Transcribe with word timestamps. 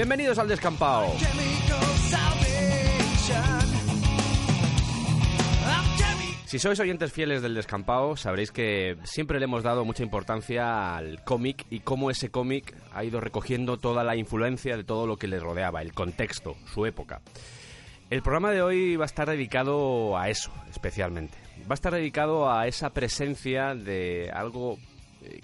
Bienvenidos 0.00 0.38
al 0.38 0.48
Descampado. 0.48 1.12
Si 6.46 6.58
sois 6.58 6.80
oyentes 6.80 7.12
fieles 7.12 7.42
del 7.42 7.54
Descampado, 7.54 8.16
sabréis 8.16 8.50
que 8.50 8.96
siempre 9.04 9.38
le 9.38 9.44
hemos 9.44 9.62
dado 9.62 9.84
mucha 9.84 10.02
importancia 10.02 10.96
al 10.96 11.22
cómic 11.22 11.66
y 11.68 11.80
cómo 11.80 12.10
ese 12.10 12.30
cómic 12.30 12.74
ha 12.94 13.04
ido 13.04 13.20
recogiendo 13.20 13.76
toda 13.76 14.02
la 14.02 14.16
influencia 14.16 14.74
de 14.78 14.84
todo 14.84 15.06
lo 15.06 15.18
que 15.18 15.28
le 15.28 15.38
rodeaba, 15.38 15.82
el 15.82 15.92
contexto, 15.92 16.56
su 16.72 16.86
época. 16.86 17.20
El 18.08 18.22
programa 18.22 18.52
de 18.52 18.62
hoy 18.62 18.96
va 18.96 19.04
a 19.04 19.06
estar 19.06 19.28
dedicado 19.28 20.16
a 20.16 20.30
eso, 20.30 20.50
especialmente. 20.70 21.36
Va 21.70 21.72
a 21.72 21.74
estar 21.74 21.92
dedicado 21.92 22.50
a 22.50 22.66
esa 22.66 22.88
presencia 22.94 23.74
de 23.74 24.30
algo 24.32 24.78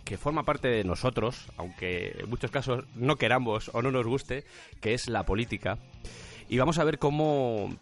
que 0.05 0.17
forma 0.17 0.45
parte 0.45 0.69
de 0.69 0.85
nosotros, 0.85 1.47
aunque 1.57 2.17
en 2.19 2.31
muchos 2.31 2.51
casos 2.51 2.85
no 2.95 3.17
queramos 3.17 3.71
o 3.73 3.83
no 3.83 3.91
nos 3.91 4.07
guste, 4.07 4.45
que 4.81 4.95
es 4.95 5.09
la 5.09 5.25
política. 5.25 5.79
Y 6.49 6.59
vamos 6.59 6.79
a 6.79 6.85
ver 6.85 6.99
cómo 6.99 7.77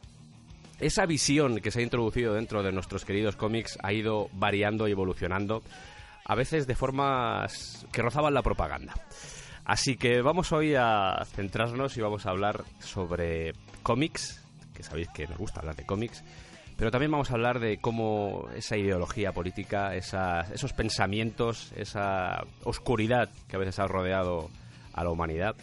esa 0.81 1.07
visión 1.07 1.61
que 1.61 1.71
se 1.71 1.81
ha 1.81 1.83
introducido 1.83 2.35
dentro 2.35 2.63
de 2.63 2.73
nuestros 2.73 3.05
queridos 3.05 3.37
cómics 3.37 3.79
ha 3.83 3.93
ido 3.93 4.29
variando 4.33 4.89
y 4.89 4.93
evolucionando, 4.93 5.63
a 6.25 6.35
veces 6.35 6.67
de 6.67 6.75
formas 6.75 7.87
que 7.93 8.03
rozaban 8.03 8.35
la 8.35 8.43
propaganda. 8.43 8.95
Así 9.65 9.97
que 9.97 10.21
vamos 10.21 10.53
hoy 10.53 10.75
a 10.75 11.25
centrarnos 11.35 11.97
y 11.97 12.01
vamos 12.01 12.27
a 12.27 12.31
hablar 12.31 12.65
sobre 12.81 13.55
cómics, 13.83 14.43
que 14.75 14.83
sabéis 14.83 15.09
que 15.15 15.27
nos 15.27 15.39
gusta 15.39 15.61
hablar 15.61 15.77
de 15.77 15.87
cómics, 15.87 16.23
pero 16.77 16.91
también 16.91 17.11
vamos 17.11 17.31
a 17.31 17.35
hablar 17.35 17.61
de 17.61 17.79
cómo 17.79 18.49
esa 18.57 18.77
ideología 18.77 19.33
política, 19.33 19.95
esos 19.95 20.73
pensamientos, 20.73 21.73
esa 21.77 22.45
oscuridad 22.65 23.29
que 23.49 23.57
a 23.57 23.59
veces 23.59 23.79
ha 23.79 23.87
rodeado 23.87 24.51
a 24.93 25.05
la 25.05 25.11
humanidad, 25.11 25.55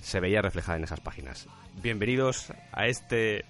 se 0.00 0.20
veía 0.20 0.42
reflejada 0.42 0.78
en 0.78 0.84
esas 0.84 1.00
páginas. 1.00 1.46
Bienvenidos 1.82 2.52
a 2.72 2.86
este 2.86 3.44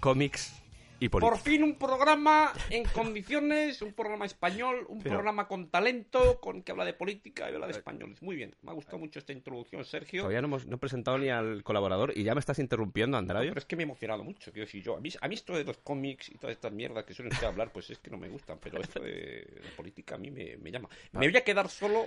cómics 0.00 0.54
y. 1.00 1.08
Por 1.08 1.38
fin 1.38 1.62
un 1.62 1.74
programa 1.76 2.52
en 2.70 2.84
condiciones, 2.84 3.82
un 3.82 3.92
programa 3.92 4.26
español, 4.26 4.86
un 4.88 4.98
Pero- 4.98 5.14
programa 5.16 5.48
con 5.48 5.68
talento, 5.70 6.40
con 6.40 6.62
que 6.62 6.72
habla 6.72 6.84
de 6.84 6.92
política 6.94 7.50
y 7.50 7.54
habla 7.54 7.66
de 7.66 7.72
españoles. 7.72 8.22
Muy 8.22 8.36
bien, 8.36 8.54
me 8.62 8.70
ha 8.70 8.74
gustado 8.74 8.98
mucho 8.98 9.18
esta 9.18 9.32
introducción, 9.32 9.84
Sergio. 9.84 10.22
Todavía 10.22 10.40
no 10.40 10.46
hemos 10.48 10.66
no 10.66 10.76
he 10.76 10.78
presentado 10.78 11.18
ni 11.18 11.28
al 11.28 11.62
colaborador 11.62 12.12
y 12.16 12.22
ya 12.24 12.34
me 12.34 12.40
estás 12.40 12.58
interrumpiendo, 12.58 13.16
No, 13.16 13.18
Andrade. 13.18 13.48
pero 13.48 13.58
es 13.58 13.66
que 13.66 13.76
me 13.76 13.82
he 13.82 13.84
emocionado 13.84 14.24
mucho, 14.24 14.52
quiero 14.52 14.66
decir 14.66 14.82
yo. 14.82 14.96
A 14.96 15.00
mí, 15.00 15.10
a 15.20 15.28
mí 15.28 15.34
esto 15.34 15.54
de 15.56 15.64
los 15.64 15.78
cómics 15.78 16.28
y 16.30 16.34
todas 16.38 16.52
estas 16.56 16.72
mierdas 16.72 17.04
que 17.04 17.14
suelen 17.14 17.32
usted 17.32 17.46
hablar, 17.46 17.70
pues 17.72 17.90
es 17.90 17.98
que 17.98 18.10
no 18.10 18.16
me 18.18 18.28
gustan, 18.28 18.58
pero 18.60 18.80
esto 18.80 19.00
de 19.00 19.46
la 19.64 19.70
política 19.76 20.14
a 20.14 20.18
mí 20.18 20.30
me, 20.30 20.56
me 20.56 20.70
llama. 20.70 20.88
Me 21.12 21.28
voy 21.28 21.36
a 21.36 21.44
quedar 21.44 21.68
solo 21.68 22.06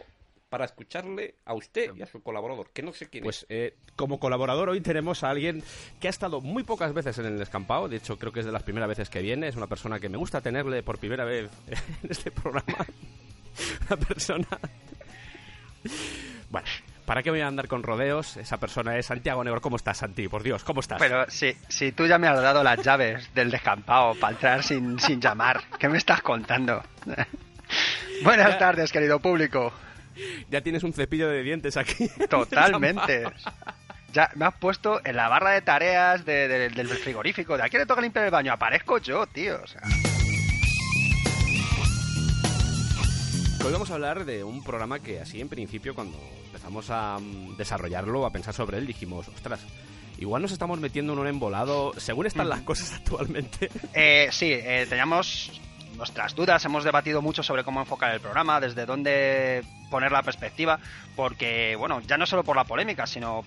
para 0.50 0.66
escucharle 0.66 1.36
a 1.46 1.54
usted 1.54 1.96
y 1.96 2.02
a 2.02 2.06
su 2.08 2.22
colaborador, 2.22 2.72
que 2.72 2.82
no 2.82 2.92
sé 2.92 3.08
quién 3.08 3.24
Pues 3.24 3.46
eh, 3.50 3.76
como 3.96 4.20
colaborador 4.20 4.70
hoy 4.70 4.82
tenemos 4.82 5.24
a 5.24 5.30
alguien 5.30 5.64
que 6.00 6.08
ha 6.08 6.10
estado 6.10 6.42
muy 6.42 6.64
pocas 6.64 6.94
veces 6.94 7.18
en 7.20 7.26
el 7.26 7.38
descampado, 7.38 7.88
de 7.88 7.98
hecho 7.98 8.18
creo 8.18 8.34
que 8.34 8.40
es 8.42 8.46
de 8.46 8.52
las 8.52 8.64
primeras 8.64 8.90
veces 8.90 9.10
que 9.10 9.22
viene, 9.22 9.48
es 9.48 9.56
una 9.56 9.68
persona 9.68 10.00
que 10.00 10.10
me 10.10 10.18
gusta 10.18 10.42
tenerle 10.42 10.84
por 10.84 10.98
primera 10.98 11.24
vez 11.24 11.50
en 12.04 12.10
este 12.10 12.32
programa. 12.32 12.86
una 13.88 13.98
persona... 13.98 14.48
Bueno, 16.50 16.68
¿para 17.06 17.22
qué 17.22 17.30
voy 17.30 17.42
a 17.42 17.48
andar 17.48 17.68
con 17.68 17.84
rodeos? 17.84 18.38
Esa 18.38 18.58
persona 18.58 18.98
es 18.98 19.06
Santiago 19.06 19.44
Negro. 19.44 19.62
¿Cómo 19.62 19.76
estás, 19.76 19.98
Santi? 19.98 20.28
Por 20.28 20.44
Dios, 20.44 20.64
¿cómo 20.64 20.82
estás? 20.82 21.00
Pero 21.00 21.30
si, 21.30 21.56
si 21.68 21.92
tú 21.92 22.06
ya 22.08 22.18
me 22.18 22.28
has 22.28 22.42
dado 22.42 22.64
las 22.64 22.84
llaves 22.84 23.34
del 23.34 23.52
descampado 23.52 24.16
para 24.16 24.34
entrar 24.34 24.64
sin, 24.64 25.00
sin 25.00 25.22
llamar, 25.22 25.62
¿qué 25.78 25.88
me 25.88 25.98
estás 25.98 26.22
contando? 26.22 26.84
Buenas 28.24 28.58
tardes, 28.58 28.92
querido 28.92 29.20
público. 29.20 29.72
Ya 30.50 30.62
tienes 30.62 30.84
un 30.84 30.94
cepillo 30.94 31.28
de 31.30 31.44
dientes 31.44 31.78
aquí. 31.78 32.10
Totalmente. 32.30 33.24
Ya 34.12 34.32
me 34.34 34.46
has 34.46 34.56
puesto 34.56 35.00
en 35.06 35.16
la 35.16 35.28
barra 35.30 35.52
de 35.52 35.62
tareas 35.62 36.26
de- 36.26 36.48
de- 36.48 36.70
del 36.70 36.88
frigorífico. 36.88 37.56
¿De 37.58 37.62
a 37.64 37.70
quién 37.70 37.82
le 37.82 37.86
toca 37.86 38.02
limpiar 38.02 38.26
el 38.26 38.32
baño? 38.32 38.52
Aparezco 38.52 38.98
yo, 38.98 39.28
tío. 39.28 39.60
O 39.64 39.68
sea, 39.68 39.82
Hoy 43.64 43.72
vamos 43.74 43.92
a 43.92 43.94
hablar 43.96 44.26
de 44.26 44.44
un 44.44 44.64
programa 44.64 45.00
que 45.00 45.20
así 45.20 45.42
en 45.42 45.50
principio 45.50 45.94
cuando 45.94 46.18
empezamos 46.48 46.90
a 46.90 47.20
mm, 47.20 47.58
desarrollarlo, 47.58 48.26
a 48.26 48.32
pensar 48.32 48.54
sobre 48.54 48.78
él, 48.78 48.88
dijimos, 48.88 49.28
ostras, 49.28 49.60
igual 50.18 50.42
nos 50.42 50.52
estamos 50.54 50.80
metiendo 50.80 51.14
en 51.14 51.20
un 51.20 51.28
embolado, 51.28 51.94
según 51.98 52.26
están 52.26 52.50
las 52.50 52.62
cosas 52.62 52.94
actualmente. 52.94 53.70
Eh, 53.94 54.30
sí, 54.32 54.52
eh, 54.52 54.88
teníamos 54.90 55.62
nuestras 56.00 56.34
dudas, 56.34 56.64
hemos 56.66 56.84
debatido 56.86 57.22
mucho 57.22 57.44
sobre 57.44 57.64
cómo 57.66 57.82
enfocar 57.82 58.12
el 58.14 58.22
programa, 58.22 58.60
desde 58.62 58.86
dónde 58.86 59.64
poner 59.92 60.12
la 60.12 60.24
perspectiva, 60.24 60.80
porque, 61.16 61.76
bueno, 61.78 62.00
ya 62.08 62.18
no 62.18 62.26
solo 62.26 62.44
por 62.44 62.56
la 62.56 62.64
polémica, 62.64 63.06
sino 63.06 63.44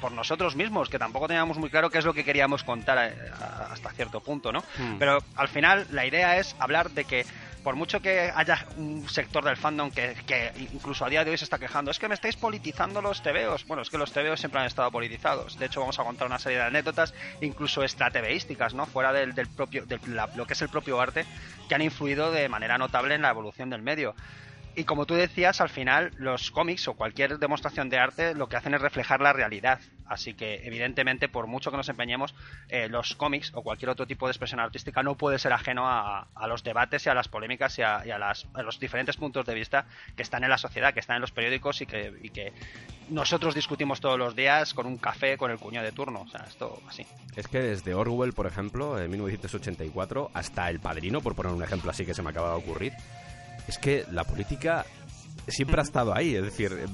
por 0.00 0.10
nosotros 0.10 0.56
mismos, 0.56 0.88
que 0.88 0.98
tampoco 0.98 1.28
teníamos 1.28 1.58
muy 1.58 1.70
claro 1.70 1.88
qué 1.88 1.98
es 1.98 2.04
lo 2.04 2.12
que 2.12 2.24
queríamos 2.24 2.64
contar 2.64 2.98
eh, 2.98 3.14
a- 3.40 3.72
hasta 3.72 3.90
cierto 3.92 4.18
punto, 4.20 4.50
¿no? 4.50 4.58
Hmm. 4.76 4.98
Pero 4.98 5.18
al 5.36 5.46
final 5.48 5.86
la 5.92 6.04
idea 6.04 6.38
es 6.38 6.56
hablar 6.58 6.90
de 6.90 7.04
que 7.04 7.24
por 7.62 7.76
mucho 7.76 8.00
que 8.00 8.32
haya 8.34 8.66
un 8.76 9.08
sector 9.08 9.44
del 9.44 9.56
fandom 9.56 9.90
que, 9.90 10.14
que 10.26 10.52
incluso 10.72 11.04
a 11.04 11.08
día 11.08 11.24
de 11.24 11.30
hoy 11.30 11.38
se 11.38 11.44
está 11.44 11.58
quejando, 11.58 11.90
es 11.90 11.98
que 11.98 12.08
me 12.08 12.14
estáis 12.14 12.36
politizando 12.36 13.00
los 13.00 13.22
tebeos. 13.22 13.64
Bueno, 13.66 13.82
es 13.82 13.90
que 13.90 13.98
los 13.98 14.12
tebeos 14.12 14.40
siempre 14.40 14.60
han 14.60 14.66
estado 14.66 14.90
politizados. 14.90 15.58
De 15.58 15.66
hecho, 15.66 15.80
vamos 15.80 15.98
a 15.98 16.04
contar 16.04 16.26
una 16.26 16.38
serie 16.38 16.58
de 16.58 16.64
anécdotas, 16.64 17.14
incluso 17.40 17.82
extratebeísticas, 17.82 18.74
¿no? 18.74 18.86
Fuera 18.86 19.12
del, 19.12 19.34
del 19.34 19.46
propio, 19.48 19.86
del- 19.86 20.00
la- 20.06 20.28
lo 20.34 20.46
que 20.46 20.54
es 20.54 20.62
el 20.62 20.68
propio 20.68 21.00
arte, 21.00 21.24
que 21.68 21.74
han 21.74 21.82
influido 21.82 22.32
de 22.32 22.48
manera 22.48 22.78
notable 22.78 23.14
en 23.14 23.22
la 23.22 23.30
evolución 23.30 23.70
del 23.70 23.82
medio. 23.82 24.14
Y 24.74 24.84
como 24.84 25.04
tú 25.04 25.14
decías, 25.14 25.60
al 25.60 25.68
final 25.68 26.12
los 26.16 26.50
cómics 26.50 26.88
o 26.88 26.94
cualquier 26.94 27.38
demostración 27.38 27.90
de 27.90 27.98
arte 27.98 28.34
lo 28.34 28.48
que 28.48 28.56
hacen 28.56 28.72
es 28.72 28.80
reflejar 28.80 29.20
la 29.20 29.32
realidad. 29.34 29.80
Así 30.06 30.34
que, 30.34 30.66
evidentemente, 30.66 31.28
por 31.28 31.46
mucho 31.46 31.70
que 31.70 31.76
nos 31.76 31.88
empeñemos, 31.88 32.34
eh, 32.68 32.88
los 32.88 33.14
cómics 33.14 33.50
o 33.54 33.62
cualquier 33.62 33.90
otro 33.90 34.06
tipo 34.06 34.26
de 34.26 34.32
expresión 34.32 34.60
artística 34.60 35.02
no 35.02 35.14
puede 35.16 35.38
ser 35.38 35.52
ajeno 35.52 35.88
a, 35.88 36.26
los 36.48 36.62
debates 36.64 37.04
y 37.06 37.08
a 37.08 37.14
las 37.14 37.28
polémicas 37.28 37.78
y, 37.78 37.82
a, 37.82 38.02
y 38.06 38.10
a 38.10 38.18
las- 38.18 38.46
a 38.54 38.62
los 38.62 38.78
diferentes 38.78 39.16
puntos 39.16 39.46
de 39.46 39.54
vista 39.54 39.86
que 40.16 40.22
están 40.22 40.42
en 40.44 40.50
la 40.50 40.58
sociedad, 40.58 40.92
que 40.92 41.00
están 41.00 41.16
en 41.16 41.22
los 41.22 41.32
periódicos 41.32 41.80
y 41.80 41.86
que, 41.86 42.52
nosotros 43.08 43.54
discutimos 43.54 44.00
todos 44.00 44.18
los 44.18 44.34
días 44.34 44.72
con 44.74 44.86
un 44.86 44.96
café 44.96 45.36
con 45.36 45.50
el 45.50 45.58
cuñado 45.58 45.84
de 45.84 45.92
turno. 45.92 46.22
O 46.22 46.28
sea, 46.28 46.44
esto 46.48 46.80
así. 46.88 47.06
Es 47.36 47.46
que 47.48 47.60
desde 47.60 47.94
Orwell, 47.94 48.32
por 48.32 48.46
ejemplo, 48.46 48.98
en 48.98 49.10
1984, 49.10 50.30
hasta 50.32 50.70
El 50.70 50.80
Padrino, 50.80 51.20
por 51.20 51.34
poner 51.34 51.52
un 51.52 51.62
ejemplo 51.62 51.90
así 51.90 52.06
que 52.06 52.14
se 52.14 52.22
me 52.22 52.30
acaba 52.30 52.50
de 52.50 52.56
ocurrir, 52.56 52.92
es 53.68 53.78
que 53.78 54.04
la 54.10 54.24
política 54.24 54.84
siempre 55.48 55.80
ha 55.80 55.84
estado 55.84 56.14
ahí. 56.16 56.34
Es 56.34 56.42
decir, 56.44 56.72
eh, 56.72 56.86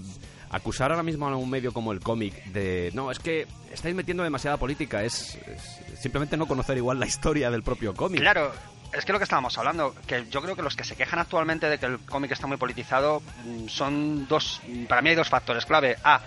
acusar 0.51 0.91
ahora 0.91 1.03
mismo 1.03 1.27
a 1.29 1.37
un 1.37 1.51
medio 1.51 1.73
como 1.73 1.93
el 1.93 2.01
cómic 2.01 2.35
de 2.47 2.91
no, 2.95 3.11
es 3.11 3.19
que 3.19 3.47
estáis 3.73 3.95
metiendo 3.95 4.23
demasiada 4.23 4.57
política, 4.57 5.03
es, 5.05 5.37
es 5.47 5.81
simplemente 6.01 6.37
no 6.37 6.47
conocer 6.47 6.77
igual 6.77 6.99
la 6.99 7.07
historia 7.07 7.51
del 7.51 7.63
propio 7.63 7.95
cómic. 7.95 8.21
Claro, 8.21 8.53
es 8.97 9.05
que 9.05 9.13
lo 9.13 9.19
que 9.19 9.25
estábamos 9.25 9.57
hablando, 9.59 9.95
que 10.07 10.25
yo 10.31 10.41
creo 10.41 10.57
que 10.57 10.63
los 10.63 10.75
que 10.75 10.85
se 10.85 10.97
quejan 10.97 11.19
actualmente 11.19 11.69
de 11.69 11.79
que 11.79 11.87
el 11.87 11.99
cómic 11.99 12.31
está 12.33 12.47
muy 12.47 12.57
politizado 12.57 13.23
mm, 13.45 13.69
son 13.69 14.27
dos, 14.27 14.63
para 14.89 15.03
mí 15.03 15.11
hay 15.11 15.17
dos 15.17 15.29
factores 15.29 15.67
clave. 15.67 15.97
A, 16.05 16.21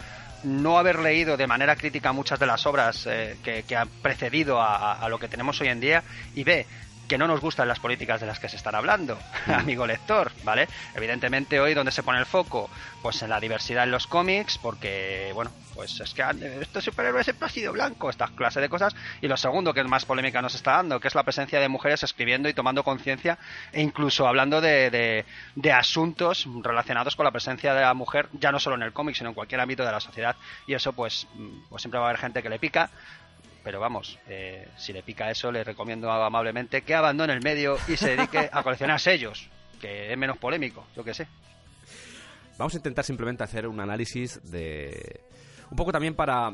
no 0.43 0.79
haber 0.79 0.97
leído 0.97 1.37
de 1.37 1.45
manera 1.45 1.75
crítica 1.75 2.13
muchas 2.13 2.39
de 2.39 2.47
las 2.47 2.65
obras 2.65 3.05
eh, 3.07 3.37
que, 3.43 3.61
que 3.61 3.75
han 3.75 3.87
precedido 3.87 4.59
a, 4.59 4.75
a- 4.75 4.93
a 5.05 5.07
lo 5.09 5.19
que 5.19 5.27
tenemos 5.27 5.61
hoy 5.61 5.67
en 5.67 5.79
día. 5.79 6.03
Y 6.33 6.43
B, 6.43 6.65
que 7.11 7.17
no 7.17 7.27
nos 7.27 7.41
gustan 7.41 7.67
las 7.67 7.77
políticas 7.81 8.21
de 8.21 8.25
las 8.27 8.39
que 8.39 8.47
se 8.47 8.55
están 8.55 8.73
hablando, 8.73 9.17
amigo 9.47 9.85
lector, 9.85 10.31
¿vale? 10.45 10.69
Evidentemente 10.95 11.59
hoy 11.59 11.73
donde 11.73 11.91
se 11.91 12.03
pone 12.03 12.19
el 12.19 12.25
foco, 12.25 12.69
pues 13.01 13.21
en 13.21 13.29
la 13.29 13.37
diversidad 13.41 13.83
en 13.83 13.91
los 13.91 14.07
cómics, 14.07 14.57
porque, 14.57 15.29
bueno, 15.33 15.51
pues 15.73 15.99
es 15.99 16.13
que 16.13 16.23
han- 16.23 16.41
estos 16.41 16.85
superhéroes 16.85 17.25
siempre 17.25 17.47
ha 17.47 17.49
sido 17.49 17.73
blanco, 17.73 18.09
esta 18.09 18.29
clase 18.29 18.61
de 18.61 18.69
cosas, 18.69 18.95
y 19.19 19.27
lo 19.27 19.35
segundo 19.35 19.73
que 19.73 19.81
es 19.81 19.87
más 19.87 20.05
polémica 20.05 20.41
nos 20.41 20.55
está 20.55 20.71
dando, 20.77 21.01
que 21.01 21.09
es 21.09 21.15
la 21.15 21.23
presencia 21.23 21.59
de 21.59 21.67
mujeres 21.67 22.01
escribiendo 22.03 22.47
y 22.47 22.53
tomando 22.53 22.81
conciencia, 22.85 23.37
e 23.73 23.81
incluso 23.81 24.25
hablando 24.25 24.61
de, 24.61 24.89
de, 24.89 25.25
de 25.55 25.71
asuntos 25.73 26.47
relacionados 26.63 27.17
con 27.17 27.25
la 27.25 27.31
presencia 27.31 27.73
de 27.73 27.81
la 27.81 27.93
mujer, 27.93 28.29
ya 28.31 28.53
no 28.53 28.59
solo 28.61 28.77
en 28.77 28.83
el 28.83 28.93
cómic, 28.93 29.15
sino 29.17 29.27
en 29.31 29.35
cualquier 29.35 29.59
ámbito 29.59 29.83
de 29.83 29.91
la 29.91 29.99
sociedad, 29.99 30.37
y 30.65 30.75
eso 30.75 30.93
pues, 30.93 31.27
mm, 31.33 31.67
pues 31.69 31.81
siempre 31.81 31.99
va 31.99 32.05
a 32.05 32.09
haber 32.11 32.21
gente 32.21 32.41
que 32.41 32.49
le 32.49 32.57
pica, 32.57 32.89
pero 33.63 33.79
vamos, 33.79 34.17
eh, 34.27 34.67
si 34.77 34.93
le 34.93 35.03
pica 35.03 35.29
eso, 35.29 35.51
le 35.51 35.63
recomiendo 35.63 36.11
amablemente 36.11 36.81
que 36.81 36.95
abandone 36.95 37.33
el 37.33 37.41
medio 37.41 37.77
y 37.87 37.97
se 37.97 38.15
dedique 38.15 38.49
a 38.51 38.63
coleccionar 38.63 38.99
sellos, 38.99 39.49
que 39.79 40.11
es 40.11 40.17
menos 40.17 40.37
polémico, 40.37 40.85
yo 40.95 41.03
que 41.03 41.13
sé. 41.13 41.27
Vamos 42.57 42.73
a 42.73 42.77
intentar 42.77 43.03
simplemente 43.05 43.43
hacer 43.43 43.67
un 43.67 43.79
análisis 43.79 44.39
de... 44.51 45.21
Un 45.69 45.77
poco 45.77 45.91
también 45.91 46.15
para... 46.15 46.51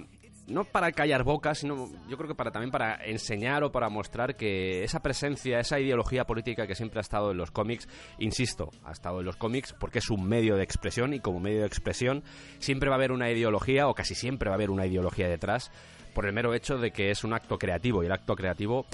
No 0.47 0.63
para 0.63 0.93
callar 0.93 1.25
bocas, 1.25 1.57
sino 1.59 1.89
yo 2.07 2.15
creo 2.15 2.29
que 2.29 2.35
para 2.35 2.51
también 2.51 2.71
para 2.71 3.03
enseñar 3.03 3.65
o 3.65 3.71
para 3.73 3.89
mostrar 3.89 4.37
que 4.37 4.85
esa 4.85 5.01
presencia, 5.01 5.59
esa 5.59 5.77
ideología 5.77 6.23
política 6.23 6.65
que 6.65 6.73
siempre 6.73 6.99
ha 6.99 7.01
estado 7.01 7.31
en 7.31 7.37
los 7.37 7.51
cómics, 7.51 7.89
insisto, 8.17 8.71
ha 8.85 8.93
estado 8.93 9.19
en 9.19 9.25
los 9.25 9.35
cómics 9.35 9.73
porque 9.77 9.99
es 9.99 10.09
un 10.09 10.25
medio 10.25 10.55
de 10.55 10.63
expresión 10.63 11.13
y 11.13 11.19
como 11.19 11.41
medio 11.41 11.59
de 11.59 11.67
expresión 11.67 12.23
siempre 12.59 12.87
va 12.87 12.95
a 12.95 12.99
haber 12.99 13.11
una 13.11 13.29
ideología 13.29 13.89
o 13.89 13.93
casi 13.93 14.15
siempre 14.15 14.47
va 14.47 14.53
a 14.53 14.55
haber 14.55 14.69
una 14.69 14.85
ideología 14.85 15.27
detrás 15.27 15.69
por 16.17 16.25
el 16.25 16.33
mero 16.33 16.55
hecho 16.55 16.79
de 16.79 16.89
que 16.89 17.11
es 17.11 17.23
un 17.23 17.31
acto 17.31 17.59
creativo 17.59 18.01
y 18.01 18.07
el 18.07 18.11
acto 18.11 18.35
creativo 18.35 18.87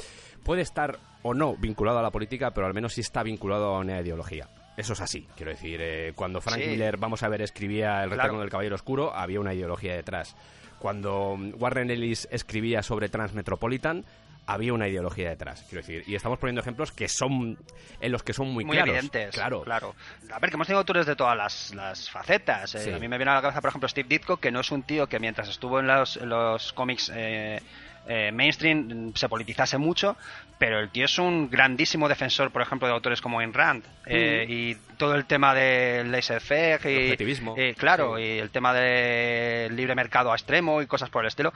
puede 0.43 0.61
estar 0.61 0.99
o 1.21 1.33
no 1.33 1.55
vinculado 1.55 1.99
a 1.99 2.01
la 2.01 2.11
política, 2.11 2.51
pero 2.51 2.67
al 2.67 2.73
menos 2.73 2.95
sí 2.95 2.99
está 2.99 3.23
vinculado 3.23 3.73
a 3.73 3.79
una 3.79 4.01
ideología. 4.01 4.49
Eso 4.75 4.91
es 4.91 4.99
así, 4.99 5.25
quiero 5.37 5.51
decir, 5.53 5.79
eh, 5.81 6.11
cuando 6.17 6.41
Frank 6.41 6.59
Sí. 6.61 6.67
Miller, 6.71 6.97
vamos 6.97 7.23
a 7.23 7.29
ver, 7.29 7.41
escribía 7.41 8.03
El 8.03 8.09
retorno 8.09 8.23
Claro. 8.31 8.39
del 8.41 8.49
Caballero 8.49 8.75
Oscuro, 8.75 9.15
había 9.15 9.39
una 9.39 9.53
ideología 9.53 9.95
detrás. 9.95 10.35
Cuando 10.79 11.37
Warren 11.59 11.89
Ellis 11.91 12.27
escribía 12.29 12.83
sobre 12.83 13.07
Transmetropolitan, 13.07 14.03
había 14.45 14.73
una 14.73 14.87
ideología 14.87 15.29
detrás, 15.29 15.63
quiero 15.69 15.81
decir. 15.85 16.03
Y 16.07 16.15
estamos 16.15 16.37
poniendo 16.39 16.61
ejemplos 16.61 16.91
que 16.91 17.07
son, 17.07 17.57
en 18.01 18.11
los 18.11 18.23
que 18.23 18.33
son 18.33 18.49
muy, 18.49 18.65
Muy, 18.65 18.75
claros. 18.75 18.93
evidentes. 18.95 19.33
Claro. 19.35 19.61
claro. 19.63 19.95
A 20.33 20.39
ver, 20.39 20.49
que 20.49 20.55
hemos 20.55 20.67
tenido 20.67 20.79
autores 20.79 21.05
de 21.05 21.15
todas 21.15 21.37
las, 21.37 21.73
las 21.73 22.09
facetas. 22.09 22.75
eh. 22.75 22.79
Sí. 22.79 22.91
A 22.91 22.99
mí 22.99 23.07
me 23.07 23.17
viene 23.17 23.31
a 23.31 23.35
la 23.35 23.41
cabeza, 23.41 23.61
por 23.61 23.69
ejemplo, 23.69 23.87
Steve 23.87 24.07
Ditko, 24.09 24.37
que 24.37 24.51
no 24.51 24.59
es 24.59 24.71
un 24.71 24.83
tío 24.83 25.07
que 25.07 25.19
mientras 25.19 25.47
estuvo 25.49 25.79
en 25.79 25.87
los, 25.87 26.17
en 26.17 26.29
los 26.29 26.73
cómics 26.73 27.11
eh, 27.15 27.61
eh, 28.05 28.31
mainstream 28.33 29.11
mm, 29.11 29.13
se 29.15 29.29
politizase 29.29 29.77
mucho, 29.77 30.17
pero 30.59 30.79
el 30.81 30.89
tío 30.89 31.05
es 31.05 31.17
un 31.19 31.49
grandísimo 31.49 32.09
defensor, 32.09 32.51
por 32.51 32.61
ejemplo, 32.61 32.85
de 32.89 32.93
autores 32.93 33.21
como 33.21 33.39
Ayn 33.39 33.53
Rand. 33.53 33.85
eh, 34.07 34.45
y 34.49 34.75
todo 34.97 35.15
el 35.15 35.25
tema 35.25 35.53
del 35.55 36.11
laissez-faire 36.11 36.85
El 36.85 36.91
y, 36.91 37.03
objetivismo. 37.11 37.55
y, 37.57 37.73
claro, 37.75 38.17
Sí. 38.17 38.23
y 38.23 38.39
el 38.39 38.49
tema 38.49 38.73
del 38.73 39.73
libre 39.75 39.95
mercado 39.95 40.31
a 40.33 40.35
extremo 40.35 40.81
y 40.81 40.85
cosas 40.87 41.09
por 41.09 41.23
el 41.23 41.29
estilo. 41.29 41.53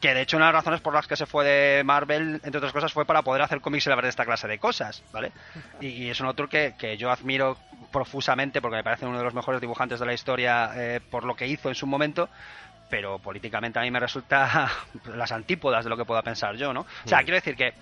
Que 0.00 0.14
de 0.14 0.22
hecho 0.22 0.36
una 0.38 0.46
de 0.46 0.52
las 0.54 0.60
razones 0.64 0.80
por 0.80 0.94
las 0.94 1.06
que 1.06 1.14
se 1.16 1.26
fue 1.26 1.44
de 1.44 1.84
Marvel, 1.84 2.40
entre 2.42 2.56
otras 2.58 2.72
cosas, 2.72 2.92
fue 2.92 3.04
para 3.04 3.20
poder 3.22 3.42
hacer 3.42 3.60
cómics 3.60 3.86
y 3.86 3.90
hablar 3.90 4.04
de 4.04 4.08
esta 4.08 4.24
clase 4.24 4.48
de 4.48 4.58
cosas, 4.58 5.02
¿vale? 5.12 5.30
Y, 5.80 5.88
y 5.88 6.10
es 6.10 6.18
un 6.20 6.26
autor 6.26 6.48
que, 6.48 6.74
que 6.78 6.96
yo 6.96 7.10
admiro 7.10 7.58
profusamente 7.92 8.62
porque 8.62 8.76
me 8.78 8.84
parece 8.84 9.04
uno 9.06 9.18
de 9.18 9.24
los 9.24 9.34
mejores 9.34 9.60
dibujantes 9.60 10.00
de 10.00 10.06
la 10.06 10.14
historia 10.14 10.70
eh, 10.74 11.00
por 11.10 11.24
lo 11.24 11.34
que 11.36 11.46
hizo 11.46 11.68
en 11.68 11.74
su 11.74 11.86
momento, 11.86 12.30
pero 12.88 13.18
políticamente 13.18 13.78
a 13.78 13.82
mí 13.82 13.90
me 13.90 14.00
resulta 14.00 14.70
las 15.14 15.32
antípodas 15.32 15.84
de 15.84 15.90
lo 15.90 15.96
que 15.98 16.04
pueda 16.06 16.22
pensar 16.22 16.56
yo, 16.56 16.72
¿no? 16.72 16.80
O 17.04 17.08
sea, 17.08 17.18
Mm. 17.20 17.24
quiero 17.24 17.34
decir 17.36 17.56
que 17.56 17.74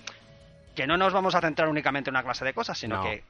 que 0.75 0.87
no 0.87 0.97
nos 0.97 1.12
vamos 1.12 1.35
a 1.35 1.41
centrar 1.41 1.69
únicamente 1.69 2.09
en 2.11 2.14
una 2.14 2.23
clase 2.23 2.44
de 2.44 2.53
cosas, 2.55 2.79
sino 2.79 2.97
No. 2.99 3.03
que, 3.03 3.25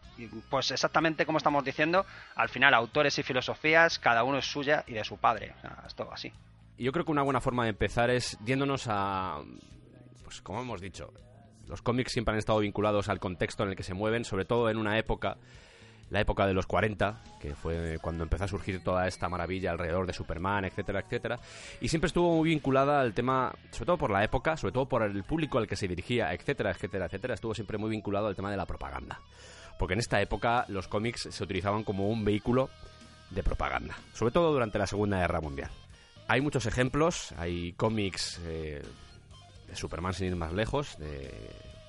pues 0.50 0.70
exactamente 0.70 1.25
como 1.25 1.38
estamos 1.38 1.64
diciendo, 1.64 2.05
al 2.37 2.50
final 2.50 2.75
autores 2.75 3.19
y 3.19 3.23
filosofías, 3.23 3.99
cada 3.99 4.23
uno 4.23 4.37
es 4.37 4.44
suya 4.44 4.84
y 4.87 4.93
de 4.93 5.02
su 5.02 5.17
padre. 5.17 5.55
O 5.56 5.61
sea, 5.62 5.76
es 5.87 5.94
todo 5.94 6.12
así. 6.12 6.31
Yo 6.78 6.92
creo 6.92 7.04
que 7.04 7.10
una 7.10 7.22
buena 7.22 7.40
forma 7.40 7.64
de 7.64 7.70
empezar 7.70 8.08
es 8.08 8.38
yéndonos 8.44 8.86
a. 8.88 9.42
Pues 10.22 10.40
como 10.40 10.60
hemos 10.60 10.80
dicho, 10.80 11.12
los 11.66 11.82
cómics 11.82 12.12
siempre 12.12 12.32
han 12.32 12.38
estado 12.38 12.60
vinculados 12.60 13.08
al 13.08 13.19
contexto 13.19 13.64
en 13.64 13.70
el 13.70 13.76
que 13.76 13.82
se 13.82 13.94
mueven, 13.94 14.25
sobre 14.25 14.44
todo 14.44 14.70
en 14.70 14.76
una 14.76 14.96
época, 14.96 15.38
la 16.10 16.20
época 16.20 16.46
de 16.46 16.54
los 16.54 16.66
40, 16.66 17.20
que 17.40 17.56
fue 17.56 17.98
cuando 18.00 18.22
empezó 18.22 18.44
a 18.44 18.48
surgir 18.48 18.84
toda 18.84 19.08
esta 19.08 19.28
maravilla 19.28 19.72
alrededor 19.72 20.06
de 20.06 20.12
Superman, 20.12 20.66
etcétera, 20.66 21.00
etcétera. 21.00 21.40
Y 21.80 21.88
siempre 21.88 22.06
estuvo 22.06 22.36
muy 22.36 22.50
vinculada 22.50 23.00
al 23.00 23.12
tema, 23.12 23.52
sobre 23.72 23.86
todo 23.86 23.98
por 23.98 24.10
la 24.10 24.22
época, 24.22 24.56
sobre 24.56 24.72
todo 24.72 24.88
por 24.88 25.02
el 25.02 25.24
público 25.24 25.58
al 25.58 25.66
que 25.66 25.76
se 25.76 25.88
dirigía, 25.88 26.32
etcétera, 26.32 26.70
etcétera, 26.70 27.06
etcétera, 27.06 27.34
estuvo 27.34 27.54
siempre 27.54 27.76
muy 27.76 27.90
vinculado 27.90 28.28
al 28.28 28.36
tema 28.36 28.52
de 28.52 28.56
la 28.56 28.66
propaganda. 28.66 29.20
Porque 29.81 29.94
en 29.94 30.00
esta 30.00 30.20
época 30.20 30.64
los 30.69 30.86
cómics 30.86 31.28
se 31.31 31.42
utilizaban 31.44 31.82
como 31.82 32.08
un 32.08 32.24
vehículo 32.24 32.70
de 33.31 33.42
propaganda, 33.42 33.96
sobre 34.12 34.32
todo 34.32 34.52
durante 34.52 34.78
la 34.78 34.86
Segunda 34.86 35.19
Guerra 35.19 35.40
Mundial. 35.40 35.70
Hay 36.28 36.42
muchos 36.42 36.66
ejemplos, 36.66 37.32
hay 37.38 37.72
cómics 37.72 38.38
eh, 38.44 38.82
de 39.66 39.76
Superman 39.76 40.12
sin 40.12 40.26
ir 40.26 40.36
más 40.36 40.52
lejos, 40.52 40.98
de 40.98 41.32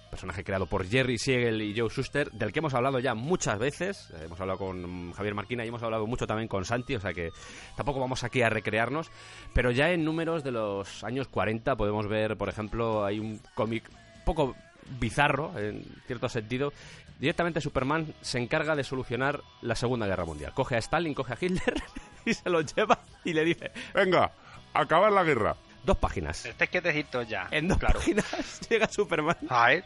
personaje 0.09 0.45
creado 0.45 0.65
por 0.65 0.88
Jerry 0.88 1.18
Siegel 1.18 1.62
y 1.62 1.77
Joe 1.77 1.89
Shuster, 1.89 2.31
del 2.31 2.53
que 2.53 2.59
hemos 2.59 2.74
hablado 2.74 3.00
ya 3.00 3.13
muchas 3.15 3.59
veces, 3.59 4.09
eh, 4.13 4.24
hemos 4.25 4.39
hablado 4.39 4.57
con 4.57 5.12
Javier 5.12 5.36
Marquina 5.36 5.65
y 5.65 5.68
hemos 5.68 5.83
hablado 5.83 6.07
mucho 6.07 6.25
también 6.25 6.47
con 6.47 6.63
Santi, 6.63 6.95
o 6.95 7.01
sea 7.01 7.13
que 7.13 7.31
tampoco 7.75 8.00
vamos 8.00 8.24
aquí 8.24 8.41
a 8.41 8.50
recrearnos, 8.50 9.12
pero 9.53 9.71
ya 9.71 9.91
en 9.91 10.06
números 10.06 10.42
de 10.44 10.51
los 10.51 11.03
años 11.03 11.27
40 11.27 11.75
podemos 11.75 12.07
ver, 12.07 12.38
por 12.38 12.47
ejemplo, 12.47 13.03
hay 13.03 13.19
un 13.19 13.42
cómic 13.56 13.89
poco 14.24 14.56
bizarro, 15.01 15.51
en 15.59 15.83
cierto 16.07 16.30
sentido, 16.30 16.71
directamente 17.19 17.59
Superman 17.59 18.13
se 18.21 18.39
encarga 18.39 18.75
de 18.75 18.85
solucionar 18.85 19.42
la 19.62 19.75
Segunda 19.75 20.07
Guerra 20.07 20.24
Mundial. 20.24 20.53
Coge 20.53 20.75
a 20.75 20.80
Stalin, 20.80 21.13
coge 21.13 21.33
a 21.33 21.38
Hitler 21.39 21.74
y 22.30 22.34
se 22.34 22.50
lo 22.50 22.62
lleva 22.62 23.00
y 23.24 23.34
le 23.34 23.44
dice, 23.46 23.72
Venga, 23.94 24.31
acabar 24.74 25.12
la 25.12 25.24
guerra. 25.24 25.56
dos 25.84 25.98
páginas. 25.98 26.46
Estés 26.46 26.70
quietecitos 26.70 27.28
ya. 27.28 27.48
En 27.52 27.68
dos 27.68 27.78
claro. 27.78 28.00
páginas 28.00 28.60
llega 28.70 28.88
Superman 28.88 29.38
Ay, 29.50 29.84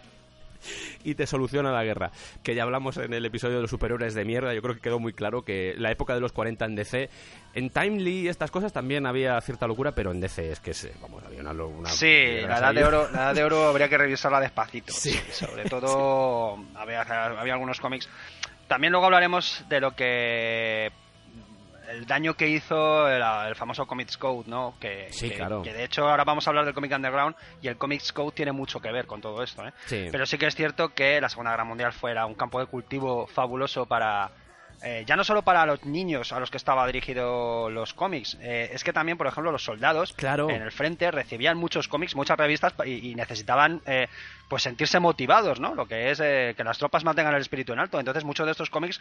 y 1.04 1.16
te 1.16 1.28
soluciona 1.28 1.72
la 1.72 1.84
guerra. 1.84 2.12
Que 2.42 2.56
ya 2.56 2.64
hablamos 2.64 2.96
en 2.98 3.14
el 3.14 3.26
episodio 3.26 3.58
de 3.58 3.64
los 3.64 3.70
superiores 3.70 4.14
de 4.14 4.24
mierda, 4.24 4.54
yo 4.54 4.62
creo 4.62 4.76
que 4.76 4.82
quedó 4.82 4.98
muy 5.00 5.12
claro 5.14 5.44
que 5.44 5.74
la 5.78 5.92
época 5.92 6.14
de 6.16 6.22
los 6.22 6.32
40 6.32 6.64
en 6.66 6.76
DC, 6.76 7.10
en 7.54 7.70
Timely 7.70 8.22
y 8.22 8.28
estas 8.30 8.50
cosas 8.50 8.72
también 8.72 9.06
había 9.06 9.40
cierta 9.42 9.68
locura, 9.68 9.92
pero 9.94 10.12
en 10.12 10.22
DC 10.22 10.52
es 10.52 10.60
que, 10.62 10.74
se, 10.74 10.94
vamos, 11.02 11.22
había 11.26 11.42
una... 11.42 11.52
una 11.52 11.90
Sí, 11.90 12.38
la 12.48 12.60
edad, 12.60 12.74
de 12.74 12.84
oro, 12.86 13.10
la 13.12 13.20
edad 13.24 13.36
de 13.36 13.44
oro 13.44 13.68
habría 13.68 13.90
que 13.90 13.98
revisarla 13.98 14.40
despacito. 14.40 14.94
Sí. 14.94 15.20
Sobre 15.32 15.64
todo, 15.70 16.58
había, 16.76 17.02
había 17.02 17.54
algunos 17.54 17.82
cómics. 17.82 18.08
También 18.68 18.92
luego 18.92 19.06
hablaremos 19.06 19.66
de 19.68 19.82
lo 19.82 19.94
que. 19.96 20.92
El 21.90 22.06
daño 22.06 22.34
que 22.36 22.48
hizo 22.48 23.08
el, 23.10 23.22
el 23.48 23.56
famoso 23.56 23.86
Comics 23.86 24.18
Code, 24.18 24.46
¿no? 24.50 24.76
Que, 24.80 25.08
Sí, 25.12 25.30
que- 25.30 25.36
claro. 25.36 25.62
que 25.62 25.74
de 25.74 25.84
hecho 25.84 26.08
ahora 26.10 26.24
vamos 26.24 26.48
a 26.48 26.50
hablar 26.50 26.66
del 26.66 26.74
cómic 26.74 26.92
underground 26.94 27.36
y 27.62 27.68
el 27.68 27.78
Comics 27.78 28.14
Code 28.14 28.32
tiene 28.34 28.52
mucho 28.52 28.80
que 28.80 28.92
ver 28.92 29.06
con 29.06 29.20
todo 29.22 29.44
esto, 29.44 29.68
¿eh? 29.68 29.74
Sí. 29.86 30.08
Pero 30.12 30.26
sí 30.26 30.38
que 30.38 30.48
es 30.48 30.56
cierto 30.56 30.94
que 30.94 31.20
la 31.20 31.30
Segunda 31.30 31.52
Guerra 31.52 31.66
Mundial 31.66 31.92
fuera 31.94 32.26
un 32.26 32.36
campo 32.36 32.60
de 32.60 32.66
cultivo 32.68 33.28
fabuloso 33.28 33.86
para. 33.86 34.32
eh, 34.86 35.04
ya 35.06 35.16
no 35.16 35.24
solo 35.24 35.44
para 35.44 35.66
los 35.66 35.86
niños 35.86 36.34
a 36.34 36.40
los 36.42 36.52
que 36.52 36.58
estaba 36.58 36.86
dirigido 36.88 37.70
los 37.70 37.94
cómics, 37.94 38.38
eh, 38.42 38.70
es 38.74 38.84
que 38.84 38.92
también, 38.92 39.18
por 39.18 39.28
ejemplo, 39.28 39.50
los 39.52 39.64
soldados 39.64 40.12
Claro. 40.14 40.50
en 40.50 40.62
el 40.62 40.72
frente 40.74 41.10
recibían 41.10 41.58
muchos 41.58 41.88
cómics, 41.88 42.16
muchas 42.18 42.38
revistas 42.38 42.74
y 42.86 43.16
necesitaban 43.16 43.82
eh, 43.86 44.08
pues 44.50 44.64
sentirse 44.64 45.00
motivados, 45.00 45.60
¿no? 45.62 45.74
Lo 45.74 45.86
que 45.86 46.12
es 46.12 46.20
eh, 46.22 46.54
que 46.58 46.64
las 46.66 46.78
tropas 46.78 47.04
mantengan 47.06 47.34
el 47.34 47.42
espíritu 47.42 47.72
en 47.72 47.80
alto. 47.80 47.98
Entonces 48.00 48.26
muchos 48.26 48.46
de 48.46 48.52
estos 48.52 48.70
cómics 48.70 49.00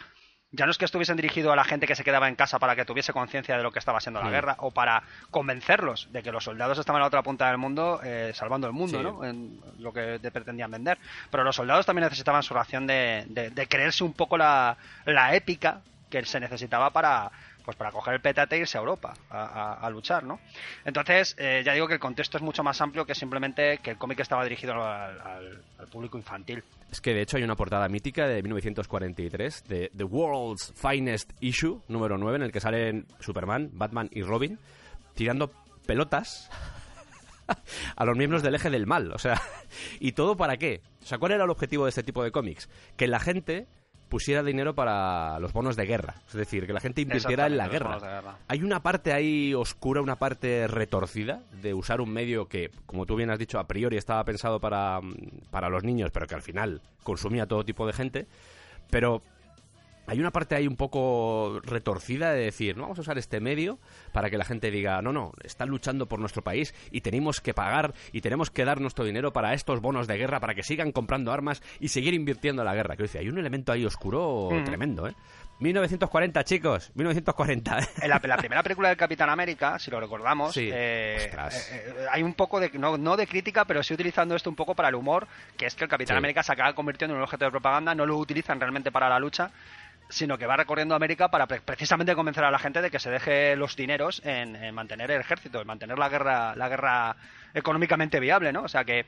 ya 0.55 0.65
no 0.65 0.71
es 0.71 0.77
que 0.77 0.85
estuviesen 0.85 1.15
dirigidos 1.17 1.51
a 1.51 1.55
la 1.55 1.63
gente 1.63 1.87
que 1.87 1.95
se 1.95 2.03
quedaba 2.03 2.27
en 2.29 2.35
casa 2.35 2.59
para 2.59 2.75
que 2.75 2.85
tuviese 2.85 3.11
conciencia 3.11 3.57
de 3.57 3.63
lo 3.63 3.71
que 3.71 3.79
estaba 3.79 3.99
siendo 3.99 4.21
la 4.21 4.27
Mm. 4.27 4.31
guerra 4.31 4.55
o 4.59 4.69
para 4.71 5.01
convencerlos 5.31 6.07
de 6.11 6.21
que 6.23 6.31
los 6.31 6.43
soldados 6.43 6.77
estaban 6.77 6.99
a 7.01 7.03
la 7.03 7.07
otra 7.07 7.23
punta 7.23 7.47
del 7.47 7.57
mundo 7.57 7.99
eh, 8.03 8.31
salvando 8.35 8.67
el 8.67 8.73
mundo, 8.73 8.97
Sí. 8.99 9.03
¿no? 9.03 9.25
En 9.25 9.59
lo 9.79 9.91
que 9.91 10.19
te 10.19 10.31
pretendían 10.31 10.71
vender. 10.71 10.97
Pero 11.31 11.43
los 11.43 11.55
soldados 11.55 11.85
también 11.85 12.03
necesitaban 12.05 12.43
su 12.43 12.53
ración 12.53 12.87
de, 12.87 13.25
de- 13.27 13.49
de 13.49 13.67
creerse 13.67 14.03
un 14.03 14.13
poco 14.13 14.37
la, 14.37 14.77
la 15.05 15.35
épica 15.35 15.81
que 16.09 16.23
se 16.25 16.39
necesitaba 16.39 16.91
para 16.91 17.31
pues 17.63 17.77
para 17.77 17.91
coger 17.91 18.15
el 18.15 18.21
petate 18.21 18.55
e 18.55 18.59
irse 18.59 18.77
a 18.77 18.81
Europa 18.81 19.13
a, 19.29 19.89
luchar, 19.89 20.23
¿no? 20.23 20.39
Entonces, 20.85 21.35
eh, 21.37 21.61
ya 21.65 21.73
digo 21.73 21.87
que 21.87 21.93
el 21.95 21.99
contexto 21.99 22.37
es 22.37 22.43
mucho 22.43 22.63
más 22.63 22.79
amplio 22.81 23.05
que 23.05 23.15
simplemente 23.15 23.77
que 23.79 23.91
el 23.91 23.97
cómic 23.97 24.19
estaba 24.19 24.43
dirigido 24.43 24.73
al, 24.73 25.19
al- 25.21 25.63
al 25.79 25.87
público 25.87 26.17
infantil. 26.17 26.63
Es 26.91 27.01
que 27.01 27.13
de 27.13 27.21
hecho 27.21 27.37
hay 27.37 27.43
una 27.43 27.55
portada 27.55 27.87
mítica 27.89 28.27
de 28.27 28.43
1943 28.43 29.63
de 29.67 29.91
The 29.95 30.03
World's 30.03 30.73
Finest 30.75 31.31
Issue, 31.39 31.81
número 31.87 32.17
9, 32.17 32.35
en 32.37 32.43
el 32.43 32.51
que 32.51 32.59
salen 32.59 33.05
Superman, 33.19 33.69
Batman 33.73 34.09
y 34.11 34.21
Robin 34.23 34.59
tirando 35.15 35.49
pelotas 35.85 36.49
a 37.95 38.05
los 38.05 38.17
miembros 38.17 38.43
del 38.43 38.55
eje 38.55 38.69
del 38.69 38.85
mal. 38.87 39.11
O 39.13 39.17
sea, 39.17 39.41
¿y 39.99 40.11
todo 40.13 40.35
para 40.37 40.57
qué? 40.57 40.81
O 41.01 41.05
sea, 41.05 41.17
¿cuál 41.17 41.33
era 41.33 41.43
el 41.43 41.49
objetivo 41.49 41.85
de 41.85 41.89
este 41.89 42.03
tipo 42.03 42.23
de 42.23 42.31
cómics? 42.31 42.69
Que 42.97 43.07
la 43.07 43.19
gente 43.19 43.67
pusiera 44.13 44.43
dinero 44.43 44.75
para 44.75 45.39
los 45.39 45.53
bonos 45.53 45.75
de 45.75 45.87
guerra. 45.87 46.13
Es 46.27 46.35
decir, 46.35 46.67
que 46.67 46.73
la 46.73 46.79
gente 46.79 47.01
invirtiera 47.01 47.47
en 47.47 47.57
la 47.57 47.67
guerra. 47.67 48.37
Hay 48.47 48.61
una 48.61 48.83
parte 48.83 49.11
ahí 49.11 49.55
oscura, 49.55 50.03
una 50.03 50.17
parte 50.17 50.67
retorcida 50.67 51.41
de 51.63 51.73
usar 51.73 51.99
un 51.99 52.13
medio 52.13 52.47
que, 52.47 52.69
como 52.85 53.07
tú 53.07 53.15
bien 53.15 53.31
has 53.31 53.39
dicho, 53.39 53.57
a 53.57 53.65
priori 53.65 53.97
estaba 53.97 54.23
pensado 54.23 54.59
para, 54.59 55.01
mm, 55.01 55.49
para 55.49 55.67
los 55.67 55.83
niños, 55.83 56.11
pero 56.13 56.27
que 56.27 56.35
al 56.35 56.43
final 56.43 56.83
consumía 57.01 57.47
todo 57.47 57.65
tipo 57.65 57.87
de 57.87 57.93
gente. 57.93 58.27
Pero 58.91 59.23
hay 60.07 60.19
una 60.19 60.31
parte 60.31 60.55
ahí 60.55 60.67
un 60.67 60.75
poco 60.75 61.59
retorcida 61.63 62.33
de 62.33 62.43
decir, 62.45 62.75
no 62.75 62.83
vamos 62.83 62.97
a 62.97 63.01
usar 63.01 63.17
este 63.17 63.39
medio 63.39 63.79
para 64.11 64.29
que 64.29 64.37
la 64.37 64.45
gente 64.45 64.69
diga, 64.71 65.01
no, 65.01 65.13
no, 65.13 65.31
están 65.43 65.69
luchando 65.69 66.07
por 66.07 66.19
nuestro 66.19 66.41
país 66.43 66.73
y 66.91 67.01
tenemos 67.01 67.39
que 67.41 67.53
pagar 67.53 67.93
y 68.11 68.21
tenemos 68.21 68.49
que 68.51 68.65
dar 68.65 68.81
nuestro 68.81 69.05
dinero 69.05 69.33
para 69.33 69.53
estos 69.53 69.79
bonos 69.81 70.07
de 70.07 70.17
guerra, 70.17 70.39
para 70.39 70.55
que 70.55 70.63
sigan 70.63 70.91
comprando 70.91 71.31
armas 71.31 71.61
y 71.79 71.87
seguir 71.89 72.13
invirtiendo 72.13 72.61
en 72.61 72.67
la 72.67 72.75
guerra. 72.75 72.95
Que 72.97 73.03
dice, 73.03 73.19
hay 73.19 73.29
un 73.29 73.37
elemento 73.37 73.71
ahí 73.71 73.85
oscuro 73.85 74.49
Mm. 74.51 74.63
tremendo, 74.65 75.07
¿eh? 75.07 75.15
1940, 75.59 76.43
chicos, 76.43 76.91
1940. 76.95 77.79
¿eh? 77.79 77.87
En 78.01 78.09
la, 78.09 78.19
la 78.23 78.37
primera 78.37 78.61
película 78.63 78.89
del 78.89 78.97
Capitán 78.97 79.29
América, 79.29 79.79
si 79.79 79.89
lo 79.91 79.99
recordamos, 79.99 80.53
Sí. 80.53 80.69
eh, 80.71 81.31
eh, 81.31 81.31
eh, 81.71 81.95
hay 82.11 82.21
un 82.23 82.33
poco 82.33 82.59
de, 82.59 82.69
no, 82.73 82.97
no 82.97 83.15
de 83.15 83.27
crítica, 83.27 83.63
pero 83.65 83.81
sí 83.83 83.93
utilizando 83.93 84.35
esto 84.35 84.49
un 84.49 84.55
poco 84.55 84.75
para 84.75 84.89
el 84.89 84.95
humor, 84.95 85.27
que 85.57 85.65
es 85.65 85.75
que 85.75 85.85
el 85.85 85.89
Capitán 85.89 86.15
Sí. 86.15 86.17
América 86.19 86.43
se 86.43 86.51
acaba 86.51 86.73
convirtiendo 86.73 87.13
en 87.13 87.17
un 87.19 87.23
objeto 87.23 87.45
de 87.45 87.51
propaganda, 87.51 87.95
no 87.95 88.05
lo 88.05 88.17
utilizan 88.17 88.59
realmente 88.59 88.91
para 88.91 89.07
la 89.09 89.19
lucha, 89.19 89.51
sino 90.09 90.37
que 90.37 90.45
va 90.45 90.55
recorriendo 90.57 90.95
América 90.95 91.29
para 91.29 91.47
pre- 91.47 91.61
precisamente 91.61 92.13
convencer 92.15 92.43
a 92.43 92.51
la 92.51 92.59
gente 92.59 92.81
de 92.81 92.91
que 92.91 92.99
se 92.99 93.09
deje 93.09 93.55
los 93.55 93.75
dineros 93.75 94.21
en, 94.25 94.55
en 94.55 94.75
mantener 94.75 95.09
el 95.11 95.21
ejército, 95.21 95.61
en 95.61 95.67
mantener 95.67 95.97
la 95.97 96.09
guerra, 96.09 96.55
la 96.55 96.69
guerra 96.69 97.15
económicamente 97.53 98.19
viable, 98.19 98.51
¿no? 98.53 98.63
O 98.63 98.67
sea 98.67 98.83
que, 98.83 99.05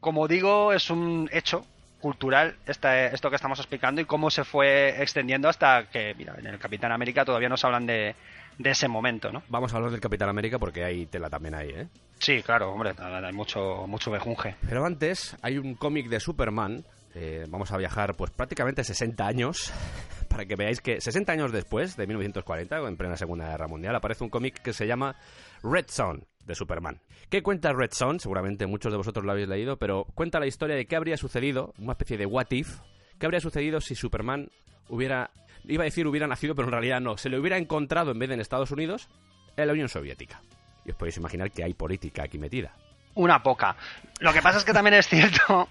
como 0.00 0.28
digo, 0.28 0.72
es 0.72 0.90
un 0.90 1.28
hecho 1.32 1.64
cultural 2.00 2.56
este, 2.66 3.14
esto 3.14 3.30
que 3.30 3.36
estamos 3.36 3.58
explicando 3.60 4.00
y 4.00 4.04
cómo 4.04 4.28
se 4.30 4.42
fue 4.44 5.00
extendiendo 5.00 5.48
hasta 5.48 5.84
que, 5.88 6.14
mira, 6.16 6.34
en 6.38 6.46
el 6.46 6.58
Capitán 6.58 6.90
América 6.92 7.24
todavía 7.24 7.48
nos 7.48 7.64
hablan 7.64 7.86
de, 7.86 8.16
de 8.58 8.70
ese 8.70 8.88
momento, 8.88 9.30
¿no? 9.30 9.42
Vamos 9.48 9.72
a 9.72 9.76
hablar 9.76 9.92
del 9.92 10.00
Capitán 10.00 10.28
América 10.28 10.58
porque 10.58 10.82
hay 10.84 11.06
tela 11.06 11.30
también 11.30 11.54
ahí, 11.54 11.70
¿eh? 11.70 11.86
Sí, 12.18 12.42
claro, 12.42 12.72
hombre, 12.72 12.92
hay 12.98 13.32
mucho, 13.32 13.84
mucho 13.86 14.10
bejunje. 14.10 14.56
Pero 14.68 14.84
antes 14.84 15.36
hay 15.42 15.58
un 15.58 15.74
cómic 15.74 16.08
de 16.08 16.18
Superman. 16.20 16.84
Eh, 17.14 17.46
vamos 17.48 17.70
a 17.72 17.76
viajar 17.76 18.14
pues 18.16 18.30
prácticamente 18.30 18.84
60 18.84 19.26
años 19.26 19.72
para 20.28 20.46
que 20.46 20.56
veáis 20.56 20.80
que 20.80 21.00
60 21.00 21.32
años 21.32 21.52
después 21.52 21.96
de 21.96 22.06
1940, 22.06 22.78
en 22.88 22.96
plena 22.96 23.16
Segunda 23.16 23.48
Guerra 23.48 23.68
Mundial, 23.68 23.94
aparece 23.94 24.24
un 24.24 24.30
cómic 24.30 24.60
que 24.62 24.72
se 24.72 24.86
llama 24.86 25.16
Red 25.62 25.86
Son 25.88 26.26
de 26.46 26.54
Superman. 26.54 27.00
¿Qué 27.28 27.42
cuenta 27.42 27.72
Red 27.72 27.90
Son? 27.92 28.18
Seguramente 28.18 28.66
muchos 28.66 28.92
de 28.92 28.98
vosotros 28.98 29.24
lo 29.24 29.32
habéis 29.32 29.48
leído, 29.48 29.76
pero 29.78 30.06
cuenta 30.14 30.40
la 30.40 30.46
historia 30.46 30.76
de 30.76 30.86
qué 30.86 30.96
habría 30.96 31.16
sucedido, 31.16 31.74
una 31.78 31.92
especie 31.92 32.16
de 32.16 32.26
what 32.26 32.50
if, 32.50 32.78
qué 33.18 33.26
habría 33.26 33.40
sucedido 33.40 33.80
si 33.80 33.94
Superman 33.94 34.50
hubiera, 34.88 35.30
iba 35.64 35.82
a 35.82 35.84
decir 35.84 36.06
hubiera 36.06 36.26
nacido, 36.26 36.54
pero 36.54 36.68
en 36.68 36.72
realidad 36.72 37.00
no, 37.00 37.16
se 37.16 37.28
le 37.28 37.38
hubiera 37.38 37.58
encontrado 37.58 38.10
en 38.10 38.18
vez 38.18 38.28
de 38.28 38.34
en 38.36 38.40
Estados 38.40 38.70
Unidos, 38.70 39.08
en 39.56 39.66
la 39.66 39.72
Unión 39.72 39.88
Soviética. 39.88 40.42
Y 40.84 40.90
os 40.90 40.96
podéis 40.96 41.16
imaginar 41.18 41.50
que 41.50 41.62
hay 41.62 41.74
política 41.74 42.24
aquí 42.24 42.38
metida. 42.38 42.74
Una 43.14 43.42
poca. 43.42 43.76
Lo 44.20 44.32
que 44.32 44.40
pasa 44.42 44.58
es 44.58 44.64
que 44.64 44.72
también 44.72 44.94
es 44.94 45.08
cierto 45.08 45.68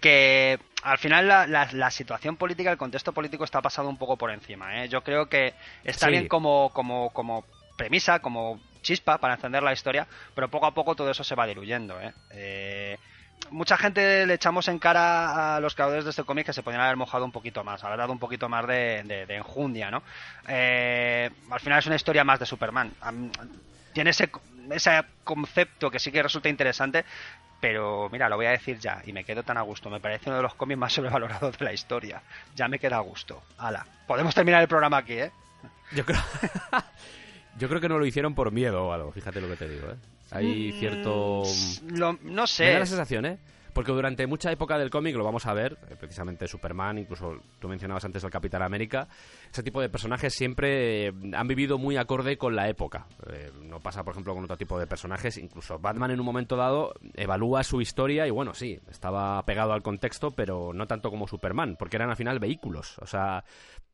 que 0.00 0.58
al 0.82 0.98
final 0.98 1.28
la, 1.28 1.46
la- 1.46 1.68
la 1.72 1.90
situación 1.90 2.36
política, 2.36 2.70
el 2.70 2.78
contexto 2.78 3.12
político 3.12 3.44
está 3.44 3.60
pasado 3.60 3.88
un 3.88 3.98
poco 3.98 4.16
por 4.16 4.30
encima. 4.30 4.82
¿eh? 4.82 4.88
Yo 4.88 5.02
creo 5.02 5.28
que 5.28 5.54
está 5.84 6.06
Sí. 6.06 6.12
bien 6.12 6.28
como, 6.28 6.70
como, 6.72 7.10
como 7.10 7.44
premisa, 7.76 8.20
como 8.20 8.60
chispa 8.82 9.18
para 9.18 9.34
encender 9.34 9.62
la 9.62 9.72
historia, 9.74 10.06
pero 10.34 10.48
poco 10.48 10.66
a 10.66 10.72
poco 10.74 10.94
todo 10.94 11.10
eso 11.10 11.22
se 11.22 11.34
va 11.34 11.46
diluyendo. 11.46 12.00
¿eh? 12.00 12.12
Eh, 12.30 12.98
mucha 13.50 13.76
gente 13.76 14.26
le 14.26 14.34
echamos 14.34 14.68
en 14.68 14.78
cara 14.78 15.56
a 15.56 15.60
los 15.60 15.74
creadores 15.74 16.04
de 16.04 16.10
este 16.10 16.24
cómic 16.24 16.46
que 16.46 16.52
se 16.54 16.62
podrían 16.62 16.82
haber 16.84 16.96
mojado 16.96 17.24
un 17.24 17.32
poquito 17.32 17.62
más, 17.62 17.84
haber 17.84 17.98
dado 17.98 18.12
un 18.12 18.18
poquito 18.18 18.48
más 18.48 18.66
de, 18.66 19.02
de- 19.04 19.26
de 19.26 19.36
enjundia, 19.36 19.90
¿no? 19.90 20.02
Eh, 20.48 21.30
al 21.50 21.60
final 21.60 21.78
es 21.78 21.86
una 21.86 21.96
historia 21.96 22.24
más 22.24 22.38
de 22.40 22.46
Superman. 22.46 22.92
Tiene 23.92 24.10
ese, 24.10 24.30
ese 24.72 24.90
concepto 25.24 25.90
que 25.90 25.98
sí 25.98 26.10
que 26.12 26.22
resulta 26.22 26.48
interesante, 26.48 27.04
pero 27.60 28.08
mira, 28.10 28.28
lo 28.28 28.36
voy 28.36 28.46
a 28.46 28.50
decir 28.50 28.78
ya, 28.78 29.02
y 29.06 29.12
me 29.12 29.24
quedo 29.24 29.42
tan 29.42 29.56
a 29.58 29.62
gusto. 29.62 29.90
Me 29.90 30.00
parece 30.00 30.28
uno 30.30 30.36
de 30.36 30.42
los 30.42 30.54
cómics 30.54 30.78
más 30.78 30.92
sobrevalorados 30.94 31.58
de 31.58 31.64
la 31.64 31.72
historia. 31.72 32.22
Ya 32.56 32.68
me 32.68 32.78
queda 32.78 32.96
a 32.96 33.00
gusto. 33.00 33.42
Hala. 33.58 33.86
Podemos 34.06 34.34
terminar 34.34 34.62
el 34.62 34.68
programa 34.68 34.98
aquí, 34.98 35.14
¿eh? 35.14 35.30
Yo 35.92 36.04
creo... 36.04 36.20
Yo 37.58 37.68
creo 37.68 37.80
que 37.80 37.88
no 37.88 37.98
lo 37.98 38.06
hicieron 38.06 38.34
por 38.34 38.52
miedo 38.52 38.86
o 38.86 38.92
algo, 38.92 39.10
fíjate 39.12 39.40
lo 39.40 39.48
que 39.48 39.56
te 39.56 39.68
digo, 39.68 39.88
¿eh? 39.90 39.96
Hay 40.30 40.72
cierto... 40.78 41.42
Mm, 41.82 41.96
lo- 41.98 42.12
no 42.12 42.18
Me 42.22 42.36
da 42.40 42.46
sé. 42.46 42.78
la 42.78 42.86
sensación, 42.86 43.26
¿eh? 43.26 43.38
Porque 43.80 43.92
durante 43.92 44.26
mucha 44.26 44.52
época 44.52 44.76
del 44.76 44.90
cómic 44.90 45.16
lo 45.16 45.24
vamos 45.24 45.46
a 45.46 45.54
ver, 45.54 45.78
eh, 45.88 45.96
precisamente 45.98 46.46
Superman, 46.46 46.98
incluso 46.98 47.40
tú 47.58 47.66
mencionabas 47.66 48.04
antes 48.04 48.22
al 48.22 48.30
Capitán 48.30 48.60
América, 48.60 49.08
ese 49.50 49.62
tipo 49.62 49.80
de 49.80 49.88
personajes 49.88 50.34
siempre 50.34 51.06
eh, 51.06 51.12
han 51.32 51.48
vivido 51.48 51.78
muy 51.78 51.96
acorde 51.96 52.36
con 52.36 52.54
la 52.54 52.68
época. 52.68 53.06
Eh, 53.32 53.50
no 53.62 53.80
pasa, 53.80 54.04
por 54.04 54.12
ejemplo, 54.12 54.34
con 54.34 54.44
otro 54.44 54.58
tipo 54.58 54.78
de 54.78 54.86
personajes. 54.86 55.38
Incluso 55.38 55.78
Batman 55.78 56.10
en 56.10 56.20
un 56.20 56.26
momento 56.26 56.56
dado 56.56 56.92
evalúa 57.14 57.64
su 57.64 57.80
historia 57.80 58.26
y 58.26 58.30
bueno, 58.30 58.52
sí, 58.52 58.78
estaba 58.90 59.42
pegado 59.46 59.72
al 59.72 59.80
contexto, 59.80 60.32
pero 60.32 60.74
no 60.74 60.86
tanto 60.86 61.08
como 61.08 61.26
Superman, 61.26 61.76
porque 61.78 61.96
eran 61.96 62.10
al 62.10 62.16
final 62.16 62.38
vehículos. 62.38 62.98
O 62.98 63.06
sea, 63.06 63.44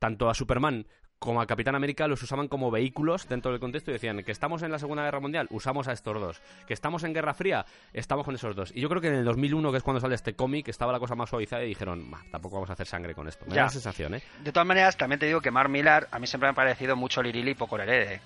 tanto 0.00 0.28
a 0.28 0.34
Superman 0.34 0.84
como 1.18 1.40
a 1.40 1.46
Capitán 1.46 1.74
América 1.74 2.06
los 2.06 2.22
usaban 2.22 2.46
como 2.48 2.70
vehículos 2.70 3.26
dentro 3.28 3.50
del 3.50 3.60
contexto 3.60 3.90
y 3.90 3.94
decían 3.94 4.22
que 4.22 4.32
estamos 4.32 4.62
en 4.62 4.70
la 4.70 4.78
Segunda 4.78 5.02
Guerra 5.04 5.20
Mundial, 5.20 5.46
usamos 5.50 5.88
a 5.88 5.92
estos 5.92 6.20
dos. 6.20 6.42
Que 6.66 6.74
estamos 6.74 7.04
en 7.04 7.14
Guerra 7.14 7.32
Fría, 7.34 7.64
estamos 7.92 8.24
con 8.24 8.34
esos 8.34 8.54
dos. 8.54 8.70
Y 8.74 8.80
yo 8.80 8.88
creo 8.88 9.00
que 9.00 9.08
en 9.08 9.14
el 9.14 9.24
2001, 9.24 9.70
que 9.72 9.78
es 9.78 9.82
cuando 9.82 10.00
sale 10.00 10.14
este 10.14 10.34
cómic, 10.34 10.68
estaba 10.68 10.92
la 10.92 10.98
cosa 10.98 11.14
más 11.14 11.30
suavizada 11.30 11.64
y 11.64 11.68
dijeron, 11.68 12.10
"Bah, 12.10 12.22
tampoco 12.30 12.56
vamos 12.56 12.70
a 12.70 12.74
hacer 12.74 12.86
sangre 12.86 13.14
con 13.14 13.26
esto. 13.28 13.44
Me 13.46 13.52
Ya. 13.54 13.62
da 13.62 13.66
la 13.66 13.70
sensación, 13.70 14.14
¿eh? 14.14 14.22
De 14.42 14.52
todas 14.52 14.66
maneras, 14.66 14.96
también 14.96 15.18
te 15.18 15.26
digo 15.26 15.40
que 15.40 15.50
Mark 15.50 15.70
Millar 15.70 16.06
a 16.10 16.18
mí 16.18 16.26
siempre 16.26 16.48
me 16.48 16.52
ha 16.52 16.54
parecido 16.54 16.96
mucho 16.96 17.22
lirili 17.22 17.52
y 17.52 17.54
poco 17.54 17.78
lerede. 17.78 18.20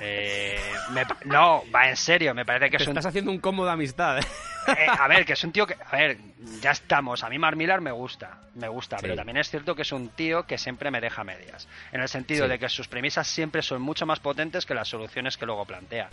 Eh, 0.00 0.58
me 0.92 1.02
no, 1.24 1.62
va 1.74 1.88
en 1.88 1.96
serio, 1.96 2.34
me 2.34 2.44
parece 2.44 2.70
que 2.70 2.76
Te 2.78 2.82
es 2.82 2.88
un 2.88 2.92
estás 2.92 3.06
haciendo 3.06 3.30
un 3.30 3.38
combo 3.38 3.64
de 3.64 3.72
amistad, 3.72 4.18
¿eh? 4.18 4.22
Eh, 4.68 4.86
a 4.88 5.08
ver, 5.08 5.24
que 5.24 5.34
es 5.34 5.44
un 5.44 5.52
tío 5.52 5.66
que. 5.66 5.74
A 5.74 5.96
ver, 5.96 6.18
ya 6.60 6.70
estamos. 6.70 7.22
A 7.24 7.28
mí 7.30 7.38
Mark 7.38 7.56
Millar 7.56 7.80
me 7.80 7.92
gusta. 7.92 8.38
Me 8.54 8.68
gusta. 8.68 8.96
Sí. 8.98 9.02
Pero 9.02 9.16
también 9.16 9.36
es 9.36 9.50
cierto 9.50 9.74
que 9.74 9.82
es 9.82 9.92
un 9.92 10.08
tío 10.10 10.44
que 10.46 10.58
siempre 10.58 10.90
me 10.90 11.00
deja 11.00 11.24
medias. 11.24 11.68
En 11.92 12.00
el 12.00 12.08
sentido 12.08 12.44
Sí. 12.46 12.50
de 12.50 12.58
que 12.58 12.68
sus 12.68 12.88
premisas 12.88 13.26
siempre 13.26 13.62
son 13.62 13.82
mucho 13.82 14.06
más 14.06 14.20
potentes 14.20 14.64
que 14.66 14.74
las 14.74 14.88
soluciones 14.88 15.36
que 15.36 15.46
luego 15.46 15.64
plantea. 15.64 16.08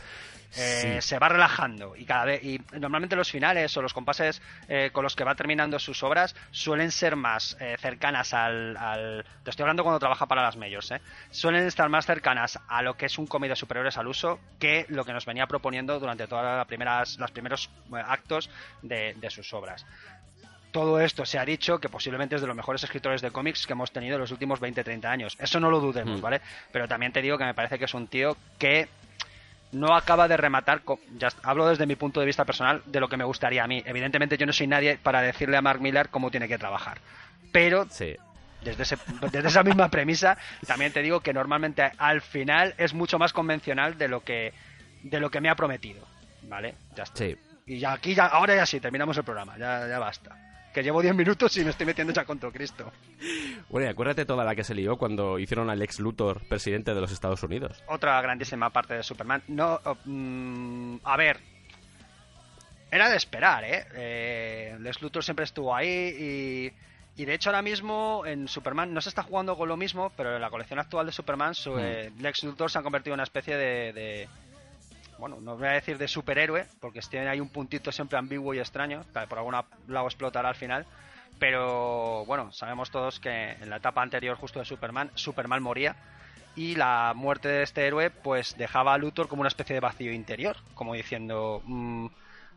Eh, 0.57 0.99
Sí. 1.01 1.01
Se 1.01 1.19
va 1.19 1.29
relajando. 1.29 1.95
Y 1.95 2.05
cada 2.05 2.25
vez. 2.25 2.43
Y 2.43 2.59
normalmente 2.73 3.15
los 3.15 3.29
finales 3.31 3.75
o 3.77 3.81
los 3.81 3.93
compases 3.93 4.41
eh, 4.67 4.89
con 4.91 5.03
los 5.03 5.15
que 5.15 5.23
va 5.23 5.35
terminando 5.35 5.79
sus 5.79 6.03
obras 6.03 6.35
suelen 6.51 6.91
ser 6.91 7.15
más 7.15 7.55
eh, 7.59 7.77
cercanas 7.79 8.33
al, 8.33 8.75
al- 8.77 9.25
Te 9.43 9.49
estoy 9.51 9.63
hablando 9.63 9.83
cuando 9.83 9.99
trabaja 9.99 10.25
para 10.25 10.41
las 10.41 10.57
majors, 10.57 10.91
¿eh? 10.91 11.01
Suelen 11.29 11.65
estar 11.67 11.87
más 11.89 12.05
cercanas 12.05 12.59
a 12.67 12.81
lo 12.81 12.95
que 12.97 13.05
es 13.05 13.17
un 13.17 13.27
cómic 13.27 13.49
de 13.49 13.55
superiores 13.55 13.97
al 13.97 14.07
uso 14.07 14.39
que 14.59 14.85
lo 14.89 15.05
que 15.05 15.13
nos 15.13 15.25
venía 15.25 15.47
proponiendo 15.47 15.99
durante 15.99 16.27
todos 16.27 16.43
las 16.43 16.65
primeras, 16.67 17.17
los 17.17 17.31
primeros 17.31 17.69
eh, 17.95 18.03
de, 18.81 19.13
de 19.15 19.29
sus 19.29 19.53
obras. 19.53 19.85
Todo 20.71 21.01
esto 21.01 21.25
se 21.25 21.37
ha 21.37 21.43
dicho 21.43 21.79
que 21.79 21.89
posiblemente 21.89 22.35
es 22.35 22.41
de 22.41 22.47
los 22.47 22.55
mejores 22.55 22.81
escritores 22.83 23.21
de 23.21 23.31
cómics 23.31 23.67
que 23.67 23.73
hemos 23.73 23.91
tenido 23.91 24.15
en 24.15 24.21
los 24.21 24.31
últimos 24.31 24.61
20-30 24.61 25.05
años. 25.05 25.35
Eso 25.39 25.59
no 25.59 25.69
lo 25.69 25.81
dudemos, 25.81 26.19
Mm. 26.19 26.21
¿vale? 26.21 26.41
Pero 26.71 26.87
también 26.87 27.11
te 27.11 27.21
digo 27.21 27.37
que 27.37 27.43
me 27.43 27.53
parece 27.53 27.77
que 27.77 27.85
es 27.85 27.93
un 27.93 28.07
tío 28.07 28.37
que 28.57 28.87
no 29.73 29.93
acaba 29.95 30.27
de 30.29 30.37
rematar, 30.37 30.81
ya 31.17 31.29
hablo 31.43 31.67
desde 31.67 31.85
mi 31.85 31.95
punto 31.95 32.19
de 32.21 32.25
vista 32.25 32.45
personal, 32.45 32.81
de 32.85 32.99
lo 33.01 33.09
que 33.09 33.17
me 33.17 33.23
gustaría 33.25 33.63
a 33.63 33.67
mí. 33.67 33.83
Evidentemente 33.85 34.37
yo 34.37 34.45
no 34.45 34.53
soy 34.53 34.67
nadie 34.67 34.97
para 34.97 35.21
decirle 35.21 35.57
a 35.57 35.61
Mark 35.61 35.81
Millar 35.81 36.09
cómo 36.09 36.31
tiene 36.31 36.47
que 36.47 36.57
trabajar. 36.57 36.99
Pero 37.51 37.85
Sí. 37.89 38.15
desde, 38.61 38.83
ese- 38.83 38.97
desde 39.31 39.47
esa 39.49 39.63
misma 39.63 39.89
premisa, 39.89 40.37
también 40.67 40.93
te 40.93 41.01
digo 41.01 41.19
que 41.19 41.33
normalmente 41.33 41.89
al 41.97 42.21
final 42.21 42.75
es 42.77 42.93
mucho 42.93 43.19
más 43.19 43.33
convencional 43.33 43.97
de 43.97 44.07
lo 44.07 44.23
que, 44.23 44.53
de 45.03 45.19
lo 45.19 45.29
que 45.29 45.41
me 45.41 45.49
ha 45.49 45.55
prometido. 45.55 46.05
¿Vale? 46.43 46.75
Ya 46.95 47.03
está. 47.03 47.17
Sí. 47.17 47.37
Y 47.71 47.79
ya 47.79 47.93
aquí, 47.93 48.13
ya, 48.13 48.25
ahora 48.25 48.53
ya 48.53 48.65
sí, 48.65 48.81
terminamos 48.81 49.15
el 49.15 49.23
programa, 49.23 49.57
ya, 49.57 49.87
ya 49.87 49.97
basta. 49.97 50.35
Que 50.73 50.83
llevo 50.83 51.01
10 51.01 51.15
minutos 51.15 51.55
y 51.55 51.63
me 51.63 51.69
estoy 51.69 51.85
metiendo 51.85 52.11
ya 52.11 52.25
contra 52.25 52.51
Cristo. 52.51 52.91
Bueno, 53.69 53.87
y 53.87 53.89
acuérdate 53.89 54.25
toda 54.25 54.43
la 54.43 54.55
que 54.55 54.65
se 54.65 54.75
lió 54.75 54.97
cuando 54.97 55.39
hicieron 55.39 55.69
al 55.69 55.81
ex 55.81 56.01
Luthor 56.01 56.45
presidente 56.49 56.93
de 56.93 56.99
los 56.99 57.13
Estados 57.13 57.41
Unidos. 57.43 57.81
Otra 57.87 58.21
grandísima 58.21 58.71
parte 58.71 58.95
de 58.95 59.03
Superman. 59.03 59.41
No, 59.47 59.79
oh, 59.85 59.95
mm, 60.03 60.97
a 61.05 61.15
ver. 61.15 61.39
Era 62.91 63.09
de 63.09 63.15
esperar, 63.15 63.63
¿eh? 63.63 63.85
eh 63.95 64.77
Lex 64.81 65.01
Luthor 65.01 65.23
siempre 65.23 65.45
estuvo 65.45 65.73
ahí 65.73 65.87
y, 65.87 67.21
y 67.21 67.25
de 67.25 67.33
hecho 67.33 67.51
ahora 67.51 67.61
mismo 67.61 68.23
en 68.25 68.49
Superman 68.49 68.93
no 68.93 68.99
se 68.99 69.07
está 69.07 69.23
jugando 69.23 69.55
con 69.55 69.69
lo 69.69 69.77
mismo, 69.77 70.11
pero 70.17 70.35
en 70.35 70.41
la 70.41 70.49
colección 70.49 70.77
actual 70.79 71.05
de 71.05 71.13
Superman 71.13 71.55
su, 71.55 71.79
eh, 71.79 72.11
Lex 72.19 72.43
Luthor 72.43 72.69
se 72.69 72.79
ha 72.79 72.83
convertido 72.83 73.13
en 73.13 73.19
una 73.19 73.23
especie 73.23 73.55
de, 73.55 73.93
de- 73.93 74.29
bueno, 75.21 75.39
no 75.39 75.55
voy 75.55 75.67
a 75.67 75.73
decir 75.73 75.99
de 75.99 76.07
superhéroe, 76.07 76.65
porque 76.79 76.99
tiene 77.01 77.29
ahí 77.29 77.39
un 77.39 77.49
puntito 77.49 77.91
siempre 77.91 78.17
ambiguo 78.17 78.55
y 78.55 78.59
extraño, 78.59 79.05
que 79.13 79.27
por 79.27 79.37
algún 79.37 79.53
lado 79.87 80.07
explotará 80.07 80.49
al 80.49 80.55
final. 80.55 80.87
Pero 81.37 82.25
bueno, 82.25 82.51
sabemos 82.51 82.89
todos 82.89 83.19
que 83.19 83.51
en 83.51 83.69
la 83.69 83.77
etapa 83.77 84.01
anterior 84.01 84.35
justo 84.35 84.57
de 84.57 84.65
Superman, 84.65 85.11
Superman 85.13 85.61
moría 85.61 85.95
y 86.55 86.75
la 86.75 87.13
muerte 87.15 87.49
de 87.49 87.61
este 87.63 87.85
héroe 87.85 88.09
pues 88.09 88.57
dejaba 88.57 88.95
a 88.95 88.97
Luthor 88.97 89.27
como 89.27 89.41
una 89.41 89.47
especie 89.47 89.75
de 89.75 89.79
vacío 89.79 90.11
interior, 90.11 90.57
como 90.73 90.95
diciendo, 90.95 91.61
"Mm, 91.65 92.07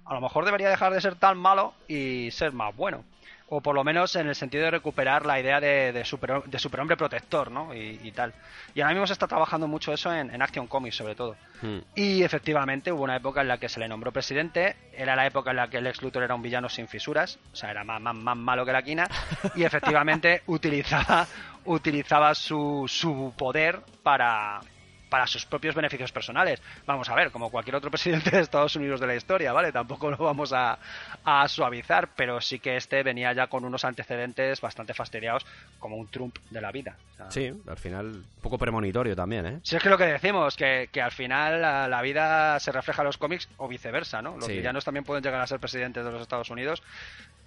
a 0.06 0.14
lo 0.14 0.23
mejor 0.23 0.47
debería 0.47 0.71
dejar 0.71 0.92
de 0.94 1.02
ser 1.02 1.16
tan 1.16 1.37
malo 1.37 1.75
y 1.87 2.30
ser 2.30 2.52
más 2.52 2.75
bueno. 2.75 3.04
O 3.48 3.60
por 3.60 3.74
lo 3.74 3.84
menos 3.84 4.16
en 4.16 4.26
el 4.28 4.34
sentido 4.34 4.64
de 4.64 4.70
recuperar 4.70 5.26
la 5.26 5.38
idea 5.38 5.60
de, 5.60 5.92
de, 5.92 6.04
super- 6.04 6.42
de 6.44 6.58
superhombre 6.58 6.96
protector, 6.96 7.50
¿no? 7.50 7.74
Y, 7.74 8.00
y 8.02 8.10
tal. 8.12 8.32
Y 8.74 8.80
ahora 8.80 8.94
mismo 8.94 9.06
se 9.06 9.12
está 9.12 9.26
trabajando 9.26 9.68
mucho 9.68 9.92
eso 9.92 10.12
en, 10.12 10.34
en 10.34 10.40
Action 10.42 10.66
Comics, 10.66 10.96
sobre 10.96 11.14
todo. 11.14 11.36
Hmm. 11.62 11.78
Y 11.94 12.22
efectivamente 12.22 12.90
hubo 12.90 13.04
una 13.04 13.16
época 13.16 13.42
en 13.42 13.48
la 13.48 13.58
que 13.58 13.68
se 13.68 13.78
le 13.80 13.88
nombró 13.88 14.12
presidente, 14.12 14.76
era 14.92 15.14
la 15.14 15.26
época 15.26 15.50
en 15.50 15.56
la 15.56 15.68
que 15.68 15.76
el 15.78 15.86
ex 15.86 16.02
Luthor 16.02 16.22
era 16.22 16.34
un 16.34 16.42
villano 16.42 16.68
sin 16.68 16.88
fisuras, 16.88 17.38
o 17.52 17.56
sea, 17.56 17.70
era 17.70 17.84
más, 17.84 18.00
más, 18.00 18.14
más 18.16 18.36
malo 18.36 18.64
que 18.64 18.72
la 18.72 18.82
quina, 18.82 19.06
y 19.54 19.62
efectivamente 19.64 20.42
utilizaba, 20.46 21.26
utilizaba 21.66 22.34
su, 22.34 22.84
su 22.88 23.32
poder 23.36 23.80
para, 24.02 24.60
para 25.08 25.26
sus 25.26 25.46
propios 25.46 25.75
beneficios 25.75 26.11
personales. 26.12 26.61
Vamos 26.87 27.08
a 27.08 27.14
ver, 27.14 27.30
como 27.30 27.50
cualquier 27.50 27.76
otro 27.76 27.90
presidente 27.92 28.30
de 28.30 28.40
Estados 28.40 28.75
Unidos 28.76 29.00
de 29.00 29.06
la 29.06 29.14
historia, 29.14 29.52
¿vale? 29.52 29.70
Tampoco 29.73 30.11
lo 30.11 30.16
vamos 30.16 30.52
a, 30.52 30.78
a 31.25 31.46
suavizar, 31.49 32.08
pero 32.16 32.40
sí 32.40 32.58
que 32.58 32.76
este 32.76 33.02
venía 33.02 33.32
ya 33.32 33.46
con 33.46 33.64
unos 33.64 33.84
antecedentes 33.84 34.61
bastante 34.61 34.94
fastidiados, 34.94 35.46
como 35.78 35.96
un 35.96 36.08
Trump 36.08 36.37
de 36.50 36.61
la 36.61 36.73
vida. 36.73 36.96
O 37.12 37.16
sea, 37.16 37.30
Sí, 37.30 37.52
al 37.68 37.76
final, 37.76 38.06
un 38.06 38.25
poco 38.42 38.58
premonitorio 38.58 39.14
también, 39.14 39.46
¿eh? 39.46 39.61
si 39.62 39.76
es 39.76 39.82
que 39.82 39.88
lo 39.90 39.96
que 39.99 40.06
decimos, 40.06 40.56
que, 40.56 40.88
que 40.90 41.00
al 41.00 41.12
final 41.12 41.61
la, 41.62 41.87
la 41.88 42.02
vida 42.02 42.58
se 42.61 42.73
refleja 42.73 43.02
en 43.02 43.06
los 43.06 43.18
cómics 43.18 43.49
o 43.56 43.68
viceversa, 43.68 44.20
¿no? 44.23 44.37
Los 44.37 44.46
Sí. 44.46 44.52
villanos 44.54 44.84
también 44.84 45.04
pueden 45.04 45.23
llegar 45.23 45.40
a 45.40 45.46
ser 45.46 45.61
presidentes 45.61 46.04
de 46.04 46.11
los 46.11 46.20
Estados 46.23 46.50
Unidos, 46.50 46.82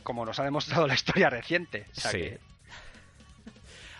como 0.03 0.25
nos 0.25 0.39
ha 0.39 0.43
demostrado 0.43 0.87
la 0.87 0.93
historia 0.93 1.29
reciente. 1.29 1.85
O 1.91 1.99
sea 1.99 2.11
Sí. 2.11 2.17
que- 2.19 2.39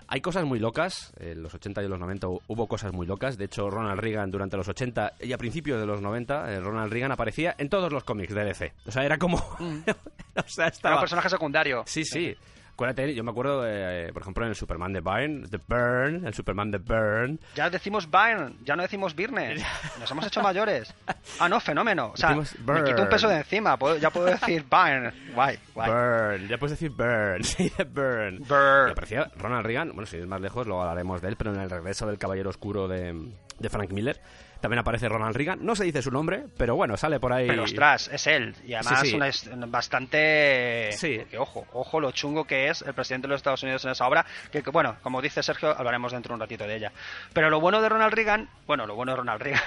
Hay 0.10 0.22
cosas 0.22 0.46
muy 0.46 0.60
locas, 0.60 1.12
en 1.20 1.44
los 1.44 1.54
80 1.54 1.84
y 1.84 1.88
los 1.88 2.00
90 2.00 2.28
hu- 2.28 2.42
hubo 2.48 2.68
cosas 2.68 2.94
muy 2.94 3.06
locas, 3.06 3.38
de 3.38 3.46
hecho 3.46 3.70
Ronald 3.70 4.00
Reagan 4.00 4.32
durante 4.32 4.56
los 4.58 4.68
80 4.68 5.14
y 5.22 5.34
a 5.34 5.38
principios 5.38 5.80
de 5.80 5.86
los 5.86 6.02
90, 6.02 6.54
eh, 6.54 6.60
Ronald 6.62 6.92
Reagan 6.92 7.12
aparecía 7.12 7.56
en 7.58 7.70
todos 7.70 7.92
los 7.92 8.04
cómics 8.04 8.34
de 8.34 8.44
DC. 8.46 8.74
O 8.86 8.92
sea, 8.92 9.04
era 9.04 9.18
como... 9.18 9.38
Mm. 9.60 9.80
o 10.38 10.44
sea, 10.48 10.68
era 10.68 10.94
un 10.96 11.00
personaje 11.02 11.30
secundario. 11.30 11.84
Sí, 11.86 12.06
sí. 12.06 12.36
Acuérdate, 12.78 13.16
yo 13.16 13.24
me 13.24 13.32
acuerdo, 13.32 13.64
eh, 13.66 14.12
por 14.14 14.22
ejemplo, 14.22 14.44
en 14.46 14.50
el 14.52 14.56
Superman 14.56 14.94
de 14.94 15.02
Byrne, 15.02 15.48
The 15.50 15.58
Burn, 15.68 16.28
el 16.28 16.34
Superman 16.36 16.70
de 16.70 16.78
Burn. 16.78 17.40
Ya 17.56 17.72
decimos 17.72 18.08
Byrne, 18.08 18.54
ya 18.64 18.76
no 18.76 18.84
decimos 18.84 19.16
Birne. 19.16 19.56
Nos 20.00 20.12
hemos 20.12 20.28
hecho 20.28 20.44
mayores. 20.44 20.94
Ah, 21.40 21.50
no, 21.50 21.60
fenómeno. 21.60 22.12
O 22.14 22.18
sea, 22.18 22.36
me 22.36 22.84
quito 22.84 23.02
un 23.02 23.10
peso 23.10 23.28
de 23.28 23.38
encima. 23.38 23.78
puedo- 23.80 23.98
ya 23.98 24.12
puedo 24.12 24.28
decir 24.28 24.64
Byrne. 24.70 25.12
Guay, 25.34 25.58
guay. 25.74 25.90
Burn, 25.90 26.48
ya 26.48 26.60
puedes 26.60 26.80
decir 26.80 26.92
Burn, 26.92 27.44
sí, 27.44 27.74
Burn. 27.92 28.44
Burn. 28.48 28.90
Y 28.90 28.92
aparecía 28.92 29.32
Ronald 29.40 29.66
Reagan, 29.66 29.90
bueno, 29.94 30.06
si 30.06 30.18
es 30.18 30.28
más 30.28 30.40
lejos, 30.40 30.68
luego 30.68 30.84
hablaremos 30.84 31.20
de 31.20 31.30
él, 31.30 31.36
pero 31.36 31.56
en 31.56 31.60
el 31.60 31.72
regreso 31.72 32.06
del 32.06 32.20
Caballero 32.20 32.52
Oscuro 32.52 32.88
de, 32.88 33.32
de 33.58 33.70
Frank 33.72 33.90
Miller 33.92 34.22
también 34.60 34.80
aparece 34.80 35.08
Ronald 35.10 35.36
Reagan. 35.36 35.60
No 35.66 35.76
se 35.76 35.84
dice 35.84 36.02
su 36.02 36.12
nombre, 36.12 36.46
pero 36.58 36.76
bueno, 36.76 36.98
sale 36.98 37.20
por 37.20 37.34
ahí. 37.34 37.48
Pero 37.48 37.64
ostras, 37.64 38.10
es 38.12 38.28
él. 38.28 38.56
Y 38.66 38.74
además 38.74 39.02
Sí, 39.02 39.08
sí. 39.10 39.16
una 39.16 39.28
es- 39.28 39.50
bastante... 39.70 40.90
Sí. 40.94 41.22
Ojo, 41.38 41.66
ojo 41.74 42.00
lo 42.00 42.12
chungo 42.12 42.46
que 42.46 42.70
es 42.70 42.82
el 42.82 42.94
presidente 42.94 43.28
de 43.28 43.32
los 43.34 43.40
Estados 43.40 43.64
Unidos 43.64 43.84
en 43.86 43.92
esa 43.92 44.08
obra. 44.08 44.26
Que, 44.52 44.62
que, 44.64 44.70
bueno, 44.70 44.98
como 45.04 45.22
dice 45.22 45.42
Sergio, 45.44 45.70
hablaremos 45.78 46.12
dentro 46.12 46.30
de 46.32 46.34
un 46.36 46.40
ratito 46.42 46.66
de 46.68 46.76
ella. 46.76 46.92
Pero 47.34 47.50
lo 47.50 47.60
bueno 47.60 47.82
de 47.82 47.90
Ronald 47.90 48.14
Reagan... 48.14 48.50
Bueno, 48.66 48.86
lo 48.88 48.96
bueno 48.96 49.12
de 49.14 49.18
Ronald 49.18 49.42
Reagan... 49.42 49.64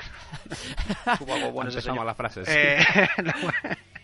Algo 1.06 1.50
bueno 1.52 1.70
ese 1.70 1.78
Empezamos 1.78 1.82
señor. 1.82 2.06
las 2.06 2.16
frases. 2.16 2.48
Eh, 2.48 2.78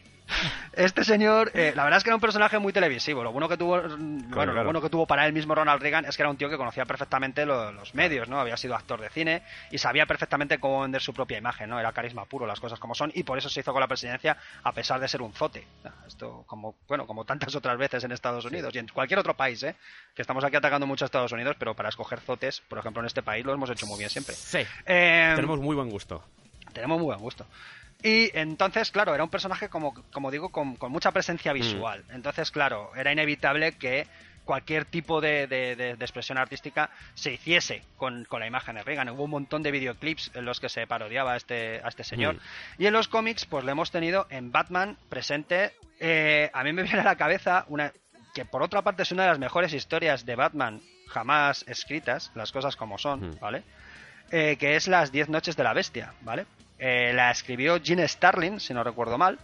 este 0.72 1.04
señor, 1.04 1.50
eh, 1.54 1.72
la 1.74 1.84
verdad 1.84 1.98
es 1.98 2.04
que 2.04 2.10
era 2.10 2.16
un 2.16 2.20
personaje 2.20 2.58
muy 2.58 2.72
televisivo. 2.72 3.22
Lo 3.22 3.32
bueno 3.32 3.48
que 3.48 3.56
tuvo, 3.56 3.76
mm, 3.80 4.30
bueno, 4.30 4.52
lo 4.52 4.64
bueno 4.64 4.80
que 4.82 4.90
tuvo 4.90 5.06
para 5.06 5.26
él 5.26 5.32
mismo 5.32 5.54
Ronald 5.54 5.80
Reagan 5.80 6.04
es 6.04 6.16
que 6.16 6.22
era 6.22 6.30
un 6.30 6.36
tío 6.36 6.50
que 6.50 6.56
conocía 6.56 6.84
perfectamente 6.84 7.46
lo- 7.46 7.72
los 7.72 7.94
medios, 7.94 8.28
¿no? 8.28 8.38
Había 8.40 8.56
sido 8.56 8.74
actor 8.74 9.00
de 9.00 9.08
cine 9.10 9.42
y 9.70 9.78
sabía 9.78 10.06
perfectamente 10.06 10.58
cómo 10.58 10.82
vender 10.82 11.00
su 11.00 11.14
propia 11.14 11.38
imagen, 11.38 11.70
¿no? 11.70 11.78
Era 11.80 11.92
carisma 11.92 12.24
puro, 12.26 12.46
las 12.46 12.60
cosas 12.60 12.78
como 12.78 12.94
son, 12.94 13.10
y 13.14 13.22
por 13.22 13.38
eso 13.38 13.48
se 13.48 13.60
hizo 13.60 13.72
con 13.72 13.80
la 13.80 13.88
presidencia 13.88 14.36
a 14.62 14.72
pesar 14.72 15.00
de 15.00 15.08
ser 15.08 15.22
un 15.22 15.32
zote. 15.32 15.66
Esto, 16.06 16.44
como, 16.46 16.76
bueno, 16.88 17.06
como 17.06 17.24
tantas 17.24 17.54
otras 17.54 17.78
veces 17.78 18.04
en 18.04 18.12
Estados 18.12 18.44
Unidos 18.44 18.74
y 18.74 18.78
en 18.78 18.88
cualquier 18.88 19.18
otro 19.20 19.34
país, 19.34 19.62
¿eh? 19.62 19.74
Que 20.14 20.22
estamos 20.22 20.44
aquí 20.44 20.56
atacando 20.56 20.86
mucho 20.86 21.04
a 21.04 21.06
Estados 21.06 21.32
Unidos, 21.32 21.56
pero 21.58 21.74
para 21.74 21.88
escoger 21.88 22.20
zotes, 22.20 22.60
por 22.68 22.78
ejemplo, 22.78 23.00
en 23.00 23.06
este 23.06 23.22
país 23.22 23.44
lo 23.44 23.52
hemos 23.54 23.70
hecho 23.70 23.86
muy 23.86 23.98
bien 23.98 24.10
siempre. 24.10 24.34
Sí. 24.34 24.58
Eh, 24.86 25.32
Tenemos 25.36 25.58
muy 25.60 25.74
buen 25.76 25.88
gusto. 25.90 26.22
tenemos 26.72 26.98
muy 26.98 27.06
buen 27.06 27.18
gusto. 27.20 27.46
Y 28.02 28.30
entonces, 28.38 28.90
claro, 28.90 29.14
era 29.14 29.24
un 29.24 29.30
personaje, 29.30 29.68
como, 29.68 29.94
como 30.12 30.30
digo, 30.30 30.50
con, 30.50 30.76
con 30.76 30.92
mucha 30.92 31.10
presencia 31.12 31.52
visual. 31.52 32.04
Entonces, 32.10 32.50
claro, 32.50 32.90
era 32.94 33.10
inevitable 33.12 33.72
que 33.72 34.06
cualquier 34.44 34.84
tipo 34.84 35.20
de, 35.20 35.48
de- 35.48 35.74
de- 35.74 35.96
de 35.96 36.04
expresión 36.04 36.38
artística 36.38 36.88
se 37.14 37.32
hiciese 37.32 37.82
con, 37.96 38.24
con 38.26 38.38
la 38.38 38.46
imagen 38.46 38.76
de 38.76 38.84
Reagan. 38.84 39.08
Hubo 39.08 39.24
un 39.24 39.30
montón 39.30 39.62
de 39.64 39.72
videoclips 39.72 40.30
en 40.34 40.44
los 40.44 40.60
que 40.60 40.68
se 40.68 40.86
parodiaba 40.86 41.32
a 41.32 41.36
este, 41.36 41.80
a 41.82 41.88
este 41.88 42.04
señor. 42.04 42.36
Mm. 42.36 42.82
Y 42.82 42.86
en 42.86 42.92
los 42.92 43.08
cómics, 43.08 43.44
pues 43.46 43.64
lo 43.64 43.72
hemos 43.72 43.90
tenido 43.90 44.26
en 44.30 44.52
Batman 44.52 44.96
presente. 45.08 45.72
Eh, 45.98 46.48
a 46.52 46.62
mí 46.62 46.72
me 46.72 46.82
viene 46.84 47.00
a 47.00 47.04
la 47.04 47.16
cabeza 47.16 47.64
una 47.68 47.92
que 48.34 48.44
por 48.44 48.62
otra 48.62 48.82
parte 48.82 49.02
es 49.02 49.10
una 49.10 49.22
de 49.24 49.30
las 49.30 49.38
mejores 49.40 49.72
historias 49.72 50.24
de 50.26 50.36
Batman 50.36 50.80
jamás 51.08 51.64
escritas, 51.66 52.30
las 52.34 52.52
cosas 52.52 52.76
como 52.76 52.98
son, 52.98 53.30
Mm. 53.30 53.38
¿vale? 53.40 53.64
Eh, 54.30 54.56
que 54.60 54.76
es 54.76 54.86
Las 54.88 55.10
Diez 55.10 55.28
Noches 55.28 55.56
de 55.56 55.64
la 55.64 55.72
Bestia, 55.72 56.12
¿vale? 56.20 56.46
Eh, 56.78 57.12
la 57.14 57.30
escribió 57.30 57.80
Gene 57.82 58.06
Starlin, 58.06 58.60
si 58.60 58.74
no 58.74 58.84
recuerdo 58.84 59.18
mal. 59.18 59.38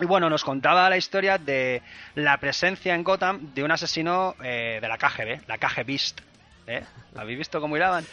Y 0.00 0.06
bueno, 0.06 0.28
nos 0.28 0.42
contaba 0.42 0.90
la 0.90 0.96
historia 0.96 1.38
de 1.38 1.82
la 2.16 2.38
presencia 2.38 2.94
en 2.94 3.04
Gotham 3.04 3.54
de 3.54 3.62
un 3.62 3.70
asesino 3.70 4.34
eh, 4.42 4.78
de 4.80 4.88
la 4.88 4.98
KGB, 4.98 5.46
la 5.46 5.58
KG 5.58 5.84
Beast. 5.86 6.20
¿Eh? 6.66 6.82
¿Habéis 7.14 7.38
visto 7.38 7.60
cómo 7.60 7.76
hilaban? 7.76 8.06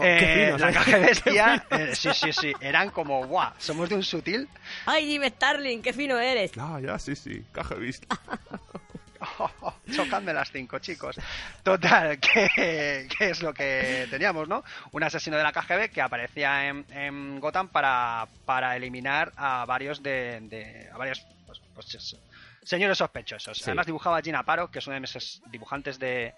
Eh, 0.00 0.54
la 0.58 0.70
¿eh? 0.70 0.74
KG 0.74 1.00
Bestia, 1.00 1.66
eh, 1.70 1.94
sí, 1.94 2.08
sí, 2.14 2.32
sí, 2.32 2.52
eran 2.60 2.90
como, 2.90 3.26
guau, 3.26 3.52
somos 3.58 3.88
de 3.90 3.96
un 3.96 4.02
sutil. 4.02 4.48
Ay, 4.86 5.04
dime, 5.04 5.28
Starling, 5.28 5.82
qué 5.82 5.92
fino 5.92 6.18
eres. 6.18 6.52
Ah, 6.58 6.80
ya, 6.82 6.98
sí, 6.98 7.14
sí. 7.14 7.44
Caja 7.52 7.74
Chocadme 9.94 10.32
las 10.32 10.50
cinco, 10.50 10.78
chicos. 10.78 11.18
Total, 11.62 12.18
¿qué, 12.20 13.08
qué 13.18 13.30
es 13.30 13.42
lo 13.42 13.52
que 13.54 14.06
teníamos, 14.10 14.48
no? 14.48 14.62
Un 14.92 15.02
asesino 15.02 15.36
de 15.36 15.42
la 15.42 15.52
KGB 15.52 15.90
que 15.90 16.00
aparecía 16.02 16.68
en, 16.68 16.84
en 16.90 17.40
Gotham 17.40 17.68
para, 17.68 18.26
para 18.44 18.76
eliminar 18.76 19.32
a 19.36 19.64
varios 19.66 20.02
de... 20.02 20.40
de- 20.42 20.88
a 20.92 20.96
varios 20.96 21.24
pues, 21.46 21.60
pues 21.74 21.94
eso, 21.94 22.18
señores 22.62 22.98
sospechosos. 22.98 23.58
Sí. 23.58 23.64
Además 23.66 23.86
dibujaba 23.86 24.18
a 24.18 24.22
Gina 24.22 24.42
Paro, 24.42 24.70
que 24.70 24.78
es 24.80 24.86
uno 24.86 24.94
de 24.94 25.00
mis 25.00 25.40
dibujantes 25.50 25.98
de, 25.98 26.34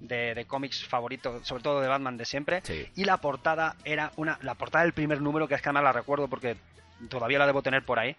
de, 0.00 0.34
de 0.34 0.44
cómics 0.46 0.84
favoritos, 0.86 1.46
sobre 1.46 1.62
todo 1.62 1.80
de 1.80 1.88
Batman 1.88 2.16
de 2.16 2.24
siempre. 2.24 2.60
Sí. 2.64 2.88
Y 2.96 3.04
la 3.04 3.18
portada 3.18 3.76
era 3.84 4.12
una... 4.16 4.38
La 4.42 4.54
portada 4.54 4.84
del 4.84 4.92
primer 4.94 5.20
número, 5.20 5.46
que 5.46 5.54
es 5.54 5.62
que 5.62 5.68
además 5.68 5.84
la 5.84 5.92
recuerdo 5.92 6.28
porque 6.28 6.56
todavía 7.10 7.38
la 7.38 7.46
debo 7.46 7.62
tener 7.62 7.84
por 7.84 7.98
ahí, 7.98 8.16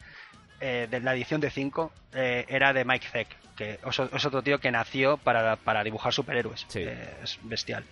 eh, 0.60 0.88
de 0.90 1.00
la 1.00 1.14
edición 1.14 1.42
de 1.42 1.50
5 1.50 1.92
era 2.14 2.72
de 2.72 2.86
Mike 2.86 3.08
Zeck, 3.08 3.28
que 3.56 3.80
es, 3.86 4.00
otro 4.00 4.42
tío 4.44 4.60
que 4.60 4.72
nació 4.72 5.18
para, 5.18 5.56
para 5.56 5.84
dibujar 5.84 6.14
superhéroes. 6.14 6.66
Sí. 6.68 6.80
Eh, 6.82 7.18
es 7.24 7.40
bestial. 7.44 7.84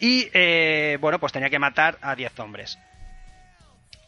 Y 0.00 0.28
eh, 0.32 0.98
bueno, 1.00 1.18
pues 1.18 1.32
tenía 1.32 1.50
que 1.50 1.58
matar 1.58 1.98
a 2.00 2.14
10 2.14 2.38
hombres. 2.40 2.78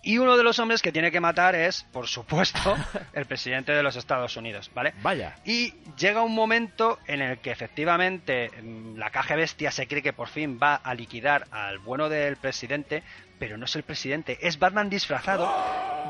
Y 0.06 0.18
uno 0.18 0.36
de 0.36 0.44
los 0.44 0.60
hombres 0.60 0.82
que 0.82 0.92
tiene 0.92 1.10
que 1.10 1.18
matar 1.18 1.56
es, 1.56 1.82
por 1.92 2.06
supuesto, 2.06 2.76
el 3.12 3.26
presidente 3.26 3.72
de 3.72 3.82
los 3.82 3.96
Estados 3.96 4.36
Unidos, 4.36 4.70
¿vale? 4.72 4.94
Vaya. 5.02 5.34
Y 5.44 5.74
llega 5.98 6.22
un 6.22 6.32
momento 6.32 7.00
en 7.08 7.22
el 7.22 7.38
que 7.38 7.50
efectivamente 7.50 8.52
mm, 8.62 8.98
la 8.98 9.10
caja 9.10 9.34
bestia 9.34 9.72
se 9.72 9.88
cree 9.88 10.02
que 10.02 10.12
por 10.12 10.28
fin 10.28 10.60
va 10.62 10.76
a 10.76 10.94
liquidar 10.94 11.48
al 11.50 11.80
bueno 11.80 12.08
del 12.08 12.36
presidente, 12.36 13.02
pero 13.40 13.58
no 13.58 13.64
es 13.64 13.74
el 13.74 13.82
presidente, 13.82 14.38
es 14.42 14.60
Batman 14.60 14.88
disfrazado 14.88 15.52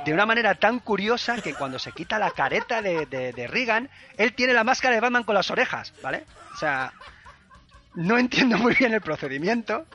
de 0.05 0.13
una 0.13 0.27
manera 0.27 0.57
tan 0.57 0.79
curiosa 0.81 1.41
que 1.41 1.55
cuando 1.55 1.79
se 1.79 1.93
quita 1.93 2.19
la 2.19 2.33
careta 2.33 2.83
de, 2.83 3.07
de, 3.07 3.33
de 3.33 3.47
Reagan, 3.47 3.89
él 4.19 4.35
tiene 4.35 4.53
la 4.53 4.63
máscara 4.63 4.95
de 4.95 5.01
Batman 5.01 5.25
con 5.25 5.35
las 5.35 5.51
orejas, 5.51 5.95
¿vale? 6.03 6.27
O 6.53 6.59
sea, 6.59 6.93
no 7.95 8.19
entiendo 8.19 8.59
muy 8.59 8.75
bien 8.75 8.93
el 8.93 9.01
procedimiento. 9.01 9.87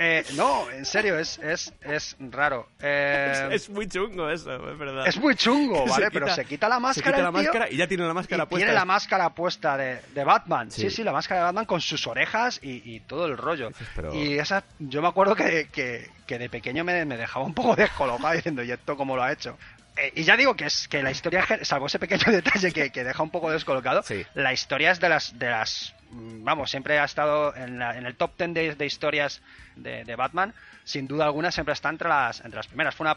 Eh, 0.00 0.24
no, 0.36 0.70
en 0.70 0.84
serio, 0.84 1.18
es, 1.18 1.38
es, 1.40 1.74
es 1.82 2.16
raro. 2.20 2.68
Eh, 2.80 3.48
Es 3.50 3.68
muy 3.68 3.88
chungo 3.88 4.30
eso, 4.30 4.54
es 4.70 4.78
verdad. 4.78 5.06
es 5.08 5.16
muy 5.18 5.34
chungo, 5.34 5.84
¿vale? 5.88 6.06
quita- 6.06 6.10
pero 6.12 6.28
se 6.28 6.44
quita 6.44 6.68
la 6.68 6.78
máscara. 6.78 7.04
Se 7.06 7.12
quita 7.12 7.22
la 7.24 7.30
tío, 7.32 7.42
máscara 7.48 7.70
y 7.70 7.76
ya 7.76 7.88
tiene 7.88 8.06
la 8.06 8.14
máscara 8.14 8.44
y 8.44 8.46
puesta. 8.46 8.56
tiene 8.64 8.72
la 8.78 8.84
máscara 8.84 9.34
puesta 9.34 9.76
de, 9.76 10.00
de 10.14 10.24
Batman. 10.24 10.70
Sí. 10.70 10.82
Sí. 10.82 10.90
sí, 10.90 11.02
la 11.04 11.10
máscara 11.12 11.40
de 11.40 11.44
Batman 11.46 11.64
con 11.66 11.80
sus 11.80 12.06
orejas 12.06 12.60
y, 12.62 12.80
y 12.94 13.00
todo 13.00 13.26
el 13.26 13.36
rollo. 13.36 13.70
Pero- 13.96 14.14
Y 14.14 14.38
esa, 14.38 14.62
yo 14.78 15.02
me 15.02 15.08
acuerdo 15.08 15.34
que, 15.34 15.68
que, 15.72 16.08
que 16.26 16.38
de 16.38 16.48
pequeño 16.48 16.84
me, 16.84 17.04
me 17.04 17.16
dejaba 17.16 17.44
un 17.44 17.54
poco 17.54 17.74
descolocado 17.76 18.34
diciendo, 18.34 18.62
¿y 18.62 18.70
esto 18.70 18.96
cómo 18.96 19.16
lo 19.16 19.24
ha 19.24 19.32
hecho? 19.32 19.58
Eh, 20.00 20.12
y 20.16 20.24
ya 20.24 20.36
digo 20.36 20.54
que 20.54 20.66
es 20.66 20.88
que 20.88 21.02
la 21.02 21.10
historia, 21.10 21.44
salvo 21.62 21.86
ese 21.86 21.98
pequeño 21.98 22.24
detalle 22.32 22.72
que, 22.72 22.90
que 22.90 23.04
deja 23.04 23.22
un 23.22 23.30
poco 23.30 23.50
descolocado, 23.50 24.02
Sí. 24.02 24.24
la 24.34 24.52
historia 24.52 24.90
es 24.90 25.00
de 25.00 25.08
las, 25.08 25.38
de 25.38 25.50
las, 25.50 25.94
mm, 26.10 26.44
vamos, 26.44 26.70
siempre 26.70 26.98
ha 26.98 27.04
estado 27.04 27.54
en, 27.56 27.78
la- 27.78 27.96
en 27.96 28.06
el 28.06 28.14
top 28.16 28.32
10 28.38 28.54
de, 28.54 28.74
de 28.74 28.86
historias 28.86 29.40
de, 29.76 30.04
de 30.04 30.16
Batman, 30.16 30.54
sin 30.84 31.06
duda 31.06 31.24
alguna 31.26 31.50
siempre 31.50 31.74
está 31.74 31.88
entre 31.90 32.08
las, 32.08 32.40
entre 32.40 32.56
las 32.56 32.66
primeras. 32.66 32.94
Fue 32.94 33.04
una, 33.06 33.16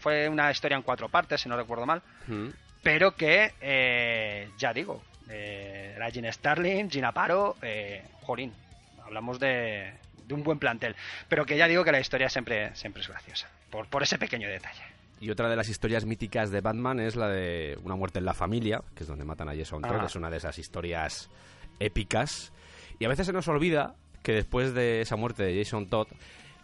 fue 0.00 0.28
una 0.28 0.50
historia 0.50 0.76
en 0.76 0.82
cuatro 0.82 1.08
partes, 1.08 1.40
si 1.40 1.48
no 1.48 1.56
recuerdo 1.56 1.86
mal 1.86 2.02
Mm. 2.26 2.48
pero 2.82 3.14
que 3.14 3.52
eh, 3.60 4.50
ya 4.58 4.72
digo 4.72 5.02
eh, 5.30 5.92
era 5.96 6.10
Gina 6.10 6.30
Starling, 6.32 6.90
Gina 6.90 7.12
Paro 7.12 7.56
eh, 7.62 8.02
Jolín, 8.22 8.52
hablamos 9.04 9.38
de, 9.38 9.92
de 10.26 10.34
un 10.34 10.42
buen 10.42 10.58
plantel 10.58 10.94
pero 11.28 11.44
que 11.46 11.56
ya 11.56 11.66
digo 11.68 11.84
que 11.84 11.92
la 11.92 12.00
historia 12.00 12.28
siempre, 12.28 12.74
siempre 12.74 13.02
es 13.02 13.08
graciosa 13.08 13.48
por, 13.70 13.86
por 13.88 14.02
ese 14.02 14.18
pequeño 14.18 14.48
detalle 14.48 14.82
Y 15.20 15.30
otra 15.30 15.48
de 15.48 15.56
las 15.56 15.68
historias 15.68 16.04
míticas 16.04 16.50
de 16.50 16.60
Batman 16.60 17.00
es 17.00 17.16
la 17.16 17.28
de 17.28 17.78
Una 17.82 17.96
muerte 17.96 18.20
en 18.20 18.24
la 18.24 18.34
familia, 18.34 18.82
que 18.94 19.02
es 19.02 19.08
donde 19.08 19.24
matan 19.24 19.48
a 19.48 19.56
Jason 19.56 19.82
Todd, 19.82 20.00
que 20.00 20.06
es 20.06 20.16
una 20.16 20.30
de 20.30 20.36
esas 20.36 20.58
historias 20.58 21.28
épicas. 21.80 22.52
Y 22.98 23.04
a 23.04 23.08
veces 23.08 23.26
se 23.26 23.32
nos 23.32 23.48
olvida 23.48 23.96
que 24.22 24.32
después 24.32 24.74
de 24.74 25.00
esa 25.00 25.16
muerte 25.16 25.42
de 25.42 25.62
Jason 25.62 25.88
Todd 25.88 26.08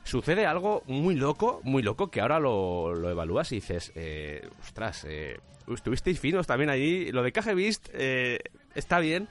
sucede 0.04 0.46
algo 0.46 0.82
muy 0.86 1.14
loco, 1.14 1.60
muy 1.64 1.82
loco, 1.82 2.10
que 2.10 2.20
ahora 2.20 2.38
lo, 2.38 2.94
lo 2.94 3.10
evalúas 3.10 3.50
y 3.52 3.56
dices, 3.56 3.92
eh, 3.94 4.48
ostras, 4.60 5.04
eh, 5.08 5.38
estuvisteis 5.72 6.20
finos 6.20 6.46
también 6.46 6.70
allí. 6.70 7.10
Lo 7.10 7.22
de 7.22 7.32
Cage 7.32 7.54
Beast 7.54 7.88
eh, 7.92 8.38
está 8.74 8.98
bien, 8.98 9.28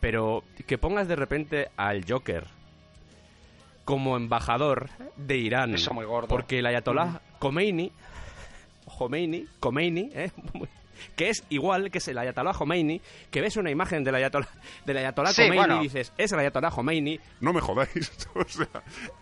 pero 0.00 0.44
que 0.66 0.78
pongas 0.78 1.08
de 1.08 1.16
repente 1.16 1.68
al 1.76 2.04
Joker 2.08 2.46
como 3.84 4.16
embajador 4.16 4.90
de 5.16 5.36
Irán. 5.36 5.74
Eso 5.74 5.92
muy 5.92 6.04
gordo. 6.04 6.28
Porque 6.28 6.60
el 6.60 6.66
Ayatollah 6.66 7.20
Khomeini, 7.38 7.92
Khomeini, 9.04 9.46
Khomeini, 9.60 10.10
¿eh? 10.14 10.30
que 11.16 11.30
es 11.30 11.44
igual 11.50 11.90
que 11.90 11.98
es 11.98 12.08
el 12.08 12.18
Ayatollah 12.18 12.52
Khomeini, 12.52 13.00
que 13.30 13.40
ves 13.40 13.56
una 13.56 13.70
imagen 13.70 14.04
del 14.04 14.14
Ayatollah, 14.14 14.48
del 14.86 14.96
Ayatollah 14.98 15.32
Sí, 15.32 15.42
Khomeini 15.42 15.56
bueno. 15.58 15.80
y 15.80 15.82
dices, 15.84 16.12
es 16.16 16.32
el 16.32 16.38
Ayatollah 16.38 16.70
Khomeini, 16.70 17.18
No 17.40 17.52
me 17.52 17.60
jodáis. 17.60 18.28
o 18.34 18.44
sea, 18.48 18.68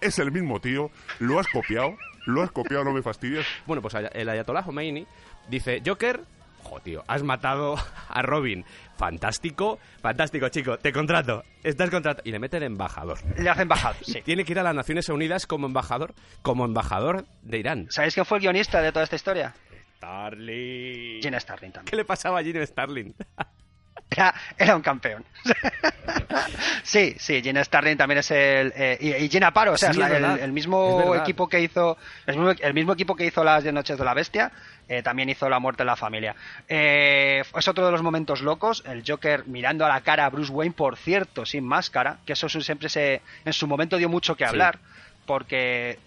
es 0.00 0.18
el 0.18 0.30
mismo 0.32 0.60
tío. 0.60 0.90
Lo 1.18 1.38
has 1.38 1.46
copiado. 1.48 1.96
Lo 2.26 2.42
has 2.42 2.52
copiado, 2.52 2.84
no 2.84 2.92
me 2.92 3.00
fastidies. 3.02 3.46
Bueno, 3.66 3.80
pues 3.80 3.94
el 3.94 4.28
Ayatollah 4.28 4.62
Khomeini 4.62 5.06
dice, 5.48 5.80
Joker, 5.84 6.20
jo, 6.62 6.78
tío, 6.80 7.02
has 7.08 7.22
matado 7.22 7.76
a 8.08 8.22
Robin. 8.22 8.64
Fantástico, 8.98 9.78
fantástico, 10.02 10.50
chico, 10.50 10.76
te 10.76 10.92
contrato, 10.92 11.42
estás 11.64 11.88
contratado. 11.88 12.22
Y 12.28 12.32
le 12.32 12.38
mete 12.38 12.60
de 12.60 12.66
embajador. 12.66 13.18
Le 13.38 13.48
hacen 13.48 13.62
embajador, 13.62 13.96
sí. 14.04 14.20
Tiene 14.20 14.44
que 14.44 14.52
ir 14.52 14.58
a 14.58 14.62
las 14.62 14.74
Naciones 14.74 15.08
Unidas 15.08 15.46
como 15.46 15.66
embajador, 15.66 16.12
como 16.42 16.66
embajador 16.66 17.24
de 17.40 17.58
Irán. 17.58 17.86
¿Sabéis 17.88 18.12
quién 18.12 18.26
fue 18.26 18.36
el 18.36 18.42
guionista 18.42 18.82
de 18.82 18.92
toda 18.92 19.04
esta 19.04 19.16
historia? 19.16 19.54
Starling. 20.00 21.20
Gene 21.22 21.38
Starling 21.38 21.72
también. 21.72 21.90
¿Qué 21.90 21.96
le 21.96 22.04
pasaba 22.06 22.38
a 22.38 22.42
Gene 22.42 22.66
Starling? 22.66 23.14
Era, 24.12 24.34
era 24.58 24.74
un 24.74 24.82
campeón. 24.82 25.24
sí, 26.82 27.14
sí, 27.16 27.40
Gene 27.42 27.62
Starling 27.62 27.96
también 27.96 28.18
es 28.18 28.30
el. 28.32 28.72
eh, 28.74 28.98
y, 29.00 29.12
y 29.24 29.28
Gina 29.28 29.52
Paro, 29.52 29.72
o 29.74 29.76
sea, 29.76 29.92
Sí, 29.92 30.00
es 30.02 30.20
la- 30.20 30.34
el, 30.34 30.50
mismo 30.50 31.14
equipo 31.14 31.48
que 31.48 31.60
hizo. 31.60 31.96
El 32.26 32.36
mismo, 32.38 32.50
el 32.50 32.74
mismo 32.74 32.92
equipo 32.94 33.14
que 33.14 33.26
hizo 33.26 33.44
las 33.44 33.62
10 33.62 33.72
Noches 33.72 33.96
de 33.98 34.04
la 34.04 34.12
Bestia, 34.14 34.50
eh, 34.88 35.00
también 35.04 35.28
hizo 35.28 35.48
La 35.48 35.60
Muerte 35.60 35.84
en 35.84 35.86
la 35.86 35.94
Familia. 35.94 36.34
Eh, 36.66 37.44
es 37.56 37.68
otro 37.68 37.86
de 37.86 37.92
los 37.92 38.02
momentos 38.02 38.40
locos, 38.40 38.82
el 38.84 39.04
Joker 39.06 39.46
mirando 39.46 39.86
a 39.86 39.88
la 39.88 40.00
cara 40.00 40.24
a 40.24 40.30
Bruce 40.30 40.50
Wayne, 40.50 40.74
por 40.74 40.96
cierto, 40.96 41.46
sin 41.46 41.64
máscara, 41.64 42.18
que 42.26 42.32
eso 42.32 42.48
siempre 42.48 42.88
se. 42.88 43.22
En 43.44 43.52
su 43.52 43.68
momento 43.68 43.96
dio 43.96 44.08
mucho 44.08 44.34
que 44.34 44.42
Sí. 44.44 44.48
hablar, 44.48 44.80
porque. 45.24 46.00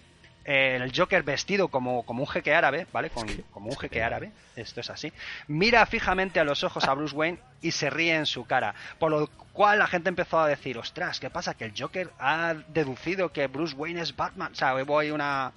Eh, 0.44 0.78
el 0.80 0.92
Joker 0.96 1.22
vestido 1.22 1.68
como, 1.68 2.04
como 2.04 2.22
un 2.22 2.28
jeque 2.28 2.54
árabe, 2.54 2.86
¿vale? 2.92 3.10
Con- 3.10 3.26
como 3.50 3.70
un 3.70 3.76
jeque 3.78 4.02
árabe, 4.02 4.30
esto 4.56 4.80
es 4.80 4.90
así. 4.90 5.12
Mira 5.48 5.84
fijamente 5.86 6.40
a 6.40 6.44
los 6.44 6.64
ojos 6.64 6.84
a 6.84 6.94
Bruce 6.94 7.14
Wayne 7.16 7.38
y 7.62 7.70
se 7.70 7.88
ríe 7.90 8.14
en 8.14 8.26
su 8.26 8.44
cara. 8.46 8.74
Por 8.98 9.10
lo 9.10 9.28
cual 9.52 9.78
la 9.78 9.86
gente 9.86 10.08
empezó 10.08 10.40
a 10.40 10.48
decir, 10.48 10.76
ostras, 10.78 11.18
¿qué 11.20 11.30
pasa? 11.30 11.54
Que 11.54 11.64
el 11.64 11.72
Joker 11.78 12.10
ha 12.18 12.54
deducido 12.68 13.32
que 13.32 13.46
Bruce 13.46 13.74
Wayne 13.74 14.00
es 14.02 14.14
Batman. 14.14 14.52
O 14.52 14.54
sea, 14.54 14.74
hubo 14.74 14.98
ahí 14.98 15.10
una, 15.10 15.52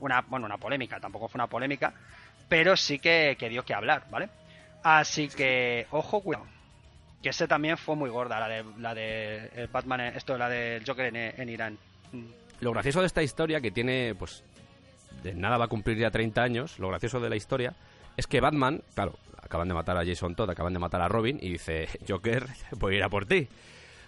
una, 0.00 0.22
bueno, 0.22 0.46
una 0.46 0.58
polémica, 0.58 0.98
tampoco 1.00 1.28
fue 1.28 1.38
una 1.38 1.46
polémica, 1.46 1.92
pero 2.48 2.76
sí 2.76 2.98
que, 2.98 3.36
que 3.38 3.48
dio 3.48 3.64
que 3.64 3.74
hablar, 3.74 4.04
¿vale? 4.10 4.28
Así 4.82 5.28
que, 5.28 5.86
ojo, 5.90 6.20
cuidado. 6.20 6.46
Que 7.22 7.30
ese 7.30 7.48
también 7.48 7.76
fue 7.76 7.96
muy 7.96 8.08
gorda, 8.10 8.38
la 8.38 8.48
de, 8.48 8.64
la 8.78 8.94
de 8.94 9.50
el 9.56 9.66
Batman, 9.68 10.00
esto, 10.00 10.36
la 10.38 10.48
del 10.48 10.84
Joker 10.86 11.06
en, 11.06 11.16
en 11.40 11.48
Irán. 11.48 11.78
Lo 12.60 12.72
gracioso 12.72 13.00
de 13.00 13.06
esta 13.06 13.22
historia, 13.22 13.60
que 13.60 13.70
tiene, 13.70 14.14
pues, 14.18 14.42
de 15.22 15.34
nada 15.34 15.58
va 15.58 15.66
a 15.66 15.68
cumplir 15.68 15.98
ya 15.98 16.10
30 16.10 16.42
años, 16.42 16.78
lo 16.78 16.88
gracioso 16.88 17.20
de 17.20 17.28
la 17.30 17.36
historia 17.36 17.74
es 18.16 18.26
que 18.26 18.40
Batman, 18.40 18.82
claro, 18.94 19.18
acaban 19.42 19.68
de 19.68 19.74
matar 19.74 19.96
a 19.98 20.04
Jason 20.04 20.34
Todd, 20.34 20.50
acaban 20.50 20.72
de 20.72 20.78
matar 20.78 21.02
a 21.02 21.08
Robin, 21.08 21.38
y 21.40 21.50
dice, 21.50 21.86
Joker, 22.08 22.46
voy 22.78 22.94
a 22.94 22.96
ir 22.98 23.02
a 23.04 23.08
por 23.08 23.26
ti. 23.26 23.46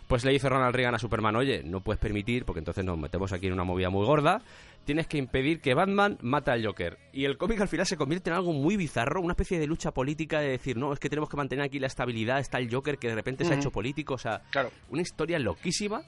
Pues 0.06 0.24
le 0.24 0.32
dice 0.32 0.48
Ronald 0.48 0.74
Reagan 0.74 0.94
a 0.94 0.98
Superman, 0.98 1.36
oye, 1.36 1.62
no 1.62 1.80
puedes 1.80 2.00
permitir, 2.00 2.46
porque 2.46 2.60
entonces 2.60 2.82
nos 2.82 2.96
metemos 2.96 3.30
aquí 3.34 3.46
en 3.46 3.52
una 3.52 3.64
movida 3.64 3.90
muy 3.90 4.06
gorda, 4.06 4.40
tienes 4.86 5.06
que 5.06 5.18
impedir 5.18 5.60
que 5.60 5.74
Batman 5.74 6.16
mate 6.22 6.50
al 6.50 6.64
Joker. 6.64 6.96
Y 7.12 7.26
el 7.26 7.36
cómic 7.36 7.60
al 7.60 7.68
final 7.68 7.84
se 7.84 7.98
convierte 7.98 8.30
en 8.30 8.36
algo 8.36 8.54
muy 8.54 8.78
bizarro, 8.78 9.20
una 9.20 9.32
especie 9.32 9.58
de 9.58 9.66
lucha 9.66 9.90
política 9.92 10.40
de 10.40 10.48
decir, 10.48 10.78
no, 10.78 10.94
es 10.94 10.98
que 10.98 11.10
tenemos 11.10 11.28
que 11.28 11.36
mantener 11.36 11.66
aquí 11.66 11.78
la 11.78 11.88
estabilidad, 11.88 12.38
está 12.38 12.56
el 12.56 12.72
Joker 12.72 12.96
que 12.96 13.08
de 13.08 13.16
repente 13.16 13.44
se 13.44 13.52
ha 13.52 13.56
hecho 13.56 13.70
político, 13.70 14.14
o 14.14 14.18
sea, 14.18 14.40
Claro. 14.50 14.70
una 14.88 15.02
historia 15.02 15.38
loquísima 15.38 16.00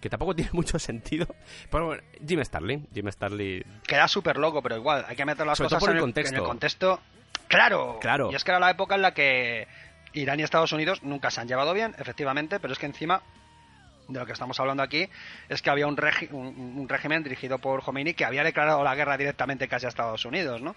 que 0.00 0.08
tampoco 0.10 0.34
tiene 0.36 0.50
mucho 0.52 0.78
sentido. 0.78 1.26
Pero 1.70 1.86
bueno, 1.86 2.02
Jim 2.26 2.42
Starlin, 2.44 2.88
Jim 2.94 3.10
Starlin. 3.10 3.64
queda 3.86 4.08
súper 4.08 4.36
loco, 4.38 4.62
pero 4.62 4.76
igual 4.76 5.04
hay 5.08 5.16
que 5.16 5.24
meter 5.24 5.46
las 5.46 5.58
Sobre 5.58 5.68
cosas 5.68 5.80
por 5.80 5.90
el 5.90 5.96
en, 5.96 6.00
contexto. 6.02 6.34
en 6.36 6.40
el 6.40 6.46
contexto. 6.46 7.00
Claro, 7.48 7.98
Claro. 8.00 8.30
Y 8.30 8.34
es 8.36 8.44
que 8.44 8.50
era 8.52 8.60
la 8.60 8.70
época 8.70 8.94
en 8.94 9.02
la 9.02 9.12
que 9.12 9.66
Irán 10.12 10.38
y 10.40 10.42
Estados 10.44 10.72
Unidos 10.72 11.02
nunca 11.02 11.30
se 11.30 11.40
han 11.40 11.48
llevado 11.48 11.72
bien, 11.74 11.94
efectivamente, 11.98 12.60
pero 12.60 12.72
es 12.72 12.78
que 12.78 12.86
encima 12.86 13.22
de 14.08 14.18
lo 14.18 14.26
que 14.26 14.32
estamos 14.32 14.58
hablando 14.58 14.82
aquí 14.82 15.08
es 15.48 15.62
que 15.62 15.70
había 15.70 15.86
un, 15.86 15.96
regi- 15.96 16.30
un, 16.32 16.46
un 16.78 16.88
régimen 16.88 17.22
dirigido 17.22 17.58
por 17.58 17.82
Khomeini 17.84 18.14
que 18.14 18.24
había 18.24 18.42
declarado 18.42 18.82
la 18.82 18.96
guerra 18.96 19.16
directamente 19.16 19.68
casi 19.68 19.86
a 19.86 19.88
Estados 19.88 20.24
Unidos, 20.24 20.60
¿no? 20.60 20.74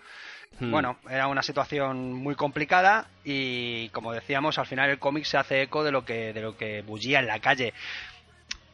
Hmm. 0.60 0.70
Bueno, 0.70 0.98
era 1.10 1.26
una 1.28 1.42
situación 1.42 2.14
muy 2.14 2.36
complicada 2.36 3.08
y 3.24 3.90
como 3.90 4.12
decíamos, 4.14 4.60
al 4.60 4.68
final 4.68 4.92
el 4.92 5.00
cómic 5.00 5.24
se 5.26 5.38
hace 5.38 5.64
eco 5.64 5.84
de 5.84 5.92
lo 5.92 6.06
que 6.06 6.32
de 6.32 6.42
lo 6.42 6.56
que 6.56 6.84
bullía 6.84 7.20
en 7.22 7.26
la 7.28 7.40
calle. 7.40 7.74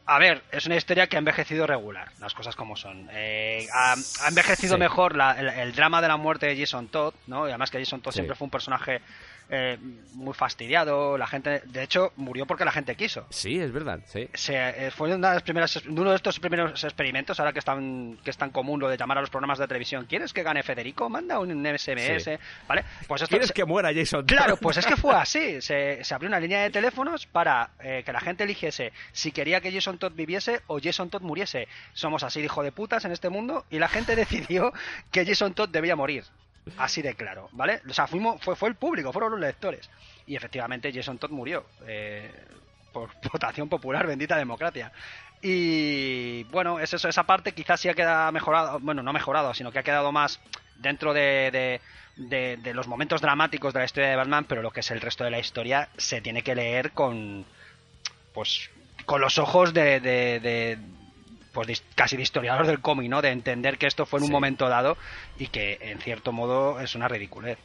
A 0.06 0.18
ver, 0.18 0.42
es 0.50 0.66
una 0.66 0.74
historia 0.76 1.06
que 1.06 1.16
ha 1.16 1.20
envejecido 1.20 1.66
regular, 1.68 2.10
las 2.18 2.34
cosas 2.34 2.56
como 2.56 2.74
son. 2.76 3.08
Eh, 3.12 3.68
ha, 3.72 3.94
ha 4.24 4.28
envejecido 4.28 4.74
Sí. 4.74 4.80
mejor 4.80 5.14
la- 5.14 5.38
el, 5.38 5.48
el 5.48 5.72
drama 5.72 6.02
de 6.02 6.08
la 6.08 6.16
muerte 6.16 6.46
de 6.46 6.58
Jason 6.58 6.88
Todd, 6.88 7.14
¿no? 7.28 7.46
Y 7.46 7.50
además 7.50 7.70
que 7.70 7.78
Jason 7.78 8.00
Todd 8.00 8.12
Sí. 8.12 8.16
siempre 8.16 8.34
fue 8.34 8.46
un 8.46 8.50
personaje 8.50 9.02
eh, 9.50 9.78
muy 10.14 10.32
fastidiado, 10.34 11.18
la 11.18 11.26
gente, 11.26 11.60
de 11.66 11.82
hecho, 11.82 12.12
murió 12.16 12.46
porque 12.46 12.64
la 12.64 12.72
gente 12.72 12.94
quiso. 12.94 13.26
Sí, 13.30 13.58
es 13.60 13.72
verdad, 13.72 14.00
sí. 14.06 14.28
Se, 14.34 14.86
eh, 14.86 14.90
fue 14.90 15.12
una 15.14 15.28
de 15.30 15.34
las 15.34 15.42
primeras, 15.42 15.76
uno 15.86 16.10
de 16.10 16.16
estos 16.16 16.38
primeros 16.38 16.82
experimentos, 16.84 17.38
ahora 17.40 17.52
que 17.52 17.58
están 17.58 18.18
que 18.24 18.30
es 18.30 18.36
tan 18.36 18.50
común 18.50 18.78
lo 18.80 18.88
de 18.88 18.96
llamar 18.96 19.18
a 19.18 19.20
los 19.22 19.30
programas 19.30 19.58
de 19.58 19.66
televisión. 19.66 20.06
¿Quieres 20.08 20.32
que 20.32 20.42
gane 20.42 20.62
Federico? 20.62 21.08
Manda 21.08 21.38
un 21.38 21.66
SMS, 21.66 22.22
Sí. 22.24 22.30
¿vale? 22.68 22.84
Pues 23.08 23.22
esto 23.22 23.30
¿Quieres 23.32 23.48
se- 23.48 23.54
que 23.54 23.64
muera 23.64 23.92
Jason 23.94 24.24
Todd? 24.26 24.36
Claro, 24.36 24.56
pues 24.60 24.76
es 24.76 24.86
que 24.86 24.96
fue 24.96 25.14
así. 25.14 25.60
Se, 25.60 26.04
se 26.04 26.14
abrió 26.14 26.28
una 26.28 26.38
línea 26.40 26.62
de 26.62 26.70
teléfonos 26.70 27.26
para 27.26 27.70
eh, 27.80 28.02
que 28.04 28.12
la 28.12 28.20
gente 28.20 28.44
eligiese 28.44 28.92
si 29.12 29.32
quería 29.32 29.60
que 29.60 29.72
Jason 29.72 29.98
Todd 29.98 30.12
viviese 30.14 30.60
o 30.68 30.78
Jason 30.82 31.10
Todd 31.10 31.22
muriese. 31.22 31.66
Somos 31.92 32.22
así 32.22 32.40
hijo 32.40 32.62
de 32.62 32.72
putas 32.72 33.04
en 33.04 33.12
este 33.12 33.28
mundo 33.30 33.64
y 33.70 33.78
la 33.78 33.88
gente 33.88 34.14
decidió 34.16 34.72
que 35.10 35.26
Jason 35.26 35.54
Todd 35.54 35.68
debía 35.70 35.96
morir. 35.96 36.24
Así 36.76 37.02
de 37.02 37.14
claro, 37.14 37.48
¿vale? 37.52 37.80
O 37.88 37.92
sea, 37.92 38.06
fuimos, 38.06 38.40
fue, 38.42 38.54
fue 38.56 38.68
el 38.68 38.74
público, 38.76 39.12
fueron 39.12 39.32
los 39.32 39.40
lectores. 39.40 39.88
Y 40.26 40.36
efectivamente 40.36 40.92
Jason 40.92 41.18
Todd 41.18 41.30
murió. 41.30 41.64
eh, 41.86 42.30
por 42.92 43.10
votación 43.32 43.68
popular, 43.68 44.06
bendita 44.06 44.36
democracia. 44.36 44.92
Y 45.42 46.44
bueno, 46.44 46.80
es 46.80 46.92
eso, 46.92 47.08
esa 47.08 47.22
parte 47.24 47.52
quizás 47.52 47.80
sí 47.80 47.88
ha 47.88 47.94
quedado 47.94 48.30
mejorado, 48.32 48.78
bueno, 48.80 49.02
no 49.02 49.12
mejorado, 49.12 49.54
sino 49.54 49.72
que 49.72 49.78
ha 49.78 49.82
quedado 49.82 50.12
más 50.12 50.40
dentro 50.76 51.12
de, 51.14 51.50
de, 51.50 51.80
de- 52.16 52.56
de 52.58 52.74
los 52.74 52.88
momentos 52.88 53.20
dramáticos 53.20 53.72
de 53.72 53.78
la 53.80 53.84
historia 53.86 54.10
de 54.10 54.16
Batman, 54.16 54.44
pero 54.44 54.60
lo 54.60 54.70
que 54.70 54.80
es 54.80 54.90
el 54.90 55.00
resto 55.00 55.24
de 55.24 55.30
la 55.30 55.38
historia 55.38 55.88
se 55.96 56.20
tiene 56.20 56.42
que 56.42 56.54
leer 56.54 56.92
con, 56.92 57.46
pues, 58.34 58.70
con 59.06 59.20
los 59.20 59.38
ojos 59.38 59.72
de, 59.72 60.00
pues 61.52 61.82
casi 61.94 62.16
de 62.16 62.22
historiador 62.22 62.66
del 62.66 62.80
cómic, 62.80 63.08
¿no? 63.10 63.22
De 63.22 63.30
entender 63.30 63.78
que 63.78 63.86
esto 63.86 64.06
fue 64.06 64.18
en 64.18 64.24
un 64.24 64.28
Sí. 64.28 64.32
momento 64.32 64.68
dado 64.68 64.96
y 65.38 65.48
que 65.48 65.78
en 65.80 65.98
cierto 66.00 66.32
modo 66.32 66.80
es 66.80 66.94
una 66.94 67.08
ridiculez. 67.08 67.58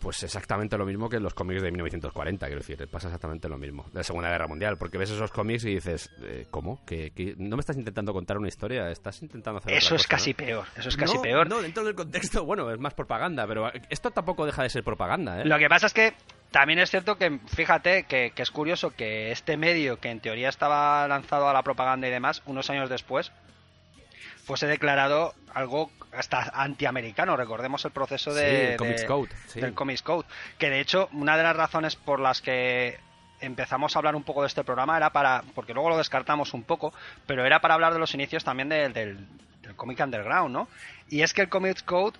Pues 0.00 0.20
exactamente 0.24 0.76
lo 0.76 0.84
mismo 0.84 1.08
que 1.08 1.18
en 1.18 1.22
los 1.22 1.32
cómics 1.32 1.62
de 1.62 1.70
1940, 1.70 2.46
quiero 2.46 2.60
decir, 2.60 2.88
pasa 2.88 3.06
exactamente 3.06 3.48
lo 3.48 3.56
mismo, 3.56 3.84
de 3.92 4.00
la 4.00 4.02
Segunda 4.02 4.28
Guerra 4.28 4.48
Mundial, 4.48 4.76
porque 4.78 4.98
ves 4.98 5.10
esos 5.10 5.30
cómics 5.30 5.64
y 5.64 5.76
dices, 5.76 6.10
eh, 6.22 6.48
¿cómo? 6.50 6.84
¿Que, 6.84 7.12
que 7.12 7.36
no 7.38 7.54
me 7.54 7.60
estás 7.60 7.76
intentando 7.76 8.12
contar 8.12 8.36
una 8.36 8.48
historia? 8.48 8.90
Estás 8.90 9.22
intentando 9.22 9.58
hacer 9.60 9.72
Eso 9.74 9.94
otra 9.94 9.96
es 9.98 10.02
cosa, 10.02 10.08
casi 10.16 10.30
¿no? 10.32 10.36
peor, 10.38 10.66
eso 10.76 10.88
es 10.88 10.96
casi 10.96 11.14
No, 11.14 11.22
peor. 11.22 11.48
No, 11.48 11.62
dentro 11.62 11.84
del 11.84 11.94
contexto, 11.94 12.44
bueno, 12.44 12.68
es 12.72 12.80
más 12.80 12.94
propaganda, 12.94 13.46
pero 13.46 13.70
esto 13.88 14.10
tampoco 14.10 14.44
deja 14.44 14.64
de 14.64 14.70
ser 14.70 14.82
propaganda, 14.82 15.40
¿eh? 15.40 15.44
Lo 15.44 15.56
que 15.56 15.68
pasa 15.68 15.86
es 15.86 15.94
que 15.94 16.14
también 16.58 16.78
es 16.78 16.90
cierto 16.90 17.18
que, 17.18 17.38
fíjate, 17.54 18.04
que, 18.04 18.32
que 18.34 18.42
es 18.42 18.50
curioso 18.50 18.90
que 18.96 19.30
este 19.30 19.58
medio, 19.58 20.00
que 20.00 20.08
en 20.10 20.20
teoría 20.20 20.48
estaba 20.48 21.06
lanzado 21.06 21.48
a 21.50 21.52
la 21.52 21.62
propaganda 21.62 22.08
y 22.08 22.10
demás, 22.10 22.42
unos 22.46 22.70
años 22.70 22.88
después, 22.88 23.30
fuese 24.44 24.66
declarado 24.66 25.34
algo 25.52 25.90
hasta 26.12 26.50
antiamericano. 26.54 27.36
Recordemos 27.36 27.84
el 27.84 27.90
proceso 27.90 28.30
Sí, 28.30 28.38
de, 28.38 28.72
el 28.72 28.76
Comics 28.78 29.00
de- 29.02 29.06
Code, 29.06 29.28
sí. 29.48 29.60
del 29.60 29.74
Comics 29.74 30.02
Code. 30.02 30.26
Que 30.56 30.70
de 30.70 30.80
hecho, 30.80 31.10
una 31.12 31.36
de 31.36 31.42
las 31.42 31.56
razones 31.56 31.94
por 31.94 32.20
las 32.20 32.40
que 32.40 32.98
empezamos 33.40 33.94
a 33.94 33.98
hablar 33.98 34.16
un 34.16 34.22
poco 34.22 34.40
de 34.40 34.46
este 34.48 34.64
programa 34.64 34.96
era 34.96 35.10
para, 35.10 35.42
porque 35.54 35.74
luego 35.74 35.90
lo 35.90 35.98
descartamos 35.98 36.54
un 36.54 36.62
poco, 36.62 36.94
pero 37.26 37.44
era 37.44 37.60
para 37.60 37.74
hablar 37.74 37.92
de 37.92 37.98
los 37.98 38.14
inicios 38.14 38.44
también 38.44 38.70
del, 38.70 38.94
del, 38.94 39.26
del 39.60 39.76
cómic 39.76 40.00
underground, 40.00 40.54
¿no? 40.54 40.68
Y 41.10 41.20
es 41.20 41.34
que 41.34 41.42
el 41.42 41.50
Comics 41.50 41.82
Code 41.82 42.16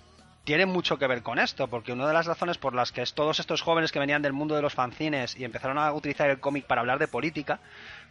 tiene 0.47 0.65
mucho 0.65 0.97
que 0.97 1.07
ver 1.07 1.23
con 1.23 1.39
esto, 1.39 1.67
porque 1.67 1.91
una 1.91 2.07
de 2.07 2.13
las 2.13 2.25
razones 2.25 2.57
por 2.57 2.73
las 2.73 2.93
que 2.93 3.03
todos 3.13 3.41
estos 3.41 3.61
jóvenes 3.61 3.91
que 3.91 3.99
venían 3.99 4.21
del 4.21 4.31
mundo 4.31 4.55
de 4.55 4.61
los 4.61 4.73
fanzines 4.73 5.35
y 5.35 5.43
empezaron 5.43 5.77
a 5.77 5.91
utilizar 5.91 6.29
el 6.29 6.39
cómic 6.39 6.65
para 6.65 6.79
hablar 6.79 6.99
de 6.99 7.09
política 7.09 7.59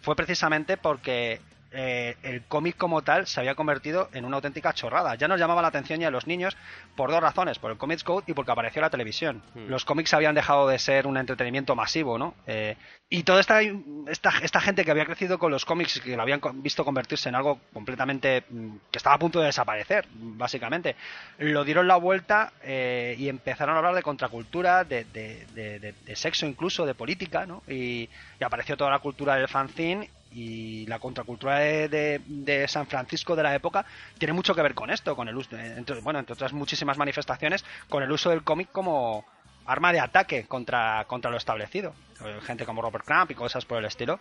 fue 0.03 0.15
precisamente 0.15 0.77
porque 0.77 1.41
eh, 1.73 2.17
el 2.23 2.43
cómic 2.45 2.77
como 2.77 3.03
tal 3.03 3.27
se 3.27 3.41
había 3.41 3.55
convertido 3.55 4.09
en 4.13 4.25
una 4.25 4.37
auténtica 4.37 4.73
chorrada. 4.73 5.15
Ya 5.17 5.29
nos 5.29 5.39
llamaba 5.39 5.63
la 5.63 5.69
atención 5.69 6.01
ya 6.01 6.09
a 6.09 6.11
los 6.11 6.27
niños 6.27 6.57
por 6.97 7.11
dos 7.11 7.21
razones, 7.21 7.59
por 7.59 7.71
el 7.71 7.77
Comics 7.79 8.05
Code 8.05 8.25
y 8.29 8.33
porque 8.35 8.53
apareció 8.53 8.81
la 8.83 8.91
televisión. 8.91 9.43
Hmm. 9.55 9.69
Los 9.69 9.85
cómics 9.85 10.15
habían 10.15 10.35
dejado 10.35 10.69
de 10.69 10.79
ser 10.79 11.07
un 11.07 11.17
entretenimiento 11.17 11.75
masivo, 11.75 12.19
¿no? 12.19 12.35
Eh, 12.47 12.77
y 13.09 13.23
toda 13.23 13.41
esta, 13.41 13.61
esta, 14.09 14.33
esta 14.43 14.61
gente 14.61 14.85
que 14.85 14.91
había 14.91 15.05
crecido 15.05 15.39
con 15.39 15.53
los 15.53 15.65
cómics 15.65 15.97
y 15.99 16.01
que 16.01 16.17
lo 16.17 16.23
habían 16.23 16.41
visto 16.55 16.85
convertirse 16.85 17.29
en 17.29 17.37
algo 17.37 17.61
completamente 17.73 18.45
mm, 18.49 18.77
que 18.91 18.99
estaba 18.99 19.15
a 19.17 19.19
punto 19.19 19.39
de 19.41 19.47
desaparecer, 19.47 20.07
básicamente, 20.13 20.97
lo 21.39 21.65
dieron 21.65 21.87
la 21.87 21.97
vuelta 21.97 22.53
eh, 22.63 23.15
y 23.19 23.29
empezaron 23.29 23.75
a 23.75 23.79
hablar 23.79 23.95
de 23.95 24.03
contracultura, 24.03 24.85
de, 24.85 25.05
de- 25.05 25.47
de- 25.55 25.79
de- 25.79 25.93
de 26.05 26.17
sexo 26.17 26.47
incluso, 26.47 26.85
de 26.87 26.95
política, 26.95 27.47
¿no? 27.47 27.63
Y, 27.69 28.09
y 28.41 28.45
apareció 28.45 28.77
toda 28.77 28.91
la 28.91 28.99
cultura 28.99 29.37
del 29.37 29.49
fanzine 29.49 30.11
y 30.37 30.85
la 30.87 30.99
contracultura 30.99 31.59
de, 31.61 32.21
de- 32.27 32.69
San 32.69 32.87
Francisco 32.87 33.35
de 33.35 33.43
la 33.43 33.55
época 33.55 33.87
tiene 34.19 34.35
mucho 34.35 34.55
que 34.55 34.61
ver 34.61 34.75
con 34.75 34.91
esto, 34.91 35.17
con 35.17 35.29
el 35.29 35.37
uso, 35.37 35.57
entre, 35.57 36.01
bueno, 36.01 36.19
entre 36.19 36.35
otras 36.35 36.53
muchísimas 36.53 36.99
manifestaciones, 36.99 37.65
con 37.89 38.03
el 38.03 38.13
uso 38.13 38.29
del 38.29 38.43
cómic 38.45 38.69
como 38.71 39.25
arma 39.65 39.93
de 39.93 40.01
ataque 40.01 40.45
contra, 40.45 41.05
contra 41.09 41.31
lo 41.31 41.39
establecido. 41.39 41.95
Gente 42.43 42.67
como 42.67 42.83
Robert 42.83 43.05
Crump 43.07 43.31
y 43.31 43.35
cosas 43.35 43.65
por 43.65 43.79
el 43.79 43.87
estilo. 43.87 44.21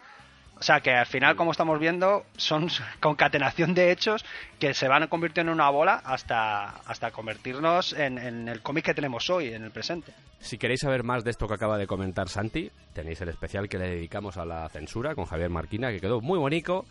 O 0.58 0.64
sea 0.64 0.80
que 0.80 0.92
al 0.92 1.06
final, 1.06 1.36
como 1.36 1.52
estamos 1.52 1.80
viendo, 1.80 2.26
son 2.38 2.70
concatenación 3.00 3.74
de 3.74 3.92
hechos 3.92 4.26
que 4.60 4.74
se 4.74 4.88
van 4.88 5.08
convirtiendo 5.08 5.52
en 5.52 5.56
una 5.56 5.70
bola 5.70 6.02
hasta, 6.06 6.70
hasta 6.86 7.12
convertirnos 7.12 7.94
en, 7.94 8.18
en 8.18 8.48
el 8.48 8.62
cómic 8.62 8.86
que 8.86 8.94
tenemos 8.94 9.30
hoy, 9.30 9.54
en 9.54 9.64
el 9.64 9.72
presente. 9.72 10.14
Si 10.40 10.58
queréis 10.58 10.82
saber 10.82 11.04
más 11.04 11.24
de 11.24 11.32
esto 11.32 11.48
que 11.48 11.56
acaba 11.56 11.78
de 11.78 11.88
comentar 11.88 12.30
Santi, 12.30 12.72
tenéis 12.94 13.20
el 13.22 13.30
especial 13.30 13.68
que 13.68 13.78
le 13.78 13.90
dedicamos 13.90 14.38
a 14.38 14.46
la 14.46 14.70
censura 14.70 15.16
con 15.16 15.26
Javier 15.26 15.50
Marquina, 15.50 15.92
que 15.92 16.00
quedó 16.00 16.22
muy 16.22 16.40
bonito, 16.40 16.86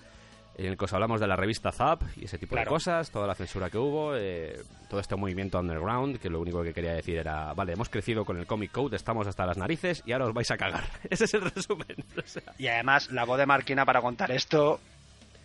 en 0.57 0.67
el 0.67 0.77
que 0.77 0.85
os 0.85 0.93
hablamos 0.93 1.21
de 1.21 1.27
la 1.27 1.37
revista 1.37 1.73
Zap 1.73 2.03
y 2.17 2.25
ese 2.27 2.39
tipo 2.39 2.55
de 2.57 2.65
cosas, 2.67 3.11
toda 3.11 3.27
la 3.27 3.35
censura 3.35 3.71
que 3.71 3.79
hubo, 3.79 4.15
eh, 4.17 4.57
todo 4.89 5.01
este 5.01 5.17
movimiento 5.17 5.59
underground, 5.59 6.19
que 6.19 6.31
lo 6.31 6.41
único 6.41 6.63
que 6.63 6.73
quería 6.73 6.93
decir 6.95 7.19
era, 7.19 7.53
vale, 7.55 7.73
hemos 7.73 7.89
crecido 7.89 8.25
con 8.25 8.39
el 8.39 8.47
Comic 8.47 8.71
Code, 8.73 8.97
estamos 8.97 9.27
hasta 9.27 9.45
las 9.47 9.57
narices 9.57 10.03
y 10.07 10.13
ahora 10.13 10.27
os 10.27 10.35
vais 10.35 10.51
a 10.51 10.57
cagar. 10.57 10.85
Ese 11.11 11.25
es 11.25 11.35
el 11.35 11.51
resumen. 11.51 11.97
O 12.17 12.27
sea, 12.27 12.43
Y 12.59 12.67
además, 12.69 13.11
la 13.11 13.25
voz 13.25 13.39
de 13.39 13.47
Marquina 13.47 13.85
para 13.85 14.01
contar 14.01 14.31
esto 14.31 14.81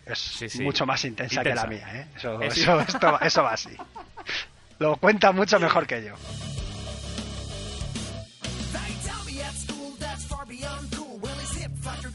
es 0.06 0.18
Sí, 0.18 0.48
sí. 0.48 0.62
mucho 0.62 0.86
más 0.86 1.04
intensa, 1.04 1.40
Intensa. 1.40 1.62
que 1.68 1.68
la 1.68 1.76
mía, 1.76 2.00
¿eh? 2.00 2.06
Eso, 2.16 2.40
Es- 2.40 2.56
eso, 2.58 2.80
esto- 2.88 3.20
eso 3.20 3.42
va 3.42 3.52
así. 3.52 3.76
Lo 4.78 4.96
cuenta 4.96 5.32
mucho 5.32 5.58
mejor 5.60 5.86
que 5.86 6.04
yo. 6.04 6.14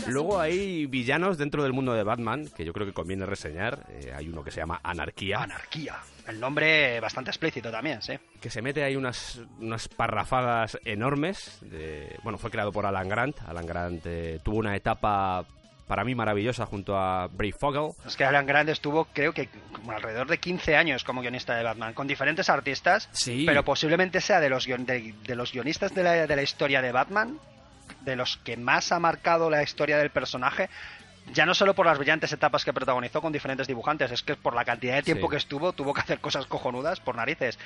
Luego 0.08 0.40
hay 0.40 0.86
villanos 0.86 1.38
dentro 1.38 1.64
del 1.64 1.74
mundo 1.74 1.94
de 1.94 2.04
Batman, 2.04 2.48
que 2.56 2.64
yo 2.66 2.74
creo 2.74 2.86
que 2.86 2.94
conviene 2.94 3.26
reseñar. 3.26 3.86
Eh, 3.90 4.12
hay 4.16 4.28
uno 4.28 4.44
que 4.44 4.52
se 4.52 4.60
llama 4.60 4.80
Anarquía. 4.84 5.40
Anarquía. 5.44 5.96
El 6.28 6.40
nombre 6.40 7.00
bastante 7.00 7.30
explícito 7.30 7.70
también, 7.72 8.02
sí. 8.02 8.14
que 8.42 8.50
se 8.50 8.62
mete 8.62 8.84
ahí 8.84 8.96
unas, 8.96 9.40
unas 9.60 9.88
parrafadas 9.88 10.78
enormes. 10.86 11.60
de- 11.62 12.18
bueno, 12.24 12.38
fue 12.38 12.50
creado 12.50 12.72
por 12.72 12.86
Alan 12.86 13.08
Grant. 13.08 13.38
Alan 13.48 13.66
Grant 13.66 14.02
eh, 14.06 14.40
tuvo 14.44 14.58
una 14.58 14.76
etapa 14.76 15.46
para 15.88 16.04
mí 16.04 16.16
maravillosa 16.16 16.66
junto 16.66 16.98
a 16.98 17.28
Bray 17.28 17.52
Fogel. 17.52 17.92
Es 18.08 18.16
que 18.16 18.26
Alan 18.26 18.48
Grant 18.48 18.70
estuvo, 18.70 19.06
creo 19.14 19.34
que, 19.34 19.50
como 19.72 19.92
alrededor 19.92 20.28
de 20.28 20.40
15 20.40 20.76
años 20.76 21.04
como 21.04 21.22
guionista 21.22 21.56
de 21.56 21.64
Batman, 21.64 21.94
con 21.94 22.08
diferentes 22.08 22.50
artistas, 22.50 23.08
Sí. 23.12 23.44
pero 23.46 23.64
posiblemente 23.64 24.20
sea 24.20 24.40
de 24.40 24.50
los, 24.50 24.68
guion- 24.68 24.86
de, 24.86 25.14
de 25.28 25.36
los 25.36 25.52
guionistas 25.54 25.94
de 25.94 26.02
la, 26.02 26.26
de 26.26 26.36
la 26.36 26.42
historia 26.42 26.82
de 26.82 26.92
Batman, 26.92 27.38
de 28.06 28.16
los 28.16 28.38
que 28.38 28.56
más 28.56 28.92
ha 28.92 29.00
marcado 29.00 29.50
la 29.50 29.64
historia 29.64 29.98
del 29.98 30.12
personaje, 30.12 30.70
ya 31.34 31.46
no 31.46 31.54
solo 31.56 31.74
por 31.74 31.86
las 31.88 31.98
brillantes 31.98 32.32
etapas 32.32 32.64
que 32.64 32.72
protagonizó 32.72 33.20
con 33.22 33.34
diferentes 33.34 33.68
dibujantes, 33.68 34.12
es 34.12 34.22
que 34.22 34.36
por 34.36 34.54
la 34.56 34.64
cantidad 34.64 34.96
de 34.96 35.04
tiempo 35.04 35.28
Sí. 35.28 35.32
que 35.32 35.38
estuvo, 35.38 35.74
tuvo 35.74 35.94
que 35.94 36.02
hacer 36.02 36.20
cosas 36.20 36.46
cojonudas 36.46 37.00
por 37.00 37.16
narices. 37.16 37.58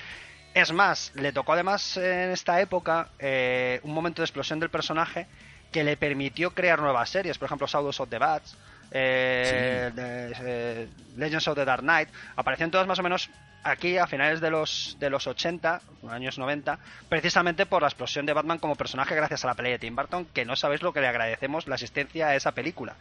Es 0.53 0.71
más, 0.71 1.11
le 1.15 1.31
tocó 1.33 1.53
además 1.53 1.97
en 1.97 2.31
esta 2.31 2.59
época 2.61 3.09
eh, 3.19 3.81
un 3.83 3.93
momento 3.93 4.21
de 4.21 4.25
explosión 4.25 4.59
del 4.59 4.69
personaje 4.69 5.27
que 5.71 5.83
le 5.83 5.97
permitió 5.97 6.51
crear 6.51 6.79
nuevas 6.79 7.09
series, 7.09 7.37
por 7.37 7.45
ejemplo, 7.47 7.67
Shadows 7.67 7.99
of 7.99 8.09
the 8.09 8.17
Bats, 8.17 8.57
eh, 8.91 9.91
de- 9.93 10.33
eh, 10.41 10.87
Legends 11.17 11.47
of 11.47 11.55
the 11.55 11.65
Dark 11.65 11.81
Knight, 11.81 12.09
aparecieron 12.35 12.71
todas 12.71 12.87
más 12.87 12.99
o 12.99 13.03
menos 13.03 13.29
aquí 13.63 13.97
a 13.97 14.07
finales 14.07 14.39
de 14.39 14.49
los, 14.49 14.95
de 14.99 15.09
los 15.09 15.27
80, 15.27 15.81
años 16.09 16.37
90, 16.37 16.79
precisamente 17.09 17.65
por 17.65 17.81
la 17.81 17.89
explosión 17.89 18.25
de 18.25 18.33
Batman 18.33 18.57
como 18.59 18.75
personaje 18.75 19.15
gracias 19.15 19.43
a 19.43 19.47
la 19.47 19.53
pelea 19.55 19.73
de 19.73 19.79
Tim 19.79 19.95
Burton, 19.95 20.25
que 20.33 20.45
no 20.45 20.55
sabéis 20.55 20.81
lo 20.81 20.93
que 20.93 21.01
le 21.01 21.07
agradecemos 21.07 21.67
la 21.67 21.75
asistencia 21.75 22.27
a 22.29 22.35
esa 22.35 22.53
película. 22.53 22.95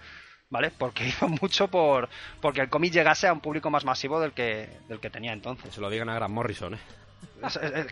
¿Vale? 0.50 0.70
Porque 0.70 1.04
hizo 1.08 1.28
mucho 1.28 1.68
por 1.68 2.08
porque 2.40 2.62
el 2.62 2.70
cómic 2.70 2.92
llegase 2.92 3.28
a 3.28 3.32
un 3.34 3.40
público 3.40 3.68
más 3.70 3.84
masivo 3.84 4.18
del 4.18 4.32
que, 4.32 4.68
del 4.88 4.98
que 4.98 5.10
tenía 5.10 5.32
entonces. 5.34 5.74
Se 5.74 5.80
lo 5.80 5.90
digan 5.90 6.08
a 6.08 6.14
Grant 6.14 6.32
Morrison, 6.32 6.72
¿eh? 6.74 6.78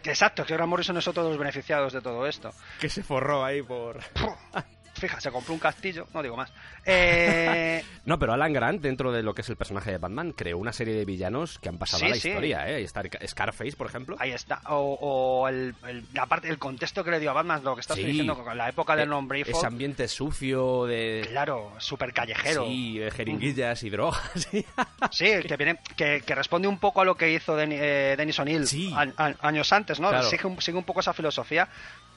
Exacto, 0.05 0.45
que 0.45 0.55
Grant 0.55 0.69
Morrison 0.71 0.97
es 0.97 1.07
otro 1.07 1.23
de 1.23 1.29
los 1.31 1.39
beneficiados 1.39 1.93
de 1.93 2.01
todo 2.01 2.27
esto. 2.27 2.53
Que 2.81 2.89
se 2.89 3.03
forró 3.03 3.45
ahí 3.45 3.63
por... 3.63 3.99
Fija, 4.97 5.21
se 5.21 5.31
compró 5.31 5.53
un 5.55 5.61
castillo, 5.61 6.07
no 6.15 6.23
digo 6.23 6.37
más. 6.37 6.53
Eh, 6.89 7.83
No, 8.05 8.17
pero 8.19 8.33
Alan 8.33 8.53
Grant, 8.53 8.81
dentro 8.81 9.11
de 9.11 9.23
lo 9.25 9.35
que 9.35 9.41
es 9.43 9.49
el 9.49 9.57
personaje 9.57 9.91
de 9.91 9.99
Batman, 9.99 10.33
creó 10.33 10.57
una 10.59 10.73
serie 10.73 10.95
de 10.95 11.05
villanos 11.05 11.59
que 11.59 11.69
han 11.69 11.79
pasado 11.79 11.99
Sí, 12.01 12.07
a 12.07 12.09
la 12.11 12.15
sí. 12.15 12.29
historia, 12.29 12.71
¿eh? 12.71 12.77
Ahí 12.77 12.85
está 12.85 13.03
Scarface, 13.27 13.73
por 13.77 13.89
ejemplo. 13.89 14.17
ahí 14.21 14.31
está. 14.31 14.61
O, 14.69 14.97
o 15.01 15.49
el, 15.49 15.75
el- 15.89 16.05
la 16.15 16.27
parte, 16.27 16.49
el 16.49 16.59
contexto 16.59 17.03
que 17.03 17.11
le 17.11 17.19
dio 17.19 17.31
a 17.31 17.33
Batman, 17.33 17.63
lo 17.65 17.75
que 17.75 17.81
estás 17.81 17.97
Sí. 17.97 18.05
diciendo, 18.05 18.37
con 18.43 18.57
la 18.57 18.69
época 18.69 18.95
del 18.95 19.09
nombre 19.09 19.41
Ese 19.41 19.67
ambiente 19.67 20.07
sucio 20.07 20.87
de... 20.87 21.27
Claro, 21.29 21.73
súper 21.79 22.13
callejero. 22.13 22.65
Sí, 22.67 22.99
de 22.99 23.11
jeringuillas 23.11 23.83
y 23.83 23.91
drogas. 23.91 24.21
sí. 25.11 25.27
Que, 25.49 25.57
viene, 25.57 25.79
que, 25.97 26.23
que 26.25 26.35
responde 26.37 26.69
un 26.69 26.79
poco 26.79 27.01
a 27.01 27.05
lo 27.05 27.17
que 27.17 27.33
hizo 27.33 27.57
Denny- 27.59 27.79
eh, 27.81 28.15
Dennis 28.17 28.39
O'Neill 28.39 28.67
Sí. 28.69 28.93
a- 28.95 29.09
a- 29.17 29.35
años 29.41 29.73
antes, 29.73 29.99
¿no? 29.99 30.09
Claro. 30.11 30.29
Sigue, 30.31 30.47
un, 30.47 30.61
sigue 30.63 30.79
un 30.79 30.85
poco 30.85 31.01
esa 31.01 31.13
filosofía, 31.13 31.69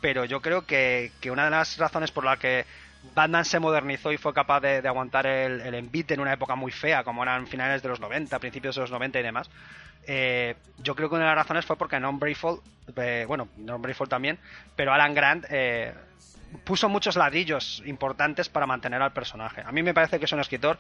pero 0.01 0.25
yo 0.25 0.41
creo 0.41 0.65
que, 0.65 1.11
que 1.19 1.31
una 1.31 1.45
de 1.45 1.51
las 1.51 1.77
razones 1.77 2.11
por 2.11 2.23
la 2.23 2.37
que 2.37 2.65
Batman 3.15 3.45
se 3.45 3.59
modernizó 3.59 4.11
y 4.11 4.17
fue 4.17 4.33
capaz 4.33 4.59
de, 4.59 4.81
de 4.81 4.87
aguantar 4.87 5.25
el, 5.25 5.61
el 5.61 5.73
envite 5.75 6.13
en 6.13 6.19
una 6.19 6.33
época 6.33 6.55
muy 6.55 6.71
fea, 6.71 7.03
como 7.03 7.23
eran 7.23 7.47
finales 7.47 7.81
de 7.81 7.89
los 7.89 7.99
90, 7.99 8.39
principios 8.39 8.75
de 8.75 8.81
los 8.81 8.91
90 8.91 9.19
y 9.19 9.23
demás, 9.23 9.49
eh, 10.11 10.55
yo 10.79 10.95
creo 10.95 11.09
que 11.09 11.15
una 11.15 11.25
de 11.25 11.29
las 11.35 11.43
razones 11.43 11.65
fue 11.65 11.75
porque 11.77 11.99
Non 11.99 12.19
Brayfall, 12.19 12.59
eh, 12.95 13.25
bueno, 13.27 13.49
Non 13.57 13.81
Brayfall 13.81 14.09
también, 14.09 14.39
pero 14.75 14.93
Alan 14.93 15.13
Grant 15.13 15.45
eh, 15.49 15.93
puso 16.63 16.89
muchos 16.89 17.15
ladrillos 17.15 17.83
importantes 17.85 18.49
para 18.49 18.65
mantener 18.65 19.01
al 19.01 19.13
personaje. 19.13 19.61
A 19.65 19.71
mí 19.71 19.83
me 19.83 19.93
parece 19.93 20.17
que 20.17 20.25
es 20.25 20.31
un 20.31 20.39
escritor 20.39 20.79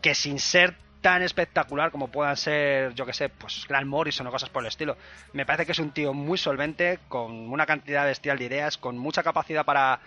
que 0.00 0.14
sin 0.14 0.38
ser 0.38 0.74
tan 1.02 1.20
espectacular 1.22 1.90
como 1.90 2.08
puedan 2.08 2.36
ser, 2.36 2.94
yo 2.94 3.04
que 3.04 3.12
sé, 3.12 3.28
pues 3.28 3.66
Grant 3.68 3.86
Morrison 3.86 4.26
o 4.26 4.30
cosas 4.30 4.48
por 4.48 4.62
el 4.62 4.68
estilo, 4.68 4.96
me 5.32 5.44
parece 5.44 5.66
que 5.66 5.72
es 5.72 5.78
un 5.78 5.90
tío 5.90 6.14
muy 6.14 6.38
solvente, 6.38 7.00
con 7.08 7.50
una 7.50 7.66
cantidad 7.66 8.06
bestial 8.06 8.38
de 8.38 8.44
ideas, 8.44 8.78
con 8.78 8.96
mucha 8.96 9.22
capacidad 9.22 9.64
para, 9.64 10.00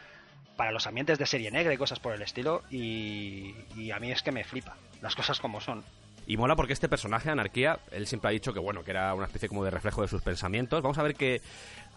para 0.56 0.72
los 0.72 0.88
ambientes 0.88 1.20
de 1.20 1.26
serie 1.28 1.52
negra 1.52 1.74
y 1.74 1.78
cosas 1.78 2.00
por 2.00 2.14
el 2.14 2.22
estilo, 2.22 2.64
y, 2.72 3.54
y 3.76 3.92
a 3.92 4.00
mí 4.00 4.12
es 4.12 4.24
que 4.24 4.32
me 4.32 4.44
flipa, 4.44 4.78
las 5.02 5.16
cosas 5.16 5.40
como 5.40 5.62
son. 5.62 5.84
Y 6.28 6.38
mola 6.38 6.56
porque 6.56 6.74
este 6.74 6.90
personaje, 6.90 7.30
Anarquía, 7.30 7.80
él 7.92 8.08
siempre 8.08 8.30
ha 8.30 8.32
dicho 8.32 8.52
que 8.52 8.60
bueno, 8.60 8.84
que 8.84 8.92
era 8.92 9.14
una 9.14 9.26
especie 9.26 9.48
como 9.48 9.64
de 9.64 9.70
reflejo 9.70 10.02
de 10.02 10.08
sus 10.08 10.24
pensamientos. 10.24 10.82
Vamos 10.82 10.98
a 10.98 11.04
ver 11.04 11.14
que 11.14 11.42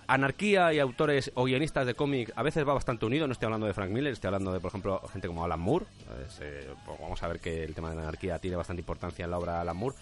Anarquía 0.09 0.73
y 0.73 0.79
autores 0.79 1.31
o 1.35 1.45
guionistas 1.45 1.87
de 1.87 1.95
cómic 1.95 2.33
a 2.35 2.43
veces 2.43 2.67
va 2.67 2.73
bastante 2.73 3.05
unido. 3.05 3.27
No 3.27 3.33
estoy 3.33 3.47
hablando 3.47 3.67
de 3.67 3.75
Frank 3.75 3.91
Miller, 3.91 4.13
estoy 4.13 4.29
hablando 4.29 4.53
de, 4.53 4.59
por 4.59 4.71
ejemplo, 4.71 5.01
gente 5.13 5.29
como 5.29 5.45
Alan 5.45 5.61
Moore. 5.61 5.85
Es, 6.27 6.41
eh, 6.41 6.67
pues 6.87 6.99
vamos 6.99 7.23
a 7.23 7.29
ver 7.29 7.41
que 7.41 7.63
el 7.63 7.75
tema 7.75 7.91
de 7.91 7.97
la 7.97 8.03
anarquía 8.03 8.39
tiene 8.39 8.57
bastante 8.57 8.81
importancia 8.81 9.27
en 9.27 9.31
la 9.31 9.39
obra 9.39 9.53
de 9.53 9.59
Alan 9.61 9.77
Moore. 9.77 9.97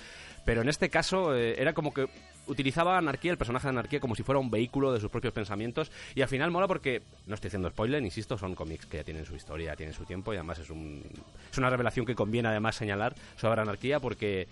Pero 0.44 0.62
en 0.62 0.68
este 0.68 0.88
caso 0.90 1.34
eh, 1.34 1.60
era 1.60 1.72
como 1.72 1.92
que 1.92 2.08
utilizaba 2.46 2.96
Anarquía, 2.96 3.32
el 3.32 3.38
personaje 3.38 3.66
de 3.66 3.70
Anarquía, 3.70 3.98
como 3.98 4.14
si 4.14 4.22
fuera 4.22 4.38
un 4.38 4.48
vehículo 4.48 4.92
de 4.92 5.00
sus 5.00 5.10
propios 5.10 5.34
pensamientos. 5.34 5.90
Y 6.14 6.22
al 6.22 6.28
final 6.28 6.52
mola 6.52 6.68
porque, 6.68 7.02
no 7.26 7.34
estoy 7.34 7.48
haciendo 7.48 7.68
spoiler, 7.68 8.00
insisto, 8.00 8.38
son 8.38 8.54
cómics 8.54 8.86
que 8.86 8.98
ya 8.98 9.04
tienen 9.04 9.26
su 9.26 9.34
historia, 9.34 9.74
tienen 9.74 9.92
su 9.92 10.04
tiempo 10.04 10.32
y 10.32 10.36
además 10.36 10.60
es, 10.60 10.70
un, 10.70 11.02
es 11.50 11.58
una 11.58 11.68
revelación 11.68 12.06
que 12.06 12.14
conviene 12.14 12.48
además 12.48 12.76
señalar 12.76 13.16
sobre 13.34 13.60
Anarquía 13.60 13.98
porque 13.98 14.46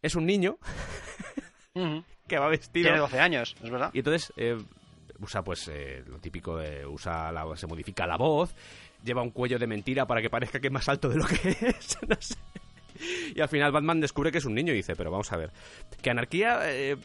es 0.00 0.14
un 0.14 0.24
niño 0.24 0.56
que 2.26 2.38
va 2.38 2.48
vestido... 2.48 2.86
Tiene 2.86 2.98
12 2.98 3.20
años, 3.20 3.56
es 3.62 3.70
verdad. 3.70 3.90
Y 3.92 3.98
entonces 3.98 4.32
eh, 4.38 4.56
usa 5.20 5.42
pues 5.42 5.68
eh, 5.68 6.02
lo 6.06 6.18
típico 6.18 6.56
de 6.56 6.86
usa 6.86 7.32
la, 7.32 7.56
se 7.56 7.66
modifica 7.66 8.06
la 8.06 8.16
voz, 8.16 8.54
lleva 9.04 9.22
un 9.22 9.30
cuello 9.30 9.58
de 9.58 9.66
mentira 9.66 10.06
para 10.06 10.22
que 10.22 10.30
parezca 10.30 10.60
que 10.60 10.68
es 10.68 10.72
más 10.72 10.88
alto 10.88 11.08
de 11.08 11.16
lo 11.16 11.26
que 11.26 11.48
es, 11.60 11.98
no 12.06 12.16
sé. 12.20 12.36
Y 13.34 13.40
al 13.40 13.48
final 13.48 13.70
Batman 13.70 14.00
descubre 14.00 14.32
que 14.32 14.38
es 14.38 14.44
un 14.44 14.54
niño 14.54 14.72
y 14.72 14.76
dice, 14.76 14.96
pero 14.96 15.10
vamos 15.10 15.30
a 15.32 15.36
ver, 15.36 15.52
que 16.02 16.10
anarquía 16.10 16.60
eh, 16.64 16.96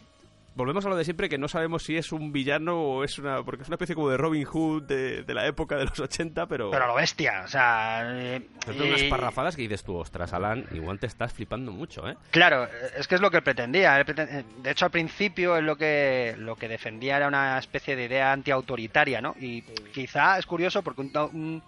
volvemos 0.55 0.85
a 0.85 0.89
lo 0.89 0.95
de 0.95 1.03
siempre 1.03 1.29
que 1.29 1.37
no 1.37 1.47
sabemos 1.47 1.83
si 1.83 1.97
es 1.97 2.11
un 2.11 2.31
villano 2.31 2.79
o 2.79 3.03
es 3.03 3.17
una 3.19 3.43
porque 3.43 3.63
es 3.63 3.67
una 3.67 3.75
especie 3.75 3.95
como 3.95 4.09
de 4.09 4.17
Robin 4.17 4.43
Hood 4.45 4.83
de, 4.83 5.23
de 5.23 5.33
la 5.33 5.45
época 5.47 5.75
de 5.77 5.85
los 5.85 5.99
80, 5.99 6.45
pero 6.47 6.69
Pero 6.71 6.83
a 6.83 6.87
lo 6.87 6.95
bestia, 6.95 7.41
o 7.45 7.47
sea... 7.47 8.01
eh, 8.05 8.41
tiene 8.65 8.87
unas 8.89 9.01
y- 9.03 9.09
parrafadas 9.09 9.55
que 9.55 9.63
dices 9.63 9.83
tú, 9.83 9.95
ostras, 9.97 10.31
Alan, 10.33 10.65
igual 10.71 10.99
te 10.99 11.07
estás 11.07 11.33
flipando 11.33 11.71
mucho, 11.71 12.07
¿eh? 12.09 12.15
Claro, 12.31 12.67
es 12.97 13.07
que 13.07 13.15
es 13.15 13.21
lo 13.21 13.29
que 13.31 13.37
él 13.37 13.43
pretendía. 13.43 13.99
Él 13.99 14.05
preten- 14.05 14.29
eh, 14.29 14.43
De 14.61 14.71
hecho, 14.71 14.85
al 14.85 14.91
principio 14.91 15.57
él 15.57 15.65
lo 15.65 15.75
que, 15.75 16.35
lo 16.37 16.55
que 16.55 16.67
defendía 16.67 17.17
era 17.17 17.27
una 17.27 17.57
especie 17.57 17.95
de 17.95 18.05
idea 18.05 18.31
antiautoritaria, 18.31 19.21
¿no? 19.21 19.35
Y 19.39 19.61
quizá 19.93 20.37
es 20.37 20.45
curioso 20.45 20.81
porque 20.83 21.01
un, 21.01 21.11
un- 21.33 21.63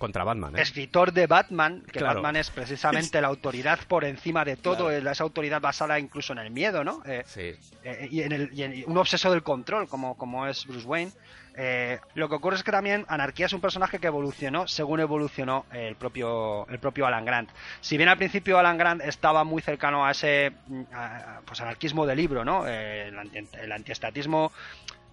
Contra 0.00 0.24
Batman, 0.24 0.56
¿eh? 0.56 0.62
escritor 0.62 1.12
de 1.12 1.26
Batman, 1.26 1.82
que 1.82 1.98
Claro. 1.98 2.14
Batman 2.22 2.36
es 2.36 2.48
precisamente 2.50 3.20
la 3.20 3.28
autoridad 3.28 3.78
por 3.86 4.04
encima 4.04 4.46
de 4.46 4.56
todo, 4.56 4.90
esa 4.90 5.22
autoridad 5.22 5.60
basada 5.60 5.98
incluso 5.98 6.32
en 6.32 6.38
el 6.38 6.50
miedo, 6.50 6.82
¿no? 6.82 7.02
Eh, 7.04 7.22
Sí. 7.26 7.52
eh, 7.84 8.08
y, 8.10 8.22
en 8.22 8.32
el, 8.32 8.50
y 8.54 8.62
en- 8.62 8.84
un 8.90 8.96
obseso 8.96 9.30
del 9.30 9.42
control, 9.42 9.88
como, 9.88 10.16
como 10.16 10.46
es 10.46 10.64
Bruce 10.66 10.86
Wayne. 10.86 11.12
Eh, 11.54 11.98
lo 12.14 12.30
que 12.30 12.36
ocurre 12.36 12.56
es 12.56 12.62
que 12.62 12.70
también 12.72 13.04
Anarquía 13.08 13.44
es 13.44 13.52
un 13.52 13.60
personaje 13.60 13.98
que 13.98 14.06
evolucionó 14.06 14.66
según 14.68 15.00
evolucionó 15.00 15.66
el 15.72 15.96
propio, 15.96 16.66
el 16.68 16.78
propio 16.78 17.06
Alan 17.06 17.26
Grant. 17.26 17.50
Si 17.82 17.98
bien 17.98 18.08
al 18.08 18.16
principio 18.16 18.58
Alan 18.58 18.78
Grant 18.78 19.02
estaba 19.02 19.44
muy 19.44 19.60
cercano 19.60 20.06
a 20.06 20.12
ese 20.12 20.52
mm, 20.68 20.82
a- 20.94 21.40
pues 21.44 21.60
anarquismo 21.60 22.06
de 22.06 22.16
libro, 22.16 22.42
¿no? 22.44 22.66
Eh, 22.66 23.08
el, 23.08 23.18
anti- 23.18 23.48
el 23.60 23.72
antiestatismo 23.72 24.50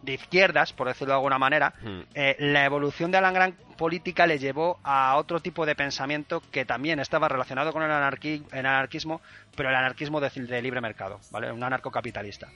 de 0.02 0.14
izquierdas, 0.14 0.74
por 0.74 0.88
decirlo 0.88 1.14
de 1.14 1.18
alguna 1.18 1.38
manera, 1.40 1.74
Hmm. 1.82 2.02
eh, 2.14 2.36
la 2.40 2.66
evolución 2.66 3.12
de 3.12 3.18
Alan 3.18 3.34
Grant 3.34 3.56
política 3.78 4.26
le 4.26 4.40
llevó 4.40 4.80
a 4.84 5.16
otro 5.18 5.40
tipo 5.40 5.66
de 5.66 5.76
pensamiento 5.76 6.42
que 6.52 6.66
también 6.66 7.00
estaba 7.00 7.28
relacionado 7.28 7.72
con 7.74 7.84
el, 7.84 7.92
anarqui- 7.92 8.44
el 8.52 8.66
anarquismo, 8.66 9.22
pero 9.56 9.70
el 9.70 9.76
anarquismo 9.76 10.20
de, 10.20 10.30
de 10.30 10.62
libre 10.62 10.82
mercado, 10.82 11.20
¿vale? 11.32 11.52
Un 11.52 11.64
anarcocapitalista. 11.64 12.48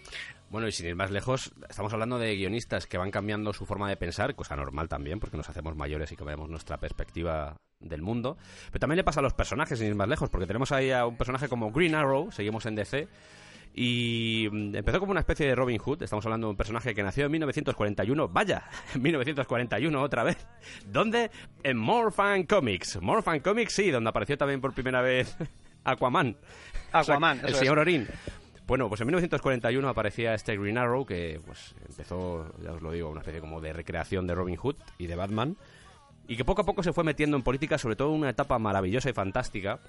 Bueno, 0.50 0.68
y 0.68 0.72
sin 0.72 0.88
ir 0.88 0.96
más 0.96 1.12
lejos, 1.12 1.52
estamos 1.70 1.94
hablando 1.94 2.18
de 2.20 2.36
guionistas 2.36 2.86
que 2.88 2.98
van 2.98 3.12
cambiando 3.12 3.54
su 3.54 3.66
forma 3.66 3.88
de 3.90 3.98
pensar, 3.98 4.34
cosa 4.36 4.56
normal 4.56 4.90
también, 4.90 5.20
porque 5.20 5.38
nos 5.38 5.50
hacemos 5.50 5.76
mayores 5.76 6.12
y 6.12 6.16
cambiamos 6.16 6.50
nuestra 6.50 6.78
perspectiva 6.78 7.56
del 7.80 8.02
mundo. 8.02 8.38
Pero 8.72 8.80
también 8.80 8.98
le 8.98 9.04
pasa 9.04 9.20
a 9.22 9.24
los 9.24 9.34
personajes, 9.34 9.80
sin 9.80 9.88
ir 9.88 9.96
más 9.96 10.08
lejos, 10.08 10.30
porque 10.30 10.46
tenemos 10.48 10.72
ahí 10.72 10.92
a 10.92 11.06
un 11.06 11.18
personaje 11.18 11.48
como 11.48 11.72
Green 11.72 11.96
Arrow, 11.96 12.32
seguimos 12.32 12.66
en 12.66 12.76
DC, 12.76 13.08
y 13.74 14.48
mm, 14.52 14.76
empezó 14.76 15.00
como 15.00 15.12
una 15.12 15.22
especie 15.22 15.48
de 15.48 15.56
Robin 15.56 15.78
Hood. 15.78 16.04
Estamos 16.04 16.26
hablando 16.26 16.48
de 16.48 16.52
un 16.52 16.58
personaje 16.58 16.94
que 16.94 17.04
nació 17.04 17.26
en 17.26 17.32
1941. 17.32 18.28
Vaya, 18.28 18.64
en 18.96 19.02
1941 19.02 20.02
otra 20.02 20.24
vez. 20.24 20.38
¿Dónde? 20.86 21.32
En 21.64 21.78
Morphan 21.78 22.44
Comics. 22.44 23.02
Morphan 23.02 23.40
Comics, 23.40 23.74
sí, 23.74 23.92
donde 23.92 24.10
apareció 24.10 24.38
también 24.38 24.62
por 24.62 24.74
primera 24.74 25.02
vez 25.02 25.36
Aquaman. 25.84 26.38
Aquaman, 26.92 27.40
el 27.40 27.54
es. 27.54 27.58
señor 27.58 27.80
Orin. 27.80 28.08
Bueno, 28.68 28.88
pues 28.88 29.02
en 29.02 29.08
1941 29.08 29.90
aparecía 29.90 30.34
este 30.34 30.56
Green 30.58 30.78
Arrow 30.78 31.06
que 31.06 31.42
pues 31.46 31.76
empezó, 31.90 32.54
ya 32.64 32.72
os 32.72 32.82
lo 32.82 32.92
digo, 32.92 33.10
una 33.10 33.20
especie 33.20 33.42
como 33.42 33.60
de 33.60 33.74
recreación 33.74 34.28
de 34.28 34.36
Robin 34.36 34.56
Hood 34.56 34.78
y 34.98 35.08
de 35.08 35.16
Batman 35.16 35.58
y 36.28 36.38
que 36.38 36.46
poco 36.46 36.62
a 36.62 36.66
poco 36.66 36.82
se 36.82 36.94
fue 36.94 37.04
metiendo 37.04 37.36
en 37.36 37.44
política, 37.44 37.78
sobre 37.78 37.98
todo 37.98 38.12
una 38.12 38.30
etapa 38.30 38.58
maravillosa 38.60 39.10
y 39.10 39.14
fantástica, 39.14 39.82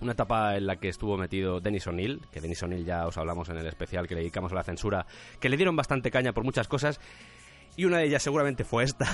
una 0.00 0.12
etapa 0.12 0.56
en 0.56 0.66
la 0.66 0.76
que 0.76 0.88
estuvo 0.88 1.16
metido 1.16 1.60
Dennis 1.60 1.86
O'Neill, 1.86 2.20
que 2.32 2.40
Dennis 2.40 2.62
O'Neill 2.62 2.84
ya 2.84 3.06
os 3.06 3.16
hablamos 3.18 3.48
en 3.48 3.58
el 3.58 3.66
especial 3.66 4.06
que 4.06 4.14
le 4.14 4.20
dedicamos 4.20 4.52
a 4.52 4.54
la 4.56 4.62
censura, 4.64 5.06
que 5.40 5.48
le 5.48 5.56
dieron 5.56 5.76
bastante 5.76 6.10
caña 6.10 6.32
por 6.32 6.44
muchas 6.44 6.68
cosas 6.68 7.00
y 7.76 7.84
una 7.84 7.98
de 7.98 8.04
ellas 8.06 8.22
seguramente 8.22 8.64
fue 8.64 8.84
esta. 8.84 9.06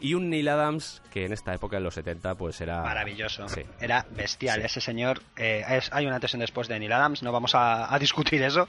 y 0.00 0.14
un 0.14 0.30
Neil 0.30 0.48
Adams 0.48 1.02
que 1.10 1.24
en 1.24 1.32
esta 1.32 1.52
época, 1.52 1.78
en 1.78 1.82
los 1.82 1.94
70, 1.94 2.36
pues 2.36 2.60
era... 2.60 2.80
Maravilloso. 2.80 3.48
Sí. 3.48 3.62
Era 3.80 4.06
bestial. 4.10 4.60
Sí. 4.60 4.66
Ese 4.66 4.80
señor. 4.80 5.20
eh, 5.36 5.64
es- 5.68 5.90
hay 5.92 6.06
una 6.06 6.14
antes 6.14 6.32
y 6.32 6.36
un 6.36 6.40
después 6.42 6.68
de 6.68 6.78
Neil 6.78 6.92
Adams. 6.92 7.22
No 7.24 7.32
vamos 7.32 7.54
a, 7.56 7.92
a 7.92 7.98
discutir 7.98 8.40
eso. 8.42 8.68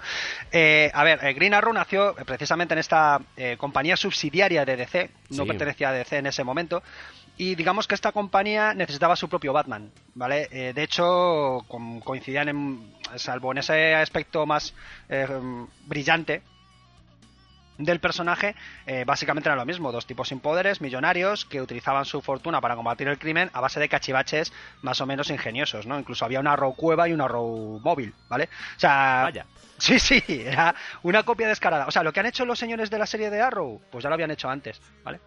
Eh, 0.51 0.89
a 0.93 1.03
ver, 1.03 1.23
eh, 1.23 1.33
Green 1.33 1.53
Arrow 1.53 1.73
nació 1.73 2.15
precisamente 2.25 2.73
en 2.73 2.79
esta 2.79 3.21
compañía 3.57 3.95
subsidiaria 3.97 4.65
de 4.65 4.77
DC. 4.77 5.12
No 5.29 5.43
Sí. 5.43 5.47
pertenecía 5.49 5.89
a 5.89 5.93
DC 5.93 6.17
en 6.17 6.25
ese 6.25 6.43
momento. 6.43 6.81
Y 7.39 7.56
digamos 7.56 7.88
que 7.88 7.95
esta 7.95 8.12
compañía 8.12 8.73
necesitaba 8.73 9.15
su 9.15 9.30
propio 9.30 9.54
Batman, 9.54 9.93
¿vale? 10.13 10.49
Eh, 10.52 10.73
de 10.73 10.84
hecho, 10.84 11.63
com- 11.69 12.02
coincidían 12.02 12.49
en, 12.49 12.93
salvo 13.15 13.54
en 13.54 13.60
ese 13.60 13.95
aspecto 13.95 14.45
más 14.45 14.73
eh, 15.08 15.25
brillante, 15.86 16.41
del 17.78 18.02
personaje 18.02 18.56
eh, 18.88 19.06
básicamente 19.08 19.47
era 19.47 19.56
lo 19.56 19.65
mismo, 19.65 19.93
dos 19.93 20.06
tipos 20.06 20.28
sin 20.28 20.41
poderes, 20.41 20.82
millonarios, 20.82 21.45
que 21.45 21.62
utilizaban 21.62 22.04
su 22.04 22.21
fortuna 22.21 22.60
para 22.60 22.75
combatir 22.75 23.08
el 23.08 23.17
crimen 23.17 23.49
a 23.54 23.62
base 23.62 23.80
de 23.80 23.88
cachivaches 23.88 24.52
más 24.82 24.99
o 24.99 25.06
menos 25.06 25.30
ingeniosos, 25.30 25.86
¿no? 25.88 25.97
Incluso 25.97 26.25
había 26.25 26.41
una 26.41 26.58
row 26.58 26.75
cueva 26.75 27.08
y 27.08 27.13
una 27.13 27.30
row 27.30 27.80
móvil, 27.82 28.13
¿vale? 28.28 28.49
O 28.75 28.80
sea... 28.82 29.21
Vaya. 29.23 29.45
Sí, 29.78 29.97
sí, 29.97 30.21
era 30.28 30.75
una 31.04 31.23
copia 31.23 31.47
descarada. 31.47 31.88
O 31.88 31.91
sea, 31.91 32.04
lo 32.04 32.12
que 32.12 32.19
han 32.19 32.25
hecho 32.25 32.45
los 32.45 32.60
señores 32.60 32.89
de 32.89 32.97
la 32.99 33.06
serie 33.06 33.30
de 33.30 33.39
Arrow, 33.41 33.80
pues 33.89 34.04
ya 34.04 34.10
lo 34.10 34.15
habían 34.15 34.32
hecho 34.32 34.49
antes, 34.49 34.82
¿vale? 35.06 35.21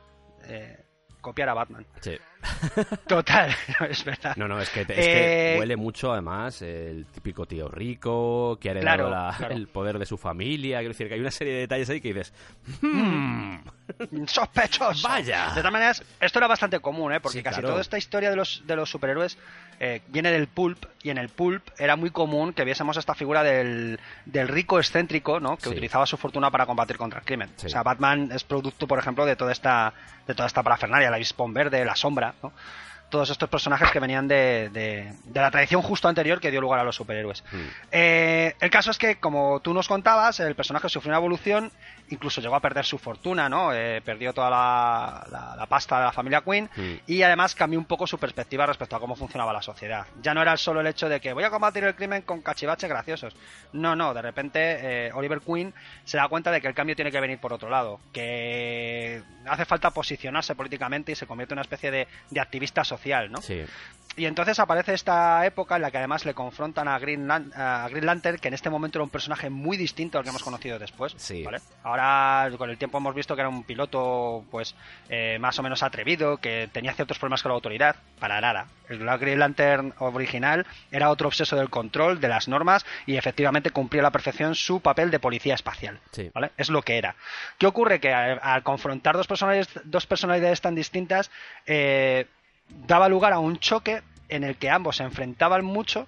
Eh, 0.45 0.77
copiar 1.23 1.49
a 1.49 1.55
Batman. 1.55 1.87
Total, 3.07 3.55
es 3.91 4.05
verdad. 4.05 4.37
No, 4.37 4.49
no, 4.49 4.61
es 4.61 4.69
que, 4.71 4.81
es 4.83 4.87
que 4.87 5.55
Eh, 5.55 5.59
huele 5.59 5.77
mucho 5.77 6.13
además 6.13 6.61
el 6.63 7.07
típico 7.07 7.47
tío 7.47 7.69
rico 7.69 8.59
que 8.61 8.69
ha 8.69 8.73
heredado 8.73 9.09
Claro, 9.09 9.11
la- 9.11 9.35
claro. 9.37 9.55
el 9.55 9.69
poder 9.69 9.99
de 9.99 10.07
su 10.07 10.17
familia. 10.19 10.79
Quiero 10.79 10.91
decir 10.93 11.09
que 11.09 11.15
hay 11.15 11.21
una 11.21 11.31
serie 11.31 11.53
de 11.55 11.61
detalles 11.61 11.89
ahí 11.91 12.01
que 12.01 12.09
dices, 12.15 12.33
"Hmm, 12.81 13.57
sospechoso. 14.27 15.09
Vaya. 15.09 15.49
De 15.55 15.61
todas 15.61 15.73
maneras, 15.73 16.03
esto 16.21 16.39
era 16.39 16.47
bastante 16.49 16.81
común, 16.81 17.13
¿eh? 17.13 17.21
Porque 17.21 17.39
Sí, 17.39 17.43
casi 17.45 17.57
claro. 17.61 17.71
toda 17.71 17.81
esta 17.83 17.99
historia 17.99 18.31
de 18.31 18.37
los, 18.37 18.63
de 18.67 18.77
los 18.77 18.91
superhéroes 18.91 19.39
eh, 19.81 20.01
viene 20.09 20.31
del 20.31 20.47
pulp, 20.47 20.85
y 21.03 21.11
en 21.11 21.19
el 21.19 21.29
pulp 21.29 21.67
era 21.79 21.97
muy 21.97 22.11
común 22.11 22.53
que 22.53 22.65
viésemos 22.65 22.97
esta 22.97 23.15
figura 23.15 23.43
del, 23.43 23.99
del 24.27 24.47
rico 24.49 24.79
excéntrico, 24.79 25.41
¿no? 25.41 25.57
Que 25.57 25.65
Sí. 25.65 25.71
utilizaba 25.71 26.07
su 26.07 26.17
fortuna 26.17 26.51
para 26.51 26.67
combatir 26.67 26.97
contra 26.97 27.19
el 27.21 27.25
crimen. 27.25 27.51
Sí. 27.57 27.67
O 27.67 27.69
sea, 27.71 27.83
Batman 27.83 28.31
es 28.33 28.45
producto, 28.45 28.87
por 28.87 28.99
ejemplo, 28.99 29.27
de 29.27 29.35
toda 29.35 29.51
esta, 29.51 29.93
de 30.27 30.35
toda 30.35 30.47
esta 30.47 30.63
parafernalia, 30.63 31.11
la 31.11 31.19
Vispon 31.19 31.53
Verde, 31.53 31.85
la 31.85 31.97
Sombra, 31.97 32.32
¿no? 32.43 32.53
Todos 33.13 33.29
estos 33.29 33.49
personajes 33.51 33.91
que 33.91 34.01
venían 34.01 34.27
de, 34.27 34.71
de- 34.73 35.13
de 35.23 35.41
la 35.41 35.51
tradición 35.51 35.83
justo 35.83 36.09
anterior 36.09 36.41
que 36.41 36.51
dio 36.51 36.63
lugar 36.63 36.81
a 36.81 36.85
los 36.85 36.97
superhéroes. 36.97 37.45
Hmm. 37.53 37.67
Eh, 37.93 38.55
el 38.59 38.71
caso 38.71 38.91
es 38.91 38.97
que, 38.97 39.17
como 39.17 39.61
tú 39.61 39.75
nos 39.75 39.87
contabas, 39.87 40.41
el 40.41 40.55
personaje 40.55 40.89
sufrió 40.89 41.11
una 41.11 41.19
evolución, 41.19 41.71
incluso 42.09 42.41
llegó 42.41 42.57
a 42.57 42.61
perder 42.61 42.87
su 42.87 42.97
fortuna, 42.99 43.51
¿no? 43.51 43.73
Eh, 43.75 44.01
perdió 44.03 44.33
toda 44.33 44.49
la, 44.49 45.27
la- 45.31 45.57
la 45.57 45.67
pasta 45.67 45.99
de 45.99 46.05
la 46.07 46.13
familia 46.13 46.41
Queen 46.41 46.71
Mm. 46.75 46.93
y 47.07 47.23
además 47.23 47.55
cambió 47.55 47.79
un 47.79 47.85
poco 47.85 48.07
su 48.07 48.17
perspectiva 48.19 48.65
respecto 48.65 48.97
a 48.97 49.01
cómo 49.01 49.15
funcionaba 49.15 49.53
la 49.53 49.61
sociedad. 49.61 50.07
Ya 50.23 50.33
no 50.33 50.41
era 50.41 50.57
solo 50.57 50.81
el 50.81 50.87
hecho 50.87 51.07
de 51.11 51.21
que 51.21 51.35
voy 51.35 51.45
a 51.45 51.51
combatir 51.51 51.85
el 51.85 51.95
crimen 51.95 52.23
con 52.23 52.41
cachivaches 52.41 52.89
graciosos. 52.89 53.37
No, 53.75 53.95
no, 53.95 54.15
de 54.15 54.23
repente 54.23 54.59
eh, 55.09 55.11
Oliver 55.13 55.41
Queen 55.43 55.75
se 56.05 56.17
da 56.17 56.29
cuenta 56.29 56.51
de 56.51 56.63
que 56.63 56.69
el 56.69 56.75
cambio 56.75 56.97
tiene 56.97 57.11
que 57.13 57.21
venir 57.21 57.39
por 57.39 57.53
otro 57.53 57.69
lado, 57.69 58.01
que 58.13 59.23
hace 59.47 59.65
falta 59.67 59.91
posicionarse 59.91 60.55
políticamente 60.55 61.13
y 61.13 61.15
se 61.15 61.27
convierte 61.27 61.53
en 61.53 61.59
una 61.59 61.63
especie 61.63 61.91
de, 61.91 62.09
de 62.31 62.41
activista 62.41 62.85
social, 62.85 63.02
¿no? 63.31 63.41
sí, 63.43 63.65
Y 64.15 64.27
entonces 64.27 64.59
aparece 64.59 64.93
esta 64.93 65.45
época 65.47 65.77
en 65.77 65.83
la 65.83 65.91
que 65.91 65.97
además 65.97 66.27
le 66.27 66.35
confrontan 66.35 66.87
a 66.87 66.99
Green, 66.99 67.27
Lan- 67.27 67.51
a 67.57 67.89
Green 67.89 68.05
Lantern, 68.05 68.37
que 68.37 68.49
en 68.49 68.55
este 68.55 68.69
momento 68.69 68.99
era 68.99 69.05
un 69.05 69.11
personaje 69.11 69.49
muy 69.49 69.79
distinto 69.79 70.19
al 70.19 70.25
que 70.25 70.29
hemos 70.31 70.43
conocido 70.43 70.79
después. 70.79 71.15
Sí. 71.17 71.43
¿vale? 71.43 71.61
Ahora, 71.83 72.51
con 72.59 72.69
el 72.69 72.77
tiempo 72.77 72.99
hemos 72.99 73.15
visto 73.15 73.35
que 73.35 73.41
era 73.41 73.49
un 73.49 73.65
piloto, 73.65 74.45
pues, 74.51 74.75
eh, 75.09 75.39
más 75.41 75.59
o 75.59 75.63
menos 75.63 75.83
atrevido, 75.83 76.37
que 76.37 76.69
tenía 76.73 76.93
ciertos 76.93 77.19
problemas 77.19 77.43
con 77.43 77.51
la 77.53 77.55
autoridad. 77.55 77.97
Para 78.21 78.39
nada. 78.43 78.67
El 78.91 78.99
Green 79.19 79.39
Lantern 79.39 79.95
original 79.99 80.67
era 80.91 81.09
otro 81.09 81.29
obseso 81.29 81.57
del 81.57 81.71
control, 81.71 82.21
de 82.21 82.29
las 82.29 82.49
normas, 82.49 82.85
y 83.07 83.17
efectivamente 83.17 83.71
cumplía 83.71 84.03
a 84.03 84.05
la 84.05 84.11
perfección 84.13 84.55
su 84.55 84.81
papel 84.81 85.11
de 85.11 85.21
policía 85.21 85.55
espacial. 85.55 85.99
Sí. 86.11 86.31
¿vale? 86.35 86.51
Es 86.59 86.69
lo 86.69 86.83
que 86.83 86.99
era. 86.99 87.15
¿Qué 87.57 87.67
ocurre? 87.67 87.99
Que 87.99 88.13
al, 88.13 88.39
al 88.43 88.63
confrontar 88.63 89.17
dos 89.17 89.27
personalidades, 89.27 89.71
dos 89.85 90.05
personalidades 90.07 90.61
tan 90.61 90.75
distintas, 90.75 91.31
eh, 91.65 92.27
daba 92.87 93.09
lugar 93.09 93.33
a 93.33 93.39
un 93.39 93.59
choque 93.59 94.03
en 94.29 94.45
el 94.45 94.57
que 94.57 94.71
ambos 94.71 94.97
se 94.97 95.05
enfrentaban 95.05 95.65
mucho, 95.65 96.07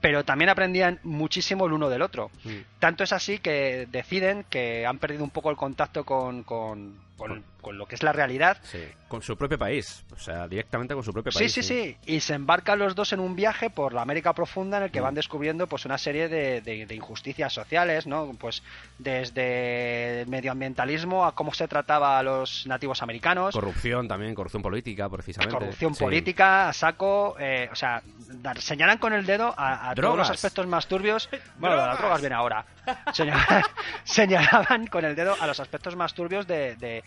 pero 0.00 0.24
también 0.24 0.50
aprendían 0.50 1.00
muchísimo 1.02 1.66
el 1.66 1.72
uno 1.72 1.88
del 1.88 2.02
otro. 2.02 2.30
Mm. 2.44 2.78
Tanto 2.78 3.04
es 3.04 3.12
así 3.12 3.38
que 3.38 3.88
deciden 3.90 4.44
que 4.48 4.86
han 4.86 4.98
perdido 4.98 5.24
un 5.24 5.30
poco 5.30 5.50
el 5.50 5.56
contacto 5.56 6.04
con, 6.04 6.44
con, 6.44 6.98
con- 7.16 7.44
con 7.60 7.78
lo 7.78 7.86
que 7.86 7.94
es 7.96 8.02
la 8.02 8.12
realidad. 8.12 8.58
sí. 8.62 8.78
Con 9.08 9.22
su 9.22 9.36
propio 9.36 9.56
país, 9.56 10.04
o 10.12 10.18
sea, 10.18 10.48
directamente 10.48 10.92
con 10.92 11.04
su 11.04 11.12
propio 11.12 11.30
Sí, 11.30 11.38
país. 11.38 11.52
sí, 11.52 11.62
sí. 11.62 11.96
Y 12.06 12.18
se 12.18 12.34
embarcan 12.34 12.76
los 12.80 12.96
dos 12.96 13.12
en 13.12 13.20
un 13.20 13.36
viaje 13.36 13.70
por 13.70 13.92
la 13.94 14.02
América 14.02 14.32
profunda 14.32 14.78
en 14.78 14.82
el 14.82 14.90
que 14.90 15.00
Mm. 15.00 15.04
van 15.04 15.14
descubriendo 15.14 15.68
pues 15.68 15.84
una 15.84 15.96
serie 15.96 16.28
de, 16.28 16.60
de- 16.60 16.86
de 16.86 16.94
injusticias 16.96 17.52
sociales, 17.52 18.08
¿no? 18.08 18.32
Pues 18.36 18.64
desde 18.98 20.22
el 20.22 20.26
medioambientalismo 20.28 21.24
a 21.24 21.34
cómo 21.36 21.54
se 21.54 21.68
trataba 21.68 22.18
a 22.18 22.22
los 22.24 22.66
nativos 22.66 23.00
americanos. 23.02 23.54
Corrupción 23.54 24.08
también, 24.08 24.34
corrupción 24.34 24.62
política, 24.62 25.08
precisamente. 25.08 25.54
corrupción 25.56 25.94
Sí. 25.94 26.02
política 26.04 26.68
a 26.68 26.72
saco 26.72 27.36
eh, 27.38 27.68
o 27.70 27.76
sea 27.76 28.02
dar- 28.28 28.60
señalan 28.60 28.98
con 28.98 29.12
el 29.12 29.24
dedo 29.24 29.54
a, 29.56 29.90
a 29.90 29.94
todos 29.94 29.96
Drogas. 29.96 30.28
los 30.28 30.30
aspectos 30.30 30.66
más 30.66 30.86
turbios 30.88 31.28
bueno 31.58 31.76
las 31.76 31.96
drogas 31.98 32.20
viene 32.20 32.34
ahora 32.34 32.64
Señala- 33.12 33.62
señalaban 34.04 34.86
con 34.86 35.04
el 35.04 35.14
dedo 35.16 35.34
a 35.40 35.46
los 35.46 35.58
aspectos 35.60 35.96
más 35.96 36.14
turbios 36.14 36.46
de, 36.46 36.76
de, 36.76 37.02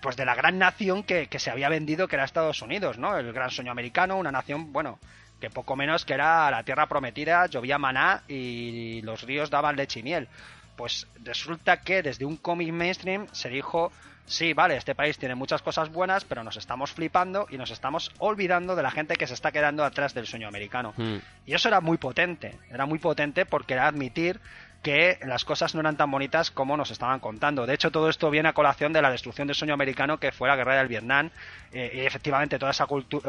pues 0.00 0.16
de 0.16 0.24
la 0.24 0.34
gran 0.34 0.58
nación 0.58 1.02
que, 1.02 1.26
que 1.26 1.38
se 1.38 1.50
había 1.50 1.68
vendido 1.68 2.08
que 2.08 2.16
era 2.16 2.24
Estados 2.24 2.62
Unidos 2.62 2.98
no 2.98 3.16
el 3.16 3.32
gran 3.32 3.50
sueño 3.50 3.72
americano 3.72 4.18
una 4.18 4.32
nación 4.32 4.72
bueno 4.72 4.98
que 5.40 5.50
poco 5.50 5.76
menos 5.76 6.04
que 6.04 6.14
era 6.14 6.50
la 6.50 6.62
tierra 6.62 6.86
prometida 6.86 7.46
llovía 7.46 7.78
maná 7.78 8.22
y 8.28 9.02
los 9.02 9.22
ríos 9.22 9.50
daban 9.50 9.76
leche 9.76 10.00
y 10.00 10.02
miel 10.02 10.28
pues 10.76 11.06
resulta 11.22 11.80
que 11.80 12.02
desde 12.02 12.24
un 12.24 12.36
cómic 12.36 12.72
mainstream 12.72 13.26
se 13.32 13.48
dijo 13.48 13.92
sí, 14.30 14.54
vale, 14.54 14.76
este 14.76 14.94
país 14.94 15.18
tiene 15.18 15.34
muchas 15.34 15.60
cosas 15.60 15.90
buenas, 15.90 16.24
pero 16.24 16.44
nos 16.44 16.56
estamos 16.56 16.92
flipando 16.92 17.46
y 17.50 17.58
nos 17.58 17.70
estamos 17.70 18.12
olvidando 18.18 18.76
de 18.76 18.82
la 18.82 18.90
gente 18.90 19.16
que 19.16 19.26
se 19.26 19.34
está 19.34 19.50
quedando 19.50 19.84
atrás 19.84 20.14
del 20.14 20.26
sueño 20.26 20.48
americano. 20.48 20.94
Mm. 20.96 21.16
Y 21.46 21.54
eso 21.54 21.68
era 21.68 21.80
muy 21.80 21.98
potente, 21.98 22.56
era 22.70 22.86
muy 22.86 23.00
potente 23.00 23.44
porque 23.44 23.74
era 23.74 23.88
admitir 23.88 24.40
que 24.82 25.18
las 25.26 25.44
cosas 25.44 25.74
no 25.74 25.80
eran 25.80 25.96
tan 25.96 26.10
bonitas 26.10 26.50
como 26.50 26.76
nos 26.76 26.90
estaban 26.90 27.20
contando. 27.20 27.66
De 27.66 27.74
hecho, 27.74 27.90
todo 27.90 28.08
esto 28.08 28.30
viene 28.30 28.48
a 28.48 28.54
colación 28.54 28.92
de 28.94 29.02
la 29.02 29.10
destrucción 29.10 29.46
del 29.46 29.54
sueño 29.54 29.74
americano 29.74 30.18
que 30.18 30.32
fue 30.32 30.48
la 30.48 30.56
guerra 30.56 30.76
del 30.76 30.88
Vietnam 30.88 31.28
eh, 31.72 31.90
y 31.94 32.00
efectivamente 32.00 32.58
toda 32.58 32.70
esa, 32.70 32.86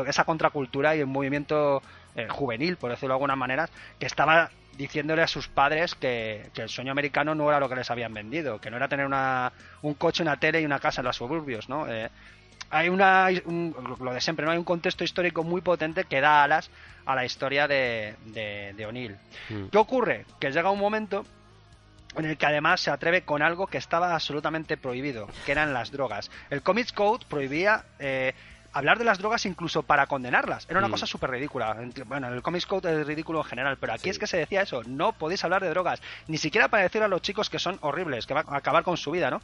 esa 0.08 0.24
contracultura 0.24 0.96
y 0.96 1.02
el 1.02 1.08
movimiento 1.08 1.82
eh, 2.16 2.28
juvenil, 2.30 2.78
por 2.78 2.90
decirlo 2.92 3.14
de 3.14 3.16
alguna 3.18 3.36
manera, 3.36 3.70
que 4.00 4.06
estaba 4.06 4.50
diciéndole 4.78 5.22
a 5.24 5.28
sus 5.28 5.50
padres 5.50 5.94
que, 5.96 6.48
que 6.54 6.62
el 6.62 6.70
sueño 6.70 6.94
americano 6.94 7.36
no 7.36 7.50
era 7.50 7.60
lo 7.60 7.68
que 7.68 7.76
les 7.76 7.92
habían 7.92 8.14
vendido, 8.14 8.60
que 8.62 8.72
no 8.72 8.78
era 8.78 8.88
tener 8.88 9.06
una, 9.06 9.52
un 9.82 9.94
coche, 9.96 10.24
una 10.24 10.38
tele 10.38 10.62
y 10.62 10.66
una 10.66 10.80
casa 10.80 11.02
en 11.02 11.08
los 11.08 11.18
suburbios, 11.18 11.68
¿no? 11.68 11.86
Eh, 11.92 12.10
hay 12.70 12.88
una 12.88 13.28
un- 13.46 13.76
lo 14.00 14.14
de 14.14 14.22
siempre 14.22 14.46
no 14.46 14.54
hay 14.54 14.58
un 14.58 14.64
contexto 14.64 15.04
histórico 15.04 15.44
muy 15.44 15.60
potente 15.60 16.06
que 16.06 16.22
da 16.22 16.44
alas 16.44 16.70
a 17.06 17.16
la 17.16 17.26
historia 17.26 17.68
de, 17.68 18.16
de, 18.28 18.74
de 18.78 18.86
O'Neill 18.86 19.18
Mm. 19.50 19.66
¿qué 19.70 19.78
ocurre? 19.78 20.26
que 20.40 20.52
llega 20.52 20.70
un 20.72 20.80
momento 20.80 21.26
en 22.16 22.26
el 22.26 22.38
que 22.38 22.46
además 22.46 22.82
se 22.82 22.92
atreve 22.92 23.24
con 23.24 23.42
algo 23.42 23.68
que 23.68 23.78
estaba 23.78 24.14
absolutamente 24.14 24.78
prohibido 24.78 25.28
que 25.46 25.52
eran 25.52 25.74
las 25.74 25.92
drogas 25.92 26.30
el 26.50 26.62
Comics 26.62 26.92
Code 26.92 27.26
prohibía 27.30 27.86
eh, 28.00 28.34
hablar 28.74 28.98
de 28.98 29.06
las 29.06 29.18
drogas 29.18 29.46
incluso 29.46 29.84
para 29.84 30.08
condenarlas 30.08 30.66
era 30.70 30.80
una 30.80 30.88
Mm. 30.88 30.92
cosa 30.92 31.06
súper 31.06 31.30
ridícula 31.32 31.76
bueno 32.06 32.28
el 32.34 32.42
Comics 32.42 32.66
Code 32.66 33.02
es 33.02 33.08
ridículo 33.08 33.40
en 33.40 33.46
general 33.46 33.78
pero 33.78 33.94
aquí 33.94 34.04
Sí. 34.06 34.10
es 34.12 34.20
que 34.20 34.28
se 34.28 34.38
decía 34.38 34.62
eso 34.62 34.82
no 34.86 35.14
podéis 35.14 35.44
hablar 35.44 35.62
de 35.64 35.70
drogas 35.70 36.02
ni 36.28 36.38
siquiera 36.38 36.68
para 36.68 36.84
decir 36.84 37.02
a 37.04 37.08
los 37.08 37.22
chicos 37.22 37.50
que 37.50 37.60
son 37.60 37.78
horribles 37.82 38.26
que 38.26 38.34
van 38.34 38.46
a 38.50 38.58
acabar 38.58 38.84
con 38.84 38.98
su 38.98 39.12
vida 39.12 39.30
¿no? 39.30 39.42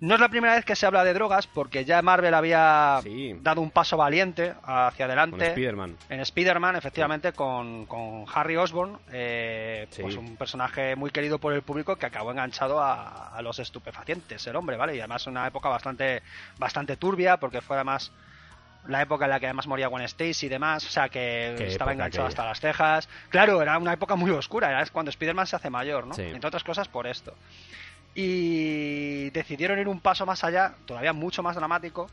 No 0.00 0.14
es 0.14 0.20
la 0.20 0.28
primera 0.28 0.54
vez 0.54 0.64
que 0.64 0.74
se 0.74 0.84
habla 0.84 1.04
de 1.04 1.14
drogas, 1.14 1.46
porque 1.46 1.84
ya 1.84 2.02
Marvel 2.02 2.34
había 2.34 2.98
Sí. 3.02 3.36
dado 3.40 3.60
un 3.60 3.70
paso 3.70 3.96
valiente 3.96 4.52
hacia 4.64 5.06
Con 5.06 5.12
adelante. 5.12 5.46
Spider-Man. 5.48 5.96
En 6.08 6.20
Spider-Man, 6.20 6.76
efectivamente, 6.76 7.32
con, 7.32 7.86
con 7.86 8.24
Harry 8.34 8.56
Osborn, 8.56 8.98
eh, 9.12 9.86
Sí. 9.90 10.02
pues 10.02 10.16
un 10.16 10.36
personaje 10.36 10.96
muy 10.96 11.10
querido 11.10 11.38
por 11.38 11.52
el 11.52 11.62
público 11.62 11.94
que 11.96 12.06
acabó 12.06 12.32
enganchado 12.32 12.80
a, 12.82 13.28
a 13.28 13.42
los 13.42 13.58
estupefacientes, 13.60 14.44
el 14.46 14.56
hombre, 14.56 14.76
¿vale? 14.76 14.96
Y 14.96 14.98
además 14.98 15.26
una 15.28 15.46
época 15.46 15.68
bastante, 15.68 16.22
bastante 16.58 16.96
turbia, 16.96 17.36
porque 17.36 17.60
fue 17.60 17.76
además 17.76 18.10
la 18.88 19.00
época 19.02 19.26
en 19.26 19.30
la 19.30 19.38
que 19.38 19.46
además 19.46 19.68
moría 19.68 19.86
Gwen 19.86 20.02
Stacy 20.04 20.46
y 20.46 20.48
demás, 20.48 20.84
o 20.84 20.90
sea 20.90 21.08
que 21.08 21.54
estaba 21.68 21.92
enganchado 21.92 22.26
hasta 22.26 22.44
las 22.44 22.58
cejas. 22.58 23.08
Claro, 23.28 23.62
era 23.62 23.78
una 23.78 23.92
época 23.92 24.16
muy 24.16 24.32
oscura, 24.32 24.70
era 24.70 24.84
cuando 24.86 25.10
Spider-Man 25.10 25.46
se 25.46 25.54
hace 25.54 25.70
mayor, 25.70 26.08
¿no? 26.08 26.18
Entre 26.18 26.48
otras 26.48 26.64
cosas 26.64 26.88
por 26.88 27.06
esto. 27.06 27.32
Y 28.14 29.30
decidieron 29.30 29.78
ir 29.78 29.88
un 29.88 30.00
paso 30.00 30.26
más 30.26 30.44
allá, 30.44 30.74
todavía 30.86 31.12
mucho 31.12 31.42
más 31.42 31.56
dramático, 31.56 32.08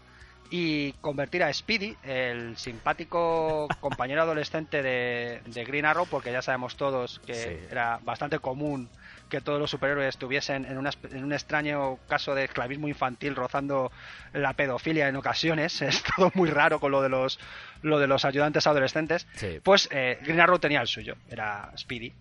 y 0.51 0.93
convertir 0.93 1.43
a 1.43 1.53
Speedy, 1.53 1.95
el 2.03 2.57
simpático 2.57 3.67
compañero 3.81 4.23
adolescente 4.23 4.81
de, 4.81 5.41
de 5.45 5.63
Green 5.65 5.85
Arrow, 5.85 6.07
porque 6.09 6.31
ya 6.31 6.41
sabemos 6.41 6.75
todos 6.75 7.19
que 7.25 7.33
Sí. 7.35 7.49
era 7.69 7.99
bastante 8.03 8.39
común 8.39 8.89
que 9.29 9.41
todos 9.41 9.59
los 9.59 9.69
superhéroes 9.69 10.09
estuviesen 10.09 10.65
en, 10.65 10.79
una 10.79 10.89
en 11.11 11.23
un 11.23 11.33
extraño 11.33 11.97
caso 12.07 12.33
de 12.33 12.45
esclavismo 12.45 12.87
infantil 12.87 13.35
rozando 13.35 13.91
la 14.33 14.53
pedofilia 14.53 15.07
en 15.07 15.15
ocasiones. 15.17 15.81
Es 15.83 16.01
todo 16.15 16.31
muy 16.33 16.49
raro 16.49 16.79
con 16.79 16.91
lo 16.91 16.99
de 17.03 17.09
los, 17.09 17.39
lo 17.83 17.99
de 17.99 18.07
los 18.07 18.25
ayudantes 18.25 18.65
adolescentes. 18.65 19.27
Sí. 19.35 19.59
Pues 19.61 19.87
eh, 19.91 20.17
Green 20.23 20.39
Arrow 20.39 20.57
tenía 20.57 20.81
el 20.81 20.87
suyo, 20.87 21.13
era 21.29 21.71
Speedy. 21.77 22.11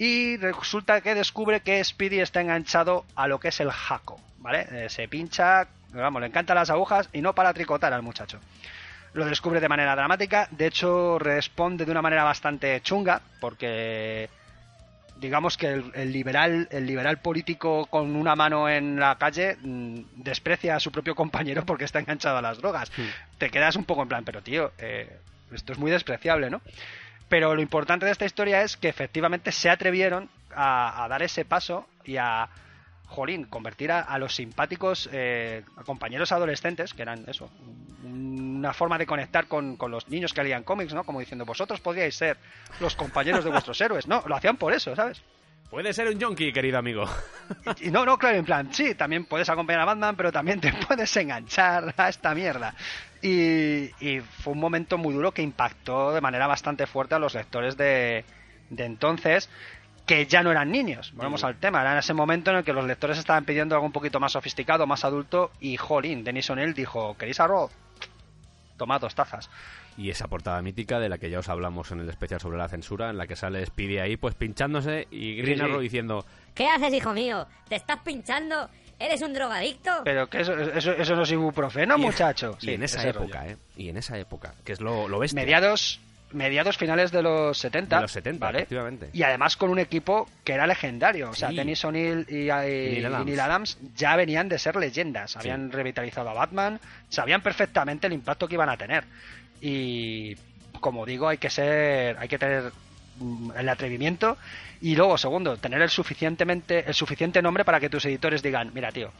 Y 0.00 0.38
resulta 0.38 1.02
que 1.02 1.14
descubre 1.14 1.60
que 1.60 1.84
Speedy 1.84 2.20
está 2.20 2.40
enganchado 2.40 3.04
a 3.16 3.28
lo 3.28 3.38
que 3.38 3.48
es 3.48 3.60
el 3.60 3.70
jaco, 3.70 4.18
¿vale? 4.38 4.66
Eh, 4.70 4.88
se 4.88 5.06
pincha, 5.08 5.68
vamos, 5.92 6.22
le 6.22 6.28
encantan 6.28 6.56
las 6.56 6.70
agujas 6.70 7.10
y 7.12 7.20
no 7.20 7.34
para 7.34 7.52
tricotar 7.52 7.92
al 7.92 8.00
muchacho. 8.00 8.40
Lo 9.12 9.26
descubre 9.26 9.60
de 9.60 9.68
manera 9.68 9.94
dramática, 9.94 10.48
de 10.52 10.68
hecho 10.68 11.18
responde 11.18 11.84
de 11.84 11.90
una 11.90 12.00
manera 12.00 12.24
bastante 12.24 12.80
chunga, 12.80 13.20
porque 13.40 14.30
digamos 15.18 15.58
que 15.58 15.66
el, 15.66 15.92
el 15.94 16.12
liberal 16.12 16.66
el 16.70 16.86
liberal 16.86 17.18
político 17.18 17.84
con 17.84 18.16
una 18.16 18.34
mano 18.34 18.70
en 18.70 18.98
la 18.98 19.18
calle 19.18 19.58
mm, 19.60 20.00
desprecia 20.14 20.76
a 20.76 20.80
su 20.80 20.90
propio 20.90 21.14
compañero 21.14 21.66
porque 21.66 21.84
está 21.84 21.98
enganchado 21.98 22.38
a 22.38 22.42
las 22.42 22.56
drogas. 22.56 22.90
Te 23.36 23.50
quedas 23.50 23.76
un 23.76 23.84
poco 23.84 24.00
en 24.00 24.08
plan, 24.08 24.24
pero 24.24 24.40
tío, 24.40 24.72
eh, 24.78 25.14
esto 25.52 25.74
es 25.74 25.78
muy 25.78 25.90
despreciable, 25.90 26.48
¿no? 26.48 26.62
Pero 27.30 27.54
lo 27.54 27.62
importante 27.62 28.04
de 28.04 28.12
esta 28.12 28.26
historia 28.26 28.60
es 28.60 28.76
que 28.76 28.90
efectivamente 28.90 29.52
se 29.52 29.70
atrevieron 29.70 30.28
a, 30.54 31.02
a 31.02 31.08
dar 31.08 31.22
ese 31.22 31.46
paso 31.46 31.86
y 32.04 32.18
a, 32.18 32.50
jolín, 33.10 33.44
convertir 33.44 33.90
a, 33.92 34.00
a 34.00 34.18
los 34.18 34.34
simpáticos 34.34 35.08
eh, 35.12 35.64
compañeros 35.84 36.32
adolescentes, 36.32 36.94
que 36.94 37.02
eran 37.02 37.24
eso, 37.26 37.50
una 38.04 38.72
forma 38.72 38.96
de 38.98 39.06
conectar 39.06 39.46
con, 39.46 39.76
con 39.76 39.90
los 39.90 40.08
niños 40.08 40.32
que 40.32 40.42
leían 40.42 40.62
cómics, 40.62 40.94
¿no? 40.94 41.04
Como 41.04 41.20
diciendo, 41.20 41.44
vosotros 41.44 41.80
podríais 41.80 42.14
ser 42.14 42.38
los 42.78 42.94
compañeros 42.94 43.44
de 43.44 43.50
vuestros 43.50 43.80
héroes. 43.80 44.06
No, 44.06 44.22
lo 44.26 44.36
hacían 44.36 44.56
por 44.56 44.72
eso, 44.72 44.94
¿sabes? 44.94 45.20
Puede 45.70 45.92
ser 45.92 46.08
un 46.08 46.20
junkie, 46.20 46.52
querido 46.52 46.78
amigo. 46.78 47.04
Y, 47.80 47.88
y 47.88 47.90
no, 47.90 48.04
no, 48.04 48.16
claro, 48.16 48.38
en 48.38 48.44
plan, 48.44 48.72
sí, 48.72 48.94
también 48.94 49.24
puedes 49.24 49.48
acompañar 49.48 49.82
a 49.82 49.84
Batman, 49.86 50.16
pero 50.16 50.32
también 50.32 50.60
te 50.60 50.72
puedes 50.88 51.14
enganchar 51.16 51.94
a 51.96 52.08
esta 52.08 52.34
mierda. 52.34 52.74
Y, 53.22 53.90
y 54.00 54.20
fue 54.20 54.54
un 54.54 54.60
momento 54.60 54.96
muy 54.98 55.12
duro 55.14 55.32
que 55.32 55.42
impactó 55.42 56.12
de 56.12 56.20
manera 56.20 56.46
bastante 56.46 56.86
fuerte 56.86 57.14
a 57.14 57.18
los 57.18 57.34
lectores 57.34 57.76
de, 57.76 58.24
de 58.70 58.84
entonces, 58.84 59.50
que 60.06 60.26
ya 60.26 60.42
no 60.42 60.50
eran 60.50 60.70
niños. 60.70 61.12
Volvemos 61.14 61.44
al 61.44 61.56
tema, 61.56 61.82
era 61.82 61.92
en 61.92 61.98
ese 61.98 62.14
momento 62.14 62.50
en 62.50 62.58
el 62.58 62.64
que 62.64 62.72
los 62.72 62.86
lectores 62.86 63.18
estaban 63.18 63.44
pidiendo 63.44 63.74
algo 63.74 63.86
un 63.86 63.92
poquito 63.92 64.20
más 64.20 64.32
sofisticado, 64.32 64.86
más 64.86 65.04
adulto, 65.04 65.50
y 65.60 65.76
jolín, 65.76 66.24
Denis 66.24 66.48
O'Neill 66.50 66.72
dijo, 66.74 67.16
¿queréis 67.18 67.40
arroz? 67.40 67.70
Toma 68.76 68.98
dos 68.98 69.14
tazas. 69.14 69.50
Y 69.98 70.08
esa 70.08 70.28
portada 70.28 70.62
mítica 70.62 70.98
de 70.98 71.10
la 71.10 71.18
que 71.18 71.28
ya 71.28 71.40
os 71.40 71.48
hablamos 71.50 71.90
en 71.90 72.00
el 72.00 72.08
especial 72.08 72.40
sobre 72.40 72.56
la 72.56 72.68
censura, 72.68 73.10
en 73.10 73.18
la 73.18 73.26
que 73.26 73.36
sale 73.36 73.64
Speedy 73.66 73.98
ahí 73.98 74.16
pues 74.16 74.34
pinchándose 74.34 75.06
y 75.10 75.36
Green 75.36 75.58
Sí, 75.58 75.64
sí. 75.64 75.70
Arrow 75.70 75.80
diciendo 75.80 76.24
¿Qué 76.54 76.66
haces, 76.66 76.94
hijo 76.94 77.12
mío? 77.12 77.46
¿Te 77.68 77.76
estás 77.76 77.98
pinchando? 77.98 78.70
¿Eres 79.00 79.22
un 79.22 79.32
drogadicto? 79.32 79.90
Pero 80.04 80.28
que 80.28 80.40
eso, 80.42 80.56
eso, 80.58 80.92
eso 80.92 81.16
no 81.16 81.22
es 81.22 81.30
ibuprofeno, 81.32 81.96
Y- 81.96 82.02
muchacho. 82.02 82.56
Y 82.60 82.66
Sí, 82.66 82.74
en 82.74 82.82
esa 82.84 83.08
época, 83.08 83.40
rollo. 83.40 83.52
¿eh? 83.52 83.56
Y 83.76 83.88
en 83.88 83.96
esa 83.96 84.18
época, 84.18 84.54
que 84.64 84.72
es 84.72 84.80
lo, 84.80 85.08
lo 85.08 85.18
bestia. 85.18 85.40
mediados 85.42 86.00
mediados 86.32 86.76
finales 86.78 87.10
de 87.10 87.22
los 87.22 87.58
70 87.58 87.96
De 87.96 88.02
los 88.02 88.12
70, 88.12 88.46
¿vale? 88.46 88.58
efectivamente. 88.58 89.10
y 89.12 89.24
además 89.24 89.56
con 89.56 89.68
un 89.68 89.80
equipo 89.80 90.28
que 90.44 90.52
era 90.52 90.64
legendario 90.64 91.30
o 91.30 91.34
sea 91.34 91.48
Sí. 91.48 91.56
Dennis 91.56 91.84
O'Neill 91.84 92.24
y, 92.28 92.42
y- 92.42 92.52
Neil 92.52 92.98
y 93.00 93.04
Adams. 93.04 93.26
Neil 93.26 93.40
Adams 93.40 93.78
ya 93.96 94.14
venían 94.14 94.48
de 94.48 94.56
ser 94.60 94.76
leyendas 94.76 95.36
habían 95.36 95.72
revitalizado 95.72 96.30
a 96.30 96.34
Batman 96.34 96.78
sabían 97.08 97.42
perfectamente 97.42 98.06
el 98.06 98.12
impacto 98.12 98.46
que 98.46 98.54
iban 98.54 98.68
a 98.68 98.76
tener 98.76 99.02
y 99.60 100.36
como 100.78 101.04
digo 101.04 101.28
hay 101.28 101.38
que 101.38 101.50
ser 101.50 102.16
hay 102.16 102.28
que 102.28 102.38
tener 102.38 102.70
el 103.56 103.68
atrevimiento. 103.68 104.36
Y 104.80 104.96
luego 104.96 105.18
segundo 105.18 105.56
tener 105.56 105.82
el 105.82 105.90
suficientemente 105.90 106.84
el 106.86 106.94
suficiente 106.94 107.42
nombre 107.42 107.64
para 107.64 107.80
que 107.80 107.90
tus 107.90 108.04
editores 108.06 108.42
digan 108.42 108.70
mira 108.72 108.90
tío 108.90 109.10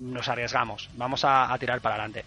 nos 0.00 0.28
arriesgamos 0.28 0.90
vamos 0.94 1.24
a, 1.24 1.52
a 1.52 1.58
tirar 1.58 1.80
para 1.80 1.96
adelante 1.96 2.24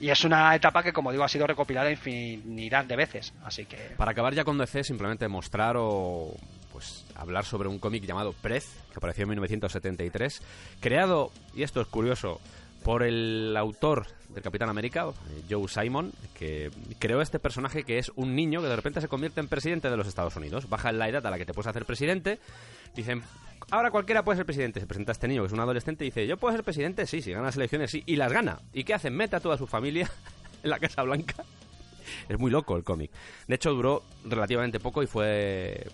y 0.00 0.10
es 0.10 0.24
una 0.24 0.54
etapa 0.54 0.82
que 0.82 0.92
como 0.92 1.10
digo 1.10 1.24
ha 1.24 1.28
sido 1.28 1.46
recopilada 1.46 1.90
infinidad 1.90 2.84
de 2.84 2.96
veces 2.96 3.32
así 3.44 3.66
que 3.66 3.76
Para 3.96 4.12
acabar 4.12 4.34
ya 4.34 4.44
con 4.44 4.58
DC, 4.58 4.84
simplemente 4.84 5.26
mostrar 5.28 5.76
o 5.76 6.34
pues 6.72 7.04
hablar 7.16 7.44
sobre 7.44 7.68
un 7.68 7.78
cómic 7.78 8.04
llamado 8.04 8.32
Prez, 8.32 8.66
que 8.90 8.98
apareció 8.98 9.24
en 9.24 9.30
1973, 9.30 10.42
creado, 10.80 11.32
y 11.54 11.64
esto 11.64 11.80
es 11.80 11.88
curioso, 11.88 12.40
por 12.82 13.02
el 13.02 13.54
autor 13.56 14.06
del 14.28 14.42
Capitán 14.42 14.68
América, 14.68 15.06
eh, 15.08 15.42
Joe 15.48 15.68
Simon, 15.68 16.12
que 16.34 16.70
creó 16.98 17.20
este 17.20 17.38
personaje 17.38 17.84
que 17.84 17.98
es 17.98 18.10
un 18.16 18.34
niño 18.34 18.60
que 18.60 18.68
de 18.68 18.76
repente 18.76 19.00
se 19.00 19.08
convierte 19.08 19.40
en 19.40 19.48
presidente 19.48 19.90
de 19.90 19.96
los 19.96 20.06
Estados 20.06 20.36
Unidos. 20.36 20.68
Baja 20.68 20.92
la 20.92 21.08
edad 21.08 21.26
a 21.26 21.30
la 21.30 21.38
que 21.38 21.46
te 21.46 21.54
puedes 21.54 21.66
hacer 21.66 21.84
presidente. 21.84 22.38
Dicen, 22.94 23.22
ahora 23.70 23.90
cualquiera 23.90 24.24
puede 24.24 24.36
ser 24.36 24.46
presidente. 24.46 24.80
Se 24.80 24.86
presenta 24.86 25.12
este 25.12 25.28
niño 25.28 25.42
que 25.42 25.48
es 25.48 25.52
un 25.52 25.60
adolescente 25.60 26.04
y 26.04 26.08
dice, 26.08 26.26
yo 26.26 26.36
puedo 26.36 26.54
ser 26.54 26.64
presidente, 26.64 27.06
sí, 27.06 27.22
si 27.22 27.32
gana 27.32 27.46
las 27.46 27.56
elecciones, 27.56 27.90
sí. 27.90 28.02
Y 28.06 28.16
las 28.16 28.32
gana. 28.32 28.60
¿Y 28.72 28.84
qué 28.84 28.94
hacen? 28.94 29.14
Mete 29.14 29.36
a 29.36 29.40
toda 29.40 29.56
su 29.56 29.66
familia 29.66 30.10
en 30.62 30.70
la 30.70 30.78
Casa 30.78 31.02
Blanca. 31.02 31.44
Es 32.28 32.38
muy 32.38 32.50
loco 32.50 32.76
el 32.76 32.84
cómic. 32.84 33.10
De 33.46 33.54
hecho, 33.54 33.72
duró 33.72 34.02
relativamente 34.24 34.80
poco 34.80 35.02
y 35.02 35.06
fue 35.06 35.86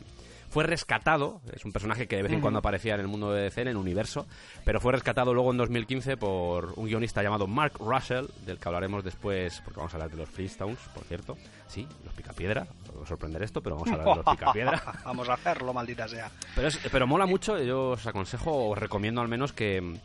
fue 0.55 0.62
rescatado, 0.62 1.40
es 1.52 1.64
un 1.64 1.72
personaje 1.72 2.07
que 2.07 2.14
de 2.14 2.22
vez 2.22 2.30
en 2.32 2.40
cuando 2.40 2.61
aparecía 2.61 2.94
en 2.94 3.00
el 3.00 3.09
mundo 3.09 3.32
de 3.32 3.42
DC, 3.42 3.62
en 3.62 3.66
el 3.68 3.76
universo, 3.76 4.24
pero 4.64 4.80
fue 4.80 4.92
rescatado 4.92 5.34
luego 5.34 5.50
en 5.50 5.57
2015 5.57 6.16
por 6.16 6.74
un 6.76 6.86
guionista 6.86 7.24
llamado 7.24 7.48
Mark 7.48 7.72
Russell, 7.80 8.26
del 8.46 8.61
que 8.61 8.68
hablaremos 8.68 9.02
después, 9.02 9.61
porque 9.64 9.78
vamos 9.80 9.92
a 9.92 9.96
hablar 9.96 10.11
de 10.12 10.16
los 10.18 10.28
Flintstones, 10.30 10.78
por 10.94 11.02
cierto. 11.02 11.36
Sí, 11.66 11.88
los 12.05 12.14
Picapiedra, 12.14 12.68
os 13.02 13.09
sorprender 13.09 13.42
esto, 13.42 13.61
pero 13.62 13.74
vamos 13.74 13.88
a 13.90 13.92
hablar 13.94 14.09
de 14.11 14.22
los 14.22 14.36
Picapiedra. 14.36 14.82
Vamos 15.05 15.28
a 15.28 15.32
hacerlo, 15.34 15.72
maldita 15.74 16.07
sea. 16.07 16.30
Pero, 16.55 16.68
es- 16.68 16.78
pero 16.92 17.09
mola 17.09 17.26
mucho, 17.26 17.61
yo 17.61 17.90
os 17.90 18.07
aconsejo, 18.07 18.68
os 18.70 18.78
recomiendo 18.78 19.20
al 19.20 19.28
menos 19.28 19.52
que 19.52 19.98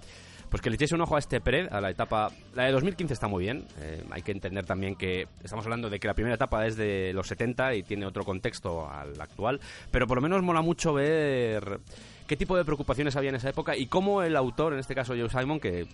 pues 0.50 0.62
que 0.62 0.70
le 0.70 0.76
echéis 0.76 0.92
un 0.92 1.02
ojo 1.02 1.16
a 1.16 1.20
este 1.20 1.42
Pred, 1.42 1.72
a 1.72 1.80
la 1.80 1.90
etapa... 1.92 2.30
La 2.56 2.66
de 2.66 2.72
2015 2.72 3.14
está 3.14 3.28
muy 3.28 3.44
bien, 3.44 3.66
eh, 3.80 4.04
hay 4.12 4.22
que 4.22 4.32
entender 4.32 4.66
también 4.66 4.96
que 4.96 5.28
estamos 5.44 5.66
hablando 5.66 5.90
de 5.90 6.00
que 6.00 6.08
la 6.08 6.14
primera 6.14 6.36
etapa 6.36 6.66
es 6.66 6.76
de 6.76 7.12
los 7.14 7.28
70 7.28 7.76
y 7.76 7.84
tiene 7.84 8.06
otro 8.06 8.24
contexto 8.24 8.90
al 8.90 9.20
actual, 9.22 9.60
pero 9.92 10.08
por 10.08 10.18
lo 10.18 10.22
menos 10.22 10.42
mola 10.42 10.62
mucho 10.62 10.94
ver 10.94 11.80
qué 12.28 12.36
tipo 12.36 12.58
de 12.58 12.66
preocupaciones 12.66 13.16
había 13.16 13.30
en 13.30 13.36
esa 13.36 13.50
época 13.50 13.76
y 13.76 13.88
cómo 13.88 14.24
el 14.24 14.36
autor, 14.36 14.74
en 14.74 14.80
este 14.80 14.96
caso 14.96 15.14
Joe 15.16 15.30
Simon, 15.30 15.60
que 15.60 15.86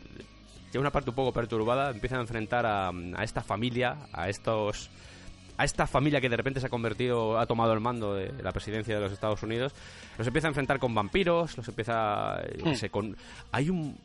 tiene 0.71 0.79
una 0.79 0.91
parte 0.91 1.09
un 1.09 1.15
poco 1.15 1.33
perturbada, 1.33 1.91
empieza 1.91 2.17
a 2.17 2.21
enfrentar 2.21 2.65
a, 2.65 2.89
a 2.89 3.23
esta 3.23 3.41
familia, 3.41 3.97
a 4.13 4.29
estos 4.29 4.89
a 5.57 5.63
esta 5.63 5.87
familia 5.87 6.19
que 6.19 6.29
de 6.29 6.37
repente 6.37 6.59
se 6.59 6.67
ha 6.67 6.69
convertido, 6.69 7.39
ha 7.39 7.45
tomado 7.45 7.73
el 7.73 7.79
mando 7.79 8.13
de 8.13 8.31
la 8.43 8.51
presidencia 8.51 8.95
de 8.95 9.01
los 9.01 9.11
Estados 9.11 9.41
Unidos, 9.43 9.73
los 10.17 10.27
empieza 10.27 10.47
a 10.47 10.49
enfrentar 10.49 10.79
con 10.79 10.93
vampiros, 10.93 11.57
los 11.57 11.67
empieza, 11.67 12.41
qué 12.61 12.71
Hmm. 12.71 12.75
sé, 12.75 12.89
con, 12.89 13.15
hay 13.51 13.69
un, 13.69 13.97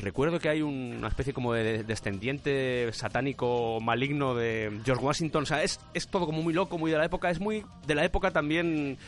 recuerdo 0.00 0.38
que 0.40 0.48
hay 0.48 0.62
una 0.62 1.08
especie 1.08 1.32
como 1.32 1.52
de 1.52 1.82
descendiente 1.84 2.92
satánico 2.92 3.80
maligno 3.80 4.34
de 4.34 4.80
George 4.84 5.04
Washington, 5.04 5.44
o 5.44 5.46
sea, 5.46 5.62
es, 5.62 5.80
es 5.94 6.08
todo 6.08 6.26
como 6.26 6.42
muy 6.42 6.52
loco, 6.52 6.78
muy 6.78 6.90
de 6.90 6.98
la 6.98 7.04
época, 7.04 7.30
es 7.30 7.40
muy 7.40 7.64
de 7.86 7.94
la 7.94 8.04
época 8.04 8.30
también 8.30 8.98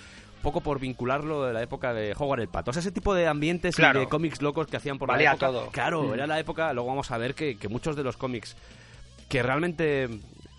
poco 0.42 0.60
por 0.60 0.78
vincularlo 0.78 1.44
de 1.44 1.52
la 1.52 1.62
época 1.62 1.92
de 1.92 2.14
Howard 2.16 2.40
el 2.40 2.48
Pato. 2.48 2.70
O 2.70 2.72
sea, 2.72 2.80
ese 2.80 2.92
tipo 2.92 3.14
de 3.14 3.26
ambientes 3.26 3.74
Claro. 3.74 4.00
y 4.00 4.04
de 4.04 4.08
cómics 4.08 4.40
locos 4.42 4.68
que 4.68 4.76
hacían 4.76 4.96
por 4.98 5.08
Valía 5.08 5.30
la 5.30 5.32
época. 5.32 5.46
todo. 5.48 5.70
Claro, 5.70 6.02
Mm. 6.04 6.14
era 6.14 6.26
la 6.28 6.38
época, 6.38 6.72
luego 6.72 6.88
vamos 6.88 7.10
a 7.10 7.18
ver 7.18 7.34
que, 7.34 7.56
que 7.56 7.68
muchos 7.68 7.96
de 7.96 8.04
los 8.04 8.16
cómics 8.16 8.54
que 9.28 9.42
realmente, 9.42 10.08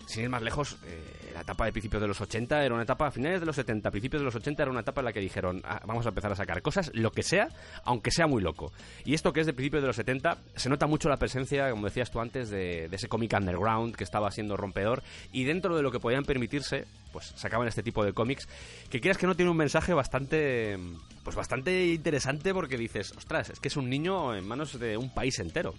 sin 0.08 0.24
ir 0.24 0.30
más 0.30 0.42
lejos, 0.42 0.76
eh, 0.86 1.30
la 1.34 1.42
etapa 1.42 1.66
de 1.66 1.72
principios 1.72 2.00
de 2.00 2.08
los 2.08 2.20
80 2.20 2.64
era 2.64 2.74
una 2.74 2.82
etapa, 2.82 3.06
a 3.06 3.10
finales 3.10 3.40
de 3.40 3.46
los 3.46 3.54
70, 3.54 3.90
principios 3.90 4.20
de 4.20 4.24
los 4.24 4.34
80 4.34 4.62
era 4.62 4.70
una 4.72 4.80
etapa 4.80 5.02
en 5.02 5.04
la 5.04 5.12
que 5.12 5.20
dijeron, 5.20 5.60
"Ah, 5.64 5.80
vamos 5.86 6.06
a 6.06 6.08
empezar 6.08 6.32
a 6.32 6.34
sacar 6.34 6.62
cosas, 6.62 6.90
lo 6.94 7.12
que 7.12 7.22
sea, 7.22 7.48
aunque 7.84 8.10
sea 8.10 8.26
muy 8.26 8.42
loco. 8.42 8.72
Y 9.04 9.14
esto 9.14 9.32
que 9.32 9.40
es 9.40 9.46
de 9.46 9.52
principios 9.52 9.82
de 9.82 9.86
los 9.86 9.96
70, 9.96 10.38
se 10.56 10.68
nota 10.68 10.86
mucho 10.86 11.08
la 11.08 11.18
presencia, 11.18 11.70
como 11.70 11.84
decías 11.84 12.10
tú 12.10 12.20
antes, 12.20 12.50
de, 12.50 12.88
de 12.88 12.96
ese 12.96 13.08
cómic 13.08 13.32
underground 13.34 13.94
que 13.94 14.04
estaba 14.04 14.30
siendo 14.30 14.56
rompedor 14.56 15.02
y 15.30 15.44
dentro 15.44 15.76
de 15.76 15.82
lo 15.82 15.92
que 15.92 16.00
podían 16.00 16.24
permitirse, 16.24 16.86
pues 17.12 17.26
sacaban 17.36 17.68
este 17.68 17.82
tipo 17.82 18.04
de 18.04 18.12
cómics 18.12 18.48
que 18.90 19.00
quieras 19.00 19.18
que 19.18 19.26
no 19.26 19.34
tiene 19.34 19.50
un 19.50 19.56
mensaje 19.56 19.94
bastante 19.94 20.78
pues 21.22 21.36
bastante 21.36 21.88
interesante 21.88 22.54
porque 22.54 22.78
dices, 22.78 23.12
ostras, 23.16 23.50
es 23.50 23.60
que 23.60 23.68
es 23.68 23.76
un 23.76 23.90
niño 23.90 24.34
en 24.34 24.48
manos 24.48 24.78
de 24.78 24.96
un 24.96 25.12
país 25.12 25.38
entero. 25.38 25.74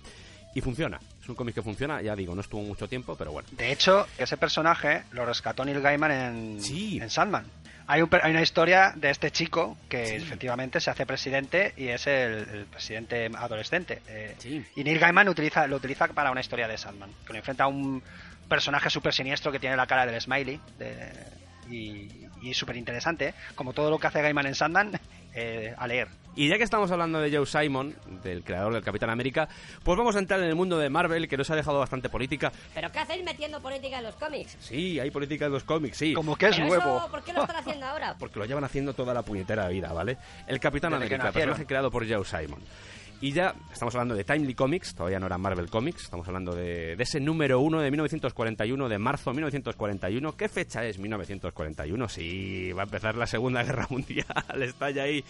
Y 0.55 0.61
funciona. 0.61 0.99
Es 1.21 1.29
un 1.29 1.35
cómic 1.35 1.55
que 1.55 1.61
funciona, 1.61 2.01
ya 2.01 2.15
digo, 2.15 2.33
no 2.35 2.41
estuvo 2.41 2.61
mucho 2.61 2.87
tiempo, 2.87 3.15
pero 3.15 3.31
bueno. 3.31 3.47
De 3.51 3.71
hecho, 3.71 4.07
ese 4.17 4.35
personaje 4.37 5.03
lo 5.11 5.25
rescató 5.25 5.63
Neil 5.63 5.79
Gaiman 5.81 6.11
en, 6.11 6.61
Sí. 6.61 6.99
en 7.01 7.09
Sandman. 7.09 7.45
Hay, 7.87 8.01
un 8.03 8.09
hay 8.21 8.31
una 8.31 8.41
historia 8.41 8.93
de 8.95 9.09
este 9.09 9.31
chico 9.31 9.75
que 9.89 10.15
efectivamente 10.15 10.79
se 10.79 10.91
hace 10.91 11.05
presidente 11.07 11.73
y 11.75 11.87
es 11.87 12.05
el, 12.07 12.47
el 12.49 12.65
presidente 12.65 13.29
adolescente. 13.35 14.01
eh, 14.07 14.35
Sí. 14.37 14.63
Y 14.75 14.83
Neil 14.83 14.99
Gaiman 14.99 15.27
utiliza, 15.29 15.65
lo 15.67 15.77
utiliza 15.77 16.07
para 16.07 16.29
una 16.31 16.41
historia 16.41 16.67
de 16.67 16.77
Sandman, 16.77 17.11
que 17.25 17.33
lo 17.33 17.39
enfrenta 17.39 17.63
a 17.63 17.67
un 17.67 18.01
personaje 18.47 18.89
súper 18.89 19.13
siniestro 19.13 19.51
que 19.51 19.59
tiene 19.59 19.75
la 19.75 19.85
cara 19.87 20.05
del 20.05 20.19
Smiley 20.21 20.59
de- 20.77 21.39
y, 21.71 22.27
y 22.41 22.53
súper 22.53 22.77
interesante, 22.77 23.33
como 23.55 23.73
todo 23.73 23.89
lo 23.89 23.99
que 23.99 24.07
hace 24.07 24.21
Gaiman 24.21 24.47
en 24.47 24.55
Sandman, 24.55 24.99
eh, 25.33 25.73
a 25.77 25.87
leer. 25.87 26.07
Y 26.35 26.47
ya 26.47 26.57
que 26.57 26.63
estamos 26.63 26.89
hablando 26.91 27.19
de 27.19 27.35
Joe 27.35 27.45
Simon, 27.45 27.95
del 28.23 28.43
creador 28.43 28.73
del 28.73 28.83
Capitán 28.83 29.09
América, 29.09 29.49
pues 29.83 29.97
vamos 29.97 30.15
a 30.15 30.19
entrar 30.19 30.39
en 30.39 30.47
el 30.47 30.55
mundo 30.55 30.77
de 30.77 30.89
Marvel, 30.89 31.27
que 31.27 31.35
nos 31.35 31.49
ha 31.49 31.55
dejado 31.55 31.79
bastante 31.79 32.07
política. 32.07 32.51
¿Pero 32.73 32.91
qué 32.91 32.99
hacéis 32.99 33.23
metiendo 33.25 33.59
política 33.59 33.97
en 33.97 34.05
los 34.05 34.15
cómics? 34.15 34.55
Sí, 34.59 34.99
hay 34.99 35.11
política 35.11 35.47
en 35.47 35.51
los 35.51 35.63
cómics, 35.63 35.97
sí. 35.97 36.13
Como 36.13 36.37
que 36.37 36.47
es 36.47 36.55
¿Pero 36.55 36.67
nuevo. 36.67 36.97
eso 36.97 37.11
por 37.11 37.23
qué 37.23 37.33
lo 37.33 37.41
están 37.41 37.57
haciendo 37.57 37.85
ahora? 37.85 38.15
Porque 38.19 38.39
lo 38.39 38.45
llevan 38.45 38.63
haciendo 38.63 38.93
toda 38.93 39.13
la 39.13 39.23
puñetera 39.23 39.67
vida, 39.67 39.91
¿vale? 39.91 40.17
El 40.47 40.59
Capitán 40.59 40.91
Desde 40.91 41.05
América, 41.07 41.31
personaje 41.31 41.65
creado 41.65 41.91
por 41.91 42.07
Joe 42.07 42.23
Simon. 42.23 42.61
Y 43.21 43.33
ya 43.33 43.53
estamos 43.71 43.93
hablando 43.95 44.15
de 44.15 44.23
Timely 44.23 44.53
Comics, 44.53 44.95
todavía 44.95 45.19
no 45.19 45.25
era 45.25 45.37
Marvel 45.37 45.69
Comics, 45.69 46.03
estamos 46.03 46.25
hablando 46.27 46.55
de, 46.55 46.95
de 46.95 47.03
ese 47.03 47.19
número 47.19 47.59
uno 47.59 47.81
de 47.81 47.91
1941, 47.91 48.87
de 48.87 48.97
marzo 48.97 49.31
de 49.31 49.35
1941. 49.35 50.37
¿Qué 50.37 50.47
fecha 50.47 50.85
es 50.85 50.99
1941? 50.99 52.07
Sí, 52.07 52.71
va 52.71 52.83
a 52.83 52.85
empezar 52.85 53.15
la 53.15 53.27
Segunda 53.27 53.61
Guerra 53.65 53.87
Mundial, 53.89 54.63
está 54.63 54.89
ya 54.91 55.03
ahí. 55.03 55.23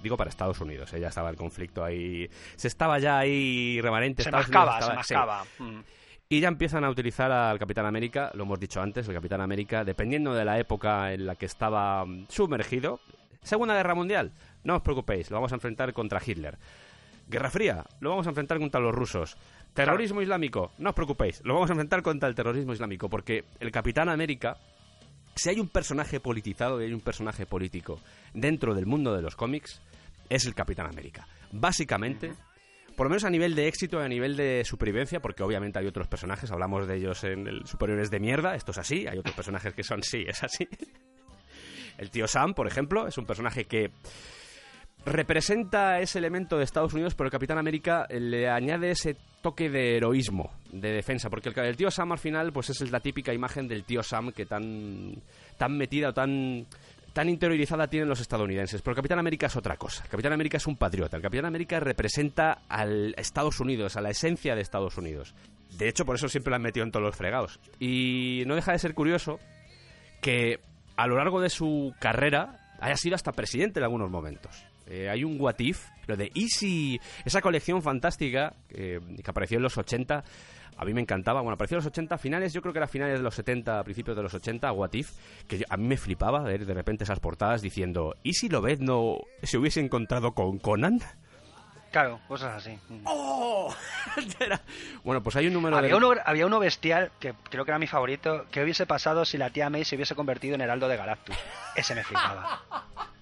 Digo 0.00 0.16
para 0.16 0.30
Estados 0.30 0.60
Unidos, 0.60 0.92
¿eh? 0.92 1.00
ya 1.00 1.08
estaba 1.08 1.28
el 1.30 1.36
conflicto 1.36 1.82
ahí, 1.82 2.28
se 2.54 2.68
estaba 2.68 3.00
ya 3.00 3.18
ahí 3.18 3.80
remanente. 3.80 4.22
Se 4.22 4.28
Estados 4.28 4.48
mascaba, 4.48 4.80
se 4.80 4.90
sí. 4.90 4.94
mascaba. 4.94 5.44
Mm. 5.58 5.80
Y 6.28 6.40
ya 6.40 6.48
empiezan 6.48 6.84
a 6.84 6.90
utilizar 6.90 7.32
al 7.32 7.58
Capitán 7.58 7.86
América, 7.86 8.30
lo 8.34 8.44
hemos 8.44 8.60
dicho 8.60 8.80
antes, 8.80 9.08
el 9.08 9.14
Capitán 9.14 9.40
América, 9.40 9.82
dependiendo 9.82 10.34
de 10.34 10.44
la 10.44 10.58
época 10.58 11.12
en 11.12 11.26
la 11.26 11.34
que 11.34 11.46
estaba 11.46 12.04
mm, 12.04 12.26
sumergido. 12.28 13.00
Segunda 13.42 13.74
Guerra 13.74 13.94
Mundial, 13.94 14.32
no 14.62 14.76
os 14.76 14.82
preocupéis, 14.82 15.30
lo 15.30 15.36
vamos 15.36 15.52
a 15.52 15.56
enfrentar 15.56 15.92
contra 15.92 16.20
Hitler. 16.24 16.58
Guerra 17.26 17.50
Fría, 17.50 17.84
lo 18.00 18.10
vamos 18.10 18.26
a 18.26 18.30
enfrentar 18.30 18.58
contra 18.58 18.80
los 18.80 18.94
rusos. 18.94 19.36
Terrorismo 19.72 20.22
islámico, 20.22 20.72
no 20.78 20.90
os 20.90 20.94
preocupéis, 20.94 21.40
lo 21.44 21.54
vamos 21.54 21.70
a 21.70 21.72
enfrentar 21.72 22.02
contra 22.02 22.28
el 22.28 22.34
terrorismo 22.34 22.72
islámico, 22.72 23.08
porque 23.08 23.44
el 23.60 23.72
Capitán 23.72 24.08
América, 24.08 24.56
si 25.34 25.48
hay 25.48 25.58
un 25.58 25.68
personaje 25.68 26.20
politizado 26.20 26.80
y 26.80 26.86
hay 26.86 26.92
un 26.92 27.00
personaje 27.00 27.46
político 27.46 28.00
dentro 28.34 28.74
del 28.74 28.86
mundo 28.86 29.14
de 29.14 29.22
los 29.22 29.36
cómics, 29.36 29.80
es 30.28 30.46
el 30.46 30.54
Capitán 30.54 30.86
América. 30.86 31.26
Básicamente, 31.50 32.34
por 32.96 33.06
lo 33.06 33.10
menos 33.10 33.24
a 33.24 33.30
nivel 33.30 33.54
de 33.54 33.66
éxito 33.66 34.00
y 34.00 34.04
a 34.04 34.08
nivel 34.08 34.36
de 34.36 34.62
supervivencia, 34.64 35.20
porque 35.20 35.42
obviamente 35.42 35.78
hay 35.78 35.86
otros 35.86 36.06
personajes, 36.06 36.50
hablamos 36.50 36.86
de 36.86 36.96
ellos 36.96 37.24
en 37.24 37.48
el 37.48 37.66
Superiores 37.66 38.10
de 38.10 38.20
Mierda, 38.20 38.54
esto 38.54 38.70
es 38.70 38.78
así, 38.78 39.06
hay 39.06 39.18
otros 39.18 39.34
personajes 39.34 39.74
que 39.74 39.82
son 39.82 40.02
sí, 40.02 40.24
es 40.26 40.42
así. 40.42 40.68
El 41.98 42.10
tío 42.10 42.26
Sam, 42.26 42.54
por 42.54 42.66
ejemplo, 42.66 43.06
es 43.06 43.18
un 43.18 43.24
personaje 43.24 43.66
que 43.66 43.92
representa 45.06 46.00
ese 46.00 46.18
elemento 46.18 46.56
de 46.56 46.64
Estados 46.64 46.94
Unidos, 46.94 47.14
pero 47.14 47.26
el 47.26 47.32
Capitán 47.32 47.58
América 47.58 48.06
le 48.10 48.48
añade 48.48 48.90
ese 48.90 49.16
toque 49.42 49.68
de 49.68 49.96
heroísmo, 49.96 50.50
de 50.72 50.92
defensa, 50.92 51.28
porque 51.28 51.50
el, 51.54 51.76
tío 51.76 51.90
Sam 51.90 52.12
al 52.12 52.18
final 52.18 52.52
pues 52.52 52.70
es 52.70 52.90
la 52.90 53.00
típica 53.00 53.32
imagen 53.32 53.68
del 53.68 53.84
tío 53.84 54.02
Sam 54.02 54.32
que 54.32 54.46
tan, 54.46 55.22
tan 55.58 55.76
metida 55.76 56.08
o 56.10 56.14
tan 56.14 56.66
tan 57.12 57.28
interiorizada 57.28 57.86
tienen 57.86 58.08
los 58.08 58.20
estadounidenses. 58.20 58.82
Pero 58.82 58.92
el 58.92 58.96
Capitán 58.96 59.20
América 59.20 59.46
es 59.46 59.54
otra 59.54 59.76
cosa. 59.76 60.02
El 60.02 60.10
Capitán 60.10 60.32
América 60.32 60.56
es 60.56 60.66
un 60.66 60.76
patriota. 60.76 61.16
El 61.16 61.22
Capitán 61.22 61.46
América 61.46 61.78
representa 61.78 62.62
al 62.68 63.14
Estados 63.16 63.60
Unidos, 63.60 63.96
a 63.96 64.00
la 64.00 64.10
esencia 64.10 64.56
de 64.56 64.62
Estados 64.62 64.98
Unidos. 64.98 65.32
De 65.78 65.88
hecho, 65.88 66.04
por 66.04 66.16
eso 66.16 66.28
siempre 66.28 66.50
lo 66.50 66.56
han 66.56 66.62
metido 66.62 66.84
en 66.84 66.90
todos 66.90 67.06
los 67.06 67.14
fregados. 67.14 67.60
Y 67.78 68.42
no 68.46 68.56
deja 68.56 68.72
de 68.72 68.80
ser 68.80 68.94
curioso 68.94 69.38
que 70.20 70.58
a 70.96 71.06
lo 71.06 71.16
largo 71.16 71.40
de 71.40 71.50
su 71.50 71.94
carrera 72.00 72.58
haya 72.80 72.96
sido 72.96 73.14
hasta 73.14 73.30
presidente 73.30 73.78
en 73.78 73.84
algunos 73.84 74.10
momentos. 74.10 74.66
Eh, 74.86 75.08
hay 75.08 75.24
un 75.24 75.40
What 75.40 75.58
If, 75.58 75.88
lo 76.06 76.16
de 76.16 76.30
Easy, 76.34 77.00
esa 77.24 77.40
colección 77.40 77.82
fantástica 77.82 78.54
eh, 78.70 79.00
que 79.22 79.30
apareció 79.30 79.56
en 79.56 79.62
los 79.62 79.76
80, 79.78 80.22
a 80.76 80.84
mí 80.84 80.92
me 80.92 81.00
encantaba. 81.00 81.40
Bueno, 81.40 81.54
apareció 81.54 81.76
en 81.76 81.78
los 81.78 81.86
80, 81.86 82.18
finales, 82.18 82.52
yo 82.52 82.60
creo 82.60 82.72
que 82.72 82.80
era 82.80 82.86
finales 82.88 83.18
de 83.18 83.22
los 83.22 83.34
70, 83.34 83.82
principios 83.84 84.16
de 84.16 84.22
los 84.22 84.34
80, 84.34 84.70
What 84.72 84.92
If, 84.92 85.12
que 85.48 85.58
yo- 85.58 85.64
a 85.70 85.76
mí 85.76 85.86
me 85.86 85.96
flipaba 85.96 86.42
ver 86.42 86.66
de 86.66 86.74
repente 86.74 87.04
esas 87.04 87.20
portadas 87.20 87.62
diciendo, 87.62 88.14
¿y 88.22 88.34
si 88.34 88.48
no 88.48 89.18
se 89.42 89.56
hubiese 89.58 89.80
encontrado 89.80 90.32
con 90.32 90.58
Conan? 90.58 91.00
Claro, 91.90 92.18
cosas 92.26 92.54
así. 92.56 92.76
¡Oh! 93.04 93.72
Bueno, 95.04 95.22
pues 95.22 95.36
hay 95.36 95.46
un 95.46 95.52
número 95.52 95.76
Había 95.76 95.90
de... 95.90 95.94
uno, 95.96 96.12
había 96.24 96.46
uno 96.46 96.58
bestial 96.58 97.12
que 97.20 97.34
creo 97.50 97.64
que 97.64 97.70
era 97.70 97.78
mi 97.78 97.86
favorito. 97.86 98.46
¿Qué 98.50 98.62
hubiese 98.62 98.84
pasado 98.86 99.24
si 99.24 99.38
la 99.38 99.50
tía 99.50 99.70
May 99.70 99.84
se 99.84 99.94
hubiese 99.96 100.14
convertido 100.14 100.54
en 100.56 100.60
Heraldo 100.62 100.88
de 100.88 100.96
Galactus? 100.96 101.36
Ese 101.76 101.94
me 101.94 102.02
flipaba. 102.02 102.62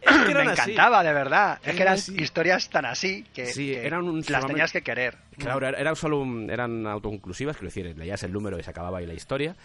Es 0.00 0.12
que 0.12 0.18
me 0.24 0.30
eran 0.30 0.48
así. 0.48 0.72
encantaba, 0.72 1.02
de 1.02 1.12
verdad. 1.12 1.58
Es 1.62 1.64
Eran 1.64 1.76
que 1.76 1.82
eran 1.82 1.98
historias 2.24 2.70
tan 2.70 2.84
así 2.84 3.24
que, 3.34 3.46
Sí, 3.46 3.72
que 3.72 3.86
eran 3.86 4.04
un 4.08 4.16
las 4.18 4.26
solamente- 4.26 4.52
tenías 4.54 4.72
que 4.72 4.82
querer. 4.82 5.16
Claro, 5.38 5.66
era, 5.66 5.78
era 5.78 5.94
solo 5.94 6.20
un- 6.20 6.50
eran 6.50 6.86
autoconclusivas, 6.86 7.56
quiero 7.56 7.68
decir, 7.68 7.96
leías 7.96 8.22
el 8.22 8.32
número 8.32 8.58
y 8.58 8.62
se 8.62 8.70
acababa 8.70 8.98
ahí 8.98 9.06
la 9.06 9.14
historia. 9.14 9.56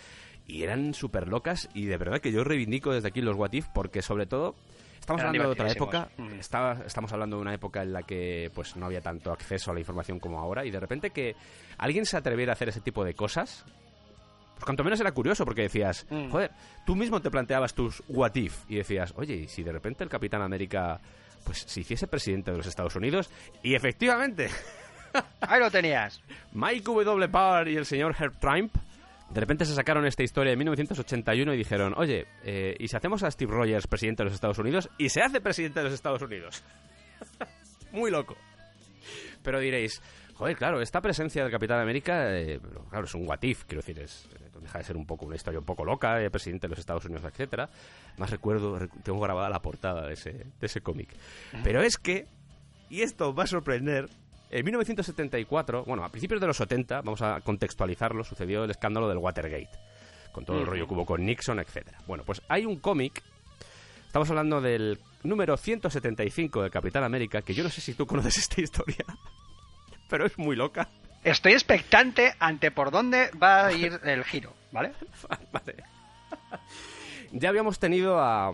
Y 0.48 0.64
eran 0.64 0.94
súper 0.94 1.28
locas 1.28 1.70
y 1.74 1.86
de 1.86 1.98
verdad 1.98 2.20
que 2.20 2.32
yo 2.32 2.44
reivindico 2.44 2.92
desde 2.94 3.08
aquí 3.08 3.22
los 3.22 3.36
What 3.36 3.54
If 3.54 3.68
porque 3.74 4.02
sobre 4.02 4.26
todo 4.26 4.56
estamos 5.00 5.22
Eran 5.22 5.30
hablando 5.30 5.50
de 5.50 5.54
otra 5.62 5.72
época. 5.72 6.10
Mm. 6.18 6.40
estaba- 6.40 6.78
estamos 6.86 7.14
hablando 7.14 7.36
de 7.38 7.42
una 7.44 7.54
época 7.54 7.84
en 7.84 7.94
la 7.94 8.02
que 8.04 8.52
pues 8.54 8.76
no 8.76 8.88
había 8.88 9.02
tanto 9.02 9.32
acceso 9.32 9.72
a 9.72 9.74
la 9.74 9.80
información 9.80 10.20
como 10.20 10.40
ahora 10.40 10.66
y 10.66 10.72
de 10.72 10.80
repente 10.80 11.12
que 11.12 11.36
alguien 11.78 12.06
se 12.06 12.18
atreviera 12.18 12.52
a 12.52 12.56
hacer 12.56 12.70
ese 12.70 12.82
tipo 12.82 13.06
de 13.06 13.14
cosas, 13.14 13.66
cuanto 14.66 14.84
menos 14.84 15.00
era 15.00 15.12
curioso 15.12 15.46
porque 15.46 15.64
decías, 15.64 16.06
Mm. 16.10 16.30
joder, 16.30 16.52
tú 16.86 16.96
mismo 16.96 17.22
te 17.22 17.30
planteabas 17.32 17.74
tus 17.74 18.04
What 18.08 18.36
If 18.36 18.64
y 18.70 18.76
decías, 18.78 19.14
oye, 19.18 19.36
¿y 19.36 19.48
si 19.48 19.64
de 19.64 19.72
repente 19.72 20.04
el 20.04 20.10
Capitán 20.10 20.42
América 20.42 21.00
pues 21.44 21.60
se 21.60 21.82
hiciese 21.82 22.08
presidente 22.08 22.52
de 22.52 22.58
los 22.58 22.68
Estados 22.68 22.96
Unidos? 22.96 23.30
Y 23.64 23.74
efectivamente... 23.76 24.50
Ahí 25.42 25.60
lo 25.60 25.70
tenías. 25.70 26.22
Mike 26.54 26.84
W. 26.86 27.28
Barr 27.28 27.68
y 27.68 27.76
el 27.76 27.86
señor 27.86 28.16
Herb 28.18 28.40
Trimp 28.40 28.74
de 29.30 29.40
repente 29.40 29.66
se 29.66 29.74
sacaron 29.74 30.06
esta 30.06 30.24
historia 30.24 30.52
en 30.54 30.60
1981 30.60 31.54
y 31.54 31.58
dijeron, 31.58 31.94
oye, 31.98 32.28
eh, 32.44 32.76
¿y 32.80 32.88
si 32.90 32.96
hacemos 32.98 33.24
a 33.24 33.32
Steve 33.32 33.52
Rogers 33.54 33.88
presidente 33.88 34.24
de 34.24 34.26
los 34.26 34.34
Estados 34.34 34.58
Unidos? 34.60 34.90
Y 34.98 35.08
se 35.10 35.22
hace 35.22 35.40
presidente 35.42 35.80
de 35.80 35.86
los 35.86 35.94
Estados 35.94 36.22
Unidos. 36.22 36.64
Muy 37.92 38.12
loco. 38.12 38.36
Pero 39.44 39.60
diréis, 39.60 40.02
joder, 40.36 40.56
claro, 40.58 40.82
esta 40.82 41.02
presencia 41.02 41.44
del 41.44 41.52
Capitán 41.52 41.80
América, 41.80 42.38
eh, 42.38 42.60
claro, 42.90 43.06
es 43.06 43.14
un 43.16 43.28
what 43.28 43.40
if, 43.42 43.64
quiero 43.64 43.82
decir, 43.82 44.00
es, 44.00 44.28
eh, 44.36 44.50
deja 44.62 44.78
de 44.78 44.84
ser 44.84 44.96
un 44.98 45.06
poco 45.06 45.26
una 45.26 45.36
historia 45.36 45.60
un 45.60 45.66
poco 45.66 45.84
loca, 45.84 46.22
eh, 46.22 46.30
presidente 46.30 46.68
de 46.68 46.72
los 46.72 46.80
Estados 46.80 47.06
Unidos, 47.06 47.24
etcétera. 47.26 47.70
Más 48.18 48.30
recuerdo, 48.30 48.80
rec- 48.80 49.04
tengo 49.04 49.20
grabada 49.20 49.50
la 49.50 49.62
portada 49.62 50.06
de 50.08 50.14
ese, 50.14 50.32
de 50.32 50.66
ese 50.66 50.82
cómic. 50.82 51.10
Pero 51.64 51.82
es 51.82 51.98
que, 51.98 52.28
y 52.90 53.02
esto 53.02 53.30
os 53.30 53.38
va 53.38 53.44
a 53.44 53.48
sorprender, 53.48 54.10
en 54.50 54.66
1974, 54.66 55.86
bueno, 55.86 56.04
a 56.04 56.10
principios 56.10 56.42
de 56.42 56.48
los 56.48 56.58
70, 56.58 57.02
vamos 57.02 57.22
a 57.22 57.40
contextualizarlo, 57.42 58.24
sucedió 58.24 58.64
el 58.66 58.72
escándalo 58.72 59.08
del 59.10 59.18
Watergate, 59.18 59.70
con 60.32 60.46
todo 60.46 60.60
el 60.60 60.66
rollo 60.68 60.88
que 60.88 60.94
hubo 60.94 61.06
con 61.06 61.26
Nixon, 61.26 61.60
etcétera. 61.60 62.00
Bueno, 62.08 62.24
pues 62.26 62.42
hay 62.50 62.66
un 62.66 62.78
cómic, 62.80 63.22
estamos 64.08 64.30
hablando 64.30 64.60
del 64.62 65.00
número 65.24 65.56
175 65.58 66.62
del 66.64 66.72
Capitán 66.72 67.04
América, 67.04 67.42
que 67.42 67.54
yo 67.54 67.64
no 67.64 67.70
sé 67.70 67.80
si 67.82 67.94
tú 67.94 68.06
conoces 68.06 68.38
esta 68.38 68.60
historia, 68.62 69.06
pero 70.10 70.26
es 70.26 70.38
muy 70.38 70.56
loca. 70.56 70.90
Estoy 71.24 71.54
expectante 71.54 72.34
ante 72.40 72.72
por 72.72 72.92
dónde 72.92 73.30
va 73.42 73.68
a 73.68 73.74
ir 73.74 74.00
el 74.06 74.24
giro, 74.24 74.54
¿vale? 74.72 74.92
Vale. 75.52 75.76
Ya 77.34 77.48
habíamos 77.48 77.80
tenido 77.80 78.20
a, 78.20 78.52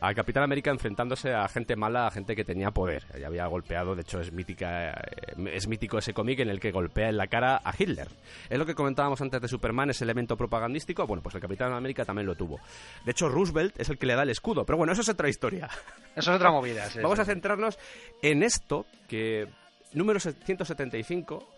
a 0.00 0.14
Capitán 0.14 0.42
América 0.42 0.72
enfrentándose 0.72 1.32
a 1.32 1.46
gente 1.46 1.76
mala, 1.76 2.08
a 2.08 2.10
gente 2.10 2.34
que 2.34 2.44
tenía 2.44 2.72
poder. 2.72 3.04
Ya 3.20 3.28
había 3.28 3.46
golpeado, 3.46 3.94
de 3.94 4.02
hecho 4.02 4.20
es 4.20 4.32
mítica, 4.32 4.90
eh, 4.90 5.50
es 5.52 5.68
mítico 5.68 5.98
ese 5.98 6.12
cómic 6.12 6.40
en 6.40 6.48
el 6.48 6.58
que 6.58 6.72
golpea 6.72 7.08
en 7.08 7.18
la 7.18 7.28
cara 7.28 7.60
a 7.64 7.72
Hitler. 7.78 8.08
Es 8.50 8.58
lo 8.58 8.66
que 8.66 8.74
comentábamos 8.74 9.20
antes 9.20 9.40
de 9.40 9.46
Superman, 9.46 9.90
ese 9.90 10.02
elemento 10.02 10.36
propagandístico. 10.36 11.06
Bueno, 11.06 11.22
pues 11.22 11.36
el 11.36 11.40
Capitán 11.40 11.72
América 11.72 12.04
también 12.04 12.26
lo 12.26 12.34
tuvo. 12.34 12.58
De 13.04 13.12
hecho, 13.12 13.28
Roosevelt 13.28 13.78
es 13.78 13.88
el 13.90 13.96
que 13.98 14.06
le 14.06 14.16
da 14.16 14.24
el 14.24 14.30
escudo. 14.30 14.64
Pero 14.66 14.76
bueno, 14.76 14.92
eso 14.92 15.02
es 15.02 15.08
otra 15.08 15.28
historia. 15.28 15.68
Eso 16.16 16.32
es 16.32 16.36
otra 16.36 16.50
movida. 16.50 16.90
sí, 16.90 16.98
Vamos 17.02 17.18
sí. 17.18 17.22
a 17.22 17.26
centrarnos 17.26 17.78
en 18.22 18.42
esto, 18.42 18.86
que 19.08 19.46
número 19.92 20.18
175, 20.18 21.48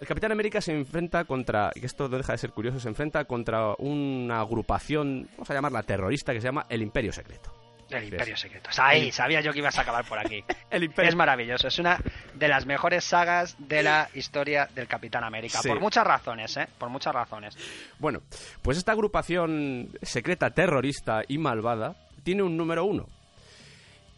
el 0.00 0.06
Capitán 0.06 0.32
América 0.32 0.60
se 0.60 0.72
enfrenta 0.72 1.24
contra, 1.24 1.72
y 1.74 1.84
esto 1.84 2.08
no 2.08 2.16
deja 2.16 2.32
de 2.32 2.38
ser 2.38 2.50
curioso, 2.50 2.78
se 2.78 2.88
enfrenta 2.88 3.24
contra 3.24 3.74
una 3.78 4.40
agrupación, 4.40 5.28
vamos 5.32 5.50
a 5.50 5.54
llamarla 5.54 5.82
terrorista, 5.82 6.32
que 6.32 6.40
se 6.40 6.46
llama 6.46 6.66
el 6.68 6.82
Imperio 6.82 7.12
Secreto. 7.12 7.52
El 7.90 8.04
Imperio 8.04 8.36
Secreto. 8.36 8.68
Ahí, 8.78 9.10
sabía 9.10 9.40
yo 9.40 9.50
que 9.52 9.60
ibas 9.60 9.78
a 9.78 9.80
acabar 9.80 10.04
por 10.04 10.18
aquí. 10.18 10.44
El 10.70 10.84
Imperio 10.84 11.08
Es 11.08 11.16
maravilloso, 11.16 11.68
es 11.68 11.78
una 11.78 11.98
de 12.34 12.46
las 12.46 12.66
mejores 12.66 13.02
sagas 13.02 13.56
de 13.58 13.82
la 13.82 14.10
historia 14.12 14.68
del 14.74 14.86
Capitán 14.86 15.24
América. 15.24 15.60
Sí. 15.62 15.68
Por 15.68 15.80
muchas 15.80 16.06
razones, 16.06 16.54
¿eh? 16.58 16.68
Por 16.76 16.90
muchas 16.90 17.14
razones. 17.14 17.56
Bueno, 17.98 18.20
pues 18.60 18.76
esta 18.76 18.92
agrupación 18.92 19.88
secreta, 20.02 20.50
terrorista 20.50 21.22
y 21.26 21.38
malvada 21.38 21.96
tiene 22.24 22.42
un 22.42 22.58
número 22.58 22.84
uno. 22.84 23.08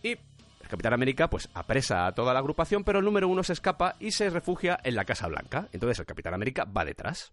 Y 0.02 0.16
Capitán 0.70 0.94
América 0.94 1.28
pues 1.28 1.48
apresa 1.52 2.06
a 2.06 2.14
toda 2.14 2.32
la 2.32 2.38
agrupación, 2.38 2.84
pero 2.84 3.00
el 3.00 3.04
número 3.04 3.28
uno 3.28 3.42
se 3.42 3.52
escapa 3.52 3.96
y 3.98 4.12
se 4.12 4.30
refugia 4.30 4.78
en 4.84 4.94
la 4.94 5.04
Casa 5.04 5.28
Blanca. 5.28 5.68
Entonces 5.72 5.98
el 5.98 6.06
Capitán 6.06 6.32
América 6.32 6.64
va 6.64 6.84
detrás. 6.84 7.32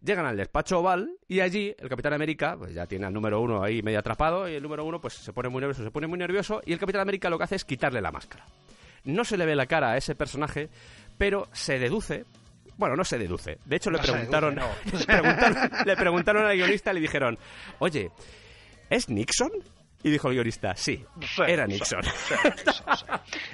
Llegan 0.00 0.26
al 0.26 0.36
despacho 0.36 0.80
oval 0.80 1.10
y 1.28 1.40
allí 1.40 1.74
el 1.78 1.88
Capitán 1.88 2.12
América 2.12 2.56
pues 2.58 2.74
ya 2.74 2.86
tiene 2.86 3.06
al 3.06 3.12
número 3.12 3.40
uno 3.40 3.62
ahí 3.62 3.82
medio 3.82 3.98
atrapado 3.98 4.48
y 4.48 4.54
el 4.54 4.62
número 4.62 4.84
uno 4.84 5.00
pues 5.00 5.14
se 5.14 5.32
pone 5.32 5.48
muy 5.48 5.60
nervioso, 5.60 5.84
se 5.84 5.90
pone 5.90 6.06
muy 6.06 6.18
nervioso 6.18 6.60
y 6.64 6.72
el 6.72 6.78
Capitán 6.78 7.02
América 7.02 7.30
lo 7.30 7.38
que 7.38 7.44
hace 7.44 7.56
es 7.56 7.64
quitarle 7.64 8.00
la 8.00 8.10
máscara. 8.10 8.46
No 9.04 9.24
se 9.24 9.36
le 9.36 9.46
ve 9.46 9.54
la 9.54 9.66
cara 9.66 9.92
a 9.92 9.96
ese 9.96 10.14
personaje, 10.14 10.70
pero 11.18 11.48
se 11.52 11.78
deduce 11.78 12.24
bueno, 12.78 12.96
no 12.96 13.04
se 13.04 13.18
deduce. 13.18 13.58
De 13.64 13.76
hecho, 13.76 13.90
le 13.90 13.98
No 13.98 14.04
preguntaron, 14.04 14.54
deduce, 14.56 14.72
no. 14.90 14.98
le 14.98 15.06
preguntaron, 15.06 15.70
le 15.86 15.96
preguntaron 15.96 16.46
al 16.46 16.56
guionista 16.56 16.90
y 16.90 16.94
le 16.94 17.00
dijeron, 17.00 17.38
oye, 17.78 18.10
¿es 18.90 19.08
Nixon? 19.08 19.52
Y 20.02 20.10
dijo 20.10 20.28
el 20.28 20.34
guionista, 20.34 20.74
sí, 20.74 21.04
Sí, 21.20 21.42
era 21.46 21.66
Nixon. 21.66 22.02
sí, 22.02 22.34
sí, 22.56 22.64
sí. 22.96 23.04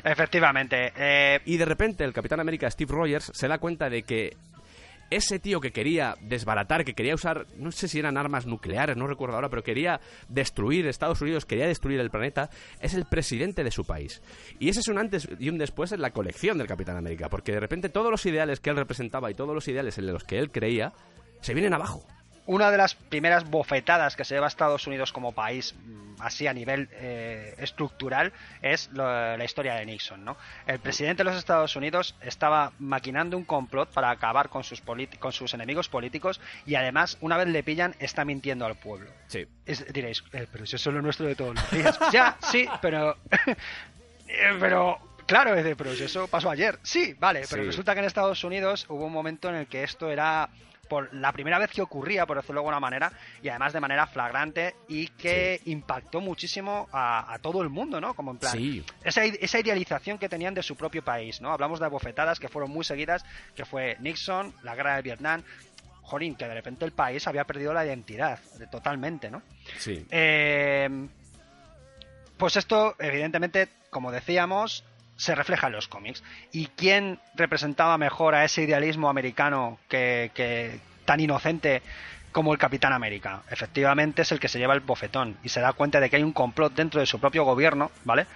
Efectivamente. 0.04 0.92
eh, 0.96 1.40
Y 1.44 1.56
de 1.56 1.64
repente 1.64 2.04
el 2.04 2.12
Capitán 2.12 2.40
América 2.40 2.70
Steve 2.70 2.92
Rogers 2.92 3.30
se 3.34 3.48
da 3.48 3.58
cuenta 3.58 3.90
de 3.90 4.02
que 4.02 4.36
ese 5.10 5.38
tío 5.38 5.60
que 5.60 5.70
quería 5.72 6.16
desbaratar, 6.20 6.84
que 6.84 6.92
quería 6.94 7.14
usar, 7.14 7.46
no 7.56 7.72
sé 7.72 7.88
si 7.88 7.98
eran 7.98 8.18
armas 8.18 8.44
nucleares, 8.46 8.96
no 8.96 9.06
recuerdo 9.06 9.36
ahora, 9.36 9.48
pero 9.48 9.62
quería 9.62 10.00
destruir 10.28 10.86
Estados 10.86 11.22
Unidos, 11.22 11.46
quería 11.46 11.66
destruir 11.66 11.98
el 12.00 12.10
planeta, 12.10 12.50
es 12.80 12.92
el 12.92 13.06
presidente 13.06 13.64
de 13.64 13.70
su 13.70 13.84
país. 13.86 14.20
Y 14.58 14.68
ese 14.68 14.80
es 14.80 14.88
un 14.88 14.98
antes 14.98 15.26
y 15.38 15.48
un 15.48 15.56
después 15.56 15.92
en 15.92 16.02
la 16.02 16.10
colección 16.10 16.58
del 16.58 16.66
Capitán 16.66 16.98
América, 16.98 17.30
porque 17.30 17.52
de 17.52 17.60
repente 17.60 17.88
todos 17.88 18.10
los 18.10 18.24
ideales 18.26 18.60
que 18.60 18.68
él 18.68 18.76
representaba 18.76 19.30
y 19.30 19.34
todos 19.34 19.54
los 19.54 19.66
ideales 19.68 19.96
en 19.96 20.06
los 20.12 20.24
que 20.24 20.38
él 20.38 20.50
creía 20.50 20.92
se 21.40 21.54
vienen 21.54 21.72
abajo. 21.72 22.06
Una 22.48 22.70
de 22.70 22.78
las 22.78 22.94
primeras 22.94 23.44
bofetadas 23.48 24.16
que 24.16 24.24
se 24.24 24.34
lleva 24.34 24.46
a 24.46 24.48
Estados 24.48 24.86
Unidos 24.86 25.12
como 25.12 25.32
país, 25.32 25.74
mm, 25.84 26.22
así 26.22 26.46
a 26.46 26.54
nivel 26.54 26.88
eh, 26.92 27.54
estructural, 27.58 28.32
es 28.62 28.88
lo- 28.92 29.36
la 29.36 29.44
historia 29.44 29.74
de 29.74 29.84
Nixon. 29.84 30.24
¿no? 30.24 30.36
El 30.66 30.78
presidente 30.78 31.18
de 31.22 31.24
los 31.30 31.36
Estados 31.36 31.76
Unidos 31.76 32.14
estaba 32.22 32.72
maquinando 32.78 33.36
un 33.36 33.44
complot 33.44 33.90
para 33.92 34.08
acabar 34.10 34.48
con 34.48 34.64
sus, 34.64 34.82
con 35.20 35.32
sus 35.32 35.52
enemigos 35.52 35.90
políticos 35.90 36.40
y 36.64 36.74
además, 36.74 37.18
una 37.20 37.36
vez 37.36 37.48
le 37.48 37.62
pillan, 37.62 37.94
está 37.98 38.24
mintiendo 38.24 38.64
al 38.64 38.76
pueblo. 38.76 39.10
Sí. 39.26 39.46
Es- 39.66 39.92
diréis, 39.92 40.24
"Eh, 40.32 40.46
pero 40.50 40.64
si 40.64 40.76
eso 40.76 40.88
es 40.88 40.94
lo 40.96 41.02
nuestro 41.02 41.26
de 41.26 41.34
todos 41.36 41.54
los 41.54 41.70
días. 41.70 41.98
ya, 42.12 42.38
sí, 42.50 42.66
pero. 42.80 43.16
eh, 44.26 44.56
pero. 44.58 44.98
Claro, 45.26 45.54
es 45.54 45.62
de, 45.62 45.76
pero 45.76 45.94
si 45.94 46.04
eso 46.04 46.26
pasó 46.28 46.48
ayer. 46.48 46.78
Sí, 46.82 47.14
vale, 47.18 47.42
pero 47.50 47.62
Sí. 47.62 47.66
resulta 47.68 47.92
que 47.92 48.00
en 48.00 48.06
Estados 48.06 48.42
Unidos 48.44 48.86
hubo 48.88 49.04
un 49.04 49.12
momento 49.12 49.50
en 49.50 49.56
el 49.56 49.66
que 49.66 49.82
esto 49.84 50.10
era 50.10 50.48
por 50.88 51.12
la 51.14 51.32
primera 51.32 51.58
vez 51.58 51.70
que 51.70 51.82
ocurría, 51.82 52.24
por 52.26 52.36
decirlo 52.38 52.54
de 52.54 52.60
alguna 52.60 52.80
manera, 52.80 53.12
y 53.42 53.48
además 53.48 53.72
de 53.72 53.80
manera 53.80 54.06
flagrante 54.06 54.74
y 54.88 55.08
que 55.08 55.60
impactó 55.66 56.20
muchísimo 56.20 56.88
a, 56.92 57.32
a 57.34 57.38
todo 57.38 57.62
el 57.62 57.68
mundo, 57.68 58.00
¿no? 58.00 58.14
Como 58.14 58.30
en 58.32 58.38
plan, 58.38 58.52
Sí. 58.52 58.84
esa, 59.04 59.24
esa 59.24 59.58
idealización 59.60 60.18
que 60.18 60.28
tenían 60.28 60.54
de 60.54 60.62
su 60.62 60.76
propio 60.76 61.04
país, 61.04 61.40
¿no? 61.40 61.52
Hablamos 61.52 61.78
de 61.80 61.88
bofetadas 61.88 62.40
que 62.40 62.48
fueron 62.48 62.70
muy 62.70 62.84
seguidas, 62.84 63.24
que 63.54 63.64
fue 63.64 63.96
Nixon, 64.00 64.54
la 64.62 64.74
guerra 64.74 64.96
de 64.96 65.02
Vietnam, 65.02 65.42
Jorín, 66.02 66.34
que 66.36 66.46
de 66.48 66.54
repente 66.54 66.86
el 66.86 66.92
país 66.92 67.26
había 67.26 67.44
perdido 67.44 67.74
la 67.74 67.84
identidad, 67.84 68.38
de- 68.58 68.66
totalmente, 68.66 69.30
¿no? 69.30 69.42
Sí. 69.76 70.06
Eh, 70.10 71.06
pues 72.36 72.56
esto, 72.56 72.94
evidentemente, 72.98 73.68
como 73.90 74.10
decíamos, 74.12 74.84
se 75.18 75.34
refleja 75.34 75.66
en 75.66 75.74
los 75.74 75.88
cómics. 75.88 76.22
¿Y 76.52 76.68
quién 76.68 77.18
representaba 77.34 77.98
mejor 77.98 78.34
a 78.34 78.44
ese 78.46 78.62
idealismo 78.62 79.10
americano 79.10 79.78
que, 79.90 80.30
que 80.32 80.78
tan 81.04 81.20
inocente 81.20 81.82
como 82.30 82.52
el 82.52 82.58
Capitán 82.58 82.92
América? 82.92 83.42
Efectivamente 83.50 84.22
es 84.22 84.30
el 84.30 84.38
que 84.38 84.46
se 84.48 84.58
lleva 84.60 84.74
el 84.74 84.80
bofetón 84.80 85.36
y 85.42 85.48
se 85.48 85.60
da 85.60 85.72
cuenta 85.72 85.98
de 85.98 86.08
que 86.08 86.16
hay 86.16 86.22
un 86.22 86.32
complot 86.32 86.72
dentro 86.74 87.00
de 87.00 87.06
su 87.06 87.18
propio 87.18 87.42
gobierno, 87.42 87.90
¿vale? 88.04 88.26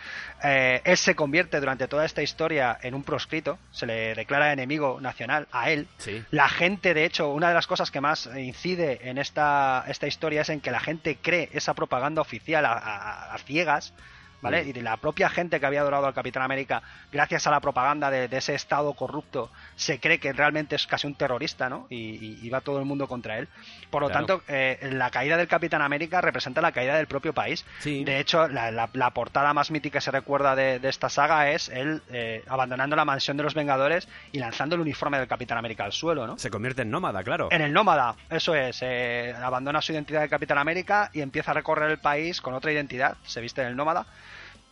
Eh, 0.42 0.80
él 0.84 0.96
se 0.96 1.14
convierte 1.14 1.60
durante 1.60 1.86
toda 1.86 2.04
esta 2.04 2.20
historia 2.20 2.76
en 2.82 2.94
un 2.94 3.04
proscrito, 3.04 3.58
se 3.70 3.86
le 3.86 4.14
declara 4.16 4.52
enemigo 4.52 5.00
nacional 5.00 5.46
a 5.52 5.70
él, 5.70 5.86
Sí. 5.98 6.24
la 6.32 6.48
gente, 6.48 6.94
de 6.94 7.04
hecho, 7.04 7.28
una 7.32 7.48
de 7.48 7.54
las 7.54 7.68
cosas 7.68 7.92
que 7.92 8.00
más 8.00 8.28
incide 8.36 9.08
en 9.08 9.18
esta, 9.18 9.84
esta 9.86 10.08
historia 10.08 10.40
es 10.40 10.48
en 10.48 10.60
que 10.60 10.72
la 10.72 10.80
gente 10.80 11.16
cree 11.22 11.48
esa 11.52 11.74
propaganda 11.74 12.20
oficial 12.22 12.64
a, 12.66 12.72
a- 12.72 13.34
a 13.34 13.38
ciegas, 13.38 13.94
¿vale? 14.42 14.62
Y 14.64 14.72
de 14.72 14.82
la 14.82 14.96
propia 14.98 15.30
gente 15.30 15.58
que 15.58 15.64
había 15.66 15.80
adorado 15.80 16.06
al 16.06 16.12
Capitán 16.14 16.42
América, 16.42 16.82
gracias 17.10 17.46
a 17.46 17.50
la 17.50 17.60
propaganda 17.60 18.10
de, 18.10 18.28
de 18.28 18.36
ese 18.36 18.54
Estado 18.54 18.92
corrupto, 18.92 19.50
se 19.76 19.98
cree 20.00 20.18
que 20.18 20.32
realmente 20.32 20.76
es 20.76 20.86
casi 20.86 21.06
un 21.06 21.14
terrorista, 21.14 21.68
¿no? 21.70 21.86
Y, 21.88 21.96
y- 21.96 22.38
y 22.42 22.50
va 22.50 22.60
todo 22.60 22.78
el 22.78 22.84
mundo 22.84 23.06
contra 23.08 23.38
él. 23.38 23.48
Por 23.90 24.02
lo 24.02 24.08
Claro. 24.08 24.26
tanto, 24.26 24.44
eh, 24.48 24.90
la 24.92 25.10
caída 25.10 25.36
del 25.36 25.48
Capitán 25.48 25.80
América 25.80 26.20
representa 26.20 26.60
la 26.60 26.72
caída 26.72 26.96
del 26.96 27.06
propio 27.06 27.32
país. 27.32 27.64
Sí. 27.78 28.04
De 28.04 28.18
hecho, 28.20 28.48
la, 28.48 28.70
la- 28.70 28.90
la 28.92 29.10
portada 29.10 29.54
más 29.54 29.70
mítica 29.70 29.92
que 29.92 30.00
se 30.00 30.10
recuerda 30.10 30.56
de, 30.56 30.78
de 30.78 30.88
esta 30.88 31.08
saga 31.08 31.50
es 31.50 31.68
él 31.68 32.02
eh, 32.10 32.42
abandonando 32.48 32.96
la 32.96 33.04
mansión 33.04 33.36
de 33.36 33.42
los 33.42 33.54
Vengadores 33.54 34.08
y 34.32 34.38
lanzando 34.38 34.74
el 34.74 34.80
uniforme 34.80 35.18
del 35.18 35.28
Capitán 35.28 35.58
América 35.58 35.84
al 35.84 35.92
suelo, 35.92 36.26
¿no? 36.26 36.38
Se 36.38 36.50
convierte 36.50 36.82
en 36.82 36.90
nómada, 36.90 37.22
claro. 37.22 37.48
En 37.50 37.60
el 37.62 37.72
nómada, 37.72 38.16
eso 38.30 38.54
es. 38.54 38.78
eh, 38.82 39.34
abandona 39.40 39.80
su 39.82 39.92
identidad 39.92 40.22
de 40.22 40.28
Capitán 40.28 40.58
América 40.58 41.10
y 41.12 41.20
empieza 41.20 41.50
a 41.50 41.54
recorrer 41.54 41.90
el 41.90 41.98
país 41.98 42.40
con 42.40 42.54
otra 42.54 42.72
identidad, 42.72 43.16
se 43.24 43.40
viste 43.40 43.60
en 43.60 43.68
el 43.68 43.76
nómada, 43.76 44.06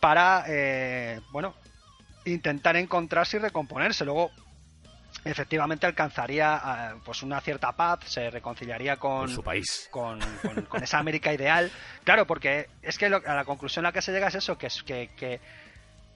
para, 0.01 0.43
eh, 0.47 1.21
bueno, 1.31 1.55
intentar 2.25 2.75
encontrarse 2.75 3.37
y 3.37 3.39
recomponerse. 3.39 4.03
Luego, 4.03 4.31
efectivamente, 5.23 5.85
alcanzaría 5.85 6.61
eh, 6.95 6.99
pues 7.05 7.23
una 7.23 7.39
cierta 7.41 7.71
paz, 7.71 7.99
se 8.05 8.29
reconciliaría 8.29 8.97
con, 8.97 9.19
Con 9.27 9.29
su 9.29 9.43
país. 9.43 9.87
con, 9.91 10.19
con- 10.41 10.63
con 10.65 10.83
esa 10.83 10.97
América 10.99 11.31
ideal. 11.33 11.71
Claro, 12.03 12.25
porque 12.27 12.67
es 12.81 12.97
que 12.97 13.09
lo- 13.09 13.21
a 13.25 13.35
la 13.35 13.45
conclusión 13.45 13.85
a 13.85 13.89
la 13.89 13.93
que 13.93 14.01
se 14.01 14.11
llega 14.11 14.27
es 14.27 14.35
eso, 14.35 14.57
que 14.57 14.67
es 14.67 14.83
que, 14.83 15.09
que 15.15 15.39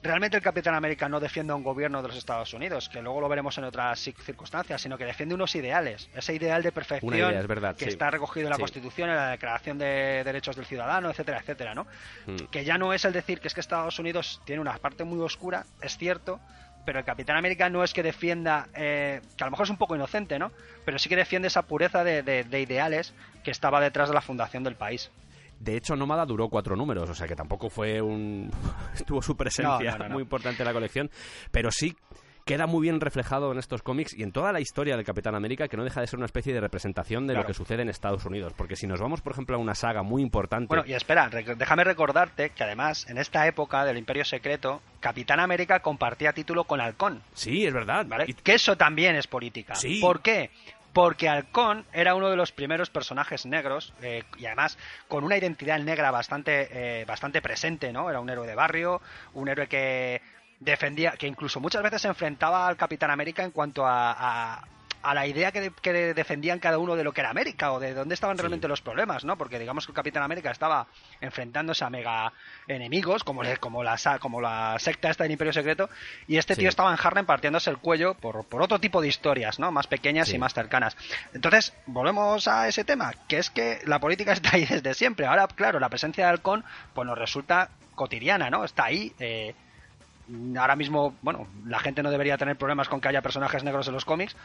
realmente 0.06 0.36
el 0.36 0.42
Capitán 0.42 0.74
América 0.74 1.08
no 1.08 1.20
defiende 1.20 1.52
a 1.52 1.56
un 1.56 1.62
gobierno 1.62 2.00
de 2.02 2.08
los 2.08 2.16
Estados 2.16 2.52
Unidos, 2.54 2.88
que 2.88 3.02
luego 3.02 3.20
lo 3.20 3.28
veremos 3.28 3.56
en 3.58 3.64
otras 3.64 4.06
ci- 4.06 4.14
circunstancias, 4.22 4.80
sino 4.80 4.96
que 4.96 5.04
defiende 5.04 5.34
unos 5.34 5.54
ideales, 5.54 6.08
ese 6.14 6.34
ideal 6.34 6.62
de 6.62 6.72
perfección 6.72 7.08
Una 7.12 7.16
idea, 7.30 7.40
es 7.40 7.46
verdad, 7.46 7.76
que 7.76 7.84
sí. 7.86 7.90
está 7.90 8.10
recogido 8.10 8.46
en 8.46 8.50
la 8.50 8.56
Sí. 8.56 8.62
Constitución, 8.62 9.10
en 9.10 9.16
la 9.16 9.30
Declaración 9.30 9.78
de 9.78 10.22
Derechos 10.24 10.56
del 10.56 10.66
Ciudadano, 10.66 11.10
etcétera, 11.10 11.38
etcétera, 11.40 11.74
¿no? 11.74 11.86
Mm. 12.26 12.36
Que 12.50 12.64
ya 12.64 12.78
no 12.78 12.92
es 12.92 13.04
el 13.04 13.12
decir 13.12 13.40
que 13.40 13.48
es 13.48 13.54
que 13.54 13.60
Estados 13.60 13.98
Unidos 13.98 14.40
tiene 14.44 14.60
una 14.60 14.76
parte 14.78 15.04
muy 15.04 15.20
oscura, 15.24 15.64
es 15.80 15.96
cierto, 15.98 16.40
pero 16.84 17.00
el 17.00 17.04
Capitán 17.04 17.36
América 17.36 17.68
no 17.68 17.82
es 17.82 17.92
que 17.92 18.02
defienda, 18.02 18.68
eh, 18.74 19.20
que 19.36 19.42
a 19.44 19.46
lo 19.46 19.50
mejor 19.50 19.64
es 19.64 19.70
un 19.70 19.76
poco 19.76 19.96
inocente, 19.96 20.38
¿no? 20.38 20.52
Pero 20.84 20.98
sí 21.00 21.08
que 21.08 21.16
defiende 21.16 21.48
esa 21.48 21.62
pureza 21.62 22.04
de, 22.04 22.22
de- 22.22 22.44
de 22.44 22.60
ideales 22.60 23.12
que 23.42 23.50
estaba 23.50 23.80
detrás 23.80 24.08
de 24.08 24.14
la 24.14 24.20
fundación 24.20 24.62
del 24.62 24.76
país. 24.76 25.10
De 25.60 25.76
hecho, 25.76 25.96
Nómada 25.96 26.24
duró 26.26 26.48
cuatro 26.48 26.76
números, 26.76 27.08
o 27.10 27.14
sea 27.14 27.26
que 27.26 27.34
tampoco 27.36 27.70
fue 27.70 28.00
un... 28.00 28.50
Tuvo 29.06 29.22
su 29.22 29.36
presencia 29.36 29.92
No, 29.92 29.92
no, 29.92 29.98
no, 29.98 30.08
no. 30.08 30.14
muy 30.14 30.22
importante 30.22 30.62
en 30.62 30.66
la 30.66 30.72
colección, 30.72 31.10
pero 31.50 31.70
sí 31.70 31.96
queda 32.44 32.68
muy 32.68 32.82
bien 32.82 33.00
reflejado 33.00 33.50
en 33.50 33.58
estos 33.58 33.82
cómics 33.82 34.14
y 34.16 34.22
en 34.22 34.30
toda 34.30 34.52
la 34.52 34.60
historia 34.60 34.94
del 34.94 35.04
Capitán 35.04 35.34
América, 35.34 35.66
que 35.66 35.76
no 35.76 35.82
deja 35.82 36.00
de 36.00 36.06
ser 36.06 36.18
una 36.18 36.26
especie 36.26 36.54
de 36.54 36.60
representación 36.60 37.26
de 37.26 37.34
lo 37.34 37.44
que 37.44 37.52
sucede 37.54 37.82
en 37.82 37.88
Estados 37.88 38.24
Unidos. 38.24 38.52
Porque 38.56 38.76
si 38.76 38.86
nos 38.86 39.00
vamos, 39.00 39.20
por 39.20 39.32
ejemplo, 39.32 39.56
a 39.56 39.58
una 39.58 39.74
saga 39.74 40.04
muy 40.04 40.22
importante... 40.22 40.68
Bueno, 40.68 40.84
y 40.86 40.92
espera, 40.92 41.28
rec- 41.28 41.56
déjame 41.56 41.82
recordarte 41.82 42.50
que 42.50 42.62
además, 42.62 43.04
en 43.10 43.18
esta 43.18 43.48
época 43.48 43.84
del 43.84 43.98
Imperio 43.98 44.24
Secreto, 44.24 44.80
Capitán 45.00 45.40
América 45.40 45.80
compartía 45.80 46.32
título 46.32 46.62
con 46.64 46.80
Halcón, 46.80 47.20
Sí, 47.34 47.66
es 47.66 47.74
verdad. 47.74 48.06
¿vale? 48.06 48.26
Y- 48.28 48.34
Que 48.34 48.54
eso 48.54 48.76
también 48.76 49.16
es 49.16 49.26
política. 49.26 49.74
Sí. 49.74 49.98
¿Por 50.00 50.20
qué? 50.20 50.50
Porque 50.96 51.28
Halcón 51.28 51.84
era 51.92 52.14
uno 52.14 52.30
de 52.30 52.36
los 52.36 52.52
primeros 52.52 52.88
personajes 52.88 53.44
negros 53.44 53.92
eh, 54.00 54.22
y 54.38 54.46
además 54.46 54.78
con 55.08 55.24
una 55.24 55.36
identidad 55.36 55.78
negra 55.78 56.10
bastante, 56.10 56.68
eh, 56.72 57.04
bastante 57.04 57.42
presente, 57.42 57.92
¿no? 57.92 58.08
Era 58.08 58.18
un 58.20 58.30
héroe 58.30 58.46
de 58.46 58.54
barrio, 58.54 59.02
un 59.34 59.48
héroe 59.48 59.68
que 59.68 60.22
defendía, 60.58 61.12
que 61.18 61.26
incluso 61.26 61.60
muchas 61.60 61.82
veces 61.82 62.00
se 62.00 62.08
enfrentaba 62.08 62.66
al 62.66 62.78
Capitán 62.78 63.10
América 63.10 63.44
en 63.44 63.50
cuanto 63.50 63.84
a, 63.86 64.12
a- 64.56 64.64
a 65.10 65.14
la 65.14 65.26
idea 65.26 65.52
que, 65.52 65.60
de- 65.60 65.70
que 65.70 65.92
defendían 66.14 66.58
cada 66.58 66.78
uno 66.78 66.96
de 66.96 67.04
lo 67.04 67.12
que 67.12 67.20
era 67.20 67.30
América 67.30 67.72
o 67.72 67.80
de 67.80 67.94
dónde 67.94 68.14
estaban 68.14 68.36
realmente 68.38 68.68
los 68.68 68.80
problemas, 68.80 69.24
¿no? 69.24 69.36
Porque 69.38 69.58
digamos 69.58 69.86
que 69.86 69.92
el 69.92 69.96
Capitán 69.96 70.22
América 70.22 70.50
estaba 70.50 70.86
enfrentándose 71.20 71.84
a 71.84 71.90
mega 71.90 72.32
enemigos 72.68 73.22
como, 73.24 73.42
le- 73.42 73.56
como, 73.58 73.82
la, 73.82 73.96
como 74.20 74.40
la 74.40 74.76
secta 74.78 75.10
esta 75.10 75.24
del 75.24 75.32
Imperio 75.32 75.52
Secreto 75.52 75.88
y 76.26 76.36
este 76.38 76.54
Sí. 76.54 76.60
tío 76.60 76.68
estaba 76.68 76.92
en 76.92 76.98
Harlem 77.02 77.26
partiéndose 77.26 77.70
el 77.70 77.78
cuello 77.78 78.14
por, 78.14 78.44
por 78.46 78.62
otro 78.62 78.78
tipo 78.78 79.00
de 79.00 79.08
historias, 79.08 79.58
¿no? 79.58 79.70
Más 79.72 79.86
pequeñas 79.86 80.28
Sí. 80.28 80.36
y 80.36 80.38
más 80.38 80.54
cercanas. 80.54 80.96
Entonces, 81.34 81.72
volvemos 81.86 82.48
a 82.48 82.68
ese 82.68 82.84
tema, 82.84 83.12
que 83.28 83.38
es 83.38 83.50
que 83.50 83.80
la 83.86 83.98
política 84.00 84.32
está 84.32 84.50
ahí 84.56 84.64
desde 84.66 84.94
siempre. 84.94 85.26
Ahora, 85.26 85.46
claro, 85.48 85.78
la 85.80 85.88
presencia 85.88 86.24
de 86.24 86.30
Halcón 86.30 86.64
pues 86.94 87.06
nos 87.06 87.16
resulta 87.18 87.70
cotidiana, 87.94 88.50
¿no? 88.50 88.64
Está 88.64 88.84
ahí. 88.86 89.12
eh, 89.20 89.54
ahora 90.58 90.74
mismo, 90.74 91.14
bueno, 91.22 91.46
la 91.66 91.78
gente 91.78 92.02
no 92.02 92.10
debería 92.10 92.36
tener 92.36 92.56
problemas 92.56 92.88
con 92.88 93.00
que 93.00 93.06
haya 93.08 93.22
personajes 93.22 93.62
negros 93.62 93.86
en 93.86 93.94
los 93.94 94.04
cómics, 94.04 94.36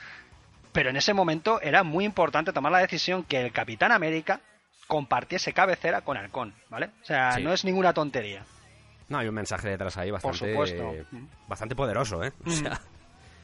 pero 0.72 0.90
en 0.90 0.98
ese 0.98 1.14
momento 1.14 1.60
era 1.62 1.84
muy 1.84 2.06
importante 2.06 2.54
tomar 2.54 2.72
la 2.72 2.80
decisión 2.80 3.24
que 3.24 3.42
el 3.42 3.52
Capitán 3.52 3.92
América 3.92 4.42
compartiese 4.88 5.54
cabecera 5.54 6.02
con 6.02 6.18
Halcón, 6.18 6.54
¿vale? 6.70 6.88
O 7.02 7.06
sea, 7.06 7.34
Sí. 7.34 7.44
no 7.44 7.54
es 7.54 7.64
ninguna 7.66 7.94
tontería. 7.94 8.44
No, 9.08 9.18
hay 9.20 9.28
un 9.28 9.36
mensaje 9.36 9.70
detrás 9.70 9.98
ahí 9.98 10.12
bastante, 10.12 10.38
supuesto. 10.52 10.94
bastante 11.48 11.76
poderoso, 11.76 12.24
¿eh? 12.24 12.32
O 12.46 12.50
Mm. 12.50 12.68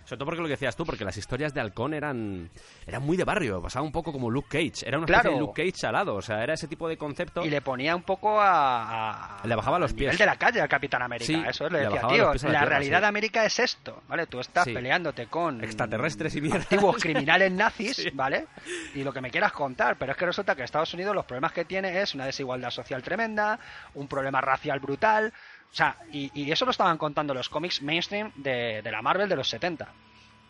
Sobre 0.08 0.18
todo 0.20 0.26
porque 0.28 0.41
lo 0.41 0.47
que 0.47 0.53
decías 0.53 0.76
tú, 0.76 0.86
porque 0.86 1.03
las 1.03 1.18
historias 1.18 1.53
de 1.53 1.60
Halcón 1.62 1.93
eran, 1.93 2.49
eran 2.86 3.03
muy 3.03 3.18
de 3.18 3.26
barrio, 3.26 3.62
pasaba 3.62 3.86
un 3.86 3.91
poco 3.91 4.12
como 4.14 4.30
Luke 4.32 4.47
Cage, 4.49 4.88
era 4.88 4.97
una 4.97 5.05
especie 5.05 5.22
Claro. 5.22 5.36
de 5.36 5.39
Luke 5.41 5.72
Cage 5.72 5.86
alado, 5.88 6.16
o 6.16 6.22
sea, 6.22 6.41
era 6.43 6.53
ese 6.53 6.68
tipo 6.68 6.88
de 6.88 6.97
concepto. 6.97 7.43
Y 7.45 7.49
le 7.49 7.62
ponía 7.62 7.95
un 7.95 8.03
poco 8.03 8.39
a... 8.39 9.41
a- 9.41 9.45
Le 9.47 9.55
bajaba 9.55 9.78
los 9.80 9.93
pies. 9.93 10.18
de 10.18 10.26
la 10.26 10.38
calle 10.38 10.62
al 10.62 10.70
Capitán 10.70 11.01
América. 11.01 11.26
Sí, 11.26 11.43
Eso 11.47 11.66
es, 11.68 11.72
le 11.74 11.80
le 11.80 11.86
decía, 11.89 12.08
tío, 12.08 12.18
la 12.26 12.34
la 12.34 12.39
tierra, 12.39 12.66
realidad 12.66 12.97
sí. 12.97 13.01
de 13.01 13.08
América 13.08 13.45
es 13.45 13.60
esto, 13.60 14.01
¿vale? 14.08 14.26
Tú 14.28 14.39
estás 14.39 14.64
Sí. 14.66 14.74
peleándote 14.74 15.28
con... 15.28 15.64
Extraterrestres 15.64 16.36
y 16.36 16.41
mierda. 16.41 16.60
Antiguos 16.60 16.95
criminales 17.01 17.51
nazis, 17.51 18.10
¿vale? 18.16 18.47
Y 18.95 19.03
lo 19.03 19.12
que 19.12 19.22
me 19.22 19.30
quieras 19.30 19.51
contar, 19.51 19.97
pero 19.97 20.14
es 20.14 20.18
que 20.18 20.26
resulta 20.26 20.55
que 20.55 20.64
Estados 20.64 20.93
Unidos 20.93 21.14
los 21.14 21.26
problemas 21.26 21.51
que 21.51 21.66
tiene 21.66 22.01
es 22.01 22.16
una 22.16 22.26
desigualdad 22.26 22.70
social 22.72 23.03
tremenda, 23.03 23.60
un 23.95 24.08
problema 24.08 24.39
racial 24.41 24.80
brutal... 24.80 25.34
O 25.72 25.76
sea, 25.78 25.97
y, 26.11 26.32
y 26.34 26.51
eso 26.51 26.65
lo 26.65 26.72
estaban 26.72 26.97
contando 26.97 27.34
los 27.34 27.49
cómics 27.49 27.82
mainstream 27.82 28.32
de, 28.36 28.82
de 28.82 28.91
la 28.91 29.01
Marvel 29.01 29.30
de 29.30 29.36
los 29.36 29.49
70. 29.49 29.88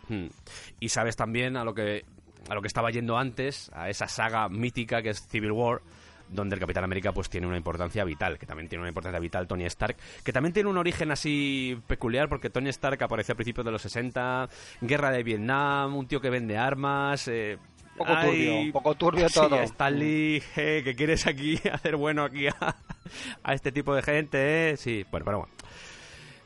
Hmm. 0.08 0.26
Y 0.80 0.88
sabes 0.88 1.16
también 1.16 1.56
a 1.56 1.64
lo 1.64 1.74
que 1.74 2.04
a 2.48 2.54
lo 2.54 2.62
que 2.62 2.68
estaba 2.68 2.90
yendo 2.90 3.18
antes, 3.18 3.70
a 3.74 3.90
esa 3.90 4.08
saga 4.08 4.48
mítica 4.48 5.02
que 5.02 5.10
es 5.10 5.26
Civil 5.28 5.52
War, 5.52 5.82
donde 6.30 6.54
el 6.54 6.60
Capitán 6.60 6.84
América 6.84 7.12
pues 7.12 7.28
tiene 7.28 7.46
una 7.46 7.56
importancia 7.56 8.04
vital, 8.04 8.38
que 8.38 8.46
también 8.46 8.68
tiene 8.68 8.80
una 8.80 8.88
importancia 8.88 9.18
vital 9.18 9.46
Tony 9.46 9.64
Stark, 9.64 9.96
que 10.22 10.32
también 10.32 10.52
tiene 10.52 10.68
un 10.68 10.78
origen 10.78 11.10
así 11.10 11.78
peculiar 11.86 12.28
porque 12.28 12.50
Tony 12.50 12.68
Stark 12.70 13.02
apareció 13.02 13.32
a 13.32 13.36
principios 13.36 13.64
de 13.64 13.72
los 13.72 13.82
60, 13.82 14.48
guerra 14.80 15.10
de 15.10 15.22
Vietnam, 15.22 15.96
un 15.96 16.06
tío 16.06 16.20
que 16.20 16.30
vende 16.30 16.56
armas, 16.56 17.28
eh, 17.28 17.58
poco 17.98 18.12
ay, 18.14 18.26
turbio, 18.26 18.60
un 18.60 18.72
poco 18.72 18.94
turbio 18.94 19.28
sí, 19.28 19.34
todo. 19.34 19.56
Stan 19.62 19.98
Lee, 19.98 20.42
eh, 20.56 20.82
que 20.84 20.94
quieres 20.94 21.26
aquí 21.26 21.58
hacer 21.72 21.96
bueno 21.96 22.24
aquí 22.24 22.46
a, 22.46 22.76
a 23.42 23.52
este 23.54 23.72
tipo 23.72 23.94
de 23.94 24.02
gente, 24.02 24.70
eh? 24.70 24.76
sí, 24.76 25.04
bueno, 25.10 25.24
pero 25.24 25.38
bueno. 25.38 25.54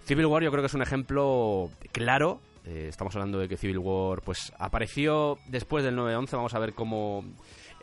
Civil 0.05 0.27
War 0.27 0.43
yo 0.43 0.51
creo 0.51 0.63
que 0.63 0.67
es 0.67 0.75
un 0.75 0.83
ejemplo 0.83 1.71
claro. 1.93 2.41
Eh, 2.65 2.87
estamos 2.89 3.15
hablando 3.15 3.39
de 3.39 3.49
que 3.49 3.57
Civil 3.57 3.79
War 3.79 4.21
pues 4.23 4.53
apareció 4.59 5.39
después 5.47 5.85
del 5.85 5.97
9-11. 5.97 6.33
Vamos 6.33 6.55
a 6.55 6.59
ver 6.59 6.75
cómo 6.75 7.25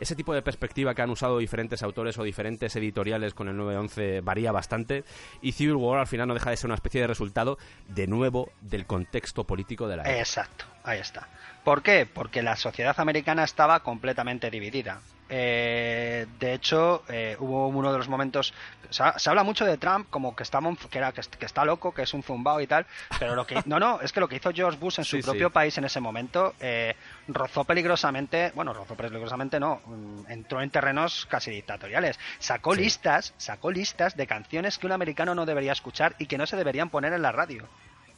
ese 0.00 0.16
tipo 0.16 0.34
de 0.34 0.42
perspectiva 0.42 0.94
que 0.94 1.02
han 1.02 1.10
usado 1.10 1.38
diferentes 1.38 1.82
autores 1.82 2.18
o 2.18 2.24
diferentes 2.24 2.74
editoriales 2.74 3.34
con 3.34 3.48
el 3.48 3.56
9-11 3.56 4.24
varía 4.24 4.50
bastante. 4.50 5.04
Y 5.42 5.52
Civil 5.52 5.76
War 5.76 6.00
al 6.00 6.06
final 6.06 6.26
no 6.26 6.34
deja 6.34 6.50
de 6.50 6.56
ser 6.56 6.66
una 6.66 6.74
especie 6.74 7.02
de 7.02 7.06
resultado 7.06 7.58
de 7.88 8.06
nuevo 8.06 8.50
del 8.60 8.86
contexto 8.86 9.44
político 9.44 9.86
de 9.86 9.98
la 9.98 10.02
época. 10.02 10.18
Exacto, 10.18 10.64
ahí 10.82 10.98
está. 10.98 11.28
¿Por 11.64 11.82
qué? 11.82 12.06
Porque 12.12 12.42
la 12.42 12.56
sociedad 12.56 12.98
americana 12.98 13.44
estaba 13.44 13.80
completamente 13.80 14.50
dividida. 14.50 15.00
Eh, 15.32 16.26
de 16.38 16.52
hecho, 16.54 17.04
eh, 17.08 17.36
hubo 17.38 17.68
uno 17.68 17.92
de 17.92 17.98
los 17.98 18.08
momentos. 18.08 18.52
Se, 18.90 19.02
ha- 19.04 19.16
se 19.18 19.30
habla 19.30 19.44
mucho 19.44 19.64
de 19.64 19.78
Trump 19.78 20.08
como 20.10 20.34
que 20.34 20.42
está, 20.42 20.58
que, 20.90 20.98
era, 20.98 21.12
que, 21.12 21.20
est- 21.20 21.34
que 21.36 21.46
está 21.46 21.64
loco, 21.64 21.94
que 21.94 22.02
es 22.02 22.12
un 22.12 22.22
zumbao 22.24 22.60
y 22.60 22.66
tal. 22.66 22.84
Pero 23.18 23.34
lo 23.36 23.46
que. 23.46 23.62
No, 23.66 23.78
no, 23.78 24.00
es 24.00 24.12
que 24.12 24.18
lo 24.20 24.28
que 24.28 24.36
hizo 24.36 24.50
George 24.52 24.78
Bush 24.78 24.98
en 24.98 25.04
su 25.04 25.16
Sí, 25.16 25.22
propio 25.22 25.48
sí. 25.48 25.52
país 25.54 25.78
en 25.78 25.84
ese 25.84 26.00
momento 26.00 26.54
eh, 26.60 26.96
rozó 27.28 27.62
peligrosamente. 27.64 28.50
Bueno, 28.54 28.72
rozó 28.74 28.96
peligrosamente 28.96 29.60
no. 29.60 29.80
mm, 29.86 30.30
Entró 30.30 30.60
en 30.60 30.70
terrenos 30.70 31.26
casi 31.30 31.50
dictatoriales. 31.52 32.18
Sacó 32.40 32.74
Sí. 32.74 32.80
listas, 32.82 33.32
sacó 33.36 33.70
listas 33.70 34.16
de 34.16 34.26
canciones 34.26 34.78
que 34.78 34.86
un 34.86 34.92
americano 34.92 35.34
no 35.34 35.46
debería 35.46 35.72
escuchar 35.72 36.16
y 36.18 36.26
que 36.26 36.36
no 36.38 36.46
se 36.46 36.56
deberían 36.56 36.90
poner 36.90 37.12
en 37.12 37.22
la 37.22 37.30
radio. 37.32 37.68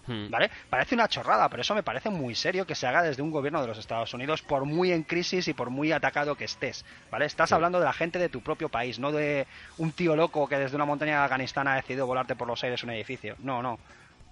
Hmm. 0.06 0.30
¿Vale? 0.30 0.50
Parece 0.68 0.94
una 0.96 1.06
chorrada, 1.08 1.48
pero 1.48 1.62
eso 1.62 1.74
me 1.74 1.82
parece 1.82 2.10
muy 2.10 2.34
serio 2.34 2.66
que 2.66 2.74
se 2.74 2.86
haga 2.86 3.02
desde 3.02 3.22
un 3.22 3.30
gobierno 3.30 3.60
de 3.60 3.68
los 3.68 3.78
Estados 3.78 4.12
Unidos, 4.14 4.42
por 4.42 4.64
muy 4.64 4.90
en 4.92 5.04
crisis 5.04 5.46
y 5.48 5.54
por 5.54 5.70
muy 5.70 5.92
atacado 5.92 6.34
que 6.34 6.44
estés, 6.44 6.84
¿vale? 7.10 7.26
Estás 7.26 7.50
Sí. 7.50 7.54
hablando 7.54 7.78
de 7.78 7.84
la 7.84 7.92
gente 7.92 8.18
de 8.18 8.28
tu 8.28 8.40
propio 8.40 8.68
país, 8.68 8.98
no 8.98 9.12
de 9.12 9.46
un 9.78 9.92
tío 9.92 10.16
loco 10.16 10.48
que 10.48 10.56
desde 10.58 10.74
una 10.74 10.84
montaña 10.84 11.18
de 11.18 11.24
Afganistán 11.24 11.68
ha 11.68 11.76
decidido 11.76 12.06
volarte 12.06 12.34
por 12.34 12.48
los 12.48 12.62
aires 12.64 12.82
un 12.82 12.90
edificio. 12.90 13.36
No, 13.38 13.62
no. 13.62 13.78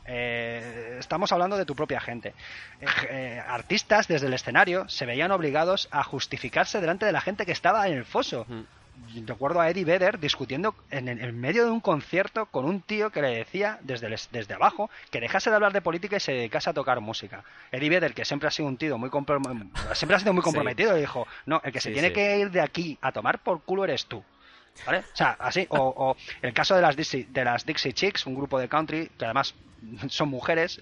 Eh, 0.07 0.97
estamos 0.99 1.31
hablando 1.31 1.57
de 1.57 1.65
tu 1.65 1.77
propia 1.77 2.01
gente. 2.01 2.35
Eh, 2.81 2.87
eh, 3.11 3.43
artistas 3.47 4.09
desde 4.09 4.27
el 4.27 4.35
escenario 4.35 4.89
se 4.89 5.07
veían 5.07 5.31
obligados 5.31 5.89
a 5.93 6.03
justificarse 6.03 6.81
delante 6.81 7.07
de 7.07 7.13
la 7.13 7.21
gente 7.21 7.47
que 7.47 7.53
estaba 7.53 7.87
en 7.87 7.97
el 7.99 8.05
foso. 8.05 8.47
Recuerdo 9.27 9.61
a 9.61 9.69
Eddie 9.69 9.85
Vedder 9.85 10.21
discutiendo 10.21 10.75
en, 10.91 11.09
el- 11.09 11.33
medio 11.33 11.65
de 11.65 11.71
un 11.71 11.81
concierto 11.81 12.47
con 12.47 12.65
un 12.65 12.81
tío 12.81 13.11
que 13.11 13.21
le 13.23 13.29
decía 13.37 13.79
desde, 13.83 14.07
el 14.07 14.17
desde 14.31 14.55
abajo 14.55 14.89
que 15.11 15.21
dejase 15.21 15.51
de 15.51 15.57
hablar 15.57 15.73
de 15.73 15.81
política 15.83 16.17
y 16.17 16.21
se 16.21 16.33
dedicase 16.33 16.71
a 16.71 16.75
tocar 16.75 17.01
música. 17.01 17.43
Eddie 17.73 17.91
Vedder, 17.91 18.15
que 18.15 18.25
siempre 18.25 18.47
ha 18.49 18.51
sido 18.53 18.69
un 18.69 18.77
tío 18.77 18.99
muy 18.99 19.11
siempre 19.95 20.17
ha 20.17 20.21
sido 20.21 20.33
muy 20.33 20.43
comprometido, 20.43 20.93
le 20.93 21.01
dijo, 21.01 21.27
no, 21.47 21.61
el 21.65 21.73
que 21.73 21.81
se 21.81 21.89
Sí, 21.89 21.93
tiene 21.95 22.09
sí. 22.09 22.15
que 22.15 22.39
ir 22.39 22.51
de 22.51 22.61
aquí 22.61 22.99
a 23.01 23.11
tomar 23.13 23.41
por 23.41 23.63
culo 23.63 23.85
eres 23.85 24.07
tú. 24.07 24.23
¿Vale? 24.87 24.99
O 24.99 25.05
sea, 25.17 25.37
así, 25.39 25.67
o, 25.71 25.79
o 25.79 26.17
el 26.43 26.53
caso 26.53 26.75
de 26.75 26.83
las, 26.83 26.97
Dixie, 26.97 27.27
de 27.31 27.45
las 27.45 27.65
Dixie 27.67 27.93
Chicks, 27.93 28.27
un 28.27 28.35
grupo 28.35 28.59
de 28.59 28.69
country 28.69 29.11
que 29.19 29.25
además 29.25 29.55
son 30.09 30.29
mujeres, 30.29 30.81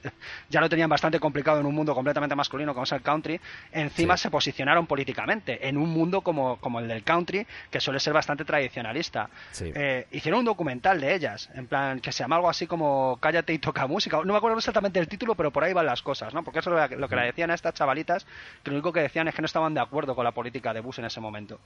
ya 0.49 0.61
lo 0.61 0.69
tenían 0.69 0.89
bastante 0.91 1.21
complicado 1.21 1.61
en 1.61 1.67
un 1.67 1.75
mundo 1.75 1.95
completamente 1.95 2.35
masculino 2.35 2.75
como 2.75 2.83
es 2.83 2.91
el 2.93 3.01
country, 3.03 3.41
encima 3.71 4.17
Sí. 4.17 4.23
se 4.25 4.31
posicionaron 4.31 4.87
políticamente 4.89 5.69
en 5.69 5.77
un 5.77 5.89
mundo 5.91 6.21
como, 6.23 6.57
como 6.57 6.81
el 6.81 6.89
del 6.89 7.05
country, 7.05 7.47
que 7.71 7.81
suele 7.81 8.01
ser 8.01 8.13
bastante 8.13 8.45
tradicionalista. 8.45 9.31
Sí. 9.53 9.71
Eh, 9.75 10.09
hicieron 10.11 10.41
un 10.41 10.47
documental 10.47 11.01
de 11.01 11.15
ellas, 11.15 11.49
en 11.55 11.69
plan, 11.69 12.01
que 12.01 12.11
se 12.11 12.25
llama 12.25 12.37
algo 12.37 12.49
así 12.51 12.67
como 12.67 13.19
Cállate 13.21 13.53
y 13.53 13.59
toca 13.59 13.87
música. 13.87 14.17
No 14.25 14.33
me 14.33 14.37
acuerdo 14.37 14.59
exactamente 14.59 14.99
el 14.99 15.07
título, 15.07 15.37
pero 15.37 15.53
por 15.53 15.63
ahí 15.63 15.73
van 15.73 15.87
las 15.87 16.03
cosas, 16.03 16.35
¿no? 16.35 16.43
Porque 16.43 16.59
eso 16.59 16.77
es 16.77 16.91
lo 16.99 17.09
que- 17.09 17.15
le 17.17 17.23
decían 17.27 17.53
a 17.53 17.55
estas 17.55 17.75
chavalitas, 17.75 18.27
que 18.65 18.71
lo 18.71 18.77
único 18.79 18.93
que 18.93 19.01
decían 19.01 19.29
es 19.29 19.35
que 19.35 19.43
no 19.43 19.47
estaban 19.47 19.75
de 19.75 19.81
acuerdo 19.81 20.17
con 20.17 20.25
la 20.25 20.33
política 20.33 20.75
de 20.75 20.81
Bush 20.81 20.99
en 20.99 21.05
ese 21.05 21.21
momento. 21.21 21.61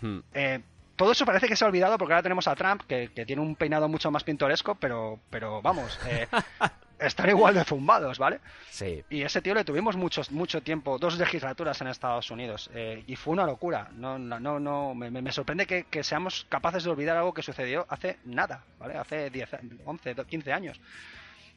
Hmm. 0.00 0.20
Eh, 0.32 0.60
todo 0.98 1.12
eso 1.12 1.24
parece 1.24 1.46
que 1.46 1.56
se 1.56 1.64
ha 1.64 1.68
olvidado 1.68 1.96
porque 1.96 2.12
ahora 2.12 2.24
tenemos 2.24 2.48
a 2.48 2.56
Trump, 2.56 2.82
que, 2.82 3.10
que 3.14 3.24
tiene 3.24 3.40
un 3.40 3.54
peinado 3.54 3.88
mucho 3.88 4.10
más 4.10 4.24
pintoresco, 4.24 4.74
pero, 4.74 5.20
pero 5.30 5.62
vamos, 5.62 5.98
eh, 6.08 6.26
están 6.98 7.30
igual 7.30 7.54
de 7.54 7.64
zumbados, 7.64 8.18
¿vale? 8.18 8.40
Sí. 8.68 9.04
Y 9.08 9.22
ese 9.22 9.40
tío 9.40 9.54
le 9.54 9.64
tuvimos 9.64 9.96
muchos, 9.96 10.32
mucho 10.32 10.60
tiempo, 10.60 10.98
dos 10.98 11.16
legislaturas 11.16 11.80
en 11.80 11.86
Estados 11.86 12.32
Unidos, 12.32 12.68
eh, 12.74 13.04
y 13.06 13.14
fue 13.14 13.32
una 13.32 13.46
locura. 13.46 13.88
No, 13.94 14.18
no, 14.18 14.40
no, 14.40 14.58
no 14.58 14.94
me, 14.94 15.32
sorprende 15.32 15.66
que, 15.66 15.84
que 15.84 16.02
seamos 16.02 16.46
capaces 16.48 16.82
de 16.82 16.90
olvidar 16.90 17.16
algo 17.16 17.32
que 17.32 17.42
sucedió 17.42 17.86
hace 17.88 18.18
nada, 18.24 18.64
¿vale? 18.80 18.98
Hace 18.98 19.30
10, 19.30 19.50
11, 19.84 20.16
15 20.26 20.52
años. 20.52 20.80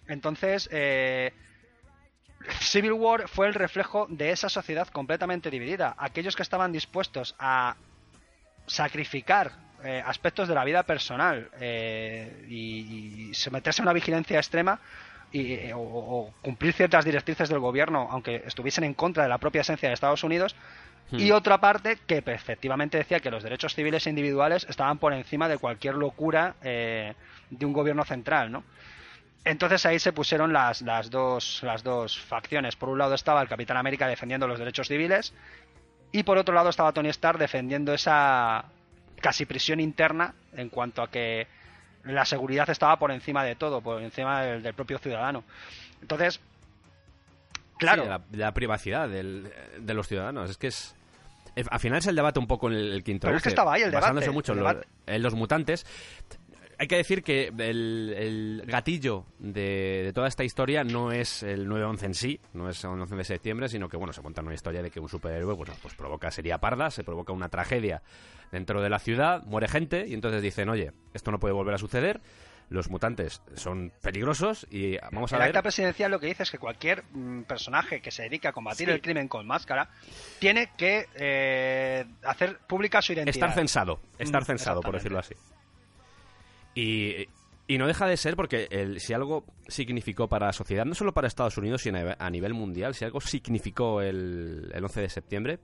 Entonces, 0.07 0.69
eh, 0.71 1.33
Civil 2.59 2.93
War 2.93 3.27
fue 3.27 3.47
el 3.47 3.55
reflejo 3.55 4.05
de 4.07 4.29
esa 4.29 4.49
sociedad 4.49 4.87
completamente 4.89 5.49
dividida. 5.49 5.95
Aquellos 5.97 6.35
que 6.35 6.43
estaban 6.43 6.71
dispuestos 6.71 7.35
a 7.39 7.75
sacrificar 8.71 9.51
eh, 9.83 10.01
aspectos 10.05 10.47
de 10.47 10.55
la 10.55 10.63
vida 10.63 10.83
personal 10.83 11.49
eh, 11.59 12.45
y, 12.47 13.29
y 13.29 13.33
someterse 13.33 13.81
a 13.81 13.83
una 13.83 13.93
vigilancia 13.93 14.37
extrema 14.37 14.79
y, 15.31 15.53
eh, 15.53 15.73
o, 15.73 15.79
o 15.79 16.33
cumplir 16.41 16.73
ciertas 16.73 17.03
directrices 17.03 17.49
del 17.49 17.59
gobierno, 17.59 18.07
aunque 18.09 18.43
estuviesen 18.45 18.85
en 18.85 18.93
contra 18.93 19.23
de 19.23 19.29
la 19.29 19.39
propia 19.39 19.61
esencia 19.61 19.89
de 19.89 19.93
Estados 19.93 20.23
Unidos, 20.23 20.55
y 21.11 21.31
otra 21.31 21.59
parte 21.59 21.97
que 22.07 22.23
efectivamente 22.25 22.97
decía 22.97 23.19
que 23.19 23.29
los 23.29 23.43
derechos 23.43 23.75
civiles 23.75 24.07
e 24.07 24.09
individuales 24.09 24.65
estaban 24.69 24.97
por 24.97 25.11
encima 25.11 25.49
de 25.49 25.57
cualquier 25.57 25.95
locura 25.95 26.55
eh, 26.63 27.15
de 27.49 27.65
un 27.65 27.73
gobierno 27.73 28.05
central, 28.05 28.49
¿no? 28.49 28.63
Entonces 29.43 29.85
ahí 29.85 29.99
se 29.99 30.13
pusieron 30.13 30.53
las, 30.53 30.81
las, 30.83 31.09
dos, 31.09 31.61
las 31.63 31.83
dos 31.83 32.17
facciones. 32.17 32.77
Por 32.77 32.87
un 32.87 32.97
lado 32.97 33.15
estaba 33.15 33.41
el 33.41 33.49
Capitán 33.49 33.75
América 33.75 34.07
defendiendo 34.07 34.47
los 34.47 34.57
derechos 34.57 34.87
civiles 34.87 35.33
y 36.11 36.23
por 36.23 36.37
otro 36.37 36.53
lado 36.53 36.69
estaba 36.69 36.91
Tony 36.91 37.09
Stark 37.09 37.37
defendiendo 37.39 37.93
esa 37.93 38.65
casi 39.21 39.45
prisión 39.45 39.79
interna 39.79 40.33
en 40.53 40.69
cuanto 40.69 41.01
a 41.01 41.09
que 41.09 41.47
la 42.03 42.25
seguridad 42.25 42.69
estaba 42.69 42.97
por 42.97 43.11
encima 43.11 43.43
de 43.43 43.55
todo, 43.55 43.81
por 43.81 44.01
encima 44.01 44.41
del, 44.41 44.63
del 44.63 44.73
propio 44.73 44.97
ciudadano. 44.97 45.43
Entonces, 46.01 46.39
claro, 47.77 48.01
Sí, 48.03 48.07
de 48.07 48.09
la, 48.13 48.21
de 48.29 48.37
la 48.37 48.51
privacidad 48.53 49.07
del- 49.09 49.51
de 49.79 49.93
los 49.93 50.07
ciudadanos. 50.07 50.49
Es 50.49 50.57
que 50.57 50.67
es. 50.67 50.95
Al 51.69 51.79
final 51.81 51.97
es 51.99 52.07
el 52.07 52.15
debate 52.15 52.39
un 52.39 52.47
poco 52.47 52.67
en 52.69 52.75
el, 52.75 52.93
el 52.93 53.03
que 53.03 53.17
Pero 53.19 53.35
es 53.35 53.43
que 53.43 53.49
estaba 53.49 53.73
ahí 53.73 53.81
el 53.81 53.91
basándose 53.91 54.25
debate, 54.27 54.33
mucho 54.35 54.53
el 54.53 54.59
en, 54.59 54.63
los, 54.63 54.73
debate. 54.73 54.87
en 55.05 55.21
los 55.21 55.33
mutantes. 55.35 55.85
Hay 56.81 56.87
que 56.87 56.95
decir 56.95 57.21
que 57.21 57.49
el, 57.59 58.11
el 58.17 58.63
gatillo 58.65 59.23
de, 59.37 60.01
de 60.03 60.13
toda 60.13 60.27
esta 60.27 60.43
historia 60.43 60.83
no 60.83 61.11
es 61.11 61.43
el 61.43 61.69
9-11 61.69 62.03
en 62.05 62.13
sí, 62.15 62.39
no 62.53 62.67
es 62.71 62.83
el 62.83 62.89
11 62.89 63.17
de 63.17 63.23
septiembre, 63.23 63.69
sino 63.69 63.87
que, 63.87 63.97
bueno, 63.97 64.13
se 64.13 64.23
cuenta 64.23 64.41
una 64.41 64.55
historia 64.55 64.81
de 64.81 64.89
que 64.89 64.99
un 64.99 65.07
superhéroe 65.07 65.55
pues, 65.55 65.69
pues 65.79 65.93
provoca 65.93 66.31
sería 66.31 66.57
parda, 66.57 66.89
se 66.89 67.03
provoca 67.03 67.33
una 67.33 67.49
tragedia 67.49 68.01
dentro 68.51 68.81
de 68.81 68.89
la 68.89 68.97
ciudad, 68.97 69.43
muere 69.43 69.67
gente, 69.67 70.07
y 70.07 70.15
entonces 70.15 70.41
dicen, 70.41 70.69
oye, 70.69 70.91
esto 71.13 71.29
no 71.29 71.39
puede 71.39 71.53
volver 71.53 71.75
a 71.75 71.77
suceder, 71.77 72.19
los 72.69 72.89
mutantes 72.89 73.43
son 73.53 73.93
peligrosos 74.01 74.65
y 74.71 74.97
vamos 75.11 75.33
a 75.33 75.35
el 75.35 75.41
ver... 75.41 75.49
acta 75.49 75.61
presidencial 75.61 76.09
lo 76.09 76.19
que 76.19 76.25
dice 76.25 76.41
es 76.41 76.49
que 76.49 76.57
cualquier 76.57 77.03
mm, 77.11 77.43
personaje 77.43 78.01
que 78.01 78.09
se 78.09 78.23
dedique 78.23 78.47
a 78.47 78.53
combatir 78.53 78.87
Sí. 78.87 78.91
el 78.91 79.01
crimen 79.01 79.27
con 79.27 79.45
máscara 79.45 79.87
tiene 80.39 80.71
que 80.77 81.05
eh, 81.13 82.05
hacer 82.23 82.57
pública 82.67 83.03
su 83.03 83.13
identidad. 83.13 83.35
Estar 83.35 83.53
censado, 83.53 83.99
estar 84.17 84.43
censado, 84.45 84.81
por 84.81 84.95
decirlo 84.95 85.19
así. 85.19 85.35
Y, 86.75 87.27
y 87.67 87.77
no 87.77 87.87
deja 87.87 88.05
de 88.07 88.17
ser 88.17 88.35
porque 88.35 88.67
el- 88.71 88.99
si 88.99 89.13
algo 89.13 89.45
significó 89.67 90.27
para 90.27 90.47
la 90.47 90.53
sociedad, 90.53 90.85
no 90.85 90.93
solo 90.95 91.13
para 91.13 91.27
Estados 91.27 91.57
Unidos, 91.57 91.81
sino 91.81 91.99
a 92.17 92.29
nivel 92.29 92.53
mundial, 92.53 92.93
si 92.95 93.05
algo 93.05 93.21
significó 93.21 94.01
el, 94.01 94.69
el 94.73 94.83
11 94.83 95.01
de 95.01 95.09
septiembre, 95.09 95.59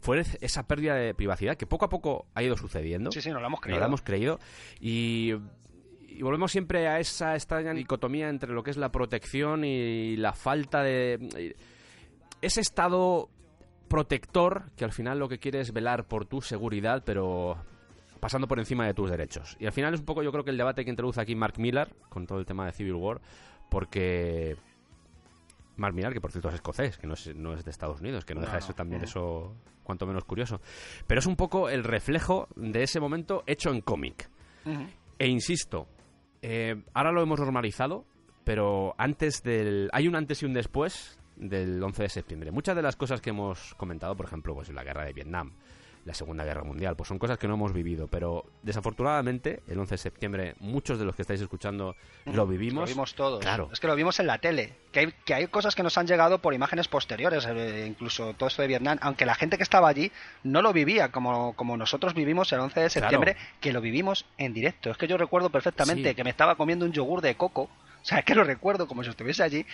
fue 0.00 0.22
esa 0.40 0.66
pérdida 0.66 0.94
de 0.94 1.14
privacidad 1.14 1.56
que 1.56 1.66
poco 1.66 1.84
a 1.84 1.88
poco 1.90 2.26
ha 2.34 2.42
ido 2.42 2.56
sucediendo. 2.56 3.10
Sí, 3.12 3.20
sí, 3.20 3.30
nos 3.30 3.40
lo 3.42 3.46
hemos 3.48 3.58
Nos 3.58 3.64
creído. 3.64 3.80
lo 3.80 3.86
hemos 3.86 4.02
creído. 4.02 4.38
Y, 4.80 5.34
y 6.08 6.22
volvemos 6.22 6.50
siempre 6.52 6.88
a 6.88 6.98
esa 6.98 7.34
extraña 7.34 7.72
dicotomía 7.74 8.28
entre 8.30 8.52
lo 8.52 8.62
que 8.62 8.70
es 8.70 8.76
la 8.78 8.90
protección 8.90 9.64
y 9.64 10.16
la 10.16 10.32
falta 10.32 10.82
de... 10.82 11.54
Ese 12.40 12.62
estado 12.62 13.28
protector 13.88 14.70
que 14.76 14.84
al 14.84 14.92
final 14.92 15.18
lo 15.18 15.28
que 15.28 15.38
quiere 15.38 15.60
es 15.60 15.72
velar 15.72 16.06
por 16.06 16.24
tu 16.24 16.40
seguridad, 16.40 17.02
pero 17.04 17.58
pasando 18.20 18.46
por 18.46 18.58
encima 18.58 18.86
de 18.86 18.94
tus 18.94 19.10
derechos. 19.10 19.56
Y 19.58 19.66
al 19.66 19.72
final 19.72 19.94
es 19.94 20.00
un 20.00 20.06
poco 20.06 20.22
yo 20.22 20.30
creo 20.30 20.44
que 20.44 20.50
el 20.50 20.56
debate 20.56 20.84
que 20.84 20.90
introduce 20.90 21.20
aquí 21.20 21.34
Mark 21.34 21.54
Millar 21.58 21.94
con 22.08 22.26
todo 22.26 22.38
el 22.38 22.46
tema 22.46 22.66
de 22.66 22.72
Civil 22.72 22.94
War, 22.94 23.20
porque 23.68 24.56
Mark 25.76 25.94
Millar, 25.94 26.12
que 26.12 26.20
por 26.20 26.30
cierto 26.30 26.48
es 26.48 26.54
escocés, 26.56 26.98
que 26.98 27.06
no 27.06 27.14
es, 27.14 27.34
no 27.34 27.54
es 27.54 27.64
de 27.64 27.70
Estados 27.70 28.00
Unidos, 28.00 28.24
que 28.24 28.34
no, 28.34 28.40
No, 28.40 28.46
deja 28.46 28.58
no. 28.58 28.64
eso 28.64 28.74
también 28.74 29.02
eso 29.02 29.54
cuanto 29.82 30.06
menos 30.06 30.24
curioso. 30.24 30.60
Pero 31.06 31.18
es 31.18 31.26
un 31.26 31.36
poco 31.36 31.68
el 31.68 31.82
reflejo 31.82 32.48
de 32.54 32.82
ese 32.82 33.00
momento 33.00 33.42
hecho 33.46 33.70
en 33.70 33.80
cómic. 33.80 34.28
E 35.18 35.26
insisto, 35.26 35.88
eh, 36.42 36.82
ahora 36.94 37.12
lo 37.12 37.22
hemos 37.22 37.40
normalizado, 37.40 38.04
pero 38.44 38.94
antes 38.98 39.42
del. 39.42 39.88
Hay 39.92 40.06
un 40.06 40.16
antes 40.16 40.42
y 40.42 40.46
un 40.46 40.52
después 40.52 41.18
del 41.36 41.82
11 41.82 42.02
de 42.02 42.08
septiembre. 42.08 42.50
Muchas 42.50 42.76
de 42.76 42.82
las 42.82 42.96
cosas 42.96 43.20
que 43.20 43.30
hemos 43.30 43.74
comentado, 43.74 44.14
por 44.14 44.26
ejemplo, 44.26 44.54
pues 44.54 44.68
la 44.70 44.84
guerra 44.84 45.04
de 45.06 45.12
Vietnam, 45.12 45.52
la 46.06 46.14
Segunda 46.14 46.44
Guerra 46.44 46.64
Mundial, 46.64 46.96
pues 46.96 47.08
son 47.08 47.18
cosas 47.18 47.36
que 47.38 47.46
no 47.46 47.54
hemos 47.54 47.72
vivido, 47.74 48.08
pero 48.08 48.46
desafortunadamente 48.62 49.62
el 49.68 49.78
11 49.78 49.94
de 49.94 49.98
septiembre 49.98 50.54
muchos 50.58 50.98
de 50.98 51.04
los 51.04 51.14
que 51.14 51.22
estáis 51.22 51.40
escuchando 51.40 51.94
lo 52.24 52.46
vivimos. 52.46 52.88
Lo 52.88 52.94
vimos 52.94 53.14
todos. 53.14 53.40
Claro. 53.40 53.68
Es 53.72 53.80
que 53.80 53.86
lo 53.86 53.94
vimos 53.94 54.18
en 54.18 54.26
la 54.26 54.38
tele. 54.38 54.74
Que 54.92 55.00
hay, 55.00 55.14
que 55.24 55.34
hay 55.34 55.46
cosas 55.46 55.74
que 55.74 55.82
nos 55.82 55.96
han 55.98 56.06
llegado 56.06 56.38
por 56.40 56.54
imágenes 56.54 56.88
posteriores, 56.88 57.46
eh, 57.46 57.86
incluso 57.86 58.32
todo 58.34 58.48
esto 58.48 58.62
de 58.62 58.68
Vietnam, 58.68 58.98
aunque 59.02 59.26
la 59.26 59.34
gente 59.34 59.56
que 59.56 59.62
estaba 59.62 59.88
allí 59.88 60.10
no 60.42 60.62
lo 60.62 60.72
vivía 60.72 61.10
como, 61.12 61.54
como 61.54 61.76
nosotros 61.76 62.14
vivimos 62.14 62.50
el 62.52 62.60
11 62.60 62.80
de 62.80 62.90
septiembre, 62.90 63.36
que 63.60 63.72
lo 63.72 63.80
vivimos 63.80 64.24
en 64.38 64.54
directo. 64.54 64.90
Es 64.90 64.96
que 64.96 65.06
yo 65.06 65.16
recuerdo 65.18 65.50
perfectamente 65.50 66.10
Sí. 66.10 66.14
que 66.14 66.24
me 66.24 66.30
estaba 66.30 66.56
comiendo 66.56 66.86
un 66.86 66.92
yogur 66.92 67.20
de 67.20 67.34
coco, 67.36 67.62
o 67.64 68.04
sea, 68.04 68.22
que 68.24 68.34
lo 68.34 68.42
recuerdo 68.44 68.88
como 68.88 69.04
si 69.04 69.10
estuviese 69.10 69.42
allí, 69.42 69.66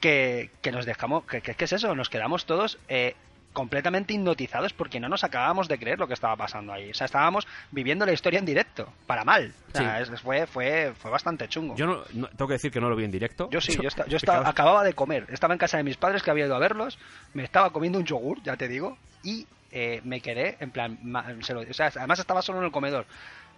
que, 0.00 0.50
que 0.60 0.70
nos 0.72 0.84
dejamos, 0.86 1.24
que- 1.24 1.40
que 1.40 1.64
es 1.64 1.72
eso, 1.72 1.94
nos 1.94 2.08
quedamos 2.10 2.44
todos... 2.46 2.78
eh, 2.88 3.14
completamente 3.52 4.14
hipnotizados 4.14 4.72
porque 4.72 4.98
no 5.00 5.08
nos 5.08 5.24
acabábamos 5.24 5.68
de 5.68 5.78
creer 5.78 5.98
lo 5.98 6.06
que 6.08 6.14
estaba 6.14 6.36
pasando 6.36 6.72
ahí. 6.72 6.90
O 6.90 6.94
sea, 6.94 7.04
estábamos 7.04 7.46
viviendo 7.70 8.06
la 8.06 8.12
historia 8.12 8.38
en 8.38 8.46
directo, 8.46 8.92
para 9.06 9.24
mal. 9.24 9.52
O 9.74 9.76
sea, 9.78 10.04
Sí. 10.04 10.12
es- 10.14 10.20
fue, 10.20 10.46
fue, 10.46 10.92
fue 10.98 11.10
bastante 11.10 11.48
chungo. 11.48 11.76
Yo 11.76 11.86
no, 11.86 12.02
no- 12.14 12.28
tengo 12.28 12.46
que 12.48 12.54
decir 12.54 12.70
que 12.72 12.80
no 12.80 12.88
lo 12.88 12.96
vi 12.96 13.04
en 13.04 13.10
directo. 13.10 13.48
Yo 13.50 13.60
sí, 13.60 13.76
yo, 13.82 13.88
esta- 13.88 14.06
yo 14.06 14.16
estaba- 14.18 14.48
acababa 14.48 14.82
de 14.84 14.94
comer. 14.94 15.26
Estaba 15.28 15.54
en 15.54 15.58
casa 15.58 15.76
de 15.76 15.82
mis 15.84 15.96
padres 15.96 16.22
que 16.22 16.30
había 16.30 16.46
ido 16.46 16.56
a 16.56 16.58
verlos. 16.58 16.98
Me 17.34 17.44
estaba 17.44 17.70
comiendo 17.70 17.98
un 17.98 18.04
yogur, 18.04 18.42
ya 18.42 18.56
te 18.56 18.68
digo. 18.68 18.96
Y 19.22 19.46
eh, 19.70 20.00
me 20.04 20.20
quedé, 20.20 20.56
en 20.60 20.70
plan. 20.70 20.98
se 21.42 21.54
lo- 21.54 21.60
o 21.60 21.72
sea, 21.74 21.86
además 21.94 22.18
estaba 22.18 22.42
solo 22.42 22.58
en 22.60 22.64
el 22.66 22.70
comedor. 22.72 23.06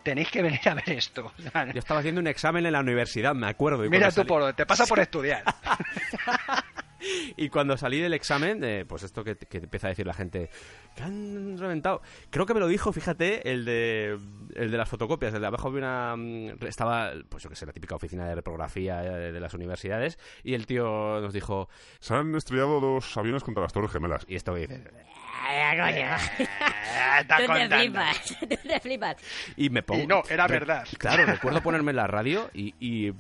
Tenéis 0.03 0.31
que 0.31 0.43
venir 0.43 0.61
a 0.69 0.75
ver 0.75 0.91
esto. 0.91 1.33
Yo 1.39 1.79
estaba 1.79 2.01
haciendo 2.01 2.21
un 2.21 2.27
examen 2.27 2.67
en 2.67 2.73
la 2.73 2.81
universidad, 2.81 3.35
me 3.35 3.47
acuerdo. 3.49 3.85
y 3.85 3.89
mira 3.89 4.11
tú 4.11 4.25
por 4.27 4.53
te 4.53 4.67
pasa 4.67 4.87
por 4.87 4.99
estudiar. 5.01 5.43
Y 7.37 7.49
cuando 7.49 7.77
salí 7.77 8.01
del 8.01 8.15
examen, 8.15 8.63
eh, 8.65 8.85
pues 8.87 9.03
esto 9.03 9.25
que, 9.25 9.37
que 9.37 9.59
empieza 9.59 9.89
a 9.89 9.91
decir 9.91 10.07
la 10.07 10.15
gente, 10.15 10.51
que 10.95 11.03
han 11.03 11.59
reventado. 11.59 12.03
Creo 12.31 12.47
que 12.47 12.55
me 12.55 12.61
lo 12.61 12.69
dijo, 12.69 12.93
fíjate, 12.93 13.51
el 13.51 13.65
de, 13.65 14.19
el 14.55 14.71
de 14.71 14.77
las 14.79 14.89
fotocopias. 14.89 15.35
El 15.35 15.41
de 15.41 15.47
abajo 15.47 15.69
había 15.69 15.79
una. 15.81 16.17
mm, 16.17 16.65
Estaba, 16.67 17.13
pues 17.29 17.43
yo 17.43 17.51
que 17.51 17.57
sé, 17.57 17.67
la 17.67 17.73
típica 17.73 17.95
oficina 17.97 18.27
de 18.29 18.35
reprografía 18.35 19.05
eh, 19.05 19.33
de 19.33 19.41
las 19.41 19.55
universidades. 19.55 20.19
Y 20.43 20.55
el 20.55 20.67
tío 20.67 21.21
nos 21.21 21.33
dijo, 21.33 21.69
Se 22.01 22.15
han 22.15 22.35
estrellado 22.35 22.81
dos 22.81 23.17
aviones 23.17 23.43
contra 23.43 23.63
las 23.63 23.73
Torres 23.73 23.91
Gemelas. 23.91 24.25
y 24.29 24.37
esto 24.37 24.55
que 24.55 24.61
dice. 24.61 24.83
Está 27.21 27.37
Tú 27.37 27.53
te 27.53 27.69
flipas, 27.69 28.37
tú 28.41 28.47
te 28.69 28.81
flipas. 28.81 29.17
Y 29.57 29.71
me 29.71 29.83
pongo. 29.83 30.03
Y 30.03 30.07
no, 30.07 30.23
era 30.29 30.47
verdad. 30.47 30.87
Claro, 30.99 31.27
recuerdo 31.27 31.63
ponerme 31.63 31.91
en 31.91 31.97
la 31.97 32.07
radio 32.07 32.51
y. 32.55 32.75
y 32.81 33.13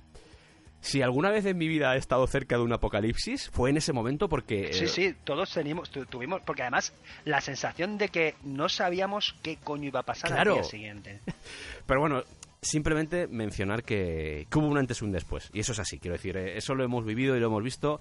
si 0.85 1.01
alguna 1.01 1.30
vez 1.30 1.47
en 1.47 1.57
mi 1.57 1.66
vida 1.66 1.95
he 1.95 1.99
estado 1.99 2.26
cerca 2.26 2.57
de 2.59 2.62
un 2.62 2.72
apocalipsis, 2.72 3.49
fue 3.51 3.70
en 3.70 3.78
ese 3.78 3.95
momento 3.95 4.28
porque... 4.28 4.70
Sí, 4.74 4.85
eh, 4.85 4.89
sí, 4.89 5.14
todos 5.24 5.51
teníamos, 5.51 5.89
tu- 5.91 6.05
tuvimos, 6.05 6.43
porque 6.43 6.61
además 6.61 6.93
la 7.24 7.41
sensación 7.41 7.97
de 7.97 8.11
que 8.11 8.35
no 8.43 8.68
sabíamos 8.68 9.35
qué 9.43 9.57
coño 9.57 9.89
iba 9.89 10.01
a 10.01 10.03
pasar 10.03 10.30
Claro. 10.30 10.53
al 10.57 10.61
día 10.61 10.64
siguiente. 10.70 11.20
Pero 11.87 12.01
bueno, 12.01 12.22
simplemente 12.61 13.26
mencionar 13.28 13.82
que, 13.82 14.47
que 14.51 14.59
hubo 14.59 14.66
un 14.68 14.76
antes 14.76 15.01
y 15.01 15.05
un 15.07 15.12
después. 15.12 15.49
Y 15.55 15.61
eso 15.61 15.72
es 15.72 15.78
así, 15.78 15.99
quiero 15.99 16.16
decir, 16.16 16.37
eh, 16.37 16.59
eso 16.59 16.74
lo 16.74 16.85
hemos 16.85 17.05
vivido 17.07 17.35
y 17.35 17.41
lo 17.41 17.47
hemos 17.47 17.62
visto. 17.62 18.01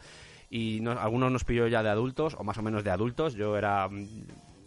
Y 0.50 0.82
no- 0.82 0.92
algunos 1.00 1.32
nos 1.32 1.46
pilló 1.46 1.68
ya 1.68 1.84
de 1.84 1.90
adultos, 1.90 2.36
o 2.38 2.44
más 2.44 2.58
o 2.58 2.62
menos 2.64 2.84
de 2.84 2.92
adultos. 2.92 3.34
Yo 3.36 3.56
era 3.58 3.88
mm, 3.88 4.26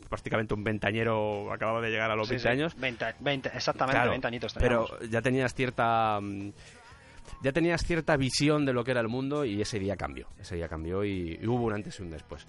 prácticamente 0.09 0.55
un 0.55 0.65
ventañero, 0.65 1.53
acababa 1.53 1.83
de 1.83 1.91
llegar 1.91 2.11
a 2.11 2.17
los 2.17 2.29
Sí, 2.29 2.37
20 2.37 2.43
sí, 2.43 2.53
años. 2.53 2.75
20, 2.81 3.05
20, 3.21 3.51
exactamente, 3.55 3.97
Claro, 3.99 4.11
20 4.13 4.27
añitos 4.27 4.55
pero 4.55 4.87
ya 5.11 5.21
tenías 5.21 5.53
cierta 5.55 6.19
mm, 6.23 6.51
ya 7.43 7.53
tenías 7.53 7.85
cierta 7.85 8.17
visión 8.17 8.65
de 8.65 8.73
lo 8.73 8.85
que 8.85 8.91
era 8.93 9.01
el 9.01 9.09
mundo 9.09 9.45
y 9.45 9.61
ese 9.61 9.79
día 9.79 9.97
cambió 9.97 10.29
ese 10.41 10.57
día 10.57 10.69
cambió 10.69 11.05
y, 11.05 11.39
y 11.41 11.47
hubo 11.47 11.65
un 11.65 11.75
antes 11.75 11.99
y 11.99 12.03
un 12.03 12.11
después 12.11 12.47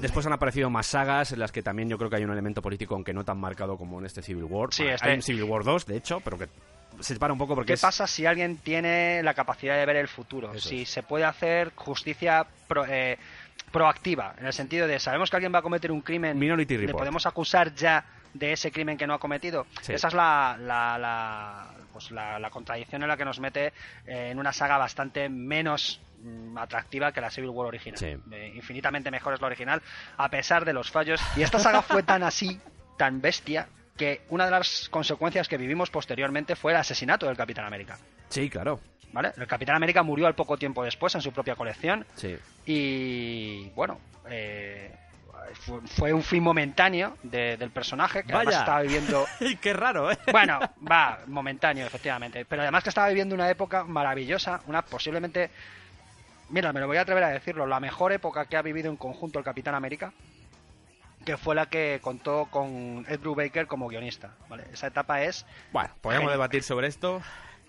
Después 0.00 0.24
han 0.26 0.32
aparecido 0.32 0.70
más 0.70 0.86
sagas 0.86 1.32
en 1.32 1.40
las 1.40 1.52
que 1.52 1.62
también 1.62 1.88
yo 1.88 1.98
creo 1.98 2.08
que 2.08 2.16
hay 2.16 2.24
un 2.24 2.30
elemento 2.30 2.62
político, 2.62 2.94
aunque 2.94 3.12
no 3.12 3.22
tan 3.24 3.38
marcado 3.38 3.76
como 3.76 3.98
en 3.98 4.06
este 4.06 4.22
Civil 4.22 4.44
War. 4.44 4.72
Sí, 4.72 4.86
este- 4.86 5.08
Hay 5.10 5.16
un 5.16 5.22
Civil 5.22 5.44
War 5.44 5.62
2, 5.62 5.84
de 5.86 5.96
hecho, 5.98 6.20
pero 6.20 6.38
que 6.38 6.48
se 7.00 7.12
separa 7.14 7.32
un 7.34 7.38
poco 7.38 7.54
porque 7.54 7.68
¿Qué 7.68 7.72
es- 7.74 7.80
pasa 7.82 8.06
si 8.06 8.24
alguien 8.24 8.56
tiene 8.58 9.22
la 9.22 9.34
capacidad 9.34 9.76
de 9.76 9.84
ver 9.84 9.96
el 9.96 10.08
futuro? 10.08 10.52
Eso 10.54 10.68
si 10.70 10.82
es. 10.82 10.88
se 10.88 11.02
puede 11.02 11.24
hacer 11.24 11.72
justicia 11.74 12.46
pro- 12.66 12.86
eh, 12.86 13.18
proactiva, 13.70 14.34
en 14.38 14.46
el 14.46 14.52
sentido 14.54 14.86
de 14.86 14.98
sabemos 14.98 15.28
que 15.28 15.36
alguien 15.36 15.52
va 15.54 15.58
a 15.58 15.62
cometer 15.62 15.92
un 15.92 16.00
crimen, 16.00 16.38
Minority 16.38 16.78
le 16.78 16.92
podemos 16.94 17.26
acusar 17.26 17.74
ya 17.74 18.02
de 18.34 18.52
ese 18.52 18.70
crimen 18.70 18.96
que 18.96 19.06
no 19.06 19.14
ha 19.14 19.18
cometido. 19.18 19.66
Sí. 19.82 19.92
Esa 19.92 20.08
es 20.08 20.14
la, 20.14 20.56
la, 20.60 20.98
la, 20.98 21.66
pues 21.92 22.10
la, 22.10 22.38
la 22.38 22.50
contradicción 22.50 23.02
en 23.02 23.08
la 23.08 23.16
que 23.16 23.24
nos 23.24 23.40
mete 23.40 23.72
eh, 24.06 24.28
en 24.30 24.38
una 24.38 24.52
saga 24.52 24.78
bastante 24.78 25.28
menos 25.28 26.00
mm, 26.22 26.56
atractiva 26.58 27.12
que 27.12 27.20
la 27.20 27.30
Civil 27.30 27.50
War 27.50 27.66
original. 27.68 27.98
Sí. 27.98 28.16
Eh, 28.32 28.52
infinitamente 28.54 29.10
mejor 29.10 29.34
es 29.34 29.40
la 29.40 29.46
original, 29.48 29.82
a 30.16 30.28
pesar 30.28 30.64
de 30.64 30.72
los 30.72 30.90
fallos. 30.90 31.20
Y 31.36 31.42
esta 31.42 31.58
saga 31.58 31.82
fue 31.82 32.02
tan 32.02 32.22
así, 32.22 32.60
tan 32.96 33.20
bestia, 33.20 33.68
que 33.96 34.22
una 34.30 34.46
de 34.46 34.50
las 34.52 34.88
consecuencias 34.88 35.46
que 35.48 35.58
vivimos 35.58 35.90
posteriormente 35.90 36.56
fue 36.56 36.72
el 36.72 36.78
asesinato 36.78 37.26
del 37.26 37.36
Capitán 37.36 37.66
América. 37.66 37.98
Sí, 38.28 38.48
claro. 38.48 38.80
¿Vale? 39.12 39.32
El 39.36 39.46
Capitán 39.48 39.74
América 39.74 40.04
murió 40.04 40.28
al 40.28 40.36
poco 40.36 40.56
tiempo 40.56 40.84
después 40.84 41.12
en 41.16 41.20
su 41.20 41.32
propia 41.32 41.56
colección 41.56 42.06
Sí. 42.14 42.38
y 42.64 43.68
bueno, 43.70 43.98
eh, 44.30 44.94
fue, 45.54 45.80
fue 45.82 46.12
un 46.12 46.22
fin 46.22 46.42
momentáneo 46.42 47.16
de- 47.22 47.56
del 47.56 47.70
personaje 47.70 48.22
que 48.24 48.32
además 48.32 48.56
estaba 48.56 48.80
viviendo 48.82 49.26
Qué 49.60 49.72
raro, 49.72 50.10
¿eh? 50.10 50.18
bueno, 50.32 50.58
va, 50.90 51.20
momentáneo, 51.26 51.86
efectivamente. 51.86 52.44
Pero 52.44 52.62
además 52.62 52.82
que 52.82 52.88
estaba 52.90 53.08
viviendo 53.08 53.34
una 53.34 53.50
época 53.50 53.84
maravillosa, 53.84 54.60
una 54.66 54.82
posiblemente. 54.82 55.50
Mira, 56.50 56.72
me 56.72 56.80
lo 56.80 56.86
voy 56.88 56.96
a 56.96 57.02
atrever 57.02 57.22
a 57.24 57.28
decirlo, 57.28 57.66
la 57.66 57.78
mejor 57.80 58.12
época 58.12 58.46
que 58.46 58.56
ha 58.56 58.62
vivido 58.62 58.90
en 58.90 58.96
conjunto 58.96 59.38
el 59.38 59.44
Capitán 59.44 59.74
América, 59.76 60.12
que 61.24 61.36
fue 61.36 61.54
la 61.54 61.66
que 61.66 62.00
contó 62.02 62.46
con 62.50 63.04
Ed 63.08 63.20
Brubaker 63.20 63.66
como 63.68 63.86
guionista. 63.88 64.30
¿vale? 64.48 64.64
Esa 64.72 64.88
etapa 64.88 65.22
es, 65.22 65.46
Bueno, 65.72 65.90
Genial. 66.02 66.30
debatir 66.30 66.62
sobre 66.64 66.88
esto. 66.88 67.22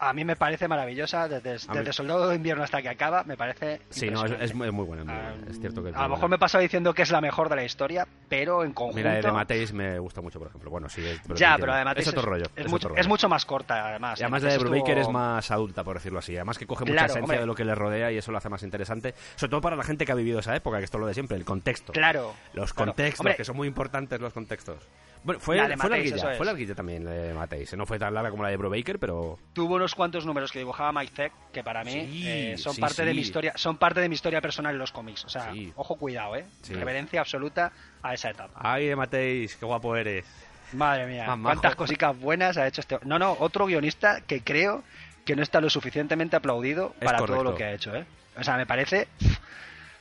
A 0.03 0.13
mí 0.13 0.25
me 0.25 0.35
parece 0.35 0.67
maravillosa, 0.67 1.27
desde, 1.29 1.53
mí- 1.53 1.93
Soldado 1.93 2.27
de 2.29 2.35
Invierno 2.35 2.63
hasta 2.63 2.81
que 2.81 2.89
acaba, 2.89 3.23
me 3.23 3.37
parece. 3.37 3.81
Sí, 3.91 4.09
no, 4.09 4.25
es, 4.25 4.55
muy, 4.55 4.71
muy 4.71 4.85
buena. 4.85 5.03
es 5.03 5.07
muy 5.07 5.15
Ah. 5.15 5.33
Es 5.49 5.59
cierto 5.59 5.83
que 5.83 5.89
es 5.91 5.95
a 5.95 6.03
lo 6.03 6.09
mejor 6.15 6.29
me 6.29 6.37
he 6.37 6.39
pasado 6.39 6.61
diciendo 6.61 6.93
que 6.93 7.03
es 7.03 7.11
la 7.11 7.21
mejor 7.21 7.49
de 7.49 7.55
la 7.55 7.63
historia, 7.63 8.07
pero 8.27 8.63
en 8.63 8.73
conjunto. 8.73 8.97
Mira, 8.97 9.13
de 9.21 9.31
Mateis 9.31 9.71
me 9.73 9.99
gusta 9.99 10.21
mucho, 10.21 10.39
por 10.39 10.47
ejemplo. 10.47 10.71
Bueno, 10.71 10.89
sí, 10.89 11.05
es, 11.05 11.21
ya, 11.35 11.55
pero 11.59 11.73
además 11.73 11.95
es 11.97 12.07
otro 12.07 12.23
rollo. 12.23 12.45
Es, 12.55 12.65
mucho, 12.65 12.75
otro 12.87 12.89
rollo. 12.89 13.01
es 13.01 13.07
mucho 13.07 13.29
más 13.29 13.45
corta, 13.45 13.89
además. 13.89 14.19
Y 14.19 14.23
además 14.23 14.41
la 14.41 14.49
de 14.49 14.55
Estuvo- 14.55 14.69
Brubaker 14.71 14.97
es 14.97 15.09
más 15.09 15.51
adulta, 15.51 15.83
por 15.83 15.97
decirlo 15.97 16.17
así. 16.19 16.35
Además 16.35 16.57
que 16.57 16.65
coge 16.65 16.83
mucha 16.85 16.93
Claro, 16.93 17.05
esencia 17.13 17.23
hombre. 17.23 17.39
de 17.39 17.45
lo 17.45 17.53
que 17.55 17.65
le 17.65 17.75
rodea 17.75 18.11
y 18.11 18.17
eso 18.17 18.31
lo 18.31 18.39
hace 18.39 18.49
más 18.49 18.63
interesante. 18.63 19.13
Sobre 19.35 19.51
todo 19.51 19.61
para 19.61 19.75
la 19.75 19.83
gente 19.83 20.05
que 20.05 20.11
ha 20.11 20.15
vivido 20.15 20.39
esa 20.39 20.55
época, 20.55 20.79
que 20.79 20.85
esto 20.85 20.97
es 20.97 21.01
lo 21.01 21.07
de 21.07 21.13
siempre, 21.13 21.37
el 21.37 21.45
contexto. 21.45 21.93
Claro. 21.93 22.33
Los 22.53 22.73
claro. 22.73 22.91
contextos, 22.93 23.19
Hombre, 23.19 23.35
que 23.35 23.45
son 23.45 23.55
muy 23.55 23.67
importantes 23.67 24.19
los 24.19 24.33
contextos. 24.33 24.77
Bueno, 25.23 25.39
fue, 25.39 25.57
La 25.57 25.67
de 25.67 25.77
fue 25.77 25.89
Mateis, 25.89 26.11
larguilla, 26.11 26.35
fue 26.37 26.45
larguilla 26.45 26.75
también 26.75 27.05
la 27.05 27.11
de 27.11 27.33
Mateis. 27.33 27.73
No 27.77 27.85
fue 27.85 27.99
tan 27.99 28.13
larga 28.13 28.31
como 28.31 28.41
la 28.43 28.49
de 28.49 28.57
Brubaker, 28.57 28.97
pero... 28.97 29.37
Tuvo 29.53 29.75
unos 29.75 29.93
cuantos 29.93 30.25
números 30.25 30.51
que 30.51 30.59
dibujaba 30.59 30.91
Mike 30.91 31.13
Zeck 31.15 31.33
que 31.53 31.63
para 31.63 31.83
mí 31.83 31.91
Sí, 31.91 32.23
eh, 32.27 32.57
son 32.57 32.73
sí, 32.73 32.81
parte 32.81 33.03
de 33.05 33.11
sí. 33.11 33.15
mi 33.15 33.21
historia, 33.21 33.53
son 33.55 33.77
parte 33.77 33.99
de 34.01 34.09
mi 34.09 34.15
historia 34.15 34.41
personal 34.41 34.73
en 34.73 34.79
los 34.79 34.91
cómics. 34.91 35.23
O 35.25 35.29
sea, 35.29 35.51
Sí. 35.53 35.71
ojo 35.75 35.95
cuidado, 35.95 36.35
eh. 36.35 36.45
Sí. 36.63 36.73
Reverencia 36.73 37.19
absoluta 37.21 37.71
a 38.01 38.13
esa 38.15 38.31
etapa. 38.31 38.53
Ay, 38.55 38.87
de 38.87 38.95
Mateis, 38.95 39.55
qué 39.57 39.65
guapo 39.65 39.95
eres. 39.95 40.25
Madre 40.73 41.05
mía, 41.05 41.35
Más 41.35 41.39
cuántas 41.53 41.75
cositas 41.75 42.17
buenas 42.19 42.57
ha 42.57 42.65
hecho 42.65 42.81
este. 42.81 42.97
No, 43.03 43.19
no, 43.19 43.35
otro 43.39 43.65
guionista 43.67 44.21
que 44.21 44.41
creo 44.41 44.83
que 45.25 45.35
no 45.35 45.43
está 45.43 45.61
lo 45.61 45.69
suficientemente 45.69 46.35
aplaudido 46.35 46.95
Es 46.99 47.05
para 47.05 47.19
todo 47.19 47.27
correcto. 47.27 47.51
lo 47.51 47.55
que 47.57 47.63
ha 47.65 47.73
hecho, 47.73 47.95
¿eh? 47.95 48.05
O 48.37 48.43
sea, 48.43 48.57
me 48.57 48.65
parece. 48.65 49.07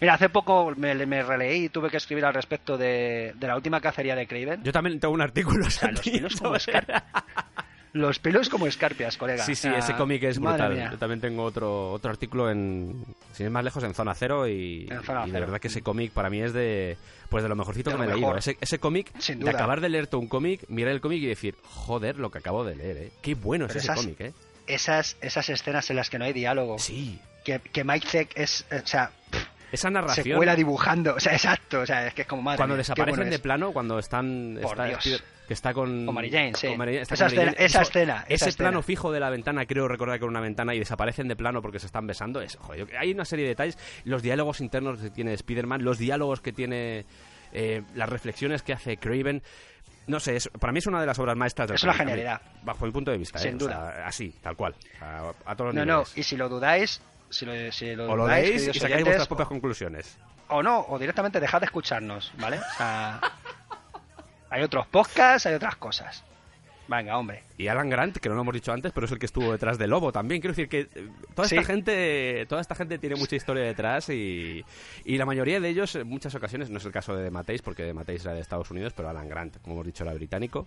Mira, 0.01 0.15
hace 0.15 0.29
poco 0.31 0.73
me, 0.77 0.95
me 1.07 1.23
releí 1.23 1.65
y 1.65 1.69
tuve 1.69 1.91
que 1.91 1.99
escribir 1.99 2.25
al 2.25 2.33
respecto 2.35 2.79
de, 2.79 3.33
de 3.37 3.47
la 3.47 3.55
última 3.57 3.81
cacería 3.81 4.17
de 4.17 4.27
Craven. 4.27 4.63
Yo 4.63 4.73
también 4.73 4.99
tengo 4.99 5.13
un 5.15 5.21
artículo. 5.23 5.67
O 5.67 5.71
sea, 5.71 5.91
los 5.91 6.01
pelos 6.01 6.37
como 6.41 6.59
sobre- 6.59 6.79
escar- 6.79 7.05
Los 7.93 8.19
pelos 8.21 8.49
como 8.49 8.67
escarpias, 8.69 9.17
colega. 9.17 9.45
Sí, 9.45 9.55
sí, 9.57 9.67
O 9.69 9.73
sea, 9.73 9.79
ese 9.81 9.95
cómic 9.97 10.23
es 10.23 10.39
brutal. 10.39 10.91
Yo 10.93 10.97
también 10.99 11.21
tengo 11.21 11.43
otro 11.43 11.91
otro 11.91 12.11
artículo 12.11 12.49
en, 12.51 13.05
sin 13.33 13.47
ir 13.47 13.51
más 13.51 13.65
lejos, 13.65 13.83
en 13.83 13.95
Zona 13.95 14.15
Cero 14.15 14.47
y, 14.49 14.87
En 14.89 15.03
Zona 15.03 15.23
y 15.23 15.27
de 15.27 15.33
Cero. 15.33 15.47
verdad 15.47 15.61
que 15.61 15.69
ese 15.69 15.83
cómic 15.83 16.13
para 16.13 16.31
mí 16.31 16.41
es 16.41 16.53
de 16.53 16.97
pues 17.29 17.43
de 17.43 17.49
lo 17.49 17.57
mejorcito 17.57 17.91
De 17.91 17.97
que 17.97 18.03
lo 18.03 18.07
me 18.07 18.13
he 18.13 18.15
leído. 18.17 18.37
Ese, 18.37 18.57
ese 18.61 18.79
cómic, 18.79 19.13
de 19.13 19.51
acabar 19.51 19.81
de 19.81 19.89
leerte 19.89 20.17
un 20.17 20.29
cómic, 20.29 20.63
mirar 20.69 20.93
el 20.93 21.01
cómic 21.01 21.21
y 21.23 21.27
decir, 21.27 21.57
joder, 21.65 22.17
lo 22.17 22.31
que 22.31 22.39
acabo 22.39 22.65
de 22.65 22.77
leer, 22.77 22.97
¿eh? 22.97 23.11
Qué 23.23 23.35
bueno 23.35 23.67
Pero 23.67 23.79
es 23.79 23.85
ese 23.85 23.93
esas- 23.93 24.05
cómic, 24.05 24.21
¿eh? 24.21 24.33
Esas, 24.67 25.17
esas 25.21 25.49
escenas 25.49 25.91
en 25.91 25.97
las 25.97 26.11
que 26.11 26.19
no 26.19 26.25
hay 26.25 26.33
diálogo. 26.33 26.79
Sí. 26.79 27.19
Que, 27.45 27.59
que 27.59 27.83
Mike 27.83 28.07
Zeck 28.07 28.31
es. 28.37 28.67
eh, 28.71 28.81
O 28.85 28.87
sea, 28.87 29.11
Esa 29.73 29.89
se 29.89 29.93
narración... 29.93 30.37
cuela 30.37 30.55
dibujando. 30.57 31.15
O 31.15 31.21
sea, 31.21 31.33
exacto. 31.33 31.81
O 31.81 31.87
sea, 31.87 32.07
es 32.09 32.15
que 32.15 32.23
es 32.23 32.29
como 32.29 32.43
madre. 32.43 32.57
cuando 32.59 32.75
mía, 32.75 32.79
desaparecen 32.79 33.17
bueno 33.17 33.31
de 33.31 33.37
es. 33.37 33.41
plano, 33.43 33.73
cuando 33.73 33.99
están... 33.99 34.59
Por 34.61 34.71
está 34.73 34.85
Dios. 34.85 35.25
Que 35.47 35.55
está 35.55 35.75
con... 35.75 36.07
Con 36.07 36.15
Mary 36.15 36.31
Jane, 36.31 36.53
sí. 36.55 36.69
con 36.69 36.79
Mary 36.79 36.93
Jane, 36.93 37.03
está 37.03 37.15
Esa 37.15 37.25
con 37.27 37.33
escena- 37.35 37.53
Jane. 37.53 37.65
esa 37.67 37.81
Eso- 37.83 37.91
escena, 37.91 38.15
esa 38.15 38.35
Ese 38.35 38.49
escena. 38.51 38.69
plano 38.71 38.83
fijo 38.83 39.11
de 39.13 39.21
la 39.21 39.31
ventana, 39.31 39.67
creo 39.67 39.89
recordar 39.89 40.19
que 40.19 40.25
era 40.25 40.31
una 40.31 40.41
ventana, 40.41 40.75
y 40.75 40.79
desaparecen 40.79 41.27
de 41.29 41.37
plano 41.37 41.61
porque 41.61 41.79
se 41.81 41.87
están 41.87 42.07
besando. 42.07 42.41
Es, 42.41 42.57
joder, 42.57 42.87
hay 42.97 43.11
una 43.13 43.25
serie 43.25 43.45
de 43.47 43.51
detalles. 43.51 43.77
Los 44.05 44.23
diálogos 44.23 44.61
internos 44.61 45.01
que 45.01 45.11
tiene 45.11 45.33
Spider-Man, 45.35 45.83
los 45.85 45.99
diálogos 45.99 46.41
que 46.41 46.53
tiene... 46.53 47.05
eh, 47.53 47.83
las 47.95 48.09
reflexiones 48.09 48.63
que 48.63 48.73
hace 48.73 48.97
Craven... 48.97 49.43
No 50.07 50.19
sé, 50.19 50.35
es- 50.37 50.49
para 50.59 50.73
mí 50.73 50.79
es 50.79 50.87
una 50.87 51.01
de 51.01 51.07
las 51.07 51.19
obras 51.19 51.37
maestras 51.37 51.69
del 51.69 51.77
Es 51.77 51.85
una 51.85 51.95
genialidad. 51.95 52.41
Bajo 52.63 52.85
mi 52.87 52.91
punto 52.91 53.11
de 53.13 53.19
vista, 53.19 53.39
Sin 53.39 53.53
¿eh? 53.53 53.55
O 53.55 53.59
duda. 53.59 53.93
sea, 53.95 54.07
así, 54.07 54.35
tal 54.43 54.57
cual. 54.57 54.75
O 54.95 54.99
sea, 54.99 55.23
a 55.47 55.55
todos 55.57 55.73
los 55.73 55.75
No, 55.75 55.85
no, 55.85 56.05
y 56.17 56.23
si 56.25 56.37
lo 56.37 56.49
dudáis, 56.49 57.01
si 57.31 57.47
lo, 57.47 57.73
si 57.73 57.95
lo 57.95 58.11
O 58.13 58.17
lo 58.17 58.29
leéis 58.29 58.63
y 58.63 58.65
sacáis 58.67 58.83
oyentes, 58.85 59.05
vuestras 59.05 59.29
propias 59.29 59.49
conclusiones. 59.49 60.19
o 60.49 60.63
no, 60.63 60.81
o 60.89 60.99
directamente 60.99 61.41
dejad 61.41 61.61
de 61.61 61.67
escucharnos, 61.67 62.33
¿vale? 62.39 62.59
O 62.59 62.77
sea, 62.77 63.21
hay 64.51 64.63
otros 64.63 64.87
podcasts, 64.89 65.47
hay 65.47 65.55
otras 65.55 65.77
cosas. 65.77 66.25
Venga, 66.89 67.17
hombre. 67.19 67.45
Y 67.57 67.69
Alan 67.69 67.89
Grant, 67.89 68.17
que 68.17 68.29
no 68.29 68.35
lo 68.35 68.41
hemos 68.41 68.53
dicho 68.55 68.73
antes, 68.73 68.91
pero 68.91 69.07
es 69.07 69.13
el 69.13 69.21
que 69.21 69.27
estuvo 69.27 69.53
detrás 69.53 69.79
de 69.79 69.87
Lobo 69.87 70.11
también. 70.11 70.41
Quiero 70.41 70.57
decir 70.57 70.69
que 70.69 70.81
eh, 70.93 71.09
toda 71.37 71.47
esta 71.47 71.61
Sí. 71.61 71.65
gente, 71.65 72.47
toda 72.49 72.61
esta 72.61 72.75
gente 72.75 72.99
tiene 72.99 73.15
mucha 73.15 73.37
historia 73.37 73.63
detrás 73.63 74.09
y, 74.09 74.65
y 75.05 75.17
la 75.17 75.25
mayoría 75.25 75.61
de 75.61 75.69
ellos, 75.69 75.95
en 75.95 76.09
muchas 76.09 76.35
ocasiones, 76.35 76.69
no 76.69 76.79
es 76.79 76.85
el 76.85 76.91
caso 76.91 77.15
de 77.15 77.31
Mateis, 77.31 77.63
porque 77.63 77.95
Mateis 77.95 78.25
era 78.25 78.35
de 78.35 78.41
Estados 78.41 78.73
Unidos, 78.73 78.93
pero 78.93 79.09
Alan 79.09 79.29
Grant, 79.29 79.59
como 79.63 79.77
hemos 79.77 79.87
dicho, 79.87 80.03
era 80.03 80.15
británico. 80.15 80.67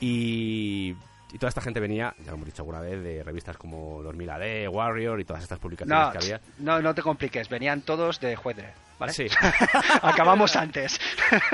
Y, 0.00 0.96
y 1.34 1.38
toda 1.38 1.48
esta 1.48 1.60
gente 1.60 1.80
venía, 1.80 2.14
ya 2.20 2.26
lo 2.30 2.34
hemos 2.34 2.46
dicho 2.46 2.62
alguna 2.62 2.80
vez, 2.80 3.02
de 3.02 3.22
revistas 3.22 3.56
como 3.58 4.02
2000 4.02 4.30
AD, 4.30 4.68
Warrior 4.70 5.20
y 5.20 5.24
todas 5.24 5.42
estas 5.42 5.58
publicaciones 5.58 6.06
No, 6.06 6.12
que 6.12 6.18
había. 6.18 6.40
no, 6.58 6.80
no 6.80 6.94
te 6.94 7.02
compliques, 7.02 7.48
venían 7.48 7.82
todos 7.82 8.20
de 8.20 8.36
juez 8.36 8.56
Dredd, 8.56 8.72
¿vale? 8.98 9.12
Sí. 9.12 9.26
Acabamos 10.02 10.54
antes. 10.56 11.00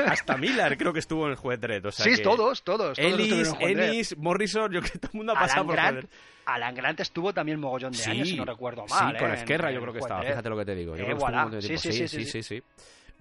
Hasta 0.06 0.36
Miller 0.36 0.76
creo 0.76 0.92
que 0.92 0.98
estuvo 1.00 1.24
en 1.24 1.30
el 1.32 1.36
juez 1.36 1.60
Dredd. 1.60 1.86
O 1.86 1.90
sea 1.90 2.04
sí, 2.04 2.16
que 2.16 2.22
todos, 2.22 2.62
todos. 2.62 2.96
todos 2.96 2.98
Ellis, 2.98 3.52
Dredd. 3.58 3.78
Ennis, 3.78 4.16
Morrison, 4.18 4.70
yo 4.70 4.80
creo 4.80 4.92
que 4.92 4.98
todo 4.98 5.10
el 5.14 5.16
mundo 5.16 5.32
ha 5.32 5.36
pasado 5.40 5.60
Alan 5.62 5.66
por 5.66 5.74
Grant, 5.76 5.92
Juez 6.00 6.04
Dredd. 6.10 6.20
Alan 6.46 6.74
Grant 6.74 7.00
estuvo 7.00 7.32
también 7.32 7.58
mogollón 7.60 7.92
de 7.92 8.04
años, 8.04 8.28
si 8.28 8.36
no 8.36 8.44
recuerdo 8.44 8.84
mal. 8.86 9.12
Sí, 9.14 9.18
con 9.18 9.30
¿eh? 9.30 9.34
Esquerra 9.34 9.68
En- 9.70 9.74
yo 9.76 9.80
creo 9.80 9.92
que 9.94 9.98
estaba, 10.00 10.22
fíjate 10.22 10.48
lo 10.50 10.56
que 10.58 10.64
te 10.66 10.74
digo. 10.74 10.96
Yo 10.96 11.02
Eh, 11.02 11.06
creo 11.06 11.16
que 11.16 11.20
voilà. 11.22 11.48
tiempo. 11.48 11.60
Sí, 11.62 11.78
sí, 11.78 11.92
sí, 11.92 12.06
sí, 12.08 12.24
sí, 12.26 12.42
sí. 12.42 12.62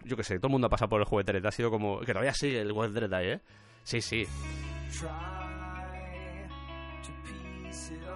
Yo 0.03 0.17
que 0.17 0.23
sé, 0.23 0.37
todo 0.39 0.47
el 0.47 0.51
mundo 0.51 0.67
ha 0.67 0.69
pasado 0.69 0.89
por 0.89 0.99
el 0.99 1.05
juez 1.05 1.25
Dredd, 1.25 1.45
ha 1.45 1.51
sido 1.51 1.69
como... 1.71 1.99
Que 2.01 2.07
todavía 2.13 2.33
sigue 2.33 2.59
el 2.61 2.71
juez 2.71 2.93
Dredd 2.93 3.13
ahí, 3.13 3.27
¿eh? 3.31 3.39
Sí, 3.83 4.01
sí. 4.01 4.25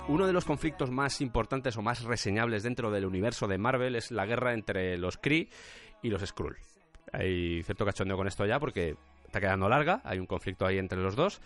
Uno 0.09 0.27
de 0.27 0.33
los 0.33 0.43
conflictos 0.43 0.91
más 0.91 1.21
importantes 1.21 1.77
o 1.77 1.81
más 1.81 2.03
reseñables 2.03 2.63
dentro 2.63 2.91
del 2.91 3.05
universo 3.05 3.47
de 3.47 3.57
Marvel 3.57 3.95
es 3.95 4.11
la 4.11 4.25
guerra 4.25 4.53
entre 4.53 4.97
los 4.97 5.17
Kree 5.17 5.47
y 6.01 6.09
los 6.09 6.21
Skrull. 6.21 6.57
Hay 7.13 7.63
cierto 7.63 7.85
cachondeo 7.85 8.17
con 8.17 8.27
esto 8.27 8.45
ya 8.45 8.59
porque 8.59 8.97
está 9.25 9.39
quedando 9.39 9.69
larga, 9.69 10.01
hay 10.03 10.19
un 10.19 10.25
conflicto 10.25 10.65
ahí 10.65 10.77
entre 10.77 10.99
los 10.99 11.15
dos. 11.15 11.39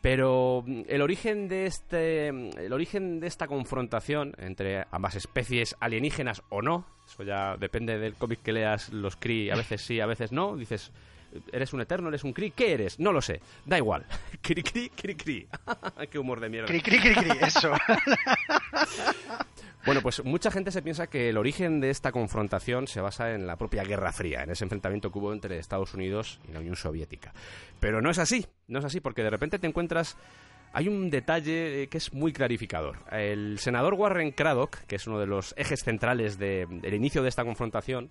Pero 0.00 0.64
mm, 0.66 0.82
el 0.88 1.00
origen 1.00 1.46
de 1.46 1.66
este 1.66 2.28
el 2.28 2.72
origen 2.72 3.20
de 3.20 3.28
esta 3.28 3.46
confrontación 3.46 4.34
entre 4.36 4.84
ambas 4.90 5.14
especies 5.14 5.76
alienígenas 5.78 6.42
o 6.48 6.60
no, 6.60 6.84
eso 7.06 7.22
ya 7.22 7.56
depende 7.56 7.98
del 7.98 8.14
cómic 8.14 8.42
que 8.42 8.52
leas, 8.52 8.92
los 8.92 9.14
Kree 9.14 9.52
a 9.52 9.56
veces 9.56 9.80
sí, 9.80 10.00
a 10.00 10.06
veces 10.06 10.32
no, 10.32 10.56
dices 10.56 10.92
¿Eres 11.52 11.72
un 11.72 11.80
eterno? 11.80 12.08
¿Eres 12.08 12.24
un 12.24 12.32
Kree? 12.32 12.50
¿Qué 12.50 12.72
eres? 12.72 12.98
No 12.98 13.12
lo 13.12 13.20
sé. 13.22 13.40
Da 13.64 13.78
igual. 13.78 14.04
Cri, 14.42 14.62
cri, 14.62 14.88
cri, 14.90 15.14
cri. 15.14 15.48
Qué 16.10 16.18
humor 16.18 16.40
de 16.40 16.48
mierda. 16.48 16.66
Cri, 16.68 16.80
cri, 16.80 16.98
cri, 17.00 17.14
cri, 17.14 17.30
eso. 17.40 17.72
Bueno, 19.84 20.00
pues 20.00 20.24
mucha 20.24 20.52
gente 20.52 20.70
se 20.70 20.80
piensa 20.80 21.08
que 21.08 21.28
el 21.28 21.36
origen 21.36 21.80
de 21.80 21.90
esta 21.90 22.12
confrontación 22.12 22.86
se 22.86 23.00
basa 23.00 23.32
en 23.34 23.48
la 23.48 23.56
propia 23.56 23.82
Guerra 23.82 24.12
Fría, 24.12 24.44
en 24.44 24.50
ese 24.50 24.62
enfrentamiento 24.64 25.10
que 25.10 25.18
hubo 25.18 25.32
entre 25.32 25.58
Estados 25.58 25.92
Unidos 25.94 26.38
y 26.48 26.52
la 26.52 26.60
Unión 26.60 26.76
Soviética. 26.76 27.32
Pero 27.80 28.00
no 28.00 28.08
es 28.08 28.18
así, 28.18 28.46
no 28.68 28.78
es 28.78 28.84
así, 28.84 29.00
porque 29.00 29.24
de 29.24 29.30
repente 29.30 29.58
te 29.58 29.66
encuentras... 29.66 30.16
Hay 30.74 30.86
un 30.88 31.10
detalle 31.10 31.82
eh, 31.82 31.88
que 31.88 31.98
es 31.98 32.12
muy 32.14 32.32
clarificador. 32.32 32.98
El 33.10 33.58
senador 33.58 33.92
Warren 33.94 34.30
Craddock, 34.30 34.76
que 34.86 34.96
es 34.96 35.06
uno 35.08 35.18
de 35.18 35.26
los 35.26 35.52
ejes 35.58 35.82
centrales 35.82 36.38
de- 36.38 36.66
del 36.70 36.94
inicio 36.94 37.22
de 37.22 37.28
esta 37.28 37.44
confrontación, 37.44 38.08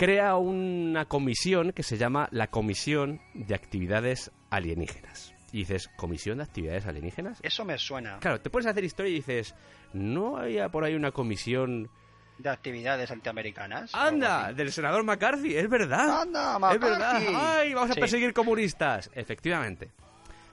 crea 0.00 0.36
una 0.36 1.04
comisión 1.04 1.72
que 1.72 1.82
se 1.82 1.98
llama 1.98 2.26
la 2.32 2.46
Comisión 2.46 3.20
de 3.34 3.54
Actividades 3.54 4.30
Alienígenas. 4.48 5.34
Y 5.52 5.58
dices, 5.58 5.88
¿comisión 5.98 6.38
de 6.38 6.44
actividades 6.44 6.86
alienígenas? 6.86 7.38
Eso 7.42 7.66
me 7.66 7.76
suena. 7.76 8.18
Claro, 8.18 8.40
te 8.40 8.48
pones 8.48 8.66
a 8.66 8.70
hacer 8.70 8.82
historia 8.82 9.10
y 9.10 9.16
dices, 9.16 9.54
¿no 9.92 10.38
había 10.38 10.70
por 10.70 10.84
ahí 10.84 10.94
una 10.94 11.10
comisión... 11.12 11.90
De 12.38 12.48
actividades 12.48 13.10
antiamericanas. 13.10 13.94
¡Anda! 13.94 14.54
Del 14.54 14.72
senador 14.72 15.04
McCarthy, 15.04 15.54
es 15.54 15.68
verdad. 15.68 16.22
¡Anda, 16.22 16.54
Es 16.72 16.80
verdad. 16.80 17.12
McCarthy! 17.20 17.34
¡Ay, 17.36 17.74
vamos 17.74 17.90
a 17.90 17.94
Sí. 17.94 18.00
perseguir 18.00 18.32
comunistas! 18.32 19.10
Efectivamente. 19.12 19.90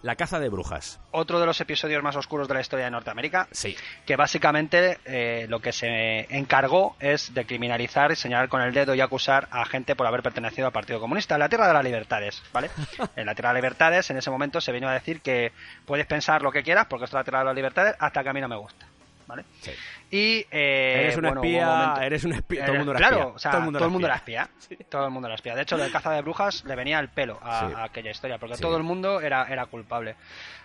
La 0.04 0.16
caza 0.16 0.40
de 0.40 0.50
brujas. 0.50 1.00
Otro 1.12 1.40
de 1.40 1.46
los 1.46 1.60
episodios 1.60 2.04
más 2.04 2.16
oscuros 2.16 2.48
de 2.48 2.54
la 2.54 2.62
historia 2.62 2.86
de 2.86 2.92
Norteamérica. 2.92 3.48
Sí. 3.52 3.76
Que 4.06 4.16
básicamente 4.16 5.00
eh, 5.06 5.48
lo 5.50 5.60
que 5.60 5.72
se 5.72 6.28
encargó 6.36 6.96
es 7.00 7.34
de 7.34 7.46
criminalizar, 7.46 8.16
señalar 8.16 8.50
con 8.50 8.62
el 8.62 8.74
dedo 8.74 8.94
y 8.96 9.02
acusar 9.02 9.48
a 9.52 9.66
gente 9.66 9.96
por 9.96 10.08
haber 10.08 10.22
pertenecido 10.22 10.68
al 10.68 10.74
Partido 10.74 11.00
Comunista 11.00 11.36
en 11.36 11.40
la 11.40 11.50
Tierra 11.50 11.68
de 11.68 11.74
las 11.74 11.84
Libertades, 11.84 12.44
¿vale? 12.54 12.70
en 13.16 13.26
la 13.26 13.36
Tierra 13.36 13.50
de 13.50 13.54
las 13.54 13.64
Libertades, 13.64 14.10
en 14.10 14.18
ese 14.18 14.30
momento 14.30 14.62
se 14.62 14.72
vino 14.72 14.88
a 14.88 14.94
decir 14.94 15.22
que 15.22 15.52
puedes 15.86 16.06
pensar 16.06 16.42
lo 16.42 16.52
que 16.52 16.64
quieras 16.64 16.88
porque 16.88 17.06
esto 17.06 17.18
es 17.18 17.22
la 17.22 17.24
Tierra 17.24 17.40
de 17.40 17.46
las 17.46 17.56
Libertades 17.56 17.96
hasta 18.00 18.24
que 18.24 18.30
a 18.30 18.34
mí 18.34 18.42
no 18.42 18.48
me 18.48 18.58
gusta, 18.58 18.87
¿vale? 19.28 19.44
Sí. 19.62 19.72
Y 20.10 20.46
eh, 20.52 21.02
Eres 21.04 21.16
un 21.18 21.22
bueno, 21.24 21.42
espía, 21.42 21.68
un 21.70 21.78
momento- 21.80 22.02
eres 22.02 22.24
un 22.24 22.34
espía, 22.34 22.62
todo 22.66 22.72
el 22.74 22.78
mundo 22.80 22.92
era 22.94 23.00
claro, 23.00 23.18
espía. 23.18 23.34
o 23.36 23.40
sea, 23.40 23.52
todo 23.52 23.60
el 23.60 23.66
mundo 23.66 23.78
era 24.08 24.14
era 24.14 24.16
espía. 24.16 24.50
espía. 24.60 24.78
Todo 24.90 25.06
el 25.06 25.12
mundo 25.12 25.28
era 25.28 25.36
espía. 25.36 25.56
De 25.56 25.62
hecho, 25.62 25.78
de 25.78 25.92
caza 25.92 26.12
de 26.12 26.22
brujas 26.22 26.64
le 26.66 26.76
venía 26.76 27.00
el 27.00 27.10
pelo 27.10 27.40
a, 27.44 27.60
Sí. 27.70 27.74
a 27.76 27.84
aquella 27.84 28.12
historia, 28.12 28.38
porque 28.38 28.56
todo 28.58 28.78
el 28.78 28.84
mundo 28.84 29.20
era, 29.22 29.46
era 29.50 29.66
culpable. 29.68 30.16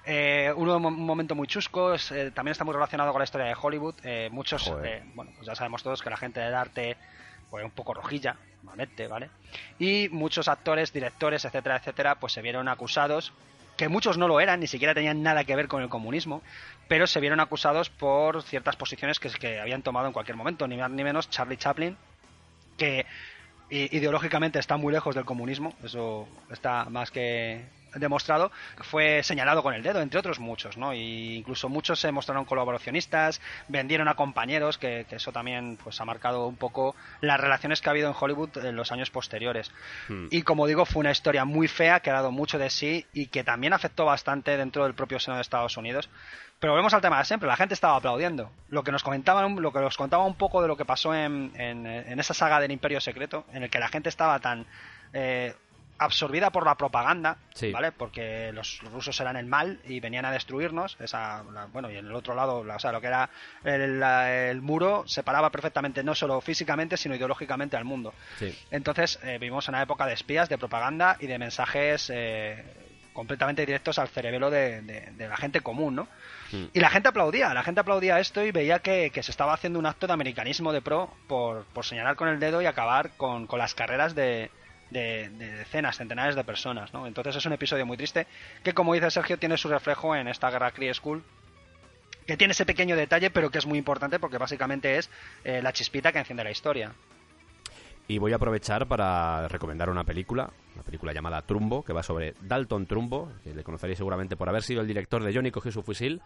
Eh, 0.05 0.53
uno, 0.57 0.77
un 0.79 1.05
momento 1.07 1.35
muy 1.35 1.47
chusco, 1.47 1.95
es, 1.95 2.11
eh, 2.13 2.31
también 2.33 2.53
está 2.53 2.65
muy 2.65 2.75
relacionado 2.75 3.13
con 3.13 3.21
la 3.21 3.25
historia 3.25 3.47
de 3.47 3.55
Hollywood. 3.61 3.95
Eh, 4.05 4.29
muchos, 4.33 4.73
bueno, 5.15 5.33
pues 5.37 5.47
ya 5.47 5.55
sabemos 5.55 5.83
todos 5.83 6.03
que 6.03 6.11
la 6.11 6.17
gente 6.17 6.41
del 6.41 6.55
arte 6.55 6.97
pues 7.51 7.65
un 7.65 7.71
poco 7.71 7.93
rojilla, 7.93 8.37
normalmente, 8.63 9.07
¿vale? 9.09 9.29
Y 9.79 10.09
muchos 10.11 10.49
actores, 10.49 10.91
directores, 10.93 11.45
etcétera, 11.45 11.77
etcétera, 11.77 12.15
pues 12.15 12.33
se 12.33 12.41
vieron 12.41 12.67
acusados 12.67 13.33
que 13.77 13.89
muchos 13.89 14.17
no 14.19 14.27
lo 14.29 14.41
eran, 14.41 14.61
ni 14.61 14.67
siquiera 14.67 14.95
tenían 14.95 15.23
nada 15.23 15.45
que 15.45 15.55
ver 15.57 15.69
con 15.69 15.83
el 15.83 15.89
comunismo, 15.89 16.43
pero 16.93 17.07
se 17.07 17.21
vieron 17.21 17.41
acusados 17.41 17.89
por 17.89 18.43
ciertas 18.43 18.77
posiciones 18.77 19.19
que, 19.19 19.59
habían 19.59 19.81
tomado 19.81 20.09
en 20.09 20.13
cualquier 20.13 20.37
momento, 20.37 20.69
ni 20.69 20.77
más 20.77 20.91
ni 20.91 21.03
menos 21.03 21.31
Charlie 21.31 21.57
Chaplin, 21.57 21.97
que 22.77 23.07
ideológicamente 23.71 24.59
está 24.59 24.77
muy 24.77 24.93
lejos 24.93 25.15
del 25.15 25.25
comunismo, 25.25 25.73
eso 25.83 26.29
está 26.51 26.85
más 26.91 27.11
que 27.11 27.65
demostrado, 27.95 28.51
fue 28.79 29.23
señalado 29.23 29.63
con 29.63 29.75
el 29.75 29.83
dedo, 29.83 30.01
entre 30.01 30.19
otros 30.21 30.39
muchos, 30.41 30.77
¿no? 30.77 30.95
Y 30.95 31.37
incluso 31.37 31.69
muchos 31.69 32.01
se 32.01 32.11
mostraron 32.13 32.45
colaboracionistas, 32.45 33.41
vendieron 33.69 34.09
a 34.09 34.15
compañeros, 34.15 34.79
que, 34.79 35.07
que 35.09 35.17
eso 35.17 35.33
también 35.33 35.79
pues 35.83 36.01
ha 36.01 36.05
marcado 36.05 36.47
un 36.47 36.57
poco 36.57 36.95
las 37.21 37.39
relaciones 37.41 37.81
que 37.81 37.89
ha 37.89 37.93
habido 37.93 38.09
en 38.09 38.15
Hollywood 38.19 38.57
en 38.65 38.77
los 38.77 38.93
años 38.93 39.11
posteriores. 39.11 39.71
Hmm. 40.09 40.27
Y 40.31 40.43
como 40.43 40.67
digo, 40.67 40.85
fue 40.85 41.01
una 41.01 41.11
historia 41.11 41.45
muy 41.45 41.69
fea 41.69 42.01
que 42.01 42.11
ha 42.11 42.15
dado 42.15 42.31
mucho 42.31 42.59
de 42.59 42.71
sí 42.71 43.07
y 43.13 43.27
que 43.27 43.45
también 43.45 43.73
afectó 43.73 44.05
bastante 44.05 44.57
dentro 44.57 44.85
del 44.85 44.95
propio 44.95 45.19
seno 45.21 45.37
de 45.37 45.43
Estados 45.43 45.77
Unidos. 45.77 46.09
Pero 46.59 46.75
volvemos 46.75 46.95
al 46.95 47.01
tema 47.01 47.19
de 47.19 47.25
siempre, 47.25 47.49
la 47.49 47.57
gente 47.57 47.75
estaba 47.75 47.97
aplaudiendo. 47.97 48.51
Lo 48.69 48.85
que 48.85 48.93
nos 48.93 49.03
comentaban, 49.03 49.61
lo 49.61 49.73
que 49.73 49.81
nos 49.81 49.97
contaba 49.97 50.25
un 50.25 50.37
poco 50.37 50.63
de 50.63 50.69
lo 50.69 50.77
que 50.77 50.85
pasó 50.85 51.13
en, 51.13 51.53
en- 51.57 51.87
en 51.87 52.21
esa 52.21 52.35
saga 52.35 52.61
del 52.61 52.71
Imperio 52.71 53.01
Secreto, 53.01 53.45
en 53.53 53.65
el 53.65 53.71
que 53.71 53.81
la 53.81 53.89
gente 53.89 54.09
estaba 54.09 54.39
tan 54.39 54.65
eh, 55.13 55.55
absorbida 56.05 56.51
por 56.51 56.65
la 56.65 56.75
propaganda, 56.77 57.37
Sí. 57.55 57.71
¿vale? 57.73 57.93
Porque 57.93 58.51
los 58.53 58.81
rusos 58.93 59.19
eran 59.21 59.37
el 59.37 59.47
mal 59.47 59.81
y 59.87 60.01
venían 60.01 60.25
a 60.25 60.31
destruirnos. 60.33 60.97
Esa, 61.01 61.43
la- 61.53 61.67
bueno, 61.67 61.91
y 61.91 61.97
en 61.97 62.07
el 62.07 62.15
otro 62.15 62.35
lado, 62.35 62.65
la- 62.65 62.77
o 62.77 62.79
sea, 62.79 62.93
lo 62.93 63.01
que 63.01 63.07
era 63.09 63.29
el, 63.65 64.01
la- 64.01 64.51
el 64.51 64.63
muro 64.63 65.05
separaba 65.07 65.51
perfectamente, 65.51 66.03
no 66.05 66.15
solo 66.15 66.41
físicamente, 66.41 66.97
sino 66.97 67.15
ideológicamente 67.15 67.77
al 67.77 67.85
mundo. 67.85 68.15
Sí. 68.39 68.57
Entonces, 68.71 69.19
eh, 69.23 69.39
vivimos 69.39 69.69
en 69.69 69.75
una 69.75 69.83
época 69.83 70.07
de 70.07 70.15
espías, 70.15 70.49
de 70.49 70.59
propaganda 70.59 71.17
y 71.21 71.27
de 71.27 71.39
mensajes 71.39 72.11
eh, 72.13 72.65
completamente 73.13 73.67
directos 73.67 73.99
al 73.99 74.09
cerebelo 74.09 74.51
de, 74.51 74.81
de- 74.83 75.11
de 75.13 75.29
la 75.29 75.37
gente 75.37 75.61
común, 75.61 75.95
¿no? 75.95 76.09
Mm. 76.51 76.65
Y 76.73 76.81
la 76.81 76.89
gente 76.89 77.09
aplaudía, 77.11 77.53
la 77.53 77.63
gente 77.63 77.81
aplaudía 77.81 78.19
esto 78.19 78.43
y 78.43 78.53
veía 78.53 78.79
que, 78.79 79.11
que 79.11 79.23
se 79.23 79.31
estaba 79.31 79.53
haciendo 79.53 79.79
un 79.79 79.85
acto 79.87 80.07
de 80.07 80.15
americanismo 80.15 80.73
de 80.73 80.81
pro 80.81 81.13
por, 81.29 81.65
por 81.67 81.85
señalar 81.85 82.17
con 82.17 82.29
el 82.29 82.41
dedo 82.41 82.63
y 82.63 82.67
acabar 82.67 83.11
con, 83.19 83.47
con 83.47 83.59
las 83.59 83.75
carreras 83.75 84.15
de, 84.15 84.51
de- 84.93 85.29
de 85.31 85.53
decenas, 85.57 85.97
centenares 85.97 86.35
de 86.35 86.45
personas, 86.45 86.93
¿no? 86.93 87.07
Entonces 87.07 87.37
es 87.37 87.47
un 87.47 87.53
episodio 87.53 87.87
muy 87.87 87.97
triste 87.97 88.27
que, 88.63 88.73
como 88.75 88.95
dice 88.95 89.11
Sergio, 89.11 89.39
tiene 89.39 89.57
su 89.57 89.69
reflejo 89.69 90.15
en 90.15 90.29
esta 90.29 90.51
guerra 90.51 90.71
Cree 90.73 90.93
School 90.95 91.23
que 92.27 92.37
tiene 92.37 92.53
ese 92.53 92.65
pequeño 92.65 92.95
detalle, 92.95 93.31
pero 93.31 93.51
que 93.51 93.59
es 93.59 93.67
muy 93.67 93.79
importante 93.79 94.21
porque 94.21 94.39
básicamente 94.39 94.97
es 94.99 95.11
eh, 95.45 95.61
la 95.61 95.73
chispita 95.73 96.13
que 96.13 96.21
enciende 96.21 96.45
la 96.45 96.53
historia. 96.53 96.93
Y 98.09 98.19
voy 98.19 98.33
a 98.33 98.37
aprovechar 98.37 98.87
para 98.87 99.49
recomendar 99.49 99.89
una 99.89 100.05
película, 100.05 100.51
una 100.75 100.83
película 100.83 101.13
llamada 101.13 101.43
Trumbo, 101.43 101.83
que 101.85 101.93
va 101.93 102.03
sobre 102.03 102.35
Dalton 102.41 102.87
Trumbo, 102.87 103.33
que 103.43 103.55
le 103.55 103.63
conoceréis 103.65 103.97
seguramente 103.97 104.37
por 104.37 104.49
haber 104.49 104.63
sido 104.63 104.81
el 104.83 104.87
director 104.89 105.23
de 105.23 105.33
Johnny 105.33 105.51
cogió 105.51 105.71
su 105.73 105.83
fusil, 105.83 106.21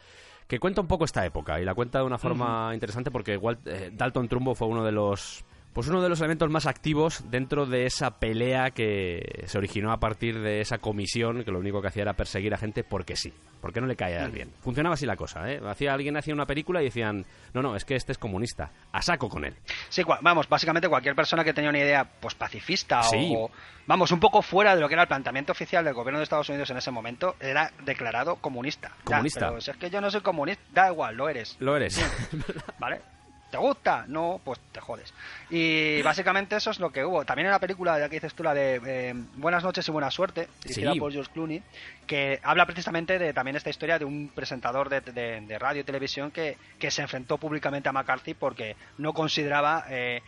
que 0.48 0.58
cuenta 0.58 0.80
un 0.80 0.86
poco 0.88 1.04
esta 1.04 1.24
época 1.24 1.60
y 1.60 1.64
la 1.64 1.74
cuenta 1.74 1.98
de 2.00 2.04
una 2.04 2.18
forma 2.18 2.70
interesante 2.74 3.10
porque 3.10 3.34
igual 3.34 3.58
eh, 3.66 3.90
Dalton 3.92 4.26
Trumbo 4.28 4.54
fue 4.54 4.68
uno 4.68 4.84
de 4.84 4.92
los 4.92 5.44
pues 5.76 5.88
uno 5.88 6.00
de 6.00 6.08
los 6.08 6.18
elementos 6.20 6.48
más 6.50 6.64
activos 6.64 7.22
dentro 7.30 7.66
de 7.66 7.84
esa 7.84 8.18
pelea 8.18 8.70
que 8.70 9.44
se 9.44 9.58
originó 9.58 9.92
a 9.92 10.00
partir 10.00 10.40
de 10.40 10.62
esa 10.62 10.78
comisión 10.78 11.44
que 11.44 11.50
lo 11.50 11.58
único 11.58 11.82
que 11.82 11.88
hacía 11.88 12.00
era 12.00 12.14
perseguir 12.14 12.54
a 12.54 12.56
gente 12.56 12.82
porque 12.82 13.14
sí, 13.14 13.30
porque 13.60 13.82
no 13.82 13.86
le 13.86 13.94
caía 13.94 14.26
bien. 14.28 14.50
Funcionaba 14.62 14.94
así 14.94 15.04
la 15.04 15.16
cosa, 15.16 15.52
¿eh? 15.52 15.60
Hacía, 15.66 15.92
alguien 15.92 16.16
hacía 16.16 16.32
una 16.32 16.46
película 16.46 16.80
y 16.80 16.86
decían, 16.86 17.26
no, 17.52 17.60
no, 17.60 17.76
es 17.76 17.84
que 17.84 17.94
este 17.94 18.12
es 18.12 18.16
comunista, 18.16 18.70
a 18.90 19.02
saco 19.02 19.28
con 19.28 19.44
él. 19.44 19.54
Sí, 19.90 20.02
vamos, 20.22 20.48
básicamente 20.48 20.88
cualquier 20.88 21.14
persona 21.14 21.44
que 21.44 21.52
tenía 21.52 21.68
una 21.68 21.78
idea 21.78 22.08
pues 22.20 22.34
pacifista 22.34 23.02
Sí. 23.02 23.34
o 23.36 23.50
vamos, 23.86 24.10
un 24.12 24.18
poco 24.18 24.40
fuera 24.40 24.74
de 24.74 24.80
lo 24.80 24.88
que 24.88 24.94
era 24.94 25.02
el 25.02 25.08
planteamiento 25.08 25.52
oficial 25.52 25.84
del 25.84 25.92
gobierno 25.92 26.20
de 26.20 26.24
Estados 26.24 26.48
Unidos 26.48 26.70
en 26.70 26.78
ese 26.78 26.90
momento, 26.90 27.36
era 27.38 27.70
declarado 27.84 28.36
comunista. 28.36 28.92
Ya, 29.00 29.16
Comunista. 29.16 29.48
pero 29.48 29.60
si 29.60 29.70
es 29.72 29.76
que 29.76 29.90
yo 29.90 30.00
no 30.00 30.10
soy 30.10 30.22
comunista, 30.22 30.62
da 30.72 30.90
igual, 30.90 31.16
lo 31.16 31.28
eres, 31.28 31.54
Lo 31.60 31.76
eres. 31.76 32.00
¿vale? 32.78 33.02
¿Te 33.50 33.58
gusta? 33.58 34.04
No, 34.08 34.40
pues 34.44 34.58
te 34.72 34.80
jodes. 34.80 35.14
Y 35.50 36.02
básicamente 36.02 36.56
eso 36.56 36.70
es 36.70 36.80
lo 36.80 36.90
que 36.90 37.04
hubo. 37.04 37.24
También 37.24 37.46
en 37.46 37.52
la 37.52 37.60
película, 37.60 37.98
ya 37.98 38.08
que 38.08 38.16
dices 38.16 38.34
tú, 38.34 38.42
la 38.42 38.54
de 38.54 38.80
eh, 38.84 39.14
Buenas 39.36 39.62
noches 39.62 39.86
y 39.86 39.92
buena 39.92 40.10
suerte, 40.10 40.48
dirigida 40.64 40.92
Sí. 40.92 40.98
por 41.00 41.12
George 41.12 41.30
Clooney, 41.32 41.62
que 42.06 42.40
habla 42.42 42.66
precisamente 42.66 43.18
de 43.18 43.32
también 43.32 43.56
esta 43.56 43.70
historia 43.70 43.98
de 43.98 44.04
un 44.04 44.30
presentador 44.34 44.88
de, 44.88 45.00
de- 45.00 45.40
de 45.40 45.58
radio 45.58 45.82
y 45.82 45.84
televisión 45.84 46.30
que, 46.32 46.58
que 46.78 46.90
se 46.90 47.02
enfrentó 47.02 47.38
públicamente 47.38 47.88
a 47.88 47.92
McCarthy 47.92 48.34
porque 48.34 48.74
no 48.98 49.12
consideraba 49.12 49.84
eh, 49.90 50.22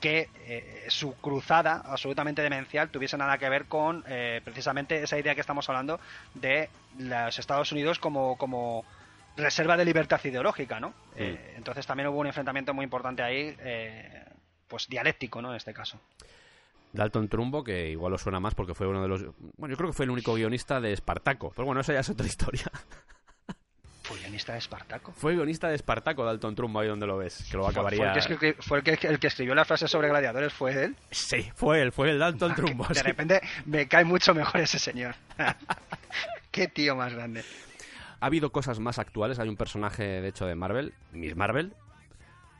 que 0.00 0.28
eh, 0.46 0.84
su 0.88 1.14
cruzada 1.14 1.80
absolutamente 1.86 2.42
demencial 2.42 2.90
tuviese 2.90 3.16
nada 3.16 3.38
que 3.38 3.48
ver 3.48 3.66
con 3.66 4.04
eh, 4.08 4.40
precisamente 4.44 5.02
esa 5.02 5.16
idea 5.18 5.34
que 5.36 5.40
estamos 5.40 5.68
hablando 5.68 6.00
de 6.34 6.68
los 6.98 7.38
Estados 7.38 7.70
Unidos 7.72 7.98
como, 8.00 8.36
como 8.36 8.84
reserva 9.36 9.76
de 9.76 9.84
libertad 9.84 10.20
ideológica, 10.24 10.78
¿no? 10.80 10.94
Eh, 11.16 11.54
entonces 11.56 11.86
también 11.86 12.08
hubo 12.08 12.18
un 12.18 12.26
enfrentamiento 12.26 12.72
muy 12.74 12.84
importante 12.84 13.22
ahí, 13.22 13.54
eh, 13.60 14.24
pues 14.68 14.88
dialéctico, 14.88 15.40
¿no? 15.42 15.50
En 15.50 15.56
este 15.56 15.72
caso. 15.74 16.00
Dalton 16.92 17.28
Trumbo, 17.28 17.64
que 17.64 17.90
igual 17.90 18.12
os 18.12 18.22
suena 18.22 18.38
más 18.38 18.54
porque 18.54 18.74
fue 18.74 18.86
uno 18.86 19.02
de 19.02 19.08
los... 19.08 19.24
Bueno, 19.56 19.72
yo 19.72 19.76
creo 19.76 19.90
que 19.90 19.96
fue 19.96 20.04
el 20.04 20.10
único 20.10 20.34
guionista 20.34 20.80
de 20.80 20.92
Espartaco. 20.92 21.50
Pero 21.56 21.66
bueno, 21.66 21.80
eso 21.80 21.92
ya 21.92 22.00
es 22.00 22.08
otra 22.08 22.24
historia. 22.28 22.70
Fue 24.04 24.18
guionista 24.18 24.52
de 24.52 24.58
Espartaco. 24.58 25.12
fue 25.12 25.34
guionista 25.34 25.68
de 25.68 25.74
Espartaco, 25.76 26.24
Dalton 26.24 26.54
Trumbo, 26.54 26.78
ahí 26.78 26.88
donde 26.88 27.06
lo 27.06 27.16
ves. 27.16 27.48
Que 27.50 27.56
lo 27.56 27.64
fue 27.64 27.72
acabaría... 27.72 28.12
el, 28.12 28.12
que, 28.12 28.20
escri- 28.54 28.56
fue 28.62 28.78
el 28.78 28.84
que- 28.84 29.06
el 29.08 29.18
que 29.18 29.26
escribió 29.26 29.54
la 29.56 29.64
frase 29.64 29.88
sobre 29.88 30.08
gladiadores, 30.08 30.52
fue 30.52 30.84
él. 30.84 30.96
Sí, 31.10 31.50
fue 31.56 31.80
él, 31.82 31.90
fue 31.90 32.10
el 32.10 32.18
Dalton 32.20 32.54
Trumbo. 32.56 32.86
De 32.86 32.94
sí. 32.94 33.02
repente 33.02 33.40
me 33.64 33.88
cae 33.88 34.04
mucho 34.04 34.32
mejor 34.34 34.60
ese 34.60 34.78
señor. 34.78 35.14
Qué 36.52 36.68
tío 36.68 36.94
más 36.94 37.12
grande. 37.12 37.42
Ha 38.24 38.26
habido 38.26 38.50
cosas 38.52 38.80
más 38.80 38.98
actuales. 38.98 39.38
Hay 39.38 39.50
un 39.50 39.56
personaje, 39.58 40.02
de 40.22 40.28
hecho, 40.28 40.46
de 40.46 40.54
Marvel, 40.54 40.94
Miss 41.12 41.36
Marvel, 41.36 41.74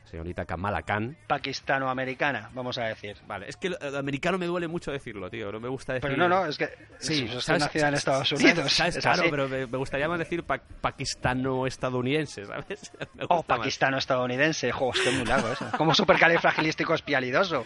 señorita 0.03 0.45
Kamala 0.45 0.83
Khan. 0.83 1.17
Pakistano-americana, 1.25 2.51
vamos 2.53 2.77
a 2.77 2.83
decir. 2.83 3.17
Vale, 3.25 3.49
es 3.49 3.57
que 3.57 3.69
el, 3.69 3.95
americano 3.95 4.37
me 4.37 4.45
duele 4.45 4.67
mucho 4.67 4.91
decirlo, 4.91 5.27
tío. 5.31 5.51
No 5.51 5.59
me 5.59 5.67
gusta 5.67 5.93
decir... 5.93 6.07
Pero 6.07 6.17
no, 6.17 6.29
no, 6.29 6.45
es 6.45 6.55
que 6.59 6.69
Sí, 6.99 7.27
es 7.27 7.43
¿sabes? 7.43 7.63
nacida 7.63 7.87
en 7.87 7.95
Estados 7.95 8.29
Sí, 8.29 8.35
Unidos. 8.35 8.71
¿sabes? 8.73 8.97
es 8.97 9.01
Claro, 9.03 9.21
así. 9.23 9.31
pero 9.31 9.49
me, 9.49 9.65
me 9.65 9.77
gustaría 9.79 10.07
más 10.07 10.19
decir 10.19 10.43
pa- 10.43 10.61
pakistano-estadounidense, 10.81 12.45
¿sabes? 12.45 12.91
Oh, 13.29 13.41
pakistano-estadounidense. 13.41 14.71
Jo, 14.71 14.91
es 14.93 15.01
que 15.01 15.09
es 15.09 15.15
muy 15.15 15.25
largo 15.25 15.51
eso. 15.51 15.65
Como 15.77 15.95
supercalifragilístico 15.95 16.93
espialidoso. 16.93 17.65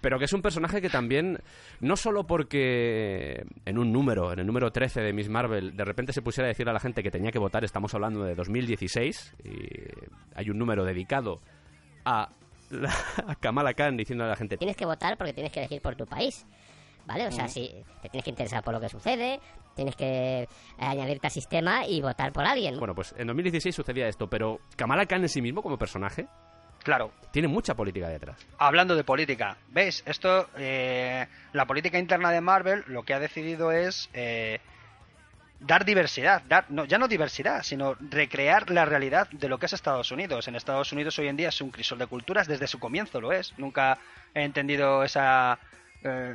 Pero 0.00 0.18
que 0.18 0.26
es 0.26 0.32
un 0.32 0.42
personaje 0.42 0.80
que 0.80 0.88
también, 0.90 1.38
no 1.80 1.96
solo 1.96 2.24
porque 2.26 3.44
en 3.64 3.78
un 3.78 3.92
número, 3.92 4.32
en 4.32 4.38
el 4.38 4.46
número 4.46 4.70
13 4.70 5.00
de 5.00 5.12
Miss 5.12 5.28
Marvel, 5.28 5.76
de 5.76 5.84
repente 5.84 6.12
se 6.12 6.22
pusiera 6.22 6.46
a 6.46 6.48
decir 6.48 6.68
a 6.68 6.72
la 6.72 6.80
gente 6.80 7.02
que 7.02 7.10
tenía 7.10 7.30
que 7.32 7.38
votar, 7.38 7.64
estamos 7.64 7.92
hablando 7.94 8.22
de 8.24 8.34
2016, 8.34 9.34
y 9.44 9.50
hay 10.34 10.50
un 10.50 10.58
número 10.58 10.84
dedicado 10.84 11.40
a, 12.04 12.28
la- 12.70 12.94
a 13.26 13.34
Kamala 13.36 13.74
Khan 13.74 13.96
diciendo 13.96 14.24
a 14.24 14.28
la 14.28 14.36
gente, 14.36 14.56
Tienes 14.56 14.76
que 14.76 14.86
votar 14.86 15.16
porque 15.18 15.32
tienes 15.32 15.52
que 15.52 15.60
elegir 15.60 15.80
por 15.82 15.96
tu 15.96 16.06
país. 16.06 16.46
¿Vale? 17.06 17.26
O 17.26 17.32
sea, 17.32 17.48
si 17.48 17.68
te 18.02 18.10
tienes 18.10 18.22
que 18.22 18.28
interesar 18.30 18.62
por 18.62 18.74
lo 18.74 18.80
que 18.80 18.90
sucede, 18.90 19.40
tienes 19.74 19.96
que 19.96 20.42
eh, 20.42 20.48
añadirte 20.76 21.26
al 21.28 21.30
sistema 21.32 21.86
y 21.86 22.02
votar 22.02 22.34
por 22.34 22.44
alguien. 22.44 22.78
bueno, 22.78 22.94
pues 22.94 23.14
en 23.16 23.26
2016 23.28 23.74
sucedía 23.74 24.06
esto, 24.08 24.28
pero 24.28 24.60
Kamala 24.76 25.06
Khan 25.06 25.22
en 25.22 25.28
sí 25.30 25.40
mismo 25.40 25.62
como 25.62 25.78
personaje 25.78 26.26
Claro, 26.88 27.12
tiene 27.32 27.48
mucha 27.48 27.74
política 27.74 28.08
detrás. 28.08 28.38
hablando 28.56 28.96
de 28.96 29.04
política, 29.04 29.58
¿veis? 29.68 30.02
Esto, 30.06 30.48
eh, 30.56 31.26
la 31.52 31.66
política 31.66 31.98
interna 31.98 32.30
de 32.30 32.40
Marvel 32.40 32.82
lo 32.86 33.02
que 33.02 33.12
ha 33.12 33.20
decidido 33.20 33.72
es 33.72 34.08
eh, 34.14 34.58
dar 35.60 35.84
diversidad, 35.84 36.42
dar, 36.48 36.64
no, 36.70 36.86
ya 36.86 36.96
no 36.96 37.06
diversidad, 37.06 37.62
sino 37.62 37.94
recrear 38.00 38.70
la 38.70 38.86
realidad 38.86 39.28
de 39.32 39.50
lo 39.50 39.58
que 39.58 39.66
es 39.66 39.74
Estados 39.74 40.10
Unidos. 40.12 40.48
En 40.48 40.56
Estados 40.56 40.90
Unidos 40.90 41.18
hoy 41.18 41.28
en 41.28 41.36
día 41.36 41.50
es 41.50 41.60
un 41.60 41.70
crisol 41.70 41.98
de 41.98 42.06
culturas, 42.06 42.48
desde 42.48 42.66
su 42.66 42.78
comienzo 42.78 43.20
lo 43.20 43.32
es. 43.32 43.52
Nunca 43.58 43.98
he 44.32 44.44
entendido 44.44 45.04
esa, 45.04 45.58
eh, 46.04 46.34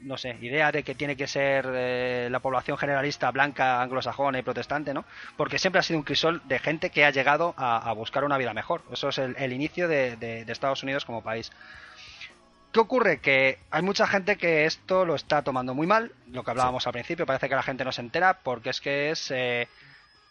no 0.00 0.16
sé, 0.16 0.36
idea 0.40 0.72
de 0.72 0.82
que 0.82 0.94
tiene 0.94 1.16
que 1.16 1.26
ser 1.26 1.66
eh, 1.72 2.28
la 2.30 2.40
población 2.40 2.76
generalista 2.78 3.30
blanca, 3.30 3.80
anglosajona 3.80 4.38
y 4.38 4.42
protestante, 4.42 4.92
¿no? 4.92 5.04
Porque 5.36 5.58
siempre 5.58 5.78
ha 5.80 5.82
sido 5.82 5.98
un 5.98 6.04
crisol 6.04 6.42
de 6.46 6.58
gente 6.58 6.90
que 6.90 7.04
ha 7.04 7.10
llegado 7.10 7.54
a, 7.56 7.88
a 7.88 7.92
buscar 7.92 8.24
una 8.24 8.38
vida 8.38 8.52
mejor. 8.54 8.82
Eso 8.92 9.08
es 9.10 9.18
el, 9.18 9.36
el 9.38 9.52
inicio 9.52 9.88
de- 9.88 10.16
de- 10.16 10.44
de 10.44 10.52
Estados 10.52 10.82
Unidos 10.82 11.04
como 11.04 11.22
país. 11.22 11.52
¿Qué 12.72 12.80
ocurre? 12.80 13.20
Que 13.20 13.58
hay 13.70 13.82
mucha 13.82 14.06
gente 14.06 14.36
que 14.36 14.64
esto 14.64 15.04
lo 15.04 15.14
está 15.14 15.42
tomando 15.42 15.74
muy 15.74 15.86
mal, 15.86 16.10
lo 16.28 16.42
que 16.42 16.50
hablábamos 16.50 16.86
al 16.86 16.94
principio, 16.94 17.26
parece 17.26 17.48
que 17.48 17.54
la 17.54 17.62
gente 17.62 17.84
no 17.84 17.92
se 17.92 18.00
entera, 18.00 18.38
porque 18.42 18.70
es 18.70 18.80
que 18.80 19.10
es 19.10 19.30
eh, 19.30 19.68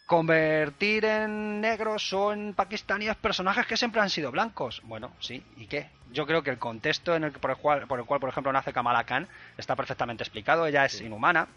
convertir 0.07 1.05
en 1.05 1.61
negros 1.61 2.11
o 2.13 2.33
en 2.33 2.53
pakistaníes 2.55 3.15
personajes 3.15 3.65
que 3.67 3.77
siempre 3.77 4.01
han 4.01 4.09
sido 4.09 4.31
blancos. 4.31 4.81
Bueno, 4.85 5.11
sí, 5.19 5.43
¿y 5.55 5.67
qué? 5.67 5.87
Yo 6.11 6.25
creo 6.25 6.43
que 6.43 6.49
el 6.49 6.57
contexto 6.57 7.15
en 7.15 7.23
el 7.23 7.31
que, 7.31 7.39
por, 7.39 7.51
el 7.51 7.57
cual, 7.57 7.87
por 7.87 7.99
el 7.99 8.05
cual, 8.05 8.19
por 8.19 8.29
ejemplo, 8.29 8.51
nace 8.51 8.73
Kamala 8.73 9.03
Khan 9.05 9.27
está 9.57 9.75
perfectamente 9.75 10.23
explicado, 10.23 10.65
ella 10.67 10.85
es 10.85 10.99
inhumana, 11.01 11.47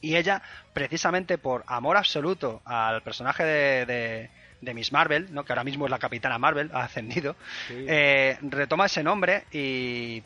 y 0.00 0.16
ella, 0.16 0.42
precisamente 0.74 1.38
por 1.38 1.64
amor 1.66 1.96
absoluto 1.96 2.60
al 2.66 3.02
personaje 3.02 3.42
de, 3.44 3.86
de- 3.86 4.30
de 4.60 4.72
Miss 4.74 4.92
Marvel, 4.92 5.32
¿no? 5.34 5.44
que 5.44 5.52
ahora 5.52 5.64
mismo 5.64 5.84
es 5.86 5.90
la 5.90 5.98
Capitana 5.98 6.38
Marvel, 6.38 6.70
ha 6.72 6.84
ascendido, 6.84 7.36
eh, 7.70 8.38
retoma 8.42 8.86
ese 8.86 9.02
nombre 9.02 9.44
y 9.52 10.22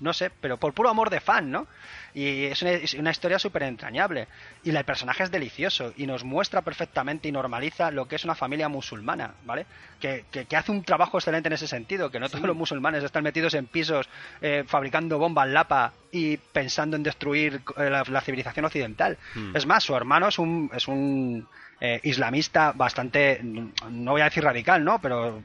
no 0.00 0.12
sé, 0.12 0.30
pero 0.40 0.56
por 0.58 0.72
puro 0.74 0.88
amor 0.90 1.10
de 1.10 1.20
fan, 1.20 1.50
¿no? 1.50 1.66
Y 2.14 2.44
es 2.46 2.62
una, 2.62 2.70
es 2.72 2.94
una 2.94 3.10
historia 3.10 3.38
súper 3.38 3.62
entrañable. 3.64 4.28
Y 4.64 4.72
la- 4.72 4.80
el 4.80 4.84
personaje 4.84 5.22
es 5.22 5.30
delicioso 5.30 5.92
y 5.96 6.06
nos 6.06 6.24
muestra 6.24 6.62
perfectamente 6.62 7.28
y 7.28 7.32
normaliza 7.32 7.90
lo 7.90 8.06
que 8.08 8.16
es 8.16 8.24
una 8.24 8.34
familia 8.34 8.68
musulmana, 8.68 9.34
¿vale? 9.44 9.66
Que, 10.00 10.24
que- 10.30 10.46
que 10.46 10.56
hace 10.56 10.72
un 10.72 10.82
trabajo 10.84 11.18
excelente 11.18 11.48
en 11.48 11.52
ese 11.52 11.66
sentido, 11.68 12.10
que 12.10 12.18
no 12.20 12.28
todos 12.28 12.44
los 12.46 12.56
musulmanes 12.56 13.04
están 13.04 13.22
metidos 13.24 13.54
en 13.54 13.66
pisos 13.66 14.08
eh, 14.40 14.64
fabricando 14.66 15.18
bombas 15.18 15.48
lapa 15.48 15.92
y 16.10 16.36
pensando 16.38 16.96
en 16.96 17.02
destruir 17.02 17.60
eh, 17.76 17.90
la, 17.90 18.04
la 18.08 18.20
civilización 18.20 18.64
occidental. 18.64 19.18
Es 19.54 19.66
más, 19.66 19.84
su 19.84 19.94
hermano 19.94 20.28
es 20.28 20.38
un, 20.38 20.70
es 20.74 20.88
un 20.88 21.46
eh, 21.80 22.00
islamista 22.04 22.72
bastante, 22.72 23.40
no 23.42 24.12
voy 24.12 24.20
a 24.22 24.24
decir 24.24 24.42
radical, 24.42 24.82
¿no? 24.84 25.00
Pero 25.00 25.42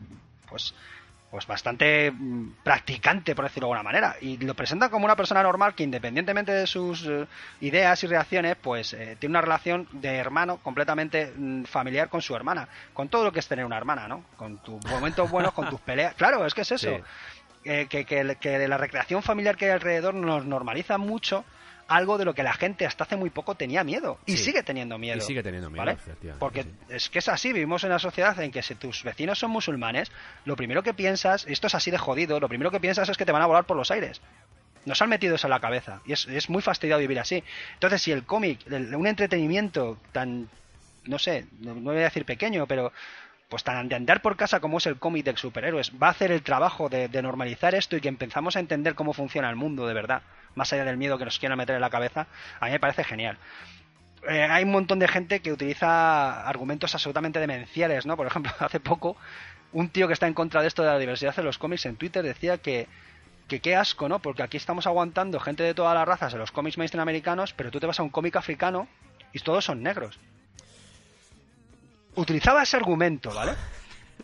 pues 0.50 0.74
pues 1.34 1.48
bastante 1.48 2.12
mm, 2.12 2.58
practicante, 2.62 3.34
por 3.34 3.46
decirlo 3.46 3.66
de 3.66 3.74
alguna 3.74 3.82
manera. 3.82 4.18
Y 4.22 4.38
lo 4.38 4.54
presenta 4.54 4.90
como 4.90 5.06
una 5.06 5.16
persona 5.16 5.42
normal 5.42 5.74
que 5.74 5.82
independientemente 5.82 6.52
de 6.52 6.68
sus 6.68 7.08
eh, 7.08 7.26
ideas 7.62 8.04
y 8.04 8.06
reacciones, 8.06 8.56
pues 8.56 8.94
eh, 8.94 9.18
tiene 9.20 9.32
una 9.32 9.42
relación 9.42 9.88
de 9.94 10.16
hermano 10.18 10.58
completamente 10.58 11.34
mm, 11.36 11.64
familiar 11.64 12.10
con 12.10 12.22
su 12.22 12.36
hermana. 12.36 12.68
Con 12.94 13.10
todo 13.10 13.24
lo 13.24 13.32
que 13.32 13.40
es 13.40 13.48
tener 13.48 13.66
una 13.66 13.78
hermana, 13.78 14.08
¿no? 14.08 14.24
Con 14.38 14.60
tus 14.60 14.86
momentos 14.86 15.32
buenos, 15.32 15.54
con 15.54 15.68
tus 15.72 15.82
peleas. 15.82 16.14
Claro, 16.24 16.46
es 16.46 16.54
que 16.54 16.62
es 16.62 16.72
eso. 16.72 16.98
Sí. 16.98 17.04
Eh, 17.66 17.88
que, 17.90 18.06
que, 18.06 18.38
que 18.40 18.68
la 18.68 18.78
recreación 18.78 19.24
familiar 19.24 19.58
que 19.58 19.66
hay 19.66 19.72
alrededor 19.72 20.14
nos 20.14 20.46
normaliza 20.46 21.00
mucho 21.00 21.46
algo 21.88 22.18
de 22.18 22.26
lo 22.26 22.34
que 22.34 22.44
la 22.44 22.54
gente 22.54 22.86
hasta 22.86 23.04
hace 23.04 23.16
muy 23.16 23.30
poco 23.30 23.56
tenía 23.56 23.84
miedo 23.84 24.18
y 24.26 24.34
Sí. 24.38 24.46
sigue 24.46 24.64
teniendo 24.64 24.98
miedo. 24.98 25.18
Y 25.18 25.22
sigue 25.22 25.44
teniendo 25.44 25.70
miedo, 25.70 25.96
Porque 26.40 26.64
sí. 26.64 26.70
es 26.90 27.10
que 27.10 27.20
es 27.20 27.28
así, 27.30 27.54
vivimos 27.54 27.84
en 27.84 27.90
una 27.92 28.00
sociedad 28.00 28.40
en 28.42 28.52
que 28.52 28.62
si 28.64 28.76
tus 28.76 29.04
vecinos 29.04 29.40
son 29.40 29.52
musulmanes, 29.52 30.12
lo 30.46 30.56
primero 30.56 30.82
que 30.84 30.94
piensas, 30.94 31.46
esto 31.48 31.68
es 31.68 31.76
así 31.76 31.92
de 31.92 31.98
jodido, 31.98 32.40
lo 32.40 32.48
primero 32.50 32.72
que 32.72 32.80
piensas 32.80 33.10
es 33.10 33.18
que 33.18 33.26
te 33.26 33.32
van 33.32 33.42
a 33.42 33.46
volar 33.48 33.66
por 33.66 33.78
los 33.78 33.92
aires. 33.92 34.22
Nos 34.86 35.02
han 35.02 35.10
metido 35.10 35.36
eso 35.36 35.48
en 35.48 35.52
la 35.52 35.60
cabeza 35.62 36.02
y 36.06 36.12
es, 36.14 36.28
es 36.28 36.50
muy 36.50 36.62
fastidiado 36.62 37.00
vivir 37.00 37.20
así. 37.20 37.44
Entonces, 37.76 38.02
si 38.02 38.12
el 38.12 38.26
cómic, 38.26 38.60
el- 38.70 38.94
un 38.96 39.08
entretenimiento 39.08 39.98
tan, 40.12 40.50
no 41.06 41.20
sé, 41.20 41.46
no, 41.60 41.74
no 41.76 41.82
voy 41.92 41.98
a 42.00 42.04
decir 42.06 42.26
pequeño, 42.26 42.68
pero 42.68 42.92
pues 43.50 43.64
tan 43.64 43.88
de 43.88 43.96
andar 43.96 44.22
por 44.22 44.36
casa 44.36 44.60
como 44.60 44.80
es 44.80 44.86
el 44.88 44.98
cómic 44.98 45.26
de 45.26 45.38
superhéroes, 45.38 45.92
va 46.02 46.08
a 46.08 46.12
hacer 46.12 46.32
el 46.32 46.42
trabajo 46.42 46.90
de, 46.90 47.08
de 47.08 47.22
normalizar 47.22 47.76
esto 47.76 47.96
y 47.96 48.02
que 48.02 48.08
empezamos 48.10 48.56
a 48.56 48.60
entender 48.60 48.96
cómo 48.96 49.14
funciona 49.14 49.48
el 49.50 49.56
mundo 49.56 49.86
de 49.88 49.94
verdad, 49.94 50.24
más 50.56 50.72
allá 50.74 50.86
del 50.86 50.98
miedo 50.98 51.18
que 51.18 51.26
nos 51.26 51.40
quieran 51.40 51.58
meter 51.58 51.76
en 51.76 51.82
la 51.82 51.90
cabeza, 51.90 52.28
a 52.60 52.66
mí 52.66 52.72
me 52.72 52.80
parece 52.80 53.04
genial. 53.04 53.38
Eh, 54.28 54.44
hay 54.44 54.64
un 54.64 54.72
montón 54.72 55.00
de 55.00 55.08
gente 55.08 55.42
que 55.42 55.52
utiliza 55.52 56.48
argumentos 56.48 56.94
absolutamente 56.94 57.40
demenciales, 57.40 58.06
¿no? 58.06 58.16
Por 58.16 58.28
ejemplo, 58.28 58.52
hace 58.60 58.80
poco, 58.80 59.18
un 59.74 59.90
tío 59.90 60.08
que 60.08 60.14
está 60.14 60.28
en 60.28 60.34
contra 60.34 60.62
de 60.62 60.68
esto 60.68 60.84
de 60.84 60.90
la 60.90 61.00
diversidad 61.00 61.38
en 61.38 61.46
los 61.46 61.58
cómics 61.58 61.86
en 61.86 61.98
Twitter 61.98 62.24
decía 62.24 62.58
que, 62.58 62.88
que 63.48 63.60
qué 63.60 63.76
asco, 63.76 64.08
¿no? 64.08 64.20
Porque 64.20 64.44
aquí 64.44 64.58
estamos 64.58 64.88
aguantando 64.88 65.40
gente 65.40 65.64
de 65.64 65.74
todas 65.74 65.94
las 65.96 66.08
razas 66.08 66.34
en 66.34 66.40
los 66.40 66.52
cómics 66.52 66.78
mainstream 66.78 67.02
americanos, 67.02 67.54
pero 67.54 67.72
tú 67.72 67.80
te 67.80 67.88
vas 67.88 68.00
a 68.00 68.04
un 68.04 68.10
cómic 68.10 68.36
africano 68.36 68.88
y 69.34 69.40
todos 69.40 69.66
son 69.66 69.84
negros. 69.84 70.20
Utilizaba 72.16 72.62
ese 72.62 72.78
argumento, 72.78 73.34
¿vale? 73.34 73.54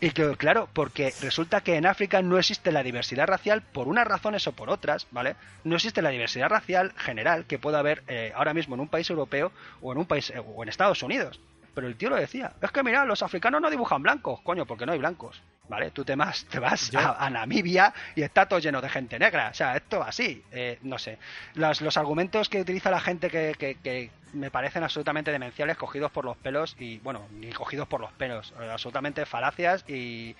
Y 0.02 0.12
que, 0.12 0.34
claro, 0.36 0.66
porque 0.72 1.12
resulta 1.20 1.60
que 1.60 1.76
en 1.76 1.84
África 1.84 2.22
no 2.22 2.38
existe 2.38 2.72
la 2.72 2.82
diversidad 2.82 3.26
racial 3.26 3.60
por 3.60 3.86
unas 3.86 4.06
razones 4.06 4.46
o 4.46 4.52
por 4.52 4.70
otras, 4.70 5.06
¿vale? 5.10 5.36
No 5.62 5.76
existe 5.76 6.00
la 6.00 6.08
diversidad 6.08 6.48
racial 6.48 6.94
general 6.96 7.44
que 7.44 7.58
pueda 7.58 7.80
haber 7.80 8.02
eh, 8.08 8.32
ahora 8.34 8.54
mismo 8.54 8.74
en 8.74 8.80
un 8.80 8.88
país 8.88 9.10
europeo 9.10 9.52
o 9.82 9.92
en 9.92 9.98
un 9.98 10.06
país 10.06 10.30
eh, 10.30 10.38
o 10.38 10.62
en 10.62 10.70
Estados 10.70 11.02
Unidos. 11.02 11.38
Pero 11.74 11.86
el 11.86 11.96
tío 11.96 12.08
lo 12.08 12.16
decía. 12.16 12.52
Es 12.62 12.70
que 12.70 12.82
mira, 12.82 13.04
los 13.04 13.22
africanos 13.22 13.60
no 13.60 13.70
dibujan 13.70 14.02
blancos, 14.02 14.40
coño, 14.40 14.64
porque 14.64 14.86
no 14.86 14.92
hay 14.92 14.98
blancos. 14.98 15.42
¿Vale? 15.70 15.90
Tú 15.92 16.04
te 16.04 16.16
vas, 16.16 16.44
te 16.46 16.58
vas 16.58 16.92
a, 16.96 17.24
a 17.24 17.30
Namibia 17.30 17.94
y 18.16 18.22
está 18.22 18.46
todo 18.46 18.58
lleno 18.58 18.80
de 18.82 18.88
gente 18.88 19.18
negra. 19.18 19.50
O 19.50 19.54
sea, 19.54 19.76
esto 19.76 20.02
así. 20.02 20.42
eh, 20.50 20.78
no 20.82 20.98
sé. 20.98 21.16
Los, 21.54 21.80
los 21.80 21.96
argumentos 21.96 22.48
que 22.48 22.60
utiliza 22.60 22.90
la 22.90 23.00
gente 23.00 23.30
que, 23.30 23.54
que- 23.56 23.76
que 23.76 24.10
me 24.32 24.50
parecen 24.50 24.82
absolutamente 24.82 25.30
demenciales, 25.30 25.76
cogidos 25.76 26.10
por 26.10 26.24
los 26.24 26.36
pelos 26.36 26.76
y, 26.78 26.98
bueno, 26.98 27.26
ni 27.32 27.50
cogidos 27.52 27.86
por 27.88 28.00
los 28.00 28.12
pelos. 28.12 28.52
eh, 28.60 28.68
absolutamente 28.70 29.24
falacias 29.26 29.84
y, 29.88 30.34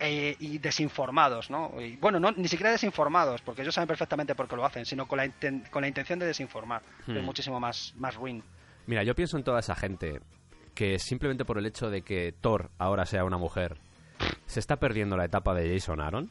e- 0.00 0.36
y 0.38 0.58
desinformados, 0.58 1.50
¿no? 1.50 1.72
Y, 1.80 1.96
bueno, 1.96 2.18
no, 2.20 2.30
ni 2.32 2.48
siquiera 2.48 2.70
desinformados, 2.70 3.40
porque 3.42 3.62
ellos 3.62 3.74
saben 3.74 3.88
perfectamente 3.88 4.34
por 4.34 4.46
qué 4.48 4.56
lo 4.56 4.64
hacen, 4.64 4.84
sino 4.86 5.06
con 5.06 5.16
la, 5.18 5.26
inten- 5.26 5.68
con 5.70 5.82
la 5.82 5.88
intención 5.88 6.18
de 6.18 6.26
desinformar. 6.26 6.82
que 7.06 7.12
es 7.12 7.22
Hmm. 7.22 7.24
muchísimo 7.26 7.58
más, 7.60 7.92
más 7.96 8.14
ruin. 8.14 8.42
Mira, 8.86 9.02
yo 9.02 9.14
pienso 9.14 9.36
en 9.36 9.44
toda 9.44 9.60
esa 9.60 9.74
gente 9.74 10.20
que 10.74 10.98
simplemente 10.98 11.44
por 11.44 11.56
el 11.58 11.66
hecho 11.66 11.88
de 11.90 12.02
que 12.02 12.34
Thor 12.40 12.70
ahora 12.78 13.06
sea 13.06 13.24
una 13.24 13.38
mujer, 13.38 13.76
se 14.54 14.60
está 14.60 14.76
perdiendo 14.76 15.16
la 15.16 15.24
etapa 15.26 15.54
de 15.54 15.72
Jason 15.72 16.00
Aaron 16.00 16.30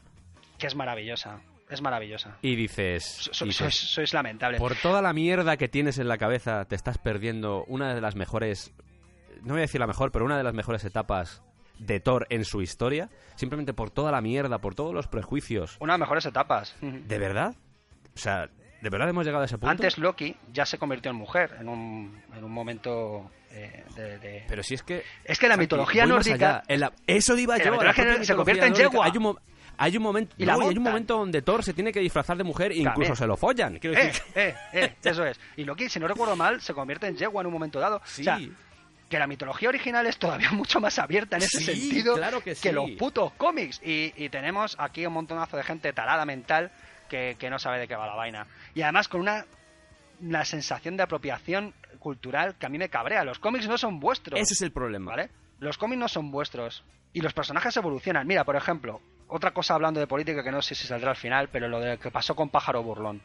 Que 0.58 0.66
es 0.66 0.74
maravillosa. 0.74 1.40
Es 1.70 1.80
maravillosa. 1.80 2.36
y 2.42 2.56
dices, 2.56 3.04
So- 3.04 3.32
so- 3.32 3.44
dices, 3.46 3.58
sois, 3.74 3.74
sois 3.74 4.12
lamentable. 4.14 4.58
por 4.58 4.74
toda 4.76 5.00
la 5.00 5.12
mierda 5.12 5.56
que 5.56 5.68
tienes 5.68 5.98
en 5.98 6.08
la 6.08 6.18
cabeza 6.18 6.64
te 6.66 6.74
estás 6.76 6.98
perdiendo 6.98 7.64
una 7.68 7.94
de 7.94 8.00
las 8.02 8.16
mejores, 8.16 8.72
no 9.42 9.54
voy 9.54 9.58
a 9.58 9.62
decir 9.62 9.80
la 9.80 9.86
mejor, 9.86 10.12
pero 10.12 10.24
una 10.26 10.36
de 10.36 10.44
las 10.44 10.52
mejores 10.54 10.84
etapas 10.84 11.42
de 11.78 11.98
Thor 12.00 12.26
en 12.30 12.44
su 12.44 12.60
historia, 12.62 13.08
simplemente 13.34 13.72
por 13.74 13.90
toda 13.90 14.12
la 14.12 14.20
mierda, 14.20 14.58
por 14.58 14.74
todos 14.74 14.94
los 14.94 15.08
prejuicios. 15.08 15.76
Una 15.80 15.94
de 15.94 15.98
las 15.98 16.06
mejores 16.06 16.26
etapas. 16.26 16.76
¿De 16.80 17.18
verdad? 17.18 17.56
O 18.14 18.18
sea, 18.18 18.48
¿de 18.84 18.90
verdad 18.90 19.08
hemos 19.08 19.24
llegado 19.24 19.42
a 19.42 19.46
ese 19.46 19.56
punto? 19.58 19.70
Antes 19.70 19.98
Loki 19.98 20.36
ya 20.52 20.64
se 20.66 20.78
convirtió 20.78 21.10
en 21.10 21.16
mujer 21.16 21.56
en 21.58 21.68
un, 21.68 22.22
en 22.36 22.44
un 22.44 22.52
momento 22.52 23.30
eh, 23.50 23.82
de, 23.96 24.18
de- 24.18 24.44
Pero 24.46 24.62
si 24.62 24.74
es 24.74 24.82
que 24.82 25.02
Es 25.24 25.38
que 25.38 25.48
la 25.48 25.56
mitología 25.56 26.06
nórdica... 26.06 26.62
la- 26.68 26.92
eso 27.06 27.36
iba 27.36 27.56
la 27.58 27.64
yo. 27.64 27.72
mitología 27.72 28.04
nórdica 28.04 28.24
se 28.24 28.34
convierte 28.36 28.66
en 28.66 28.74
yegua. 28.74 29.06
Hay 29.06 29.16
un, 29.16 29.36
hay 29.78 29.96
un 29.96 30.02
momento, 30.02 30.34
Y 30.38 30.44
la 30.44 30.52
no, 30.56 30.64
y 30.66 30.68
hay 30.68 30.76
un 30.78 30.84
momento 30.84 31.16
donde 31.18 31.42
Thor 31.42 31.64
se 31.64 31.72
tiene 31.72 31.92
que 31.92 32.00
disfrazar 32.00 32.36
de 32.36 32.44
mujer 32.44 32.70
e 32.72 32.76
incluso 32.76 32.92
También. 32.92 33.16
se 33.16 33.26
lo 33.26 33.36
follan. 33.36 33.78
Quiero 33.78 33.98
Eh, 33.98 34.04
decir, 34.04 34.22
eh, 34.34 34.54
eh, 34.72 34.94
eso 35.02 35.24
es. 35.24 35.40
Y 35.56 35.64
Loki, 35.64 35.88
si 35.88 35.98
no 35.98 36.06
recuerdo 36.06 36.36
mal, 36.36 36.60
se 36.60 36.74
convierte 36.74 37.06
en 37.08 37.16
yegua 37.16 37.40
en 37.40 37.46
un 37.46 37.52
momento 37.54 37.80
dado. 37.80 38.00
Sí. 38.04 38.20
O 38.22 38.24
sea, 38.24 38.38
que 39.08 39.18
la 39.18 39.26
mitología 39.26 39.68
original 39.68 40.06
es 40.06 40.16
todavía 40.18 40.50
mucho 40.52 40.80
más 40.80 40.98
abierta 40.98 41.36
en 41.36 41.42
ese 41.42 41.58
Sí, 41.58 41.64
sentido 41.64 42.14
claro 42.16 42.40
que 42.42 42.54
sí. 42.54 42.70
los 42.72 42.90
putos 42.92 43.32
cómics. 43.34 43.80
Y, 43.84 44.12
y 44.16 44.28
tenemos 44.28 44.76
aquí 44.78 45.06
un 45.06 45.12
montonazo 45.12 45.56
de 45.56 45.62
gente 45.62 45.92
tarada 45.92 46.24
mental 46.24 46.70
que, 47.08 47.36
que 47.38 47.50
no 47.50 47.58
sabe 47.58 47.78
de 47.78 47.88
qué 47.88 47.96
va 47.96 48.06
la 48.06 48.14
vaina. 48.14 48.46
Y 48.74 48.82
además 48.82 49.08
con 49.08 49.20
una, 49.20 49.44
sensación 50.44 50.96
de 50.96 51.02
apropiación 51.02 51.74
cultural 51.98 52.54
que 52.56 52.66
a 52.66 52.68
mí 52.68 52.78
me 52.78 52.88
cabrea. 52.88 53.24
Los 53.24 53.38
cómics 53.38 53.68
no 53.68 53.78
son 53.78 54.00
vuestros. 54.00 54.38
ese 54.40 54.54
es 54.54 54.62
el 54.62 54.72
problema. 54.72 55.12
¿Vale? 55.12 55.30
Los 55.60 55.78
cómics 55.78 55.98
no 56.00 56.08
son 56.08 56.30
vuestros. 56.30 56.84
Y 57.12 57.20
los 57.20 57.32
personajes 57.32 57.76
evolucionan. 57.76 58.26
Mira, 58.26 58.44
por 58.44 58.56
ejemplo, 58.56 59.00
otra 59.28 59.52
cosa 59.52 59.74
hablando 59.74 60.00
de 60.00 60.06
política 60.06 60.42
que 60.42 60.50
no 60.50 60.62
sé 60.62 60.74
si 60.74 60.86
saldrá 60.86 61.10
al 61.10 61.16
final, 61.16 61.48
pero 61.48 61.68
lo 61.68 61.80
de 61.80 61.98
que 61.98 62.10
pasó 62.10 62.34
con 62.34 62.48
Pájaro 62.50 62.82
Burlón. 62.82 63.22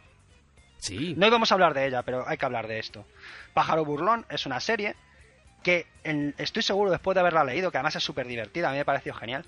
Sí. 0.78 1.14
No 1.18 1.28
íbamos 1.28 1.52
a 1.52 1.56
hablar 1.56 1.74
de 1.74 1.88
ella, 1.88 2.04
pero 2.04 2.28
hay 2.28 2.38
que 2.38 2.46
hablar 2.46 2.68
de 2.68 2.80
esto. 2.80 3.06
Pájaro 3.54 3.84
Burlón 3.84 4.26
es 4.30 4.46
una 4.46 4.60
serie 4.60 4.96
que 5.64 5.88
en- 6.06 6.34
estoy 6.38 6.64
seguro, 6.64 6.90
después 6.92 7.16
de 7.16 7.20
haberla 7.22 7.44
leído, 7.44 7.70
que 7.72 7.78
además 7.78 7.96
es 7.98 8.04
súper 8.04 8.28
divertida, 8.28 8.70
a 8.70 8.72
mí 8.72 8.78
me 8.78 8.86
pareció 8.86 9.14
genial, 9.14 9.44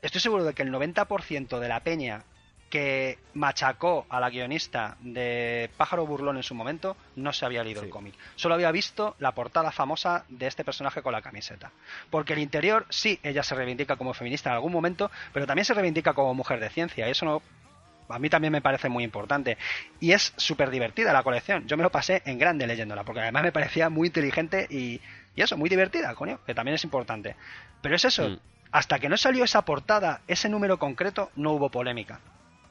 estoy 0.00 0.22
seguro 0.22 0.44
de 0.44 0.54
que 0.54 0.62
el 0.62 0.70
90% 0.72 1.58
de 1.58 1.68
la 1.68 1.80
peña 1.80 2.24
que 2.70 3.18
machacó 3.34 4.06
a 4.10 4.20
la 4.20 4.28
guionista 4.30 4.96
de 5.00 5.70
Pájaro 5.76 6.06
Burlón 6.06 6.36
en 6.36 6.42
su 6.42 6.54
momento 6.54 6.96
no 7.16 7.32
se 7.32 7.46
había 7.46 7.64
leído 7.64 7.82
el 7.82 7.88
cómic. 7.88 8.14
Solo 8.36 8.54
había 8.54 8.70
visto 8.70 9.16
la 9.18 9.32
portada 9.32 9.70
famosa 9.72 10.24
de 10.28 10.46
este 10.46 10.64
personaje 10.64 11.00
con 11.02 11.12
la 11.12 11.22
camiseta. 11.22 11.72
Porque 12.10 12.34
el 12.34 12.40
interior, 12.40 12.84
sí, 12.90 13.18
ella 13.22 13.42
se 13.42 13.54
reivindica 13.54 13.96
como 13.96 14.12
feminista 14.12 14.50
en 14.50 14.56
algún 14.56 14.72
momento, 14.72 15.10
pero 15.32 15.46
también 15.46 15.64
se 15.64 15.74
reivindica 15.74 16.12
como 16.12 16.34
mujer 16.34 16.60
de 16.60 16.68
ciencia. 16.68 17.08
Y 17.08 17.10
eso 17.10 17.24
no, 17.24 17.42
a 18.10 18.18
mí 18.18 18.28
también 18.28 18.52
me 18.52 18.60
parece 18.60 18.88
muy 18.88 19.04
importante. 19.04 19.56
Y 20.00 20.12
es 20.12 20.32
súper 20.36 20.70
divertida 20.70 21.12
la 21.12 21.22
colección. 21.22 21.66
Yo 21.66 21.76
me 21.76 21.82
lo 21.82 21.90
pasé 21.90 22.22
en 22.26 22.38
grande 22.38 22.66
leyéndola, 22.66 23.04
porque 23.04 23.20
además 23.20 23.42
me 23.44 23.52
parecía 23.52 23.88
muy 23.88 24.08
inteligente 24.08 24.66
y, 24.68 25.00
y 25.34 25.42
eso, 25.42 25.56
muy 25.56 25.70
divertida, 25.70 26.14
coño, 26.14 26.40
que 26.44 26.54
también 26.54 26.74
es 26.74 26.84
importante. 26.84 27.34
Pero 27.80 27.96
es 27.96 28.04
eso, 28.04 28.28
Mm. 28.28 28.38
hasta 28.72 28.98
que 28.98 29.08
no 29.08 29.16
salió 29.16 29.44
esa 29.44 29.62
portada, 29.62 30.20
ese 30.28 30.48
número 30.50 30.78
concreto, 30.78 31.30
no 31.36 31.52
hubo 31.52 31.70
polémica. 31.70 32.20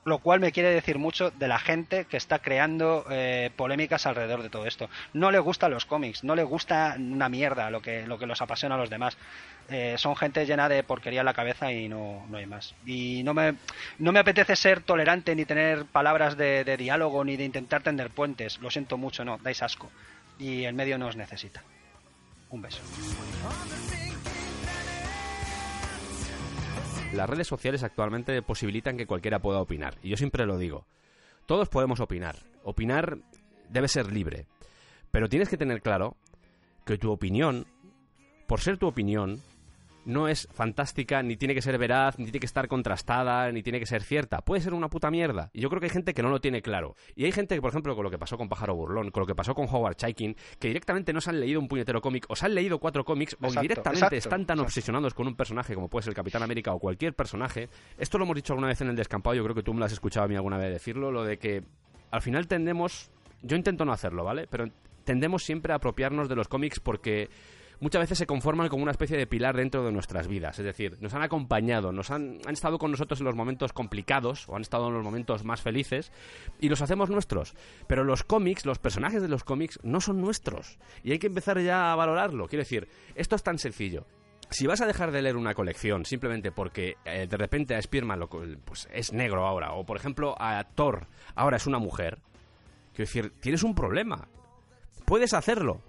Lo 0.07 0.19
cual 0.19 0.39
me 0.39 0.53
quiere 0.53 0.69
decir 0.69 0.99
mucho 0.99 1.31
de 1.31 1.49
la 1.49 1.59
gente 1.59 2.05
que 2.05 2.15
está 2.15 2.39
creando 2.39 3.05
eh, 3.09 3.51
polémicas 3.57 4.05
alrededor 4.05 4.41
de 4.41 4.49
todo 4.49 4.65
esto. 4.65 4.89
No 5.11 5.31
le 5.31 5.39
gustan 5.39 5.71
los 5.71 5.85
cómics, 5.85 6.23
no 6.23 6.33
le 6.33 6.43
gusta 6.43 6.95
una 6.97 7.27
mierda 7.27 7.69
lo 7.69 7.81
que, 7.81 8.07
lo 8.07 8.17
que 8.17 8.25
los 8.25 8.41
apasiona 8.41 8.75
a 8.75 8.77
los 8.77 8.89
demás. 8.89 9.17
Eh, 9.67 9.95
son 9.97 10.15
gente 10.15 10.45
llena 10.45 10.69
de 10.69 10.81
porquería 10.81 11.19
en 11.19 11.25
la 11.25 11.33
cabeza 11.33 11.73
y 11.73 11.89
no, 11.89 12.25
no 12.29 12.37
hay 12.37 12.45
más. 12.45 12.73
Y 12.85 13.21
no 13.23 13.33
me, 13.33 13.55
no 13.99 14.13
me 14.13 14.19
apetece 14.19 14.55
ser 14.55 14.79
tolerante 14.79 15.35
ni 15.35 15.43
tener 15.43 15.83
palabras 15.83 16.37
de, 16.37 16.77
diálogo 16.77 17.25
ni 17.25 17.35
de 17.35 17.43
intentar 17.43 17.83
tender 17.83 18.09
puentes. 18.09 18.59
Lo 18.59 18.71
siento 18.71 18.97
mucho, 18.97 19.25
no, 19.25 19.37
dais 19.39 19.61
asco. 19.61 19.91
Y 20.39 20.63
el 20.63 20.73
medio 20.73 20.97
no 20.97 21.07
os 21.07 21.17
necesita. 21.17 21.63
Un 22.49 22.61
beso. 22.61 22.81
Las 27.13 27.29
redes 27.29 27.47
sociales 27.47 27.83
actualmente 27.83 28.41
posibilitan 28.41 28.97
que 28.97 29.07
cualquiera 29.07 29.39
pueda 29.39 29.59
opinar. 29.59 29.95
Y 30.03 30.09
yo 30.09 30.17
siempre 30.17 30.45
lo 30.45 30.57
digo. 30.57 30.85
Todos 31.45 31.69
podemos 31.69 31.99
opinar. 31.99 32.35
Opinar 32.63 33.19
debe 33.69 33.87
ser 33.87 34.11
libre. 34.11 34.45
Pero 35.11 35.29
tienes 35.29 35.49
que 35.49 35.57
tener 35.57 35.81
claro 35.81 36.17
que 36.85 36.97
tu 36.97 37.11
opinión, 37.11 37.65
por 38.47 38.59
ser 38.59 38.77
tu 38.77 38.87
opinión, 38.87 39.41
no 40.07 40.29
es 40.29 40.47
fantástica, 40.51 41.21
ni 41.21 41.35
tiene 41.35 41.53
que 41.53 41.61
ser 41.61 41.77
veraz, 41.77 42.17
ni 42.17 42.25
tiene 42.25 42.39
que 42.39 42.45
estar 42.45 42.69
contrastada, 42.69 43.51
ni 43.51 43.61
tiene 43.61 43.77
que 43.77 43.85
ser 43.85 44.01
cierta. 44.03 44.39
Puede 44.39 44.61
ser 44.61 44.73
una 44.73 44.87
puta 44.87 45.11
mierda. 45.11 45.49
Y 45.53 45.59
yo 45.59 45.69
creo 45.69 45.81
que 45.81 45.87
hay 45.87 45.91
gente 45.91 46.13
que 46.13 46.23
no 46.23 46.29
lo 46.29 46.39
tiene 46.39 46.61
claro. 46.61 46.95
Y 47.15 47.25
hay 47.25 47.33
gente 47.33 47.55
que, 47.55 47.61
por 47.61 47.71
ejemplo, 47.71 47.93
con 47.93 48.05
lo 48.05 48.09
que 48.09 48.17
pasó 48.17 48.37
con 48.37 48.47
Pájaro 48.47 48.73
Burlón, 48.73 49.11
con 49.11 49.21
lo 49.21 49.27
que 49.27 49.35
pasó 49.35 49.53
con 49.53 49.67
Howard 49.69 49.97
Chaykin, 49.97 50.37
que 50.59 50.69
directamente 50.69 51.11
no 51.11 51.19
se 51.19 51.29
han 51.29 51.41
leído 51.41 51.59
un 51.59 51.67
puñetero 51.67 51.99
cómic, 51.99 52.25
o 52.29 52.37
se 52.37 52.45
han 52.45 52.55
leído 52.55 52.79
cuatro 52.79 53.03
cómics, 53.03 53.35
o 53.41 53.47
directamente 53.49 53.97
exacto, 53.97 54.15
están 54.15 54.45
tan 54.45 54.57
exacto. 54.59 54.63
obsesionados 54.63 55.13
con 55.13 55.27
un 55.27 55.35
personaje 55.35 55.75
como 55.75 55.89
puede 55.89 56.03
ser 56.03 56.11
el 56.11 56.15
Capitán 56.15 56.41
América 56.41 56.73
o 56.73 56.79
cualquier 56.79 57.13
personaje. 57.13 57.67
Esto 57.97 58.17
lo 58.17 58.23
hemos 58.23 58.35
dicho 58.37 58.53
alguna 58.53 58.69
vez 58.69 58.79
en 58.79 58.87
el 58.87 58.95
descampado, 58.95 59.35
yo 59.35 59.43
creo 59.43 59.55
que 59.55 59.63
tú 59.63 59.73
me 59.73 59.79
lo 59.79 59.85
has 59.85 59.91
escuchado 59.91 60.25
a 60.25 60.29
mí 60.29 60.35
alguna 60.35 60.57
vez 60.57 60.71
decirlo, 60.71 61.11
lo 61.11 61.25
de 61.25 61.37
que 61.37 61.63
al 62.11 62.21
final 62.21 62.47
tendemos, 62.47 63.11
yo 63.41 63.57
intento 63.57 63.83
no 63.83 63.91
hacerlo, 63.91 64.23
¿vale? 64.23 64.47
Pero 64.49 64.69
tendemos 65.03 65.43
siempre 65.43 65.73
a 65.73 65.77
apropiarnos 65.77 66.29
de 66.29 66.35
los 66.35 66.47
cómics 66.47 66.79
porque 66.79 67.29
muchas 67.79 68.01
veces 68.01 68.17
se 68.17 68.25
conforman 68.25 68.69
como 68.69 68.83
una 68.83 68.91
especie 68.91 69.17
de 69.17 69.27
pilar 69.27 69.55
dentro 69.55 69.83
de 69.83 69.91
nuestras 69.91 70.27
vidas. 70.27 70.59
Es 70.59 70.65
decir, 70.65 70.97
nos 71.01 71.13
han 71.13 71.21
acompañado, 71.21 71.91
nos 71.91 72.11
han, 72.11 72.39
han 72.45 72.53
estado 72.53 72.77
con 72.77 72.91
nosotros 72.91 73.19
en 73.19 73.25
los 73.25 73.35
momentos 73.35 73.73
complicados 73.73 74.47
o 74.47 74.55
han 74.55 74.61
estado 74.61 74.87
en 74.87 74.93
los 74.93 75.03
momentos 75.03 75.43
más 75.43 75.61
felices 75.61 76.11
y 76.59 76.69
los 76.69 76.81
hacemos 76.81 77.09
nuestros. 77.09 77.55
Pero 77.87 78.03
los 78.03 78.23
cómics, 78.23 78.65
los 78.65 78.79
personajes 78.79 79.21
de 79.21 79.27
los 79.27 79.43
cómics 79.43 79.79
no 79.83 80.01
son 80.01 80.21
nuestros 80.21 80.77
y 81.03 81.11
hay 81.11 81.19
que 81.19 81.27
empezar 81.27 81.59
ya 81.59 81.91
a 81.91 81.95
valorarlo. 81.95 82.47
Quiero 82.47 82.63
decir, 82.63 82.87
esto 83.15 83.35
es 83.35 83.43
tan 83.43 83.57
sencillo. 83.57 84.05
Si 84.49 84.65
vas 84.65 84.79
a 84.79 84.85
dejar 84.85 85.11
de 85.11 85.21
leer 85.21 85.35
una 85.35 85.53
colección 85.53 86.05
simplemente 86.05 86.51
porque 86.51 86.95
eh, 87.03 87.27
de 87.29 87.37
repente 87.37 87.75
a 87.75 87.81
Spearman 87.81 88.19
lo 88.19 88.29
pues, 88.29 88.87
es 88.93 89.11
negro 89.11 89.45
ahora, 89.45 89.73
o 89.73 89.85
por 89.85 89.97
ejemplo 89.97 90.35
a 90.39 90.63
Thor 90.63 91.07
ahora 91.35 91.57
es 91.57 91.67
una 91.67 91.79
mujer, 91.79 92.19
Quiero 92.97 93.09
decir, 93.09 93.33
tienes 93.39 93.61
un 93.61 93.75
problema. 93.75 94.27
Puedes 95.05 95.35
hacerlo, 95.35 95.83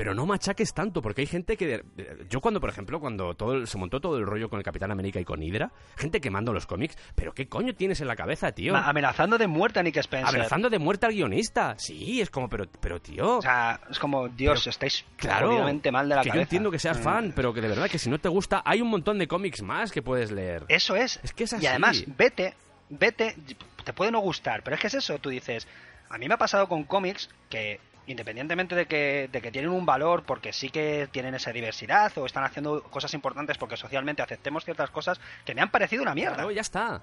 pero 0.00 0.14
no 0.14 0.24
machaques 0.24 0.72
tanto, 0.72 1.02
porque 1.02 1.20
hay 1.20 1.26
gente 1.26 1.58
que... 1.58 1.84
Yo 2.30 2.40
cuando, 2.40 2.58
por 2.58 2.70
ejemplo, 2.70 2.98
cuando 3.00 3.34
todo 3.34 3.52
el- 3.52 3.66
se 3.66 3.76
montó 3.76 4.00
todo 4.00 4.16
el 4.16 4.24
rollo 4.24 4.48
con 4.48 4.58
el 4.58 4.64
Capitán 4.64 4.90
América 4.90 5.20
y 5.20 5.26
con 5.26 5.42
Hydra, 5.42 5.70
gente 5.98 6.22
quemando 6.22 6.54
los 6.54 6.66
cómics, 6.66 6.96
pero 7.14 7.34
¿qué 7.34 7.48
coño 7.50 7.74
tienes 7.74 8.00
en 8.00 8.06
la 8.08 8.16
cabeza, 8.16 8.50
tío? 8.52 8.72
Ma- 8.72 8.88
Amenazando 8.88 9.36
de 9.36 9.46
muerte 9.46 9.78
a 9.78 9.82
Nick 9.82 9.98
Spencer. 9.98 10.30
Amenazando 10.30 10.70
de 10.70 10.78
muerte 10.78 11.04
al 11.04 11.12
guionista. 11.12 11.74
Sí, 11.76 12.18
es 12.22 12.30
como, 12.30 12.48
pero, 12.48 12.64
pero 12.80 12.98
tío... 12.98 13.36
O 13.36 13.42
sea, 13.42 13.78
es 13.90 13.98
como, 13.98 14.26
Dios, 14.30 14.60
Pero, 14.60 14.70
estáis 14.70 15.04
Claro, 15.18 15.50
mal 15.92 16.08
de 16.08 16.14
la 16.14 16.22
que 16.22 16.28
cabeza. 16.30 16.34
yo 16.34 16.40
entiendo 16.40 16.70
que 16.70 16.78
seas 16.78 16.96
Eh, 16.96 17.02
fan, 17.02 17.34
pero 17.36 17.52
que 17.52 17.60
de 17.60 17.68
verdad 17.68 17.90
que 17.90 17.98
si 17.98 18.08
no 18.08 18.18
te 18.18 18.30
gusta, 18.30 18.62
hay 18.64 18.80
un 18.80 18.88
montón 18.88 19.18
de 19.18 19.28
cómics 19.28 19.60
más 19.60 19.92
que 19.92 20.00
puedes 20.00 20.30
leer. 20.30 20.64
Eso 20.68 20.96
es. 20.96 21.20
Es 21.22 21.34
que 21.34 21.44
es 21.44 21.52
así. 21.52 21.64
Y 21.64 21.66
además, 21.66 22.02
vete, 22.16 22.54
vete, 22.88 23.36
te 23.84 23.92
puede 23.92 24.10
no 24.12 24.20
gustar, 24.20 24.62
pero 24.62 24.76
es 24.76 24.80
que 24.80 24.86
es 24.86 24.94
eso, 24.94 25.18
tú 25.18 25.28
dices, 25.28 25.68
a 26.08 26.16
mí 26.16 26.26
me 26.26 26.32
ha 26.34 26.38
pasado 26.38 26.68
con 26.68 26.84
cómics 26.84 27.28
que 27.50 27.80
independientemente 28.10 28.74
de 28.74 28.86
que, 28.86 29.28
de 29.30 29.40
que 29.40 29.50
tienen 29.50 29.70
un 29.70 29.86
valor 29.86 30.24
porque 30.24 30.52
sí 30.52 30.70
que 30.70 31.08
tienen 31.10 31.34
esa 31.34 31.52
diversidad 31.52 32.12
o 32.18 32.26
están 32.26 32.44
haciendo 32.44 32.82
cosas 32.84 33.14
importantes 33.14 33.58
porque 33.58 33.76
socialmente 33.76 34.22
aceptemos 34.22 34.64
ciertas 34.64 34.90
cosas 34.90 35.20
que 35.44 35.54
me 35.54 35.60
han 35.60 35.70
parecido 35.70 36.02
una 36.02 36.14
mierda. 36.14 36.36
Claro, 36.36 36.50
ya 36.50 36.60
está. 36.60 37.02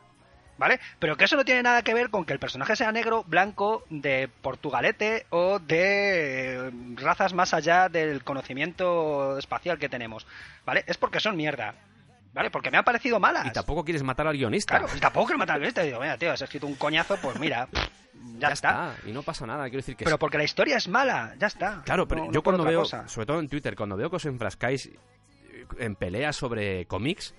¿Vale? 0.57 0.79
Pero 0.97 1.15
que 1.17 1.25
eso 1.25 1.35
no 1.35 1.45
tiene 1.45 1.61
nada 1.61 1.83
que 1.83 1.93
ver 1.93 2.09
con 2.09 2.25
que 2.25 2.33
el 2.33 2.39
personaje 2.39 2.75
sea 2.75 2.91
negro, 2.91 3.23
blanco, 3.27 3.83
de 3.89 4.27
portugalete 4.41 5.27
o 5.29 5.59
de 5.59 6.55
eh, 6.55 6.71
razas 6.95 7.33
más 7.33 7.53
allá 7.53 7.89
del 7.89 8.23
conocimiento 8.23 9.37
espacial 9.37 9.77
que 9.77 9.87
tenemos. 9.87 10.25
¿Vale? 10.65 10.83
Es 10.87 10.97
porque 10.97 11.19
son 11.19 11.35
mierda. 11.35 11.75
¿Vale? 12.37 12.51
Porque 12.51 12.69
me 12.69 12.77
han 12.77 12.83
parecido 12.83 13.19
malas. 13.19 13.47
Y 13.47 13.51
tampoco 13.51 13.83
quieres 13.83 14.03
matar 14.03 14.27
al 14.27 14.37
guionista. 14.37 14.77
Claro, 14.77 14.93
y 14.95 14.99
tampoco 14.99 15.25
quiero 15.25 15.39
matar 15.39 15.55
al 15.55 15.61
guionista. 15.61 15.81
Digo, 15.81 15.99
mira, 15.99 16.17
tío, 16.19 16.31
has 16.31 16.41
escrito 16.43 16.67
un 16.67 16.75
coñazo, 16.75 17.17
pues 17.17 17.39
mira, 17.39 17.67
ya, 17.73 17.81
ya 18.37 18.47
está. 18.49 18.91
está. 18.93 19.09
Y 19.09 19.11
no 19.11 19.23
pasa 19.23 19.47
nada. 19.47 19.63
Quiero 19.63 19.77
decir 19.77 19.95
que 19.95 20.05
Pero 20.05 20.19
porque 20.19 20.37
la 20.37 20.43
historia 20.43 20.77
es 20.77 20.87
mala, 20.87 21.33
ya 21.39 21.47
está. 21.47 21.81
Claro, 21.83 22.07
pero 22.07 22.21
No- 22.25 22.27
yo 22.27 22.33
no 22.33 22.43
cuando 22.43 22.63
veo, 22.63 22.81
cosa. 22.81 23.07
sobre 23.07 23.25
todo 23.25 23.39
en 23.39 23.49
Twitter, 23.49 23.75
cuando 23.75 23.97
veo 23.97 24.11
que 24.11 24.17
os 24.17 24.25
enfrascáis 24.25 24.85
eh, 24.85 25.65
en 25.79 25.95
peleas 25.95 26.35
sobre 26.35 26.85
cómics, 26.85 27.33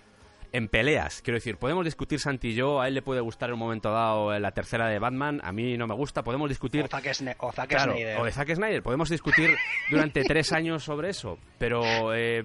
en 0.53 0.69
peleas, 0.69 1.20
quiero 1.23 1.37
decir, 1.37 1.57
podemos 1.57 1.85
discutir 1.85 2.20
Santi 2.20 2.49
y 2.49 2.55
yo, 2.55 2.81
a 2.81 2.89
él 2.89 2.95
le 2.95 3.03
puede 3.03 3.20
gustar 3.20 3.51
en 3.51 3.55
un 3.55 3.59
momento 3.61 3.91
dado 3.93 4.39
la 4.39 4.53
tercera 4.53 4.87
de 4.89 4.99
Batman, 4.99 5.41
a 5.45 5.53
mí 5.53 5.77
no 5.77 5.87
me 5.87 5.95
gusta, 5.95 6.23
podemos 6.25 6.49
discutir... 6.49 6.85
O 6.85 6.89
Zack, 6.89 7.05
Sne- 7.07 7.37
o 7.39 7.53
Zack 7.53 7.69
Claro, 7.69 7.93
Snyder. 7.93 8.19
o 8.20 8.25
de 8.25 8.33
Zack 8.33 8.55
Snyder, 8.55 8.83
podemos 8.83 9.09
discutir 9.11 9.57
durante 9.91 10.23
tres 10.25 10.53
años 10.53 10.85
sobre 10.85 11.11
eso, 11.11 11.39
pero 11.59 12.15
eh, 12.15 12.45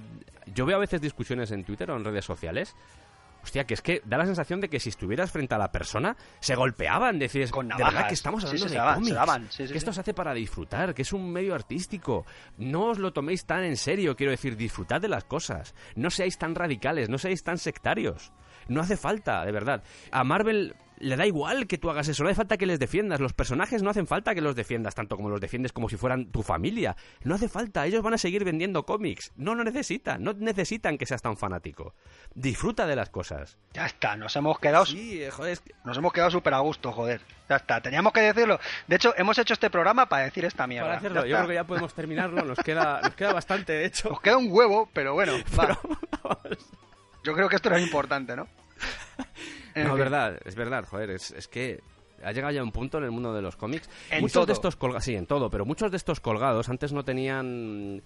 yo 0.54 0.66
veo 0.66 0.78
a 0.78 0.80
veces 0.80 1.02
discusiones 1.02 1.52
en 1.52 1.64
Twitter 1.64 1.90
o 1.92 1.96
en 1.96 2.04
redes 2.04 2.26
sociales. 2.26 2.76
Hostia, 3.44 3.66
que 3.66 3.74
es 3.74 3.82
que 3.82 4.02
da 4.06 4.18
la 4.18 4.26
sensación 4.26 4.62
de 4.62 4.70
que 4.70 4.80
si 4.80 4.90
estuvieras 4.90 5.32
frente 5.32 5.54
a 5.54 5.58
la 5.58 5.72
persona, 5.72 6.16
se 6.40 6.56
golpeaban. 6.56 7.20
Decís, 7.20 7.52
Con 7.52 7.68
de 7.68 7.76
verdad 7.84 8.08
que 8.08 8.14
estamos 8.14 8.44
hablando 8.46 8.66
sí, 8.68 8.72
de 8.72 8.78
daban, 8.78 8.96
cómics. 8.96 9.14
daban. 9.16 9.48
Sí, 9.52 9.68
sí, 9.68 9.72
que 9.74 9.78
esto 9.78 9.92
se 9.92 10.00
hace 10.02 10.14
para 10.14 10.34
disfrutar, 10.34 10.94
que 10.94 11.02
es 11.02 11.12
un 11.14 11.32
medio 11.32 11.54
artístico. 11.54 12.26
No 12.58 12.86
os 12.88 13.00
lo 13.00 13.12
toméis 13.12 13.46
tan 13.46 13.64
en 13.64 13.76
serio, 13.78 14.16
quiero 14.16 14.32
decir, 14.32 14.56
disfrutad 14.56 15.02
de 15.02 15.10
las 15.10 15.26
cosas. 15.26 15.76
No 15.96 16.10
seáis 16.10 16.38
tan 16.38 16.56
radicales, 16.56 17.10
no 17.10 17.18
seáis 17.18 17.44
tan 17.44 17.58
sectarios. 17.58 18.32
No 18.70 18.80
hace 18.82 18.96
falta, 18.96 19.44
de 19.44 19.52
verdad. 19.52 19.84
A 20.12 20.24
Marvel 20.24 20.74
le 21.00 21.16
da 21.16 21.26
igual 21.26 21.68
que 21.68 21.78
tú 21.78 21.90
hagas 21.90 22.08
eso, 22.08 22.24
no 22.24 22.30
hace 22.30 22.36
falta 22.36 22.58
que 22.58 22.66
les 22.66 22.80
defiendas. 22.80 23.20
Los 23.20 23.34
personajes 23.34 23.84
no 23.84 23.90
hacen 23.90 24.08
falta 24.08 24.34
que 24.36 24.42
los 24.42 24.56
defiendas 24.56 24.96
tanto 24.96 25.16
como 25.18 25.30
los 25.30 25.42
defiendes 25.42 25.72
como 25.74 25.90
si 25.90 25.98
fueran 25.98 26.28
tu 26.32 26.44
familia. 26.44 26.96
No 27.24 27.36
hace 27.36 27.50
falta, 27.50 27.86
ellos 27.86 28.02
van 28.04 28.14
a 28.14 28.18
seguir 28.18 28.44
vendiendo 28.44 28.86
cómics. 28.86 29.32
No 29.36 29.56
lo 29.56 29.64
necesitan, 29.64 30.24
no 30.24 30.34
necesitan 30.34 30.98
que 30.98 31.06
seas 31.06 31.22
tan 31.22 31.38
fanático. 31.38 31.94
Disfruta 32.36 32.86
de 32.86 32.96
las 32.96 33.10
cosas. 33.10 33.58
Ya 33.74 33.86
está, 33.86 34.16
nos 34.16 34.36
hemos 34.36 34.60
quedado 34.60 34.86
Sí, 34.86 35.22
eh, 35.24 35.32
joder, 35.32 35.54
es 35.54 35.60
que- 35.60 35.74
Nos 35.84 35.98
hemos 35.98 36.14
quedado 36.14 36.32
súper 36.32 36.54
a 36.54 36.60
gusto, 36.60 36.92
joder. 36.92 37.22
Ya 37.50 37.58
está, 37.58 37.82
teníamos 37.82 38.14
que 38.14 38.22
decirlo. 38.22 38.60
De 38.88 38.96
hecho, 38.96 39.14
hemos 39.18 39.38
hecho 39.38 39.54
este 39.54 39.70
programa 39.70 40.08
para 40.08 40.24
decir 40.26 40.46
esta 40.46 40.66
mierda. 40.68 40.88
Para 40.88 40.98
hacerlo, 41.00 41.22
Ya 41.22 41.28
yo 41.28 41.36
creo 41.38 41.48
que 41.50 41.54
ya 41.56 41.64
podemos 41.66 41.94
terminarlo, 41.94 42.44
nos 42.46 42.58
queda, 42.60 43.02
nos 43.04 43.16
queda 43.16 43.34
bastante, 43.34 43.74
de 43.74 43.86
hecho. 43.86 44.10
Nos 44.10 44.22
queda 44.22 44.38
un 44.38 44.48
huevo, 44.50 44.90
pero 44.94 45.14
bueno, 45.14 45.34
va. 45.60 45.78
Yo 47.24 47.34
creo 47.34 47.50
que 47.50 47.56
esto 47.58 47.70
era 47.70 47.80
importante, 47.80 48.36
¿no? 48.36 48.48
No, 49.76 49.82
es 49.94 49.98
verdad, 49.98 50.40
es 50.46 50.56
verdad, 50.56 50.86
joder, 50.86 51.12
es, 51.12 51.32
es 51.32 51.48
que 51.48 51.82
ha 52.24 52.32
llegado 52.32 52.54
ya 52.54 52.64
un 52.64 52.72
punto 52.72 52.98
en 52.98 53.06
el 53.06 53.12
mundo 53.12 53.34
de 53.34 53.42
los 53.42 53.56
cómics. 53.56 53.90
En 54.10 54.22
muchos 54.22 54.34
todo. 54.34 54.46
de 54.46 54.54
estos 54.54 54.76
colgados, 54.76 55.04
sí, 55.04 55.16
en 55.16 55.26
todo, 55.26 55.50
pero 55.50 55.66
muchos 55.66 55.92
de 55.92 55.98
estos 55.98 56.20
colgados 56.20 56.70
antes 56.70 56.94
no 56.94 57.04
tenían 57.04 58.02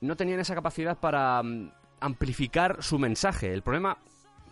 no 0.00 0.16
tenían 0.16 0.40
esa 0.40 0.54
capacidad 0.54 0.98
para 0.98 1.42
mm, 1.42 1.72
amplificar 2.00 2.82
su 2.82 2.98
mensaje. 2.98 3.52
El 3.52 3.62
problema 3.62 3.98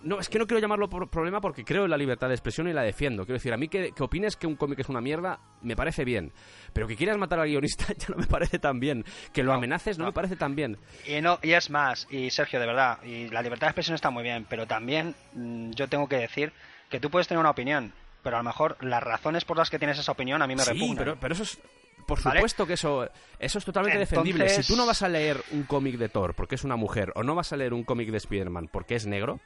no, 0.06 0.20
es 0.20 0.28
que 0.28 0.38
no 0.38 0.46
quiero 0.46 0.60
llamarlo 0.60 0.88
por 0.88 1.08
problema 1.10 1.40
porque 1.40 1.64
creo 1.64 1.84
en 1.84 1.90
la 1.90 1.96
libertad 1.96 2.28
de 2.28 2.34
expresión 2.34 2.68
y 2.68 2.72
la 2.72 2.82
defiendo. 2.82 3.24
Quiero 3.24 3.34
decir, 3.36 3.52
a 3.52 3.56
mí 3.56 3.68
que, 3.68 3.92
que 3.92 4.02
opines 4.02 4.36
que 4.36 4.46
un 4.46 4.56
cómic 4.56 4.78
es 4.78 4.88
una 4.88 5.00
mierda, 5.00 5.40
me 5.62 5.76
parece 5.76 6.04
bien. 6.04 6.32
Pero 6.72 6.86
que 6.86 6.96
quieras 6.96 7.18
matar 7.18 7.40
al 7.40 7.48
guionista 7.48 7.86
ya 7.98 8.06
no 8.08 8.16
me 8.16 8.26
parece 8.26 8.58
tan 8.58 8.80
bien. 8.80 9.04
Que 9.32 9.42
lo 9.42 9.50
No, 9.52 9.58
amenaces 9.58 9.98
no, 9.98 10.04
no. 10.04 10.10
me 10.10 10.14
parece 10.14 10.36
tan 10.36 10.54
bien. 10.56 10.78
Y, 11.06 11.20
no, 11.20 11.38
y 11.42 11.52
es 11.52 11.70
más, 11.70 12.06
y 12.10 12.30
Sergio, 12.30 12.60
de 12.60 12.66
verdad, 12.66 13.02
y 13.04 13.28
la 13.28 13.42
libertad 13.42 13.66
de 13.66 13.70
expresión 13.70 13.94
está 13.94 14.10
muy 14.10 14.22
bien, 14.22 14.46
pero 14.48 14.66
también 14.66 15.14
mm, 15.34 15.70
yo 15.72 15.88
tengo 15.88 16.08
que 16.08 16.16
decir 16.16 16.52
que 16.88 17.00
tú 17.00 17.10
puedes 17.10 17.26
tener 17.28 17.40
una 17.40 17.50
opinión, 17.50 17.92
pero 18.22 18.36
a 18.36 18.40
lo 18.40 18.44
mejor 18.44 18.76
las 18.80 19.02
razones 19.02 19.44
por 19.44 19.56
las 19.56 19.70
que 19.70 19.78
tienes 19.78 19.98
esa 19.98 20.12
opinión 20.12 20.40
a 20.42 20.46
mí 20.46 20.54
me 20.54 20.62
sí, 20.62 20.70
repugnan. 20.72 20.96
pero, 20.98 21.16
pero 21.20 21.34
eso 21.34 21.42
es... 21.42 21.58
Por 22.06 22.22
¿Vale? 22.22 22.38
supuesto 22.38 22.66
que 22.68 22.74
eso, 22.74 23.10
eso 23.40 23.58
es 23.58 23.64
totalmente 23.64 24.00
Entonces- 24.00 24.10
defendible. 24.10 24.48
Si 24.48 24.62
tú 24.72 24.76
no 24.76 24.86
vas 24.86 25.02
a 25.02 25.08
leer 25.08 25.42
un 25.50 25.64
cómic 25.64 25.96
de 25.96 26.08
Thor 26.08 26.34
porque 26.34 26.54
es 26.54 26.62
una 26.62 26.76
mujer 26.76 27.10
o 27.16 27.24
no 27.24 27.34
vas 27.34 27.52
a 27.52 27.56
leer 27.56 27.74
un 27.74 27.82
cómic 27.82 28.10
de 28.12 28.18
Spider-Man 28.18 28.68
porque 28.70 28.94
es 28.94 29.06
negro, 29.06 29.40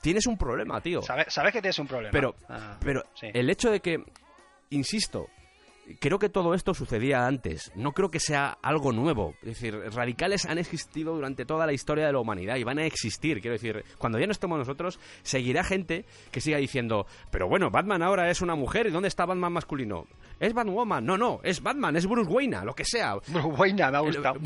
tienes 0.00 0.26
un 0.26 0.36
problema, 0.38 0.80
tío. 0.80 1.02
¿Sabes, 1.02 1.26
sabes 1.32 1.52
que 1.52 1.60
tienes 1.60 1.78
un 1.78 1.86
problema. 1.86 2.12
Pero, 2.12 2.34
Ah, 2.48 2.76
pero 2.80 3.02
sí. 3.14 3.28
el 3.32 3.50
hecho 3.50 3.70
de 3.70 3.80
que, 3.80 4.02
insisto, 4.70 5.28
creo 6.00 6.18
que 6.18 6.28
todo 6.28 6.54
esto 6.54 6.74
sucedía 6.74 7.26
antes. 7.26 7.70
No 7.76 7.92
creo 7.92 8.10
que 8.10 8.18
sea 8.20 8.58
algo 8.62 8.92
nuevo. 8.92 9.34
Es 9.42 9.60
decir, 9.60 9.74
radicales 9.94 10.44
han 10.44 10.58
existido 10.58 11.14
durante 11.14 11.44
toda 11.44 11.66
la 11.66 11.72
historia 11.72 12.06
de 12.06 12.12
la 12.12 12.18
humanidad 12.18 12.56
y 12.56 12.64
van 12.64 12.78
a 12.78 12.84
existir. 12.86 13.40
Quiero 13.40 13.52
decir, 13.52 13.84
cuando 13.98 14.18
ya 14.18 14.26
no 14.26 14.32
estemos 14.32 14.58
nosotros, 14.58 14.98
seguirá 15.22 15.62
gente 15.64 16.04
que 16.32 16.40
siga 16.40 16.58
diciendo, 16.58 17.06
pero 17.30 17.48
bueno, 17.48 17.70
Batman 17.70 18.02
ahora 18.02 18.30
es 18.30 18.40
una 18.40 18.54
mujer 18.56 18.86
y 18.86 18.90
¿dónde 18.90 19.08
está 19.08 19.26
Batman 19.26 19.52
masculino? 19.52 20.06
¿Es 20.40 20.52
Batwoman? 20.52 21.04
No, 21.06 21.16
no, 21.16 21.40
es 21.44 21.62
Batman, 21.62 21.96
es 21.96 22.06
Bruce 22.06 22.30
Wayne, 22.30 22.64
lo 22.64 22.74
que 22.74 22.84
sea. 22.84 23.14
Buena, 23.56 23.90
me 23.90 23.96
ha 23.96 24.00
gustado. 24.00 24.40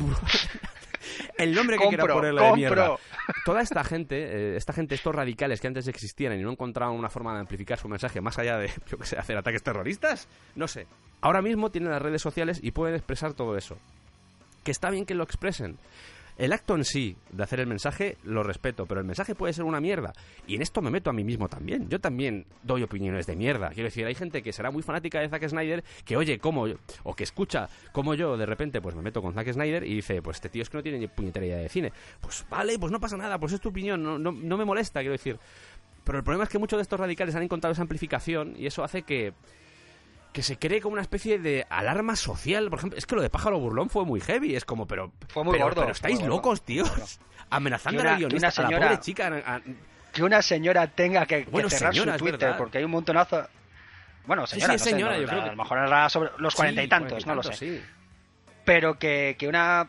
El 1.37 1.53
nombre 1.53 1.77
que 1.77 1.87
quiera 1.87 2.03
Compro, 2.03 2.15
ponerle 2.15 2.41
de 2.41 2.53
mierda. 2.53 2.97
Toda 3.45 3.61
esta 3.61 3.83
gente, 3.83 4.15
eh, 4.17 4.57
esta 4.57 4.73
gente, 4.73 4.95
estos 4.95 5.13
radicales 5.13 5.61
que 5.61 5.67
antes 5.67 5.87
existían 5.87 6.39
y 6.39 6.43
no 6.43 6.51
encontraban 6.51 6.95
una 6.95 7.09
forma 7.09 7.33
de 7.33 7.41
amplificar 7.41 7.77
su 7.77 7.87
mensaje 7.87 8.21
más 8.21 8.37
allá 8.39 8.57
de, 8.57 8.67
yo 8.87 8.97
qué 8.97 9.05
sé, 9.05 9.17
hacer 9.17 9.37
ataques 9.37 9.63
terroristas, 9.63 10.27
no 10.55 10.67
sé. 10.67 10.87
Ahora 11.21 11.41
mismo 11.41 11.69
tienen 11.69 11.91
las 11.91 12.01
redes 12.01 12.21
sociales 12.21 12.59
y 12.61 12.71
pueden 12.71 12.95
expresar 12.95 13.33
todo 13.33 13.57
eso. 13.57 13.77
Que 14.63 14.71
está 14.71 14.89
bien 14.89 15.05
que 15.05 15.15
lo 15.15 15.23
expresen. 15.23 15.77
El 16.41 16.53
acto 16.53 16.73
en 16.73 16.83
sí 16.83 17.15
de 17.31 17.43
hacer 17.43 17.59
el 17.59 17.67
mensaje 17.67 18.17
lo 18.23 18.41
respeto, 18.41 18.87
pero 18.87 18.99
el 18.99 19.05
mensaje 19.05 19.35
puede 19.35 19.53
ser 19.53 19.63
una 19.63 19.79
mierda. 19.79 20.11
Y 20.47 20.55
en 20.55 20.63
esto 20.63 20.81
me 20.81 20.89
meto 20.89 21.11
a 21.11 21.13
mí 21.13 21.23
mismo 21.23 21.47
también. 21.47 21.87
Yo 21.87 22.01
también 22.01 22.47
doy 22.63 22.81
opiniones 22.81 23.27
de 23.27 23.35
mierda. 23.35 23.69
Quiero 23.69 23.83
decir, 23.83 24.07
hay 24.07 24.15
gente 24.15 24.41
que 24.41 24.51
será 24.51 24.71
muy 24.71 24.81
fanática 24.81 25.19
de 25.19 25.29
Zack 25.29 25.47
Snyder 25.47 25.83
que 26.03 26.17
oye 26.17 26.39
como 26.39 26.65
o 27.03 27.13
que 27.13 27.23
escucha 27.25 27.69
como 27.91 28.15
yo 28.15 28.37
de 28.37 28.47
repente 28.47 28.81
pues 28.81 28.95
me 28.95 29.03
meto 29.03 29.21
con 29.21 29.35
Zack 29.35 29.53
Snyder 29.53 29.83
y 29.83 29.93
dice, 29.93 30.23
pues 30.23 30.37
este 30.37 30.49
tío 30.49 30.63
es 30.63 30.69
que 30.71 30.77
no 30.77 30.81
tiene 30.81 30.97
ni 30.97 31.07
puñetera 31.07 31.45
idea 31.45 31.57
de 31.57 31.69
cine. 31.69 31.93
Pues 32.19 32.43
vale, 32.49 32.79
pues 32.79 32.91
no 32.91 32.99
pasa 32.99 33.17
nada, 33.17 33.37
pues 33.37 33.53
es 33.53 33.61
tu 33.61 33.69
opinión, 33.69 34.01
no, 34.01 34.17
no, 34.17 34.31
no 34.31 34.57
me 34.57 34.65
molesta, 34.65 35.01
quiero 35.01 35.11
decir. 35.11 35.37
Pero 36.03 36.17
el 36.17 36.23
problema 36.23 36.45
es 36.45 36.49
que 36.49 36.57
muchos 36.57 36.79
de 36.79 36.81
estos 36.81 36.99
radicales 36.99 37.35
han 37.35 37.43
encontrado 37.43 37.73
esa 37.73 37.83
amplificación 37.83 38.55
y 38.57 38.65
eso 38.65 38.83
hace 38.83 39.03
que 39.03 39.35
que 40.33 40.43
se 40.43 40.57
cree 40.57 40.79
como 40.81 40.93
una 40.93 41.01
especie 41.01 41.39
de 41.39 41.65
alarma 41.69 42.15
social. 42.15 42.69
Por 42.69 42.79
ejemplo, 42.79 42.97
es 42.97 43.05
que 43.05 43.15
lo 43.15 43.21
de 43.21 43.29
pájaro 43.29 43.59
burlón 43.59 43.89
fue 43.89 44.05
muy 44.05 44.21
heavy. 44.21 44.55
Es 44.55 44.63
como, 44.65 44.87
pero. 44.87 45.11
Fue 45.27 45.43
muy 45.43 45.53
pero, 45.53 45.65
gordo, 45.65 45.81
Pero 45.81 45.91
estáis 45.93 46.21
locos, 46.21 46.61
tíos. 46.63 46.89
gordo. 46.89 47.05
Amenazando 47.49 47.97
Que 47.97 48.01
una- 48.01 48.09
a 48.09 48.13
la 48.13 48.19
guionista, 48.19 48.39
que 48.39 48.45
a 48.45 48.61
la 48.63 48.67
señora- 48.69 48.87
pobre 48.87 48.99
chica. 49.01 49.27
a- 49.27 49.55
a- 49.55 49.61
que 50.13 50.23
una 50.23 50.41
señora 50.41 50.87
tenga 50.87 51.25
que, 51.25 51.45
que 51.45 51.51
Bueno, 51.51 51.69
cerrar 51.69 51.93
señora, 51.93 52.13
su 52.17 52.25
Twitter 52.25 52.55
porque 52.57 52.77
hay 52.79 52.83
un 52.83 52.91
montonazo. 52.91 53.47
Bueno, 54.25 54.45
señora, 54.47 54.73
sí, 54.73 54.79
no 54.79 54.83
sé, 54.83 54.89
señora, 54.91 55.13
no, 55.15 55.21
yo 55.21 55.27
creo 55.27 55.39
a 55.41 55.43
que- 55.45 55.49
lo 55.51 55.55
mejor 55.57 55.77
era 55.79 56.09
sobre 56.09 56.29
los 56.37 56.53
cuarenta 56.55 56.81
y 56.81 56.85
Sí, 56.85 56.89
tantos, 56.89 57.23
y 57.23 57.27
no 57.27 57.35
lo 57.35 57.41
tantos, 57.41 57.57
sé. 57.59 57.81
Pero 58.65 58.97
que, 58.99 59.35
que 59.37 59.47
una. 59.47 59.87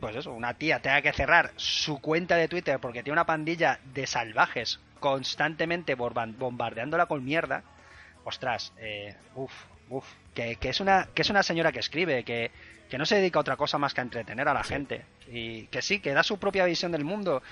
Pues 0.00 0.14
eso, 0.16 0.32
una 0.32 0.54
tía 0.54 0.80
tenga 0.82 1.00
que 1.02 1.12
cerrar 1.12 1.52
su 1.56 2.00
cuenta 2.00 2.36
de 2.36 2.48
Twitter 2.48 2.78
porque 2.80 3.02
tiene 3.02 3.14
una 3.14 3.24
pandilla 3.26 3.80
de 3.94 4.06
salvajes 4.06 4.78
constantemente 5.00 5.94
bombardeándola 5.94 7.06
con 7.06 7.24
mierda. 7.24 7.62
Ostras, 8.26 8.72
eh, 8.78 9.14
uff, 9.36 9.52
uff. 9.88 10.06
Que, 10.34 10.56
que, 10.56 10.68
es 10.68 10.80
una, 10.80 11.08
que 11.14 11.22
es 11.22 11.30
una 11.30 11.42
señora 11.42 11.72
que 11.72 11.78
escribe, 11.80 12.24
que, 12.24 12.50
que 12.90 12.98
no 12.98 13.06
se 13.06 13.16
dedica 13.16 13.38
a 13.38 13.40
otra 13.40 13.56
cosa 13.56 13.78
más 13.78 13.94
que 13.94 14.00
a 14.00 14.04
entretener 14.04 14.46
a 14.48 14.52
la 14.54 14.64
gente. 14.64 15.04
Y 15.28 15.66
que 15.68 15.80
sí, 15.80 16.00
que 16.00 16.12
da 16.12 16.22
su 16.22 16.38
propia 16.38 16.64
visión 16.66 16.92
del 16.92 17.04
mundo. 17.04 17.42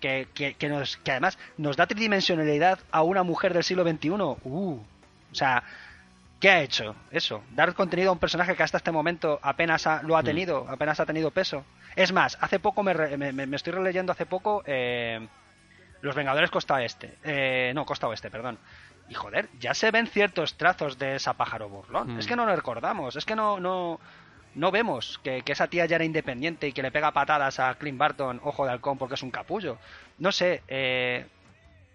Que, 0.00 0.28
que, 0.34 0.52
que, 0.54 0.68
nos, 0.68 0.98
que 0.98 1.12
además 1.12 1.38
nos 1.56 1.76
da 1.78 1.86
tridimensionalidad 1.86 2.78
a 2.90 3.02
una 3.02 3.22
mujer 3.22 3.54
del 3.54 3.64
siglo 3.64 3.84
XXI. 3.88 4.10
Uh, 4.10 4.34
o 4.42 5.34
sea, 5.34 5.62
¿Qué 6.40 6.50
ha 6.50 6.60
hecho? 6.60 6.94
Eso, 7.10 7.42
dar 7.52 7.72
contenido 7.72 8.10
a 8.10 8.12
un 8.12 8.18
personaje 8.18 8.54
que 8.54 8.62
hasta 8.62 8.76
este 8.76 8.90
momento 8.92 9.38
apenas 9.40 9.86
ha- 9.86 10.02
lo 10.02 10.14
ha 10.18 10.22
tenido, 10.22 10.66
apenas 10.68 11.00
ha 11.00 11.06
tenido 11.06 11.30
peso. 11.30 11.64
Es 11.96 12.12
más, 12.12 12.36
hace 12.38 12.58
poco 12.58 12.82
me, 12.82 12.92
me- 13.16 13.32
me- 13.32 13.56
estoy 13.56 13.72
releyendo 13.72 14.12
hace 14.12 14.26
poco 14.26 14.62
eh, 14.66 15.26
Los 16.02 16.14
Vengadores 16.14 16.50
Costa 16.50 16.74
Oeste. 16.74 17.14
Eh, 17.24 17.72
no, 17.74 17.86
Costa 17.86 18.08
Oeste, 18.08 18.30
perdón. 18.30 18.58
Y 19.08 19.14
joder, 19.14 19.48
ya 19.60 19.74
se 19.74 19.90
ven 19.90 20.06
ciertos 20.06 20.54
trazos 20.54 20.98
de 20.98 21.16
esa 21.16 21.34
pájaro 21.34 21.68
burlón. 21.68 22.14
Mm. 22.14 22.18
Es 22.18 22.26
que 22.26 22.36
no 22.36 22.46
lo 22.46 22.54
recordamos, 22.54 23.16
es 23.16 23.24
que 23.24 23.36
no, 23.36 23.60
no, 23.60 24.00
no 24.54 24.70
vemos 24.70 25.20
que, 25.22 25.42
que 25.42 25.52
esa 25.52 25.68
tía 25.68 25.86
ya 25.86 25.96
era 25.96 26.04
independiente 26.04 26.68
y 26.68 26.72
que 26.72 26.82
le 26.82 26.90
pega 26.90 27.12
patadas 27.12 27.60
a 27.60 27.74
Clint 27.74 27.98
Barton, 27.98 28.40
ojo 28.44 28.64
de 28.64 28.72
halcón, 28.72 28.98
porque 28.98 29.14
es 29.14 29.22
un 29.22 29.30
capullo. 29.30 29.78
No 30.18 30.32
sé, 30.32 30.62
eh, 30.68 31.26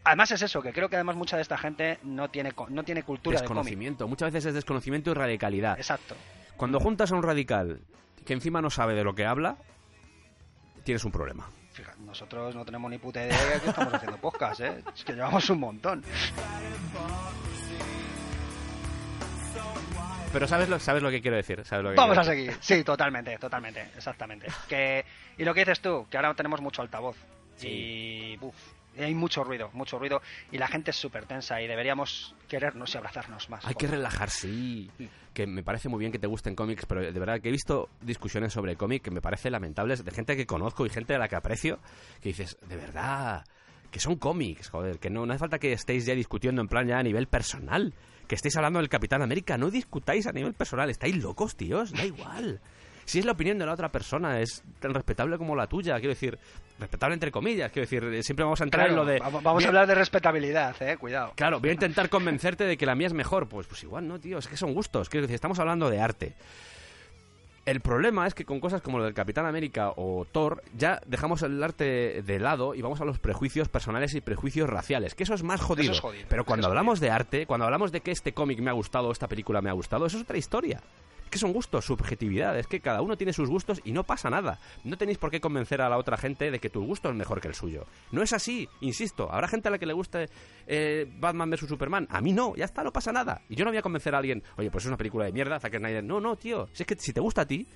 además 0.04 0.32
es 0.32 0.42
eso, 0.42 0.62
que 0.62 0.72
creo 0.72 0.90
que 0.90 0.96
además 0.96 1.16
mucha 1.16 1.36
de 1.36 1.42
esta 1.42 1.58
gente 1.58 2.00
no 2.04 2.30
tiene, 2.30 2.54
no 2.70 2.84
tiene 2.84 3.04
cultura 3.04 3.38
de. 3.38 3.42
Desconocimiento. 3.42 4.08
Muchas 4.08 4.32
veces 4.32 4.48
es 4.48 4.54
desconocimiento 4.54 5.12
y 5.12 5.14
radicalidad. 5.14 5.78
Exacto. 5.78 6.16
Cuando 6.58 6.80
juntas 6.80 7.12
a 7.12 7.16
un 7.16 7.24
radical 7.24 7.80
que 8.26 8.34
encima 8.34 8.62
no 8.62 8.70
sabe 8.70 8.94
de 8.94 9.04
lo 9.04 9.16
que 9.16 9.26
habla, 9.26 9.58
tienes 10.84 11.06
un 11.06 11.12
problema. 11.12 11.50
Nosotros 12.00 12.56
no 12.56 12.66
tenemos 12.66 12.90
ni 12.92 12.98
puta 12.98 13.26
idea 13.26 13.46
de 13.46 13.60
que 13.62 13.70
estamos 13.70 13.94
haciendo 13.94 14.18
podcast, 14.18 14.60
¿eh? 14.62 14.84
Es 14.96 15.04
que 15.04 15.14
llevamos 15.14 15.50
un 15.50 15.60
montón. 15.60 16.04
Pero 20.32 20.48
sabes 20.48 20.70
lo, 20.70 20.80
sabes 20.80 21.02
lo 21.02 21.10
que 21.10 21.22
quiero 21.22 21.38
decir. 21.38 21.64
¿Sabes 21.66 21.84
lo 21.84 21.90
que 21.92 21.96
Vamos 21.96 22.18
a 22.18 22.22
decir? 22.22 22.52
seguir. 22.52 22.58
Sí, 22.62 22.84
totalmente, 22.84 23.38
totalmente, 23.40 23.82
exactamente. 23.98 24.48
Que, 24.68 25.04
y 25.38 25.44
lo 25.44 25.54
que 25.54 25.62
dices 25.62 25.80
tú, 25.82 26.06
que 26.10 26.18
ahora 26.18 26.34
tenemos 26.36 26.62
mucho 26.62 26.82
altavoz. 26.84 27.18
Y, 27.64 28.38
uf, 28.40 28.56
y 28.96 29.04
hay 29.04 29.16
mucho 29.16 29.44
ruido, 29.44 29.70
mucho 29.74 29.98
ruido. 29.98 30.22
Y 30.52 30.58
la 30.60 30.68
gente 30.68 30.92
es 30.92 30.98
súper 30.98 31.26
tensa 31.26 31.60
y 31.62 31.68
deberíamos 31.68 32.36
querernos 32.48 32.94
y 32.94 32.98
abrazarnos 32.98 33.50
más. 33.50 33.66
Hay 33.66 33.74
que 33.74 33.88
relajarse, 33.88 34.48
sí. 34.48 34.92
Que 35.40 35.48
me 35.48 35.64
parece 35.64 35.88
muy 35.88 36.00
bien 36.00 36.12
que 36.12 36.20
te 36.20 36.28
gusten 36.28 36.54
cómics, 36.54 36.86
pero 36.86 37.00
de 37.00 37.18
verdad 37.18 37.40
que 37.40 37.48
he 37.48 37.52
visto 37.54 37.88
discusiones 38.02 38.52
sobre 38.52 38.76
cómic 38.76 39.04
que 39.04 39.10
me 39.10 39.22
parecen 39.22 39.54
lamentables 39.54 40.04
de 40.04 40.12
gente 40.12 40.36
que 40.36 40.46
conozco 40.46 40.86
y 40.86 40.90
gente 40.90 41.16
a 41.16 41.18
la 41.18 41.30
que 41.30 41.38
aprecio, 41.38 41.80
que 42.20 42.28
dices, 42.28 42.58
de 42.68 42.76
verdad, 42.76 43.46
que 43.90 44.02
son 44.02 44.18
cómics, 44.18 44.68
joder, 44.68 45.00
que 45.00 45.10
no, 45.10 45.26
no 45.26 45.32
hace 45.32 45.40
falta 45.40 45.58
que 45.58 45.72
estéis 45.72 46.06
ya 46.06 46.14
discutiendo 46.14 46.62
en 46.62 46.68
plan 46.68 46.90
ya 46.90 47.00
a 47.00 47.04
nivel 47.04 47.28
personal, 47.28 47.94
que 48.28 48.36
estéis 48.36 48.58
hablando 48.58 48.80
del 48.80 48.90
Capitán 48.90 49.22
América, 49.22 49.58
no 49.58 49.72
discutáis 49.72 50.28
a 50.28 50.34
nivel 50.34 50.56
personal, 50.56 50.90
estáis 50.90 51.16
locos, 51.16 51.56
tíos, 51.56 51.94
da 51.94 52.04
igual. 52.04 52.60
Si 53.10 53.18
es 53.18 53.26
la 53.26 53.32
opinión 53.32 53.58
de 53.58 53.66
la 53.66 53.74
otra 53.74 53.92
persona, 53.92 54.40
es 54.40 54.62
tan 54.80 54.94
respetable 54.94 55.40
como 55.40 55.56
la 55.56 55.66
tuya, 55.66 55.96
quiero 55.96 56.10
decir, 56.10 56.38
respetable 56.78 57.16
entre 57.16 57.32
comillas, 57.32 57.72
quiero 57.72 57.90
decir, 57.90 58.24
siempre 58.24 58.44
vamos 58.44 58.62
a 58.62 58.66
entrar 58.66 58.86
Claro, 58.86 59.02
en 59.02 59.08
lo 59.08 59.12
de... 59.12 59.20
vamos, 59.20 59.42
vamos 59.42 59.66
a 59.66 59.68
hablar 59.68 59.88
de 59.88 59.96
respetabilidad, 59.96 60.76
eh, 60.80 60.96
cuidado. 60.96 61.34
Claro, 61.36 61.60
voy 61.60 61.72
a 61.72 61.74
intentar 61.74 62.08
convencerte 62.10 62.66
de 62.66 62.78
que 62.78 62.86
la 62.86 62.94
mía 62.94 63.08
es 63.08 63.14
mejor. 63.14 63.50
Pues, 63.50 63.66
pues 63.66 63.82
igual 63.82 64.08
no, 64.08 64.20
tío, 64.20 64.38
es 64.38 64.48
que 64.48 64.56
son 64.56 64.76
gustos. 64.76 65.10
Quiero 65.10 65.24
decir, 65.24 65.34
estamos 65.34 65.58
hablando 65.58 65.90
de 65.90 66.00
arte. 66.00 66.36
El 67.66 67.82
problema 67.82 68.28
es 68.28 68.36
que 68.36 68.46
con 68.46 68.60
cosas 68.60 68.84
como 68.84 69.00
lo 69.00 69.06
del 69.06 69.16
Capitán 69.16 69.48
América 69.48 69.92
o 69.96 70.28
Thor, 70.32 70.62
ya 70.78 71.02
dejamos 71.08 71.42
el 71.42 71.64
arte 71.64 72.22
de 72.22 72.40
lado 72.40 72.76
y 72.76 72.84
vamos 72.84 73.02
a 73.02 73.06
los 73.06 73.18
prejuicios 73.18 73.70
personales 73.70 74.14
y 74.14 74.22
prejuicios 74.22 74.70
raciales, 74.70 75.16
que 75.16 75.24
eso 75.24 75.34
es 75.34 75.42
más 75.42 75.62
jodido. 75.62 75.94
Eso 75.94 75.94
es 75.94 76.00
jodido, 76.02 76.26
Pero 76.30 76.46
cuando 76.46 76.68
hablamos 76.68 77.00
de 77.00 77.10
arte, 77.10 77.48
cuando 77.48 77.66
hablamos 77.66 77.92
de 77.92 78.02
que 78.02 78.12
este 78.12 78.34
cómic 78.34 78.60
me 78.60 78.70
ha 78.70 78.74
gustado 78.74 79.08
o 79.08 79.12
esta 79.12 79.28
película 79.28 79.62
me 79.62 79.72
ha 79.72 79.74
gustado, 79.74 80.06
eso 80.06 80.18
es 80.18 80.24
otra 80.26 80.38
historia. 80.38 80.80
Que 81.30 81.38
son 81.38 81.54
gustos, 81.54 81.86
subjetividad, 81.86 82.58
es 82.58 82.68
que 82.68 82.80
cada 82.80 83.02
uno 83.02 83.18
tiene 83.18 83.34
sus 83.34 83.50
gustos 83.50 83.82
y 83.84 83.92
no 83.92 84.04
pasa 84.04 84.30
nada. 84.30 84.60
No 84.84 84.98
tenéis 84.98 85.18
por 85.18 85.30
qué 85.30 85.40
convencer 85.40 85.82
a 85.82 85.90
la 85.90 85.98
otra 85.98 86.18
gente 86.18 86.50
de 86.50 86.60
que 86.60 86.70
tu 86.70 86.84
gusto 86.84 87.10
es 87.10 87.16
mejor 87.16 87.40
que 87.40 87.48
el 87.48 87.56
suyo. 87.56 87.86
No 88.12 88.22
es 88.24 88.34
así, 88.34 88.68
insisto. 88.82 89.32
Habrá 89.32 89.48
gente 89.48 89.68
a 89.68 89.72
la 89.72 89.78
que 89.78 89.86
le 89.86 89.94
guste 89.94 90.30
eh, 90.68 91.06
Batman 91.20 91.52
vs 91.52 91.68
Superman. 91.68 92.08
A 92.10 92.22
mí 92.22 92.34
no, 92.34 92.56
ya 92.56 92.66
está, 92.66 92.84
no 92.84 92.92
pasa 92.92 93.12
nada. 93.12 93.42
Y 93.50 93.56
yo 93.56 93.66
no 93.66 93.72
voy 93.72 93.78
a 93.78 93.82
convencer 93.82 94.16
a 94.16 94.18
alguien, 94.18 94.44
oye, 94.58 94.72
pues 94.72 94.84
es 94.84 94.88
una 94.88 94.98
película 94.98 95.26
de 95.26 95.32
mierda, 95.32 95.60
Zack 95.60 95.78
Snyder. 95.78 96.04
No, 96.04 96.20
no, 96.20 96.36
tío. 96.36 96.68
Si 96.74 96.84
es 96.84 96.88
que 96.88 96.96
si 96.96 97.14
te 97.14 97.20
gusta 97.20 97.42
a 97.42 97.46
ti, 97.46 97.68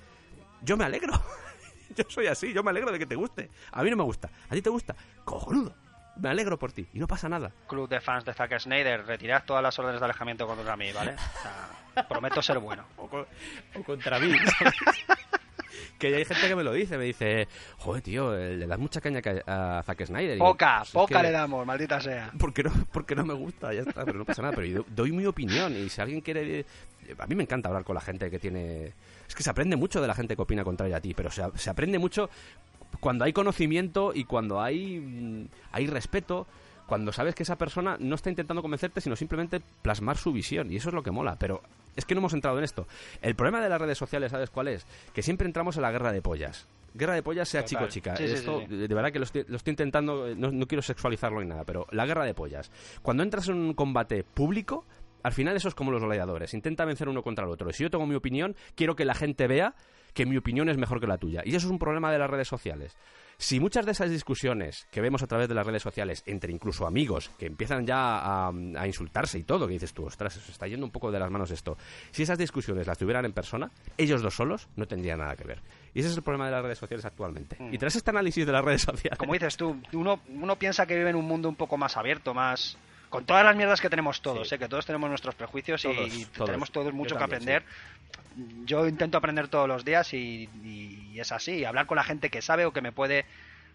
yo 0.62 0.76
me 0.76 0.84
alegro. 0.84 1.12
yo 1.96 2.04
soy 2.08 2.26
así, 2.26 2.52
yo 2.52 2.62
me 2.62 2.70
alegro 2.70 2.90
de 2.90 2.98
que 2.98 3.06
te 3.06 3.14
guste. 3.14 3.50
A 3.72 3.82
mí 3.82 3.90
no 3.90 3.96
me 3.96 4.04
gusta. 4.04 4.30
¿A 4.48 4.54
ti 4.54 4.62
te 4.62 4.70
gusta? 4.70 4.96
Cojonudo. 5.24 5.74
Me 6.16 6.28
alegro 6.28 6.58
por 6.58 6.72
ti 6.72 6.86
y 6.92 6.98
no 6.98 7.06
pasa 7.06 7.28
nada. 7.28 7.52
Club 7.66 7.88
de 7.88 8.00
fans 8.00 8.24
de 8.24 8.32
Zack 8.32 8.58
Snyder, 8.60 9.04
retirad 9.04 9.44
todas 9.44 9.62
las 9.62 9.78
órdenes 9.78 10.00
de 10.00 10.04
alejamiento 10.04 10.46
contra 10.46 10.76
mí, 10.76 10.92
¿vale? 10.92 11.14
O 11.14 11.42
sea, 11.42 11.83
prometo 12.08 12.42
ser 12.42 12.58
bueno. 12.58 12.84
o, 12.96 13.08
co- 13.08 13.26
o 13.76 13.82
contra 13.82 14.18
mí. 14.18 14.32
¿sabes? 14.58 14.74
que 15.98 16.14
hay 16.14 16.24
gente 16.24 16.48
que 16.48 16.56
me 16.56 16.64
lo 16.64 16.72
dice, 16.72 16.98
me 16.98 17.04
dice, 17.04 17.48
joder, 17.78 18.02
tío, 18.02 18.32
le 18.34 18.66
das 18.66 18.78
mucha 18.78 19.00
caña 19.00 19.22
ca- 19.22 19.42
a 19.78 19.82
Zack 19.82 20.04
Snyder. 20.06 20.30
Y 20.30 20.34
digo, 20.34 20.46
Poca, 20.46 20.78
"Pues 20.78 20.88
es 20.88 20.92
poca 20.92 21.16
que- 21.16 21.22
le 21.22 21.30
damos, 21.30 21.66
maldita 21.66 22.00
sea. 22.00 22.30
Porque 22.38 22.62
no, 22.62 22.72
porque 22.92 23.14
no 23.14 23.24
me 23.24 23.34
gusta, 23.34 23.72
ya 23.72 23.82
está, 23.82 24.04
pero 24.04 24.18
no 24.18 24.24
pasa 24.24 24.42
nada. 24.42 24.54
Pero 24.54 24.66
yo 24.66 24.84
doy 24.88 25.12
mi 25.12 25.24
opinión 25.26 25.74
y 25.76 25.88
si 25.88 26.00
alguien 26.00 26.20
quiere... 26.20 26.66
A 27.18 27.26
mí 27.26 27.34
me 27.34 27.42
encanta 27.42 27.68
hablar 27.68 27.84
con 27.84 27.94
la 27.94 28.00
gente 28.00 28.30
que 28.30 28.38
tiene... 28.38 28.92
Es 29.28 29.34
que 29.34 29.42
se 29.42 29.50
aprende 29.50 29.76
mucho 29.76 30.00
de 30.00 30.08
la 30.08 30.14
gente 30.14 30.36
que 30.36 30.42
opina 30.42 30.64
contraria 30.64 30.96
a 30.96 31.00
ti, 31.00 31.14
pero 31.14 31.30
se, 31.30 31.42
se 31.54 31.70
aprende 31.70 31.98
mucho 31.98 32.28
cuando 33.00 33.24
hay 33.24 33.32
conocimiento 33.32 34.12
y 34.14 34.24
cuando 34.24 34.60
hay, 34.60 34.98
mm, 35.00 35.46
hay 35.72 35.86
respeto, 35.86 36.46
cuando 36.86 37.12
sabes 37.12 37.34
que 37.34 37.42
esa 37.42 37.56
persona 37.56 37.96
no 37.98 38.14
está 38.14 38.30
intentando 38.30 38.62
convencerte, 38.62 39.00
sino 39.00 39.16
simplemente 39.16 39.60
plasmar 39.82 40.16
su 40.16 40.32
visión. 40.32 40.70
Y 40.72 40.76
eso 40.76 40.88
es 40.90 40.94
lo 40.94 41.02
que 41.02 41.10
mola. 41.10 41.36
Pero 41.38 41.62
es 41.96 42.04
que 42.04 42.14
no 42.14 42.20
hemos 42.20 42.32
entrado 42.34 42.58
en 42.58 42.64
esto. 42.64 42.86
El 43.22 43.34
problema 43.34 43.60
de 43.60 43.68
las 43.68 43.80
redes 43.80 43.98
sociales, 43.98 44.30
¿sabes 44.30 44.50
cuál 44.50 44.68
es? 44.68 44.86
Que 45.12 45.22
siempre 45.22 45.46
entramos 45.46 45.76
en 45.76 45.82
la 45.82 45.92
guerra 45.92 46.12
de 46.12 46.22
pollas. 46.22 46.68
Guerra 46.94 47.14
de 47.14 47.22
pollas, 47.22 47.48
sea 47.48 47.64
chico 47.64 47.88
chica. 47.88 48.16
Sí, 48.16 48.24
Esto, 48.24 48.60
sí, 48.60 48.66
sí. 48.68 48.76
de 48.86 48.94
verdad 48.94 49.10
que 49.10 49.18
lo 49.18 49.24
estoy, 49.24 49.44
lo 49.48 49.56
estoy 49.56 49.72
intentando, 49.72 50.28
eh, 50.28 50.36
no, 50.36 50.52
no 50.52 50.66
quiero 50.66 50.80
sexualizarlo 50.82 51.40
ni 51.40 51.46
nada, 51.46 51.64
pero 51.64 51.86
la 51.90 52.06
guerra 52.06 52.24
de 52.24 52.34
pollas. 52.34 52.70
Cuando 53.02 53.24
entras 53.24 53.48
en 53.48 53.56
un 53.56 53.74
combate 53.74 54.22
público, 54.22 54.84
al 55.24 55.32
final 55.32 55.56
eso 55.56 55.68
es 55.68 55.74
como 55.74 55.90
los 55.90 56.02
gladiadores. 56.02 56.54
Intenta 56.54 56.84
vencer 56.84 57.08
uno 57.08 57.22
contra 57.22 57.46
el 57.46 57.50
otro. 57.50 57.68
Y 57.68 57.72
si 57.72 57.82
yo 57.82 57.90
tengo 57.90 58.06
mi 58.06 58.14
opinión, 58.14 58.54
quiero 58.76 58.94
que 58.94 59.04
la 59.04 59.14
gente 59.14 59.48
vea 59.48 59.74
que 60.12 60.26
mi 60.26 60.36
opinión 60.36 60.68
es 60.68 60.76
mejor 60.76 61.00
que 61.00 61.06
la 61.06 61.18
tuya. 61.18 61.42
Y 61.44 61.56
eso 61.56 61.66
es 61.66 61.70
un 61.72 61.78
problema 61.78 62.12
de 62.12 62.18
las 62.18 62.30
redes 62.30 62.46
sociales. 62.46 62.96
Si 63.36 63.60
muchas 63.60 63.86
de 63.86 63.92
esas 63.92 64.10
discusiones 64.10 64.86
que 64.90 65.00
vemos 65.00 65.22
a 65.22 65.26
través 65.26 65.48
de 65.48 65.54
las 65.54 65.66
redes 65.66 65.82
sociales, 65.82 66.22
entre 66.26 66.52
incluso 66.52 66.86
amigos, 66.86 67.30
que 67.38 67.46
empiezan 67.46 67.86
ya 67.86 68.18
a, 68.18 68.48
a 68.48 68.86
insultarse 68.86 69.38
y 69.38 69.44
todo, 69.44 69.66
que 69.66 69.74
dices 69.74 69.92
tú, 69.92 70.06
ostras, 70.06 70.34
se 70.34 70.52
está 70.52 70.66
yendo 70.66 70.86
un 70.86 70.92
poco 70.92 71.10
de 71.10 71.18
las 71.18 71.30
manos 71.30 71.50
esto. 71.50 71.76
Si 72.10 72.22
esas 72.22 72.38
discusiones 72.38 72.86
las 72.86 72.98
tuvieran 72.98 73.24
en 73.24 73.32
persona, 73.32 73.70
ellos 73.96 74.22
dos 74.22 74.34
solos 74.34 74.68
no 74.76 74.86
tendrían 74.86 75.18
nada 75.18 75.36
que 75.36 75.44
ver. 75.44 75.62
Y 75.94 76.00
ese 76.00 76.08
es 76.08 76.16
el 76.16 76.22
problema 76.22 76.46
de 76.46 76.52
las 76.52 76.62
redes 76.62 76.78
sociales 76.78 77.04
actualmente. 77.04 77.56
Y 77.70 77.78
tras 77.78 77.96
este 77.96 78.10
análisis 78.10 78.44
de 78.44 78.52
las 78.52 78.64
redes 78.64 78.82
sociales... 78.82 79.18
Como 79.18 79.32
dices 79.32 79.56
tú, 79.56 79.80
uno, 79.92 80.20
uno 80.28 80.56
piensa 80.56 80.86
que 80.86 80.96
vive 80.96 81.10
en 81.10 81.16
un 81.16 81.26
mundo 81.26 81.48
un 81.48 81.56
poco 81.56 81.76
más 81.76 81.96
abierto, 81.96 82.34
más... 82.34 82.76
Con 83.14 83.26
todas 83.26 83.44
las 83.44 83.54
mierdas 83.54 83.80
que 83.80 83.88
tenemos 83.88 84.20
todos, 84.20 84.48
Sí. 84.48 84.56
¿eh? 84.56 84.58
que 84.58 84.68
todos 84.68 84.84
tenemos 84.86 85.08
nuestros 85.08 85.36
prejuicios 85.36 85.84
y- 85.84 85.88
Todos, 85.94 86.14
y, 86.14 86.24
todos. 86.26 86.46
tenemos 86.46 86.70
todos 86.72 86.92
mucho 86.92 87.14
Yo 87.14 87.18
que 87.18 87.24
aprender. 87.24 87.62
Yo 88.64 88.88
intento 88.88 89.16
aprender 89.18 89.46
todos 89.46 89.68
los 89.68 89.84
días 89.84 90.12
y, 90.14 90.48
y- 90.64 91.10
y 91.12 91.20
es 91.20 91.30
así, 91.30 91.64
hablar 91.64 91.86
con 91.86 91.94
la 91.96 92.02
gente 92.02 92.28
que 92.28 92.42
sabe 92.42 92.64
o 92.66 92.72
que 92.72 92.80
me 92.80 92.90
puede 92.90 93.24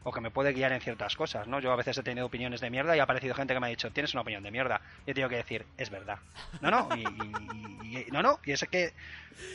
o 0.04 0.12
que 0.14 0.20
me 0.22 0.30
puede 0.32 0.52
guiar 0.54 0.72
en 0.74 0.82
ciertas 0.82 1.16
cosas, 1.16 1.48
¿no? 1.48 1.60
Yo 1.62 1.72
a 1.72 1.76
veces 1.78 1.98
he 1.98 2.04
tenido 2.04 2.26
opiniones 2.26 2.60
de 2.62 2.70
mierda 2.70 2.96
y 2.96 3.00
ha 3.00 3.04
aparecido 3.04 3.34
gente 3.36 3.54
que 3.54 3.60
me 3.62 3.68
ha 3.68 3.70
dicho, 3.70 3.92
tienes 3.92 4.14
una 4.14 4.22
opinión 4.22 4.44
de 4.44 4.52
mierda. 4.52 4.80
Y 5.06 5.12
he 5.12 5.14
tenido 5.14 5.30
que 5.30 5.36
decir, 5.38 5.66
es 5.78 5.90
verdad. 5.90 6.20
No, 6.62 6.70
no, 6.72 6.90
y, 6.96 7.02
y- 7.02 7.84
y- 7.84 7.98
y- 7.98 8.12
no, 8.12 8.22
no, 8.22 8.40
y 8.46 8.52
es 8.52 8.66
que 8.72 8.94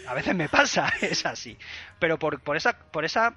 a 0.07 0.13
veces 0.15 0.35
me 0.35 0.49
pasa, 0.51 0.93
es 1.03 1.25
así. 1.27 1.57
Pero 1.99 2.19
por, 2.19 2.41
por 2.41 2.57
esa, 2.57 2.73
por 2.79 3.05
esa 3.07 3.35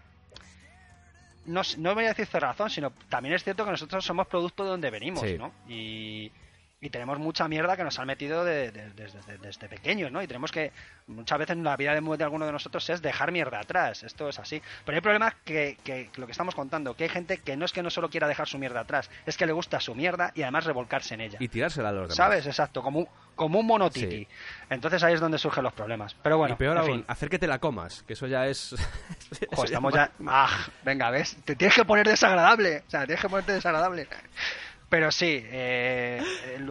no, 1.48 1.62
no 1.78 1.96
voy 1.96 2.06
a 2.06 2.10
decir 2.10 2.26
cerrazón, 2.28 2.70
sino 2.70 2.92
también 3.10 3.34
es 3.36 3.44
cierto 3.44 3.66
que 3.66 3.72
nosotros 3.72 4.06
somos 4.06 4.28
producto 4.28 4.64
de 4.64 4.70
donde 4.70 4.90
venimos, 4.92 5.22
Sí. 5.22 5.38
¿no? 5.38 5.52
Y, 5.68 6.32
y 6.80 6.90
tenemos 6.92 7.18
mucha 7.18 7.48
mierda 7.48 7.76
que 7.76 7.84
nos 7.84 7.98
han 7.98 8.06
metido 8.06 8.46
de- 8.46 8.72
de- 8.72 8.90
de- 8.92 9.38
desde, 9.42 9.68
pequeños, 9.68 10.12
¿no? 10.12 10.22
Y 10.22 10.28
tenemos 10.28 10.52
que, 10.52 10.72
muchas 11.08 11.40
veces 11.40 11.56
en 11.58 11.64
la 11.64 11.76
vida 11.76 12.00
de, 12.00 12.24
alguno 12.24 12.46
de 12.46 12.52
nosotros 12.52 12.88
es 12.92 13.02
dejar 13.02 13.32
mierda 13.32 13.60
atrás, 13.60 14.04
esto 14.04 14.30
es 14.30 14.38
así. 14.38 14.62
Pero 14.86 14.96
hay 14.96 15.02
problemas 15.02 15.34
que, 15.44 15.78
que 15.84 16.12
lo 16.18 16.28
que 16.28 16.32
estamos 16.34 16.54
contando, 16.54 16.96
que 16.96 17.06
hay 17.06 17.10
gente 17.10 17.38
que 17.40 17.58
no 17.58 17.66
es 17.66 17.72
que 17.72 17.82
no 17.82 17.90
solo 17.90 18.10
quiera 18.10 18.28
dejar 18.28 18.48
su 18.48 18.60
mierda 18.60 18.82
atrás, 18.82 19.10
es 19.26 19.38
que 19.38 19.48
le 19.48 19.54
gusta 19.54 19.80
su 19.80 19.96
mierda 19.96 20.32
y 20.36 20.44
además 20.44 20.66
revolcarse 20.66 21.16
en 21.16 21.22
ella. 21.22 21.38
Y 21.42 21.48
tirársela 21.48 21.90
a 21.90 21.92
los 21.94 22.02
demás. 22.04 22.16
¿Sabes? 22.18 22.46
Exacto, 22.46 22.84
como 22.84 23.00
un, 23.00 23.08
como 23.36 23.60
un 23.60 23.66
monotiti. 23.66 24.18
Sí. 24.18 24.28
Entonces 24.70 25.02
ahí 25.04 25.16
es 25.16 25.20
donde 25.20 25.40
surgen 25.40 25.64
los 25.64 25.74
problemas. 25.74 26.16
Pero 26.22 26.38
bueno, 26.38 26.54
y 26.54 26.58
peor 26.58 26.78
en 26.78 26.84
aún, 26.84 26.92
fin. 26.92 27.06
hacer 27.08 27.30
que 27.30 27.40
te 27.40 27.48
la 27.48 27.58
comas, 27.58 28.04
que 28.04 28.14
eso 28.14 28.28
ya 28.28 28.46
es... 28.46 28.74
eso 29.52 29.64
estamos 29.66 29.94
ya 29.96 30.12
ya. 30.20 30.26
¡Ah! 30.28 30.50
Venga, 30.84 31.10
¿ves? 31.10 31.38
Te 31.44 31.56
tienes 31.56 31.76
que 31.76 31.86
poner 31.86 32.08
desagradable. 32.08 32.84
O 32.86 32.90
sea, 32.90 33.06
tienes 33.06 33.22
que 33.22 33.30
ponerte 33.30 33.54
desagradable. 33.54 34.08
Pero 34.90 35.12
sí, 35.12 35.42
eh, 35.46 36.24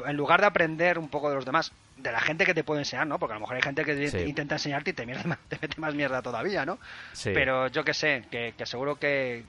en 0.07 0.17
lugar 0.17 0.41
de 0.41 0.47
aprender 0.47 0.99
un 0.99 1.09
poco 1.09 1.29
de 1.29 1.35
los 1.35 1.45
demás, 1.45 1.73
de 1.99 2.13
la 2.13 2.21
gente 2.21 2.47
que 2.47 2.55
te 2.55 2.65
puede 2.65 2.81
enseñar, 2.81 3.07
¿no? 3.07 3.19
Porque 3.19 3.33
a 3.33 3.37
lo 3.37 3.41
mejor 3.41 3.57
hay 3.57 3.63
gente 3.63 3.85
que 3.85 4.09
Sí. 4.11 4.19
intenta 4.21 4.55
enseñarte 4.55 4.91
y 4.91 4.93
te, 4.95 5.05
mierda 5.07 5.23
más- 5.27 5.39
te 5.49 5.59
mete 5.61 5.81
más 5.81 5.95
mierda 5.95 6.23
todavía, 6.23 6.65
¿no? 6.65 6.79
Sí. 7.13 7.31
Pero 7.35 7.69
yo 7.69 7.85
que 7.85 7.93
sé, 7.95 8.25
que, 8.31 8.55
que 8.57 8.65
seguro 8.67 8.97
que, 8.99 9.45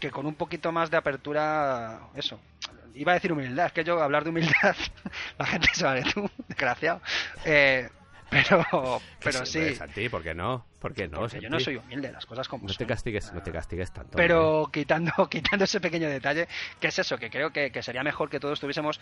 que 0.00 0.10
con 0.10 0.26
un 0.26 0.34
poquito 0.34 0.72
más 0.72 0.90
de 0.90 0.96
apertura, 0.96 2.00
eso. 2.16 2.40
Iba 2.94 3.12
a 3.12 3.14
decir 3.14 3.32
humildad, 3.32 3.66
es 3.66 3.72
que 3.72 3.84
yo 3.84 4.02
hablar 4.02 4.24
de 4.24 4.30
humildad, 4.30 4.74
la 5.38 5.46
gente 5.46 5.68
se 5.72 5.84
va 5.84 5.94
de 5.94 6.02
tú, 6.02 6.28
desgraciado. 6.48 7.00
Eh, 7.44 7.88
pero, 8.30 9.00
pero 9.22 9.44
sí, 9.46 9.76
¿por 10.10 10.22
qué 10.22 10.34
no? 10.34 10.64
¿Por 10.78 10.94
qué 10.94 11.08
no? 11.08 11.20
porque 11.20 11.40
yo 11.40 11.50
no 11.50 11.60
soy 11.60 11.76
humilde, 11.76 12.10
las 12.12 12.24
cosas 12.26 12.48
como 12.48 12.66
No 12.66 12.74
te 12.74 12.86
castigues, 12.86 13.32
no 13.32 13.42
te 13.42 13.52
castigues 13.52 13.92
tanto. 13.92 14.16
Pero 14.16 14.70
quitando, 14.72 15.12
quitando 15.30 15.64
ese 15.64 15.80
pequeño 15.80 16.08
detalle, 16.08 16.48
que 16.80 16.88
es 16.88 16.98
eso, 16.98 17.18
que 17.18 17.28
creo 17.30 17.50
que, 17.52 17.70
que 17.70 17.82
sería 17.82 18.02
mejor 18.02 18.30
que 18.30 18.40
todos 18.40 18.58
tuviésemos, 18.60 19.00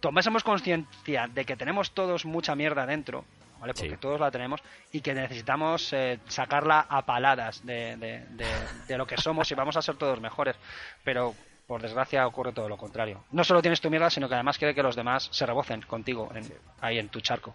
tomásemos 0.00 0.42
conciencia 0.44 1.28
de 1.28 1.44
que 1.44 1.56
tenemos 1.56 1.92
todos 1.92 2.24
mucha 2.24 2.54
mierda 2.54 2.86
dentro, 2.86 3.24
¿vale? 3.60 3.74
Porque 3.74 3.90
Sí. 3.90 3.96
todos 3.98 4.18
la 4.20 4.30
tenemos, 4.30 4.62
y 4.92 5.00
que 5.02 5.12
necesitamos 5.12 5.92
eh, 5.92 6.18
sacarla 6.28 6.86
a 6.88 7.04
paladas 7.04 7.64
de, 7.66 7.96
de, 7.96 8.24
de- 8.30 8.46
de 8.88 8.96
lo 8.98 9.06
que 9.06 9.18
somos 9.18 9.50
y 9.50 9.54
vamos 9.54 9.76
a 9.76 9.82
ser 9.82 9.96
todos 9.96 10.20
mejores. 10.20 10.56
Pero 11.04 11.34
por 11.70 11.80
desgracia 11.80 12.26
ocurre 12.26 12.52
todo 12.52 12.68
lo 12.68 12.76
contrario. 12.76 13.22
No 13.30 13.44
solo 13.44 13.62
tienes 13.62 13.80
tu 13.80 13.88
mierda, 13.90 14.10
sino 14.10 14.28
que 14.28 14.34
además 14.34 14.58
quiere 14.58 14.74
que 14.74 14.82
los 14.82 14.96
demás 14.96 15.28
se 15.30 15.46
rebocen 15.46 15.82
contigo 15.82 16.28
en- 16.34 16.52
ahí 16.80 16.98
en 16.98 17.08
tu 17.10 17.20
charco. 17.20 17.54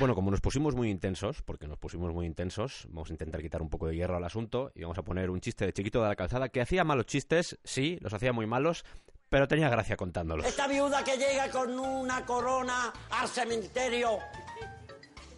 Bueno, 0.00 0.16
como 0.16 0.32
nos 0.32 0.40
pusimos 0.40 0.74
muy 0.74 0.90
intensos, 0.90 1.40
porque 1.42 1.68
nos 1.68 1.78
pusimos 1.78 2.12
muy 2.12 2.26
intensos, 2.26 2.86
vamos 2.88 3.10
a 3.10 3.12
intentar 3.12 3.40
quitar 3.40 3.62
un 3.62 3.70
poco 3.70 3.86
de 3.86 3.94
hierro 3.94 4.16
al 4.16 4.24
asunto 4.24 4.72
y 4.74 4.82
vamos 4.82 4.98
a 4.98 5.02
poner 5.02 5.30
un 5.30 5.40
chiste 5.40 5.66
de 5.66 5.72
chiquito 5.72 6.02
de 6.02 6.08
la 6.08 6.16
calzada 6.16 6.48
que 6.48 6.60
hacía 6.60 6.82
malos 6.82 7.06
chistes, 7.06 7.56
sí, 7.62 7.96
los 8.00 8.12
hacía 8.12 8.32
muy 8.32 8.46
malos, 8.48 8.84
pero 9.28 9.46
tenía 9.46 9.68
gracia 9.68 9.96
contándolos. 9.96 10.44
Esta 10.44 10.66
viuda 10.66 11.04
que 11.04 11.16
llega 11.16 11.48
con 11.48 11.78
una 11.78 12.26
corona 12.26 12.92
al 13.10 13.28
cementerio 13.28 14.18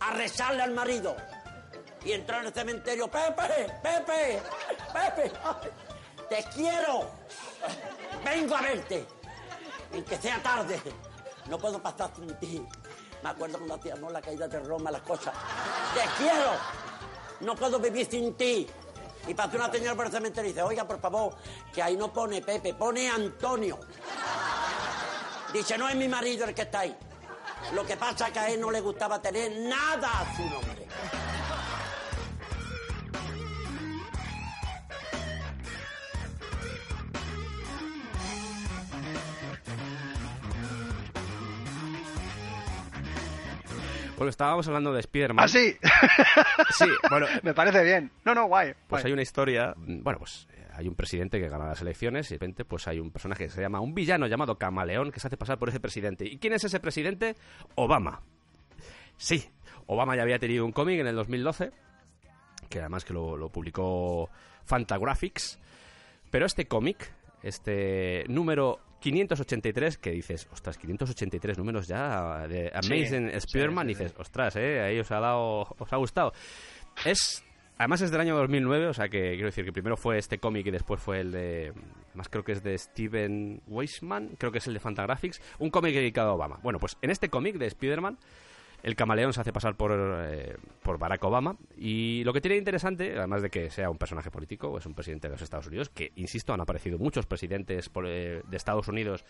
a 0.00 0.14
rezarle 0.14 0.62
al 0.62 0.70
marido. 0.72 1.14
Y 2.02 2.12
entró 2.12 2.38
en 2.40 2.46
el 2.46 2.52
cementerio, 2.54 3.08
Pepe, 3.10 3.66
Pepe, 3.82 4.40
Pepe, 4.94 5.32
te 6.30 6.44
quiero. 6.54 7.10
Vengo 8.24 8.56
a 8.56 8.62
verte. 8.62 9.06
En 9.92 10.04
que 10.04 10.16
sea 10.16 10.40
tarde. 10.42 10.80
No 11.48 11.58
puedo 11.58 11.82
pasar 11.82 12.10
sin 12.16 12.34
ti. 12.38 12.66
Me 13.22 13.28
acuerdo 13.28 13.58
cuando 13.58 13.74
hacíamos 13.74 14.12
la 14.12 14.22
caída 14.22 14.48
de 14.48 14.60
Roma, 14.60 14.90
las 14.90 15.02
cosas. 15.02 15.34
Te 15.92 16.22
quiero. 16.22 16.52
No 17.40 17.54
puedo 17.56 17.78
vivir 17.78 18.06
sin 18.08 18.34
ti. 18.34 18.66
Y 19.26 19.34
pasó 19.34 19.56
una 19.56 19.70
señora 19.70 19.94
por 19.94 20.06
el 20.06 20.12
cementerio 20.12 20.50
y 20.50 20.52
dice, 20.52 20.62
oiga, 20.62 20.86
por 20.86 20.98
favor, 21.00 21.34
que 21.74 21.82
ahí 21.82 21.96
no 21.96 22.10
pone 22.10 22.40
Pepe, 22.40 22.72
pone 22.72 23.10
Antonio. 23.10 23.78
Dice, 25.52 25.76
no 25.76 25.88
es 25.88 25.96
mi 25.96 26.08
marido 26.08 26.46
el 26.46 26.54
que 26.54 26.62
está 26.62 26.80
ahí. 26.80 26.96
Lo 27.74 27.84
que 27.84 27.96
pasa 27.96 28.28
es 28.28 28.32
que 28.32 28.38
a 28.38 28.48
él 28.48 28.60
no 28.60 28.70
le 28.70 28.80
gustaba 28.80 29.20
tener 29.20 29.52
nada 29.68 30.20
a 30.20 30.36
su 30.36 30.42
nombre. 30.48 30.86
Bueno, 44.20 44.28
estábamos 44.28 44.68
hablando 44.68 44.92
de 44.92 45.00
Spider-Man. 45.00 45.42
¡Ah, 45.42 45.48
sí! 45.48 45.74
Sí, 46.76 46.84
bueno, 47.08 47.26
Me 47.42 47.54
parece 47.54 47.82
bien. 47.82 48.12
No, 48.22 48.34
no, 48.34 48.48
guay. 48.48 48.74
Pues 48.86 49.00
guay. 49.00 49.04
hay 49.06 49.12
una 49.14 49.22
historia, 49.22 49.72
mm, 49.74 50.02
bueno, 50.02 50.18
pues 50.18 50.46
eh, 50.52 50.66
hay 50.74 50.88
un 50.88 50.94
presidente 50.94 51.40
que 51.40 51.48
gana 51.48 51.64
las 51.64 51.80
elecciones 51.80 52.30
y 52.30 52.34
de 52.34 52.36
repente 52.36 52.66
pues 52.66 52.86
hay 52.86 53.00
un 53.00 53.10
personaje 53.10 53.44
que 53.44 53.50
se 53.50 53.62
llama, 53.62 53.80
un 53.80 53.94
villano 53.94 54.26
llamado 54.26 54.58
Camaleón 54.58 55.10
que 55.10 55.20
se 55.20 55.28
hace 55.28 55.38
pasar 55.38 55.58
por 55.58 55.70
ese 55.70 55.80
presidente. 55.80 56.26
¿Y 56.26 56.36
quién 56.36 56.52
es 56.52 56.62
ese 56.62 56.80
presidente? 56.80 57.34
Obama. 57.76 58.20
Sí, 59.16 59.48
Obama 59.86 60.14
ya 60.16 60.22
había 60.22 60.38
tenido 60.38 60.66
un 60.66 60.72
cómic 60.72 61.00
en 61.00 61.06
el 61.06 61.16
2012, 61.16 61.70
que 62.68 62.80
además 62.80 63.06
que 63.06 63.14
lo, 63.14 63.38
lo 63.38 63.48
publicó 63.48 64.28
Fantagraphics, 64.66 65.58
pero 66.30 66.44
este 66.44 66.66
cómic, 66.66 67.10
este 67.42 68.24
número 68.28 68.80
583, 69.00 69.98
que 69.98 70.10
dices, 70.10 70.48
ostras, 70.52 70.76
583 70.78 71.58
números 71.58 71.88
ya 71.88 72.46
de 72.46 72.70
Amazing 72.72 73.30
Sí, 73.30 73.36
Spider-Man, 73.36 73.88
sí, 73.88 73.94
sí, 73.94 74.02
dices, 74.02 74.18
ostras, 74.18 74.56
eh, 74.56 74.80
ahí 74.80 74.98
os 74.98 75.10
ha 75.10 75.20
dado, 75.20 75.66
os 75.78 75.92
ha 75.92 75.96
gustado. 75.96 76.32
Es 77.04 77.44
Además 77.80 78.02
es 78.02 78.10
del 78.10 78.20
año 78.20 78.36
2009, 78.36 78.88
o 78.88 78.92
sea 78.92 79.08
que 79.08 79.30
quiero 79.30 79.46
decir 79.46 79.64
que 79.64 79.72
primero 79.72 79.96
fue 79.96 80.18
este 80.18 80.36
cómic 80.36 80.66
y 80.66 80.70
después 80.70 81.00
fue 81.00 81.20
el 81.20 81.32
de... 81.32 81.72
Más 82.12 82.28
creo 82.28 82.44
que 82.44 82.52
es 82.52 82.62
de 82.62 82.76
Steven 82.76 83.62
Weisman, 83.66 84.36
creo 84.36 84.52
que 84.52 84.58
es 84.58 84.66
el 84.66 84.74
de 84.74 84.80
Fantagraphics, 84.80 85.40
un 85.60 85.70
cómic 85.70 85.94
dedicado 85.94 86.28
a 86.28 86.34
Obama. 86.34 86.60
Bueno, 86.62 86.78
pues 86.78 86.98
en 87.00 87.08
este 87.08 87.30
cómic 87.30 87.56
de 87.56 87.64
Spider-Man, 87.68 88.18
el 88.82 88.96
camaleón 88.96 89.32
se 89.32 89.40
hace 89.40 89.52
pasar 89.52 89.76
por, 89.76 89.92
eh, 89.92 90.56
por 90.82 90.98
Barack 90.98 91.22
Obama 91.24 91.56
y 91.76 92.22
lo 92.24 92.32
que 92.32 92.40
tiene 92.40 92.56
interesante, 92.56 93.16
además 93.16 93.42
de 93.42 93.50
que 93.50 93.70
sea 93.70 93.90
un 93.90 93.98
personaje 93.98 94.30
político, 94.30 94.76
es 94.78 94.86
un 94.86 94.94
presidente 94.94 95.28
de 95.28 95.32
los 95.32 95.42
Estados 95.42 95.66
Unidos, 95.66 95.88
que, 95.90 96.12
insisto, 96.16 96.52
han 96.52 96.60
aparecido 96.60 96.98
muchos 96.98 97.26
presidentes 97.26 97.88
por, 97.88 98.06
eh, 98.06 98.42
de 98.46 98.56
Estados 98.56 98.88
Unidos 98.88 99.24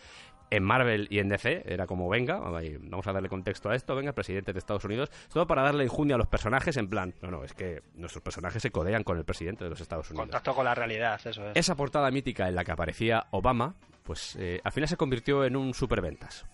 en 0.49 0.63
Marvel 0.63 1.07
y 1.09 1.19
en 1.19 1.29
DC, 1.29 1.63
era 1.65 1.87
como, 1.87 2.09
venga, 2.09 2.39
vamos 2.39 3.07
a 3.07 3.13
darle 3.13 3.29
contexto 3.29 3.69
a 3.69 3.75
esto, 3.75 3.95
venga, 3.95 4.13
presidente 4.13 4.53
de 4.53 4.59
Estados 4.59 4.85
Unidos, 4.85 5.09
todo 5.31 5.47
para 5.47 5.63
darle 5.63 5.83
injundia 5.83 6.15
a 6.15 6.17
los 6.17 6.27
personajes 6.27 6.77
en 6.77 6.87
plan, 6.87 7.13
no, 7.21 7.31
no, 7.31 7.43
es 7.43 7.53
que 7.53 7.81
nuestros 7.95 8.23
personajes 8.23 8.61
se 8.61 8.71
codean 8.71 9.03
con 9.03 9.17
el 9.17 9.25
presidente 9.25 9.63
de 9.63 9.69
los 9.69 9.81
Estados 9.81 10.09
Unidos. 10.09 10.25
Contacto 10.25 10.55
con 10.55 10.65
la 10.65 10.75
realidad, 10.75 11.19
eso 11.25 11.47
es. 11.47 11.55
Esa 11.55 11.75
portada 11.75 12.11
mítica 12.11 12.47
en 12.47 12.55
la 12.55 12.63
que 12.63 12.71
aparecía 12.71 13.27
Obama, 13.31 13.75
pues 14.03 14.35
eh, 14.37 14.59
al 14.63 14.71
final 14.71 14.87
se 14.87 14.97
convirtió 14.97 15.45
en 15.45 15.55
un 15.55 15.73
superventas. 15.73 16.45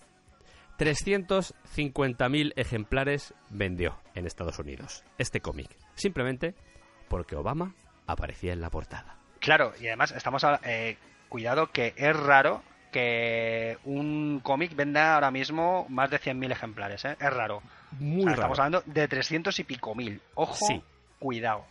350.000 0.78 2.52
ejemplares 2.56 3.34
vendió 3.50 3.96
en 4.14 4.26
Estados 4.26 4.58
Unidos 4.58 5.04
este 5.18 5.40
cómic, 5.40 5.68
simplemente 5.94 6.54
porque 7.08 7.36
Obama 7.36 7.74
aparecía 8.06 8.52
en 8.52 8.60
la 8.60 8.70
portada. 8.70 9.16
Claro, 9.40 9.72
y 9.80 9.86
además 9.88 10.12
estamos 10.12 10.44
a- 10.44 10.60
eh, 10.64 10.96
cuidado 11.28 11.70
que 11.70 11.94
es 11.96 12.16
raro 12.16 12.62
que 12.92 13.76
un 13.84 14.40
cómic 14.42 14.74
venda 14.74 15.14
ahora 15.14 15.30
mismo 15.30 15.86
más 15.90 16.10
de 16.10 16.18
100.000 16.18 16.50
ejemplares, 16.52 17.04
¿eh? 17.04 17.16
Es 17.20 17.30
raro. 17.32 17.62
Muy 17.98 18.20
O 18.22 18.24
sea, 18.24 18.30
raro. 18.30 18.32
Estamos 18.54 18.58
hablando 18.58 18.82
de 18.86 19.08
300 19.08 19.58
y 19.58 19.64
pico 19.64 19.94
mil. 19.94 20.20
Ojo, 20.34 20.54
Sí. 20.66 20.82
cuidado, 21.18 21.64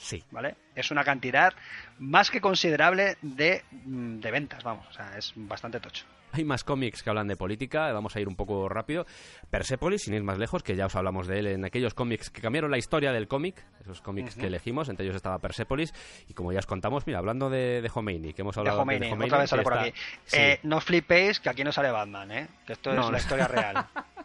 Sí. 0.00 0.24
¿vale? 0.30 0.56
Es 0.74 0.90
una 0.90 1.04
cantidad 1.04 1.52
más 1.98 2.30
que 2.30 2.40
considerable 2.40 3.18
de, 3.20 3.62
mm, 3.84 4.20
de 4.20 4.30
ventas, 4.30 4.64
vamos. 4.64 4.86
O 4.88 4.92
sea, 4.92 5.16
es 5.18 5.32
bastante 5.36 5.78
tocho. 5.78 6.06
Hay 6.32 6.44
más 6.44 6.62
cómics 6.62 7.02
que 7.02 7.10
hablan 7.10 7.26
de 7.26 7.34
política, 7.36 7.92
vamos 7.92 8.14
a 8.14 8.20
ir 8.20 8.28
un 8.28 8.36
poco 8.36 8.68
rápido. 8.68 9.04
Persepolis, 9.50 10.02
sin 10.02 10.14
ir 10.14 10.22
más 10.22 10.38
lejos, 10.38 10.62
que 10.62 10.76
ya 10.76 10.86
os 10.86 10.94
hablamos 10.94 11.26
de 11.26 11.40
él 11.40 11.46
en 11.48 11.64
aquellos 11.64 11.92
cómics 11.92 12.30
que 12.30 12.40
cambiaron 12.40 12.70
la 12.70 12.78
historia 12.78 13.10
del 13.10 13.26
cómic, 13.26 13.60
esos 13.80 14.00
cómics 14.00 14.36
que 14.36 14.46
elegimos, 14.46 14.88
entre 14.88 15.04
ellos 15.04 15.16
estaba 15.16 15.40
Persepolis, 15.40 15.92
y 16.28 16.34
como 16.34 16.52
ya 16.52 16.60
os 16.60 16.66
contamos, 16.66 17.04
mira, 17.06 17.18
hablando 17.18 17.50
de, 17.50 17.82
de 17.82 17.88
Khomeini, 17.90 18.32
que 18.32 18.42
hemos 18.42 18.54
De 18.54 18.60
hablado 18.60 18.76
de 18.76 18.80
Khomeini, 18.82 19.10
Khomeini, 19.10 19.28
otra 19.28 19.38
vez 19.40 19.50
sale 19.50 19.62
por 19.64 19.72
está- 19.72 19.84
aquí. 19.86 19.92
Sí. 20.24 20.36
Eh, 20.38 20.60
no 20.62 20.80
flipéis 20.80 21.40
que 21.40 21.48
aquí 21.50 21.64
no 21.64 21.72
sale 21.72 21.90
Batman, 21.90 22.30
¿eh? 22.30 22.48
Que 22.64 22.74
esto 22.74 22.92
No, 22.94 23.00
es 23.00 23.06
no. 23.06 23.12
la 23.12 23.18
historia 23.18 23.48
real. 23.48 23.86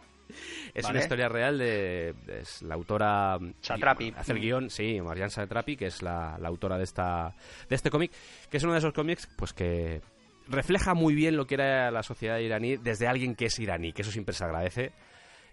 Es 0.76 0.82
¿Vale? 0.82 0.96
una 0.98 1.02
historia 1.04 1.28
real 1.30 1.56
de, 1.56 2.14
es 2.40 2.60
la 2.60 2.74
autora 2.74 3.38
Satrapi. 3.62 4.12
hace 4.14 4.32
el 4.32 4.40
guion, 4.40 4.68
sí, 4.68 5.00
Marianne 5.00 5.30
Satrapi, 5.30 5.74
que 5.74 5.86
es 5.86 6.02
la, 6.02 6.36
la 6.38 6.48
autora 6.48 6.76
de 6.76 6.84
esta 6.84 7.34
de 7.66 7.74
este 7.74 7.88
cómic, 7.90 8.12
que 8.50 8.58
es 8.58 8.62
uno 8.62 8.74
de 8.74 8.80
esos 8.80 8.92
cómics 8.92 9.26
pues 9.38 9.54
que 9.54 10.02
refleja 10.48 10.92
muy 10.92 11.14
bien 11.14 11.34
lo 11.36 11.46
que 11.46 11.54
era 11.54 11.90
la 11.90 12.02
sociedad 12.02 12.38
iraní 12.38 12.76
desde 12.76 13.08
alguien 13.08 13.34
que 13.34 13.46
es 13.46 13.58
iraní, 13.58 13.94
que 13.94 14.02
eso 14.02 14.10
siempre 14.10 14.34
se 14.34 14.44
agradece. 14.44 14.92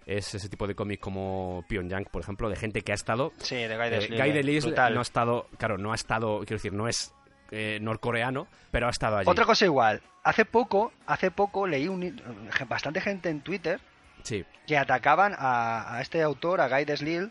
Es 0.04 0.34
ese 0.34 0.50
tipo 0.50 0.66
de 0.66 0.74
cómic 0.74 1.00
como 1.00 1.64
Pyongyang, 1.66 2.04
por 2.12 2.20
ejemplo, 2.20 2.50
de 2.50 2.56
gente 2.56 2.82
que 2.82 2.92
ha 2.92 2.94
estado 2.94 3.32
Sí, 3.38 3.54
de 3.54 3.74
Guy 3.74 3.86
eh. 3.86 4.08
Guy 4.22 4.32
Delisle 4.32 4.72
brutal. 4.72 4.92
no 4.92 5.00
ha 5.00 5.02
estado, 5.02 5.46
claro, 5.56 5.78
no 5.78 5.92
ha 5.92 5.94
estado, 5.94 6.40
quiero 6.40 6.56
decir, 6.56 6.74
no 6.74 6.86
es 6.86 7.14
eh, 7.50 7.78
norcoreano, 7.80 8.46
pero 8.70 8.88
ha 8.88 8.90
estado 8.90 9.16
allí. 9.16 9.30
Otra 9.30 9.46
cosa 9.46 9.64
igual. 9.64 10.02
Hace 10.22 10.44
poco, 10.44 10.92
hace 11.06 11.30
poco 11.30 11.66
leí 11.66 11.88
un, 11.88 12.20
bastante 12.68 13.00
gente 13.00 13.30
en 13.30 13.40
Twitter 13.40 13.80
Sí, 14.24 14.44
que 14.66 14.76
atacaban 14.76 15.34
a, 15.38 15.94
a 15.96 16.00
este 16.02 16.20
autor, 16.22 16.60
a 16.60 16.68
Guy 16.68 16.84
Deslil, 16.84 17.30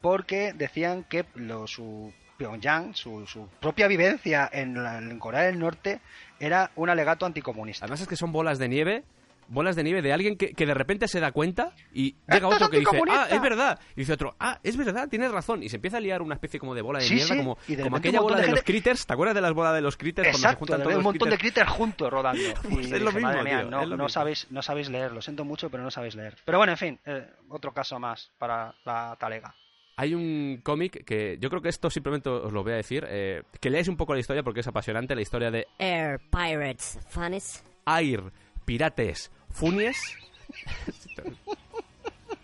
porque 0.00 0.52
decían 0.52 1.02
que 1.04 1.24
lo, 1.34 1.66
su 1.66 2.12
Pyongyang, 2.38 2.94
su, 2.94 3.26
su 3.26 3.48
propia 3.60 3.88
vivencia 3.88 4.48
en, 4.52 4.82
la- 4.82 4.98
en 4.98 5.18
Corea 5.18 5.42
del 5.42 5.58
Norte, 5.58 6.00
era 6.38 6.70
un 6.76 6.88
alegato 6.88 7.26
anticomunista. 7.26 7.84
Además 7.86 8.00
es 8.02 8.08
que 8.08 8.16
son 8.16 8.32
bolas 8.32 8.58
de 8.58 8.68
nieve, 8.68 9.02
bolas 9.50 9.76
de 9.76 9.82
nieve 9.84 10.00
de 10.00 10.12
alguien 10.12 10.36
que, 10.36 10.52
que 10.54 10.64
de 10.64 10.72
repente 10.74 11.06
se 11.08 11.20
da 11.20 11.32
cuenta 11.32 11.74
y 11.92 12.12
llega 12.32 12.36
¡Esto 12.36 12.48
es 12.48 12.54
otro 12.54 12.70
que 12.70 12.78
dice, 12.78 13.00
ah, 13.10 13.26
es 13.30 13.42
verdad. 13.42 13.78
Y 13.96 14.00
dice 14.00 14.12
otro, 14.14 14.34
ah, 14.40 14.58
es 14.62 14.76
verdad, 14.76 15.08
tienes 15.08 15.30
razón. 15.30 15.62
Y 15.62 15.68
se 15.68 15.76
empieza 15.76 15.98
a 15.98 16.00
liar 16.00 16.22
una 16.22 16.34
especie 16.34 16.58
como 16.58 16.74
de 16.74 16.82
bola 16.82 17.00
de 17.00 17.04
Sí, 17.04 17.14
mierda, 17.16 17.32
sí, 17.34 17.36
como, 17.38 17.58
de 17.66 17.82
como 17.82 17.96
aquella 17.96 18.20
bola 18.20 18.36
de, 18.38 18.46
de 18.46 18.50
los 18.52 18.62
critters. 18.62 19.06
¿Te 19.06 19.12
acuerdas 19.12 19.34
de 19.34 19.40
las 19.42 19.52
bolas 19.52 19.74
de 19.74 19.80
los 19.82 19.96
critters 19.96 20.26
cuando 20.28 20.38
se 20.38 20.44
Exacto, 20.46 20.58
juntan 20.60 20.78
de 20.78 20.82
todos 20.84 20.94
un 20.94 20.98
los 20.98 21.04
montón 21.04 21.30
de 21.30 21.38
critters? 21.38 21.70
juntos 21.70 22.10
rodando. 22.10 22.42
Pues 22.70 22.88
Y 22.88 22.94
es 22.94 23.02
lo 23.02 23.12
mismo, 23.12 23.20
madre 23.28 23.42
mía, 23.44 23.60
tío, 23.60 23.70
no, 23.70 23.82
es 23.82 23.88
lo 23.88 23.96
no 23.96 24.04
mismo. 24.04 24.08
sabéis, 24.08 24.46
no 24.50 24.62
sabéis 24.62 24.88
leer, 24.88 25.12
lo 25.12 25.20
siento 25.20 25.44
mucho, 25.44 25.68
pero 25.68 25.82
no 25.82 25.90
sabéis 25.90 26.14
leer. 26.14 26.36
Pero 26.44 26.58
bueno, 26.58 26.72
en 26.72 26.78
fin, 26.78 26.98
eh, 27.04 27.26
otro 27.48 27.72
caso 27.72 27.98
más 27.98 28.30
para 28.38 28.74
la 28.84 29.16
talega. 29.18 29.54
Hay 29.96 30.14
un 30.14 30.60
cómic 30.62 31.04
que 31.04 31.36
yo 31.40 31.50
creo 31.50 31.60
que 31.60 31.68
esto 31.68 31.90
simplemente 31.90 32.30
os 32.30 32.52
lo 32.52 32.62
voy 32.62 32.72
a 32.72 32.76
decir, 32.76 33.04
eh, 33.08 33.42
que 33.60 33.68
leáis 33.68 33.88
un 33.88 33.96
poco 33.98 34.14
la 34.14 34.20
historia 34.20 34.42
porque 34.42 34.60
es 34.60 34.66
apasionante, 34.66 35.14
la 35.14 35.20
historia 35.20 35.50
de 35.50 35.66
Air 35.78 36.20
Pirates 36.30 36.98
Funnies. 37.10 37.62
Air 37.86 38.22
Pirates 38.64 39.30
Funies 39.52 40.16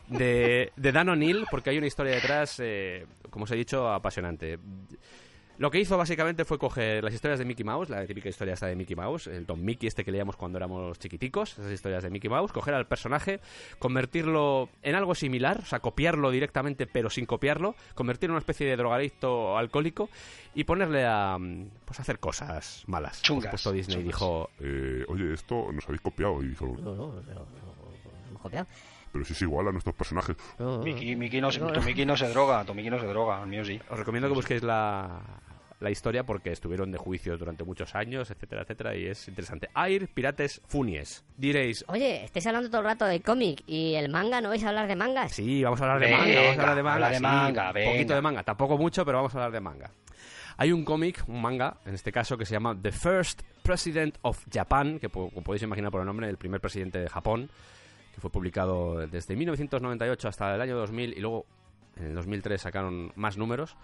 de, 0.08 0.72
de 0.76 0.92
Dan 0.92 1.08
O'Neill, 1.08 1.46
porque 1.50 1.70
hay 1.70 1.78
una 1.78 1.86
historia 1.86 2.14
detrás, 2.14 2.56
eh, 2.60 3.06
como 3.30 3.44
os 3.44 3.50
he 3.50 3.56
dicho, 3.56 3.88
apasionante. 3.90 4.58
Lo 5.58 5.70
que 5.70 5.80
hizo 5.80 5.96
básicamente 5.96 6.44
fue 6.44 6.58
coger 6.58 7.02
las 7.02 7.14
historias 7.14 7.38
de 7.38 7.46
Mickey 7.46 7.64
Mouse, 7.64 7.88
la 7.88 8.06
típica 8.06 8.28
historia 8.28 8.52
esta 8.52 8.66
de 8.66 8.76
Mickey 8.76 8.94
Mouse, 8.94 9.26
el 9.26 9.46
Don 9.46 9.64
Mickey 9.64 9.86
este 9.86 10.04
que 10.04 10.10
leíamos 10.10 10.36
cuando 10.36 10.58
éramos 10.58 10.98
chiquiticos, 10.98 11.58
esas 11.58 11.72
historias 11.72 12.02
de 12.02 12.10
Mickey 12.10 12.28
Mouse, 12.28 12.52
coger 12.52 12.74
al 12.74 12.86
personaje, 12.86 13.40
convertirlo 13.78 14.68
en 14.82 14.94
algo 14.94 15.14
similar, 15.14 15.60
o 15.60 15.64
sea, 15.64 15.80
copiarlo 15.80 16.30
directamente 16.30 16.86
pero 16.86 17.08
sin 17.08 17.24
copiarlo, 17.24 17.74
convertirlo 17.94 18.32
en 18.32 18.36
una 18.36 18.40
especie 18.40 18.66
de 18.66 18.76
drogadicto 18.76 19.56
alcohólico 19.56 20.10
y 20.54 20.64
ponerle 20.64 21.06
a 21.06 21.38
mm, 21.38 21.70
pues 21.86 22.00
a 22.00 22.02
hacer 22.02 22.18
cosas 22.18 22.84
malas. 22.86 23.22
Chungas, 23.22 23.50
Por 23.50 23.58
supuesto 23.58 23.72
Disney 23.72 23.96
chungas. 23.96 24.06
dijo, 24.08 24.50
Eh, 24.60 25.04
oye, 25.08 25.32
esto 25.32 25.72
nos 25.72 25.86
habéis 25.86 26.02
copiado. 26.02 26.42
Y 26.42 26.48
dijo, 26.48 26.66
No, 26.66 26.94
no, 26.94 26.94
no, 26.94 27.12
no, 27.22 27.46
hemos 28.28 28.42
copiado. 28.42 28.66
Pero 29.16 29.24
si 29.24 29.32
es 29.32 29.42
igual 29.42 29.68
a 29.68 29.72
nuestros 29.72 29.94
personajes. 29.96 30.36
No, 30.58 30.78
no, 30.78 30.82
Mickey, 30.82 31.16
Mickey 31.16 31.40
no, 31.40 31.50
se- 31.50 31.60
tu 31.60 31.82
Mickey 31.82 32.04
no 32.06 32.16
se 32.16 32.28
droga, 32.28 32.64
tu 32.64 32.74
Mickey 32.74 32.90
no 32.90 32.98
se 32.98 33.06
droga, 33.06 33.40
el 33.42 33.48
mío 33.48 33.64
sí. 33.64 33.80
Os 33.90 33.98
recomiendo 33.98 34.28
que 34.28 34.34
busquéis 34.34 34.62
la, 34.62 35.20
la 35.80 35.90
historia 35.90 36.24
porque 36.24 36.52
estuvieron 36.52 36.90
de 36.92 36.98
juicios 36.98 37.38
durante 37.38 37.64
muchos 37.64 37.94
años, 37.94 38.30
etcétera, 38.30 38.62
etcétera, 38.62 38.96
y 38.96 39.06
es 39.06 39.28
interesante. 39.28 39.68
Air 39.74 40.08
Pirates 40.08 40.60
Funies. 40.66 41.24
Diréis, 41.36 41.84
Oye, 41.88 42.24
estáis 42.24 42.46
hablando 42.46 42.68
todo 42.70 42.80
el 42.82 42.86
rato 42.86 43.04
de 43.06 43.20
cómic 43.20 43.62
y 43.66 43.94
el 43.94 44.08
manga, 44.10 44.40
¿no 44.40 44.48
vais 44.50 44.64
a 44.64 44.68
hablar 44.68 44.86
de 44.88 44.96
mangas? 44.96 45.32
Sí, 45.32 45.62
vamos 45.62 45.80
a 45.80 45.84
hablar 45.84 46.00
de 46.00 46.06
Venga, 46.06 46.18
manga, 46.18 46.40
vamos 46.42 46.58
a 46.58 46.60
hablar 46.60 46.76
de 46.76 46.82
manga. 46.82 46.94
habla 46.94 47.08
de 47.10 47.16
sí, 47.16 47.22
manga, 47.22 47.68
un 47.68 47.92
poquito 47.92 48.14
de 48.14 48.20
manga, 48.22 48.42
tampoco 48.42 48.78
mucho, 48.78 49.04
pero 49.04 49.18
vamos 49.18 49.34
a 49.34 49.38
hablar 49.38 49.52
de 49.52 49.60
manga. 49.60 49.90
Hay 50.58 50.72
un 50.72 50.86
cómic, 50.86 51.22
un 51.26 51.42
manga, 51.42 51.76
en 51.84 51.94
este 51.94 52.10
caso, 52.10 52.38
que 52.38 52.46
se 52.46 52.54
llama 52.54 52.74
The 52.80 52.90
First 52.90 53.42
President 53.62 54.16
of 54.22 54.42
Japan, 54.50 54.98
que 54.98 55.10
como 55.10 55.30
podéis 55.42 55.62
imaginar 55.64 55.90
por 55.90 56.00
el 56.00 56.06
nombre, 56.06 56.30
el 56.30 56.38
primer 56.38 56.62
presidente 56.62 56.98
de 56.98 57.08
Japón, 57.10 57.50
que 58.16 58.22
fue 58.22 58.30
publicado 58.30 59.06
desde 59.06 59.36
1998 59.36 60.28
hasta 60.28 60.54
el 60.54 60.60
año 60.62 60.74
2000 60.74 61.18
y 61.18 61.20
luego 61.20 61.44
en 61.96 62.06
el 62.06 62.14
2003 62.14 62.58
sacaron 62.58 63.12
más 63.14 63.36
números. 63.36 63.76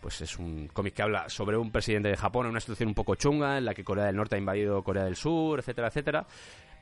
Pues 0.00 0.20
es 0.20 0.38
un 0.38 0.68
cómic 0.68 0.94
que 0.94 1.02
habla 1.02 1.28
sobre 1.28 1.56
un 1.56 1.72
presidente 1.72 2.08
de 2.08 2.16
Japón 2.16 2.46
en 2.46 2.52
una 2.52 2.60
situación 2.60 2.88
un 2.88 2.94
poco 2.94 3.16
chunga, 3.16 3.58
en 3.58 3.64
la 3.64 3.74
que 3.74 3.82
Corea 3.82 4.06
del 4.06 4.14
Norte 4.14 4.36
ha 4.36 4.38
invadido 4.38 4.84
Corea 4.84 5.04
del 5.04 5.16
Sur, 5.16 5.58
etcétera, 5.58 5.88
etcétera. 5.88 6.26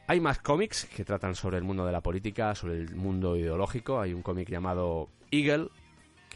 Hay 0.07 0.21
más 0.21 0.39
cómics 0.39 0.85
que 0.85 1.03
tratan 1.03 1.35
sobre 1.35 1.57
el 1.57 1.65
mundo 1.65 1.87
de 1.87 1.93
la 1.93 2.03
política, 2.03 2.55
sobre 2.55 2.75
el 2.75 2.95
mundo 2.95 3.37
ideológico. 3.39 4.01
Hay 4.01 4.13
un 4.13 4.21
cómic 4.21 4.51
llamado 4.51 5.09
Eagle, 5.31 5.69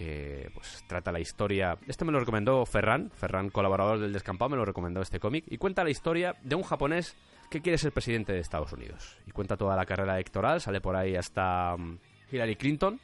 que 0.02 0.50
pues 0.52 0.84
trata 0.88 1.12
la 1.12 1.20
historia. 1.20 1.78
Este 1.86 2.04
me 2.04 2.10
lo 2.12 2.18
recomendó 2.18 2.66
Ferran, 2.66 3.10
Ferran, 3.10 3.50
colaborador 3.50 4.00
del 4.00 4.12
Descampado, 4.12 4.48
me 4.48 4.56
lo 4.56 4.64
recomendó 4.64 5.00
este 5.00 5.20
cómic. 5.20 5.44
Y 5.48 5.58
cuenta 5.58 5.84
la 5.84 5.90
historia 5.90 6.34
de 6.42 6.56
un 6.56 6.62
japonés 6.62 7.16
que 7.50 7.60
quiere 7.60 7.78
ser 7.78 7.92
presidente 7.92 8.32
de 8.32 8.40
Estados 8.40 8.72
Unidos. 8.72 9.16
Y 9.26 9.30
cuenta 9.30 9.56
toda 9.56 9.76
la 9.76 9.86
carrera 9.86 10.14
electoral, 10.14 10.60
sale 10.60 10.80
por 10.80 10.96
ahí 10.96 11.14
hasta 11.14 11.76
mm, 11.76 11.98
Hillary 12.32 12.56
Clinton, 12.56 13.00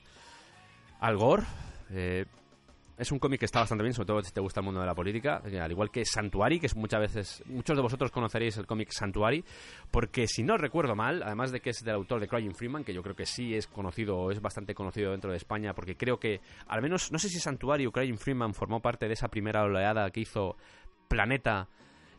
Al 1.00 1.16
Gore. 1.16 1.44
eh, 1.90 2.24
es 2.98 3.12
un 3.12 3.18
cómic 3.18 3.38
que 3.40 3.44
está 3.46 3.60
bastante 3.60 3.82
bien, 3.84 3.94
sobre 3.94 4.06
todo 4.06 4.22
si 4.22 4.32
te 4.32 4.40
gusta 4.40 4.60
el 4.60 4.64
mundo 4.66 4.80
de 4.80 4.86
la 4.86 4.94
política, 4.94 5.40
eh, 5.46 5.60
al 5.60 5.70
igual 5.70 5.90
que 5.90 6.04
Santuari, 6.04 6.58
que 6.60 6.66
es 6.66 6.76
muchas 6.76 7.00
veces, 7.00 7.42
muchos 7.46 7.76
de 7.76 7.82
vosotros 7.82 8.10
conoceréis 8.10 8.56
el 8.56 8.66
cómic 8.66 8.90
Santuari, 8.90 9.44
porque 9.90 10.26
si 10.26 10.42
no 10.42 10.56
recuerdo 10.56 10.94
mal, 10.96 11.22
además 11.22 11.52
de 11.52 11.60
que 11.60 11.70
es 11.70 11.84
del 11.84 11.94
autor 11.94 12.20
de 12.20 12.28
Crying 12.28 12.54
Freeman, 12.54 12.84
que 12.84 12.92
yo 12.92 13.02
creo 13.02 13.14
que 13.16 13.24
sí 13.26 13.54
es 13.54 13.66
conocido, 13.66 14.18
o 14.18 14.30
es 14.32 14.40
bastante 14.40 14.74
conocido 14.74 15.12
dentro 15.12 15.30
de 15.30 15.36
España, 15.36 15.74
porque 15.74 15.96
creo 15.96 16.18
que, 16.18 16.40
al 16.66 16.82
menos, 16.82 17.12
no 17.12 17.18
sé 17.18 17.28
si 17.28 17.38
Santuari 17.38 17.86
o 17.86 17.92
Crying 17.92 18.18
Freeman 18.18 18.52
formó 18.54 18.80
parte 18.80 19.06
de 19.06 19.14
esa 19.14 19.28
primera 19.28 19.62
oleada 19.62 20.10
que 20.10 20.20
hizo 20.20 20.56
Planeta 21.08 21.68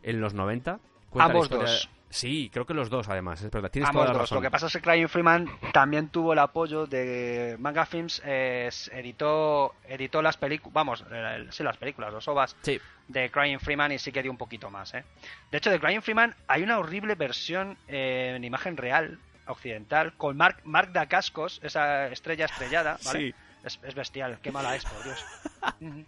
en 0.02 0.20
los 0.20 0.34
90. 0.34 0.80
Cuenta 1.10 1.18
la 1.18 1.24
Ambos 1.34 1.44
historia- 1.46 1.66
dos. 1.72 1.90
Sí, 2.10 2.50
creo 2.52 2.66
que 2.66 2.74
los 2.74 2.90
dos, 2.90 3.08
además, 3.08 3.38
tienes 3.38 3.88
Ambos 3.88 3.92
toda 3.92 4.04
la 4.06 4.12
dos. 4.12 4.22
razón. 4.22 4.36
Lo 4.36 4.42
que 4.42 4.50
pasa 4.50 4.66
es 4.66 4.72
que 4.72 4.80
Crying 4.80 5.08
Freeman 5.08 5.48
también 5.72 6.08
tuvo 6.08 6.32
el 6.32 6.40
apoyo 6.40 6.86
de 6.86 7.56
Manga 7.60 7.86
Films, 7.86 8.20
eh, 8.24 8.68
editó, 8.92 9.74
editó 9.88 10.20
las 10.20 10.36
películas, 10.36 10.74
vamos, 10.74 11.04
eh, 11.10 11.46
sí, 11.50 11.62
las 11.62 11.76
películas, 11.76 12.12
los 12.12 12.26
OVAs 12.26 12.56
Sí, 12.62 12.80
de 13.06 13.30
Crying 13.30 13.60
Freeman 13.60 13.92
y 13.92 13.98
sí 14.00 14.10
que 14.10 14.22
dio 14.22 14.32
un 14.32 14.38
poquito 14.38 14.70
más, 14.70 14.92
¿eh? 14.94 15.04
De 15.52 15.58
hecho, 15.58 15.70
de 15.70 15.78
Crying 15.78 16.02
Freeman 16.02 16.34
hay 16.48 16.62
una 16.64 16.78
horrible 16.80 17.14
versión 17.14 17.76
eh, 17.86 18.34
en 18.36 18.42
imagen 18.42 18.76
real, 18.76 19.18
occidental, 19.46 20.12
con 20.16 20.36
Mark, 20.36 20.58
Mark 20.64 20.92
Dacascos, 20.92 21.60
esa 21.62 22.08
estrella 22.08 22.46
estrellada, 22.46 22.98
¿vale? 23.04 23.18
Sí. 23.20 23.34
Es, 23.64 23.78
es 23.82 23.94
bestial, 23.94 24.38
qué 24.40 24.50
mala 24.50 24.74
es, 24.74 24.84
por 24.84 25.04
Dios. 25.04 25.24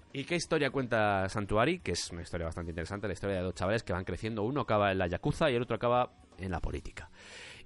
¿Y 0.12 0.24
qué 0.24 0.36
historia 0.36 0.70
cuenta 0.70 1.28
Santuari? 1.28 1.80
Que 1.80 1.92
es 1.92 2.10
una 2.10 2.22
historia 2.22 2.46
bastante 2.46 2.70
interesante, 2.70 3.06
la 3.06 3.12
historia 3.12 3.36
de 3.36 3.42
dos 3.42 3.54
chavales 3.54 3.82
que 3.82 3.92
van 3.92 4.04
creciendo. 4.04 4.42
Uno 4.42 4.62
acaba 4.62 4.92
en 4.92 4.98
la 4.98 5.06
Yakuza 5.06 5.50
y 5.50 5.54
el 5.54 5.62
otro 5.62 5.76
acaba 5.76 6.10
en 6.38 6.50
la 6.50 6.60
política. 6.60 7.10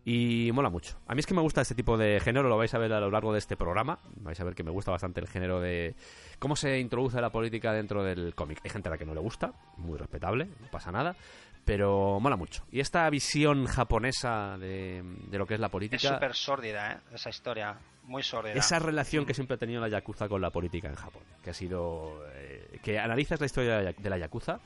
Y 0.09 0.53
mola 0.53 0.71
mucho. 0.71 0.97
A 1.09 1.17
mí 1.17 1.21
es 1.21 1.27
que 1.27 1.35
me 1.35 1.41
gusta 1.41 1.63
este 1.63 1.75
tipo 1.75 1.99
de 1.99 2.21
género, 2.21 2.49
lo 2.49 2.57
vais 2.57 2.73
a 2.75 2.79
ver 2.79 2.93
a 2.93 3.01
lo 3.01 3.11
largo 3.11 3.33
de 3.33 3.41
este 3.41 3.57
programa. 3.57 3.99
Vais 4.21 4.39
a 4.39 4.45
ver 4.45 4.55
que 4.55 4.63
me 4.63 4.71
gusta 4.71 4.93
bastante 4.93 5.21
el 5.21 5.27
género 5.27 5.61
de 5.61 5.97
cómo 6.39 6.55
se 6.55 6.79
introduce 6.79 7.21
la 7.21 7.31
política 7.31 7.73
dentro 7.73 8.05
del 8.05 8.33
cómic. 8.37 8.61
Hay 8.63 8.71
gente 8.71 8.89
a 8.89 8.93
la 8.93 8.99
que 8.99 9.05
no 9.05 9.15
le 9.15 9.21
gusta, 9.21 9.53
muy 9.79 9.99
respetable, 9.99 10.45
no 10.45 10.69
pasa 10.71 10.93
nada. 10.93 11.17
Pero 11.66 12.20
mola 12.20 12.36
mucho. 12.36 12.64
Y 12.70 12.78
esta 12.78 13.10
visión 13.10 13.66
japonesa 13.66 14.56
de, 14.56 15.02
de 15.28 15.36
lo 15.36 15.47
que 15.47 15.55
es 15.55 15.60
la 15.60 15.66
Es 15.66 15.72
política, 15.72 16.14
súper 16.14 16.32
sórdida, 16.34 16.93
¿eh? 16.93 16.98
Esa 17.12 17.28
historia, 17.28 17.76
muy 18.05 18.22
sórdida. 18.22 18.55
esa 18.55 18.78
relación 18.78 19.26
que 19.26 19.34
siempre 19.34 19.56
ha 19.56 19.59
tenido 19.59 19.80
la 19.80 19.88
Yakuza 19.88 20.28
con 20.28 20.40
la 20.40 20.51
política 20.51 20.88
en 20.88 20.94
Japón, 20.94 21.24
que 21.43 21.51
ha 21.51 21.55
sido... 21.55 22.22
eh, 22.34 22.78
que 22.84 23.01
analizas 23.01 23.40
la 23.40 23.47
historia 23.47 23.78
de 23.78 24.10
la, 24.10 24.16
Yakuza, 24.16 24.60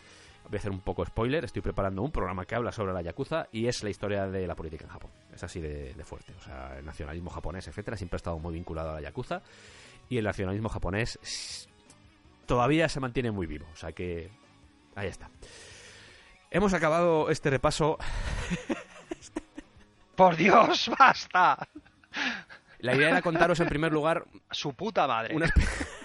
voy 0.45 0.57
a 0.57 0.59
hacer 0.59 0.71
un 0.71 0.81
poco 0.81 1.03
spoiler, 1.07 1.43
estoy 1.43 1.63
preparando 1.63 2.03
un 2.03 2.13
programa 2.13 2.45
que 2.45 2.55
habla 2.55 2.71
sobre 2.71 2.93
la 2.93 3.01
Yakuza 3.01 3.49
y 3.51 3.67
es 3.67 3.83
la 3.83 3.89
historia 3.89 4.27
de 4.27 4.47
la 4.47 4.55
política 4.55 4.85
en 4.85 4.91
Japón. 4.91 5.11
Es 5.35 5.43
así 5.43 5.59
de, 5.59 5.95
de 5.95 6.05
fuerte, 6.05 6.35
o 6.39 6.43
sea, 6.43 6.77
el 6.79 6.85
nacionalismo 6.85 7.31
japonés, 7.31 7.67
etcétera, 7.67 7.97
siempre 7.97 8.17
ha 8.17 8.19
estado 8.19 8.39
muy 8.39 8.53
vinculado 8.53 8.91
a 8.91 8.95
la 8.97 9.01
Yakuza 9.01 9.41
y 10.11 10.19
el 10.19 10.25
nacionalismo 10.25 10.69
japonés 10.69 11.67
todavía 12.45 12.91
se 12.91 13.01
mantiene 13.01 13.31
muy 13.31 13.47
vivo, 13.47 13.67
o 13.73 13.77
sea 13.77 13.93
que 13.93 14.29
ahí 14.97 15.09
está. 15.09 15.31
Hemos 16.51 16.75
acabado 16.75 17.31
este 17.31 17.51
repaso. 17.51 17.99
¡Por 20.17 20.37
Dios, 20.37 20.91
basta! 20.99 21.69
La 22.79 22.95
idea 22.95 23.11
era 23.11 23.23
contaros 23.23 23.61
en 23.61 23.69
primer 23.69 23.93
lugar 23.93 24.25
Su 24.51 24.75
puta 24.75 25.07
madre. 25.07 25.35
una 25.35 25.47
espe- 25.47 25.67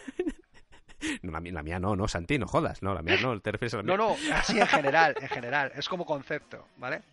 No, 1.21 1.31
la, 1.31 1.39
mía, 1.39 1.53
la 1.53 1.63
mía 1.63 1.79
no, 1.79 1.95
no, 1.95 2.07
Santi, 2.07 2.39
no 2.39 2.47
jodas, 2.47 2.81
no, 2.81 2.93
la 2.93 3.01
mía 3.03 3.17
no, 3.21 3.39
te 3.39 3.51
refieres 3.51 3.75
a 3.75 3.77
la 3.77 3.83
mía. 3.83 3.95
No, 3.97 4.09
no, 4.09 4.15
así 4.33 4.59
en 4.59 4.65
general, 4.67 5.15
en 5.21 5.27
general. 5.29 5.71
Es 5.75 5.87
como 5.87 6.05
concepto, 6.05 6.67
¿vale? 6.77 7.03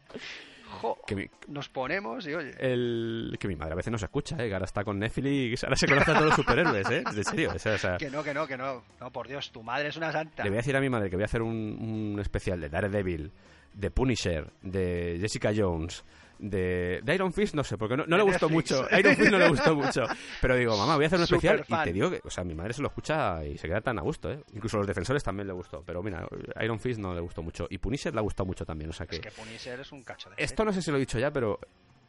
Jo, 0.81 0.99
Que 1.07 1.15
mi, 1.15 1.27
nos 1.49 1.69
ponemos 1.69 2.27
y 2.27 2.35
oye. 2.35 2.53
el, 2.59 3.37
que 3.39 3.49
mi 3.49 3.57
madre 3.57 3.73
a 3.73 3.77
veces 3.77 3.91
no 3.93 3.99
se 3.99 4.07
escucha, 4.07 4.37
¿eh? 4.43 4.49
que 4.49 4.55
ahora 4.55 4.65
está 4.65 4.83
con 4.85 4.99
Netflix, 4.99 5.65
ahora 5.65 5.77
se 5.77 5.87
conoce 5.87 6.11
a 6.11 6.15
todos 6.15 6.27
los 6.27 6.35
superhéroes, 6.37 6.91
¿eh? 6.91 7.05
De 7.15 7.25
serio, 7.25 7.53
o 7.55 7.59
sea, 7.59 7.75
o 7.75 7.79
sea, 7.79 7.97
Que 7.99 8.11
no, 8.11 8.23
que 8.23 8.33
no, 8.35 8.47
que 8.47 8.57
no. 8.57 8.83
No, 9.01 9.11
por 9.11 9.29
Dios, 9.29 9.51
tu 9.53 9.63
madre 9.63 9.89
es 9.89 9.97
una 9.97 10.11
santa. 10.13 10.43
le 10.45 10.51
voy 10.51 10.57
a 10.57 10.61
decir 10.61 10.77
a 10.77 10.81
mi 10.81 10.89
madre 10.89 11.11
que 11.11 11.17
voy 11.17 11.23
a 11.25 11.27
hacer 11.27 11.43
un, 11.43 12.13
un 12.15 12.21
especial 12.21 12.61
de 12.61 12.69
Daredevil, 12.69 13.31
de 13.75 13.91
Punisher, 13.91 14.51
de 14.63 15.19
Jessica 15.21 15.53
Jones, 15.57 16.05
de, 16.43 17.01
de 17.03 17.15
Iron 17.15 17.33
Fist, 17.33 17.55
no 17.55 17.65
sé, 17.65 17.79
porque 17.79 17.97
no, 17.97 18.05
no 18.07 18.17
le 18.17 18.23
gustó 18.25 18.49
Netflix. 18.49 18.73
mucho, 18.73 18.99
Iron 18.99 19.17
Fist 19.17 19.31
no 19.31 19.39
le 19.39 19.49
gustó 19.49 19.75
mucho, 19.75 20.03
pero 20.41 20.57
digo, 20.57 20.77
mamá, 20.77 20.97
voy 20.97 21.05
a 21.05 21.07
hacer 21.07 21.19
un 21.19 21.25
especial 21.25 21.65
y 21.67 21.85
te 21.85 21.93
digo 21.93 22.11
que, 22.11 22.21
o 22.25 22.31
sea, 22.31 22.45
mi 22.45 22.55
madre 22.55 22.75
se 22.75 22.83
lo 22.83 22.89
escucha 22.89 23.45
y 23.45 23.57
se 23.57 23.69
queda 23.69 23.81
tan 23.81 23.99
a 23.99 24.03
gusto, 24.03 24.31
¿eh? 24.31 24.43
Incluso 24.53 24.77
a 24.77 24.81
los 24.81 24.87
defensores 24.87 25.23
también 25.23 25.47
le 25.47 25.55
gustó, 25.55 25.83
pero 25.87 26.03
mira, 26.03 26.27
Iron 26.61 26.79
Fist 26.81 26.99
no 27.01 27.15
le 27.15 27.21
gustó 27.21 27.43
mucho 27.43 27.67
y 27.71 27.79
Punisher 27.79 28.13
le 28.13 28.19
ha 28.19 28.23
gustado 28.23 28.47
mucho 28.47 28.67
también, 28.67 28.91
o 28.91 28.93
sea 28.93 29.07
que... 29.07 29.17
Es 29.17 29.23
que 29.23 29.31
Punisher 29.31 29.81
es 29.81 29.93
un 29.93 30.03
cacho 30.03 30.31
de 30.31 30.37
Esto 30.37 30.65
no 30.65 30.73
sé 30.73 30.83
si 30.83 30.91
lo 30.91 30.97
he 30.97 31.01
dicho 31.01 31.19
ya, 31.19 31.31
pero 31.31 31.59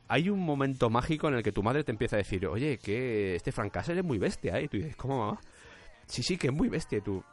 hay 0.07 0.29
un 0.29 0.39
momento 0.39 0.89
mágico 0.89 1.27
en 1.27 1.35
el 1.35 1.43
que 1.43 1.51
tu 1.51 1.63
madre 1.63 1.83
te 1.83 1.91
empieza 1.91 2.15
a 2.15 2.17
decir, 2.17 2.45
oye, 2.47 2.77
que 2.77 3.35
este 3.35 3.51
Frank 3.51 3.71
Castle 3.71 3.99
es 3.99 4.03
muy 4.03 4.17
bestia, 4.17 4.59
¿eh? 4.59 4.63
Y 4.63 4.67
tú 4.67 4.77
dices, 4.77 4.95
¿cómo, 4.95 5.19
mamá? 5.19 5.39
Sí, 6.05 6.21
sí, 6.23 6.37
que 6.37 6.47
es 6.47 6.53
muy 6.53 6.69
bestia. 6.69 6.97
Y 6.97 7.01
tú, 7.01 7.23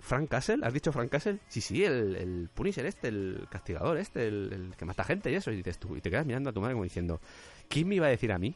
¿Frank 0.00 0.28
Castle? 0.28 0.58
¿Has 0.62 0.72
dicho 0.72 0.92
Frank 0.92 1.10
Castle? 1.10 1.38
Sí, 1.48 1.60
sí, 1.60 1.84
el, 1.84 2.16
el 2.16 2.50
Punisher 2.54 2.86
este, 2.86 3.08
el 3.08 3.46
castigador 3.50 3.98
este, 3.98 4.26
el, 4.28 4.52
el 4.52 4.76
que 4.76 4.84
mata 4.84 5.04
gente 5.04 5.30
y 5.30 5.34
eso. 5.34 5.50
Y 5.50 5.56
dices 5.56 5.78
tú, 5.78 5.96
y 5.96 6.00
te 6.00 6.10
quedas 6.10 6.26
mirando 6.26 6.50
a 6.50 6.52
tu 6.52 6.60
madre 6.60 6.74
como 6.74 6.84
diciendo, 6.84 7.20
¿quién 7.68 7.88
me 7.88 7.96
iba 7.96 8.06
a 8.06 8.10
decir 8.10 8.32
a 8.32 8.38
mí? 8.38 8.54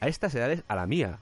A 0.00 0.08
estas 0.08 0.34
edades, 0.34 0.62
a 0.68 0.76
la 0.76 0.86
mía 0.86 1.20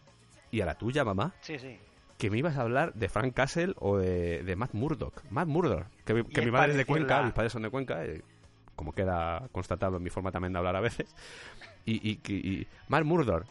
y 0.50 0.60
a 0.60 0.66
la 0.66 0.76
tuya, 0.76 1.05
mamá, 1.05 1.34
Sí, 1.40 1.59
sí. 1.59 1.78
que 2.16 2.30
me 2.30 2.38
ibas 2.38 2.56
a 2.56 2.62
hablar 2.62 2.94
de 2.94 3.09
Frank 3.09 3.34
Castle 3.34 3.74
o 3.78 3.98
de, 3.98 4.42
de 4.42 4.56
Matt 4.56 4.72
Murdock. 4.74 5.22
Matt 5.30 5.48
Murdock, 5.48 5.86
que, 6.05 6.24
que 6.24 6.42
mi 6.42 6.50
madre 6.50 6.72
es 6.72 6.76
de 6.78 6.84
Cuenca, 6.84 7.22
mis 7.22 7.32
padres 7.32 7.52
son 7.52 7.62
de 7.62 7.70
Cuenca, 7.70 8.05
eh, 8.05 8.22
como 8.76 8.92
queda 8.92 9.48
constatado 9.52 9.96
en 9.96 10.02
mi 10.05 10.10
forma 10.10 10.30
también 10.30 10.52
de 10.52 10.59
hablar 10.60 10.76
a 10.76 10.80
veces. 10.80 11.14
Y, 11.84 11.94
y, 12.09 12.20
y, 12.28 12.34
y 12.60 12.66
Matt 12.88 13.05
Murdock. 13.05 13.44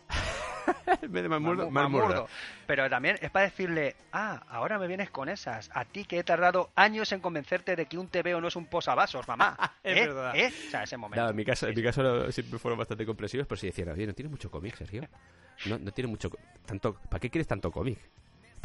en 1.02 1.11
vez 1.11 1.23
de. 1.23 2.26
Pero 2.65 2.89
también 2.89 3.18
es 3.22 3.30
para 3.31 3.45
decirle, 3.45 3.95
ah, 4.11 4.44
ahora 4.49 4.77
me 4.77 4.88
vienes 4.88 5.10
con 5.10 5.30
esas. 5.30 5.69
A 5.73 5.85
ti 5.85 6.06
que 6.06 6.19
he 6.19 6.23
tardado 6.23 6.69
años 6.76 7.11
en 7.11 7.19
convencerte 7.19 7.76
de 7.76 7.85
que 7.85 7.98
un 7.98 8.07
TVO 8.07 8.41
no 8.41 8.48
es 8.48 8.56
un 8.56 8.65
posavasos, 8.65 9.27
mamá. 9.27 9.57
Es 9.84 9.98
¿Eh? 9.98 10.07
verdad. 10.07 10.35
¿Eh? 10.35 10.52
O 10.68 10.72
sea, 10.72 10.84
ese 10.84 10.98
momento. 10.98 11.23
No, 11.23 11.30
en 11.30 11.35
mi 11.35 11.45
caso, 11.45 11.68
en 11.68 11.76
mi 11.76 11.84
caso 11.84 12.31
siempre 12.31 12.60
fueron 12.60 12.77
bastante 12.77 13.06
comprensivos, 13.06 13.48
pero 13.48 13.57
si 13.60 13.68
decían, 13.68 13.89
oye, 13.89 14.06
no 14.06 14.14
tiene 14.14 14.30
mucho 14.30 14.52
cómic, 14.52 14.76
Sergio. 14.76 15.03
No, 15.65 15.80
no 15.80 15.91
tiene 15.91 16.07
mucho. 16.07 16.30
tanto 16.68 16.94
¿Para 17.10 17.19
qué 17.19 17.31
quieres 17.31 17.48
tanto 17.48 17.72
cómic? 17.72 17.98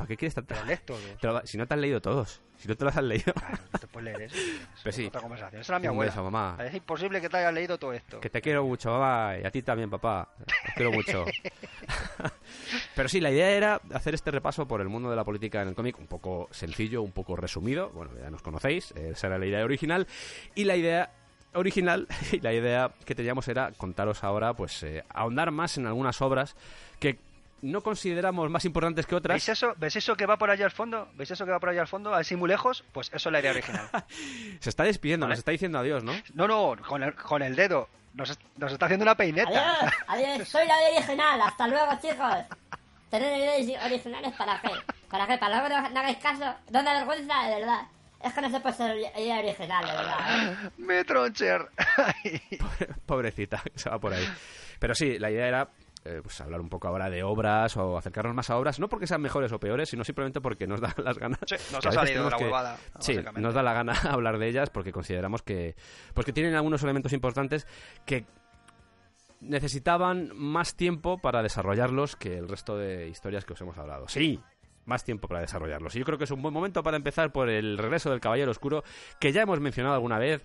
¿Para 0.03 0.09
qué 0.09 0.17
quieres 0.17 0.35
tanto.? 0.35 0.55
Te 1.21 1.47
si 1.47 1.57
no 1.57 1.65
te 1.65 1.75
has 1.75 1.81
leído 1.81 2.01
todos, 2.01 2.41
si 2.57 2.67
no 2.67 2.75
te 2.77 2.85
los 2.85 2.97
has 2.97 3.05
leído. 3.05 3.33
Claro, 3.35 3.59
no 3.73 3.79
te 3.79 3.87
puedes 3.87 4.05
leer 4.05 4.23
eso. 4.23 4.37
Es 4.85 4.97
sí. 4.97 5.07
otra 5.07 5.21
conversación. 5.21 5.61
Esa 5.61 5.75
era 5.75 5.79
mi 5.79 5.87
abuela. 5.87 6.11
beso, 6.11 6.25
mamá. 6.25 6.57
Es 6.59 6.75
imposible 6.75 7.21
que 7.21 7.29
te 7.29 7.37
hayas 7.37 7.55
leído 7.55 7.79
todo 7.79 7.93
esto. 7.93 8.19
Que 8.19 8.29
te 8.29 8.43
quiero 8.43 8.65
mucho, 8.65 8.91
mamá, 8.91 9.39
y 9.41 9.47
a 9.47 9.51
ti 9.53 9.63
también, 9.63 9.89
papá. 9.89 10.29
Os 10.41 10.75
quiero 10.75 10.91
mucho. 10.91 11.25
Pero 12.97 13.09
sí, 13.09 13.21
la 13.21 13.31
idea 13.31 13.51
era 13.51 13.81
hacer 13.95 14.15
este 14.15 14.33
repaso 14.33 14.67
por 14.67 14.81
el 14.81 14.89
mundo 14.89 15.09
de 15.09 15.15
la 15.15 15.23
política 15.23 15.63
en 15.63 15.69
el 15.69 15.75
cómic, 15.77 15.97
un 16.01 16.09
poco 16.09 16.49
sencillo, 16.51 17.03
un 17.03 17.13
poco 17.13 17.37
resumido. 17.37 17.91
Bueno, 17.91 18.11
ya 18.21 18.29
nos 18.29 18.43
conocéis, 18.43 18.91
esa 18.97 19.29
era 19.29 19.39
la 19.39 19.47
idea 19.47 19.65
original. 19.65 20.09
Y 20.57 20.65
la 20.65 20.75
idea 20.75 21.13
original 21.55 22.09
y 22.33 22.41
la 22.41 22.53
idea 22.53 22.91
que 23.05 23.15
teníamos 23.15 23.47
era 23.47 23.71
contaros 23.77 24.25
ahora, 24.25 24.55
pues, 24.55 24.83
eh, 24.83 25.05
ahondar 25.11 25.53
más 25.53 25.79
en 25.79 25.87
algunas 25.87 26.21
obras 26.21 26.57
que 26.99 27.21
no 27.63 27.81
consideramos 27.83 28.51
más 28.51 28.65
importantes 28.65 29.07
que 29.07 29.15
otras. 29.15 29.35
¿Veis 29.35 29.49
eso? 29.49 29.75
¿Ves 29.79 29.97
eso 29.97 30.17
que 30.17 30.27
va 30.27 30.37
por 30.37 30.51
allá 30.51 30.65
al 30.65 30.71
fondo? 30.71 31.09
¿Veis 31.15 31.31
eso 31.31 31.45
que 31.45 31.53
va 31.53 31.61
por 31.61 31.69
allá 31.71 31.83
al 31.83 31.89
fondo? 31.89 32.15
Así 32.15 32.37
muy 32.37 32.49
lejos. 32.49 32.85
Pues 32.93 33.11
eso 33.15 33.29
es 33.29 33.33
la 33.33 33.41
idea 33.41 33.51
original. 33.53 33.89
Se 34.61 34.69
está 34.69 34.83
despidiendo, 34.85 35.25
Vale. 35.27 35.33
nos 35.33 35.39
está 35.39 35.53
diciendo 35.53 35.79
adiós, 35.79 36.03
¿no? 36.05 36.13
No, 36.35 36.49
no, 36.49 36.77
con 36.83 37.03
el, 37.03 37.15
con 37.15 37.43
el 37.43 37.57
dedo. 37.57 37.89
Nos, 38.15 38.39
nos 38.57 38.73
está 38.73 38.87
haciendo 38.87 39.05
una 39.05 39.17
peineta. 39.17 39.49
Adiós, 39.49 39.93
adiós, 40.09 40.49
soy 40.49 40.67
la 40.67 40.75
original. 40.95 41.41
Hasta 41.41 41.67
luego, 41.69 41.93
chicos. 42.03 42.35
Tener 43.11 43.61
ideas 43.61 43.85
originales 43.85 44.33
para 44.35 44.61
qué. 44.61 44.71
¿Para 45.09 45.27
qué? 45.27 45.39
Para 45.39 45.61
luego 45.61 45.75
no, 45.83 45.91
no 45.91 46.01
hagáis 46.01 46.19
caso. 46.19 46.55
No 46.71 46.83
da 46.83 46.95
vergüenza, 46.95 47.43
de 47.45 47.55
verdad. 47.61 47.83
Es 48.25 48.33
que 48.33 48.41
no 48.41 48.51
se 48.51 48.61
puede 48.61 48.75
ser 48.75 48.97
idea 48.97 49.39
original, 49.41 49.85
de 49.85 49.93
verdad. 49.93 50.53
¿eh? 50.53 50.71
Me 50.79 51.05
troncher. 51.05 51.69
Pobrecita, 53.07 53.63
se 53.75 53.91
va 53.91 53.99
por 53.99 54.13
ahí. 54.13 54.27
Pero 54.79 54.95
sí, 54.95 55.19
la 55.19 55.31
idea 55.31 55.47
era 55.49 55.69
eh, 56.05 56.21
pues 56.23 56.41
hablar 56.41 56.61
un 56.61 56.69
poco 56.69 56.89
ahora 56.89 57.09
de 57.11 57.23
obras 57.23 57.77
o 57.77 57.97
acercarnos 57.97 58.35
más 58.35 58.51
a 58.51 58.57
obras, 58.59 58.81
no 58.81 58.89
porque 58.89 59.07
sean 59.07 59.21
mejores 59.23 59.53
o 59.53 59.61
peores, 59.61 59.89
sino 59.89 60.03
simplemente 60.05 60.41
porque 60.41 60.67
nos 60.67 60.81
dan 60.81 60.95
las 61.05 61.19
ganas. 61.19 61.39
Sí, 61.47 61.55
nos 61.73 61.81
que 61.83 61.89
ha 61.89 61.93
salido 61.93 62.05
tenemos 62.15 62.33
la 62.33 62.39
que- 62.39 62.45
huevada, 62.45 62.77
Sí, 62.99 63.13
básicamente. 63.15 63.41
nos 63.41 63.55
da 63.55 63.63
la 63.63 63.73
gana 63.73 63.93
hablar 64.11 64.39
de 64.39 64.49
ellas 64.49 64.71
porque 64.71 64.93
consideramos 64.93 65.43
que, 65.43 65.77
pues 66.15 66.25
que 66.27 66.33
tienen 66.33 66.55
algunos 66.55 66.83
elementos 66.83 67.13
importantes 67.13 67.67
que 68.05 68.25
necesitaban 69.41 70.31
más 70.35 70.77
tiempo 70.77 71.19
para 71.19 71.43
desarrollarlos 71.43 72.17
que 72.17 72.39
el 72.39 72.49
resto 72.49 72.77
de 72.77 73.09
historias 73.09 73.45
que 73.45 73.55
os 73.55 73.61
hemos 73.61 73.77
hablado. 73.79 74.09
Sí, 74.09 74.41
más 74.85 75.05
tiempo 75.05 75.29
para 75.29 75.41
desarrollarlos. 75.41 75.95
Y 75.97 76.01
yo 76.01 76.05
creo 76.05 76.19
que 76.19 76.25
es 76.25 76.31
un 76.31 76.43
buen 76.43 76.55
momento 76.55 76.83
para 76.83 76.97
empezar 76.97 77.33
por 77.33 77.49
el 77.49 77.79
regreso 77.79 78.11
del 78.11 78.21
Caballero 78.21 78.51
Oscuro, 78.51 78.85
que 79.21 79.33
ya 79.33 79.43
hemos 79.43 79.61
mencionado 79.61 79.95
alguna 79.95 80.19
vez, 80.19 80.45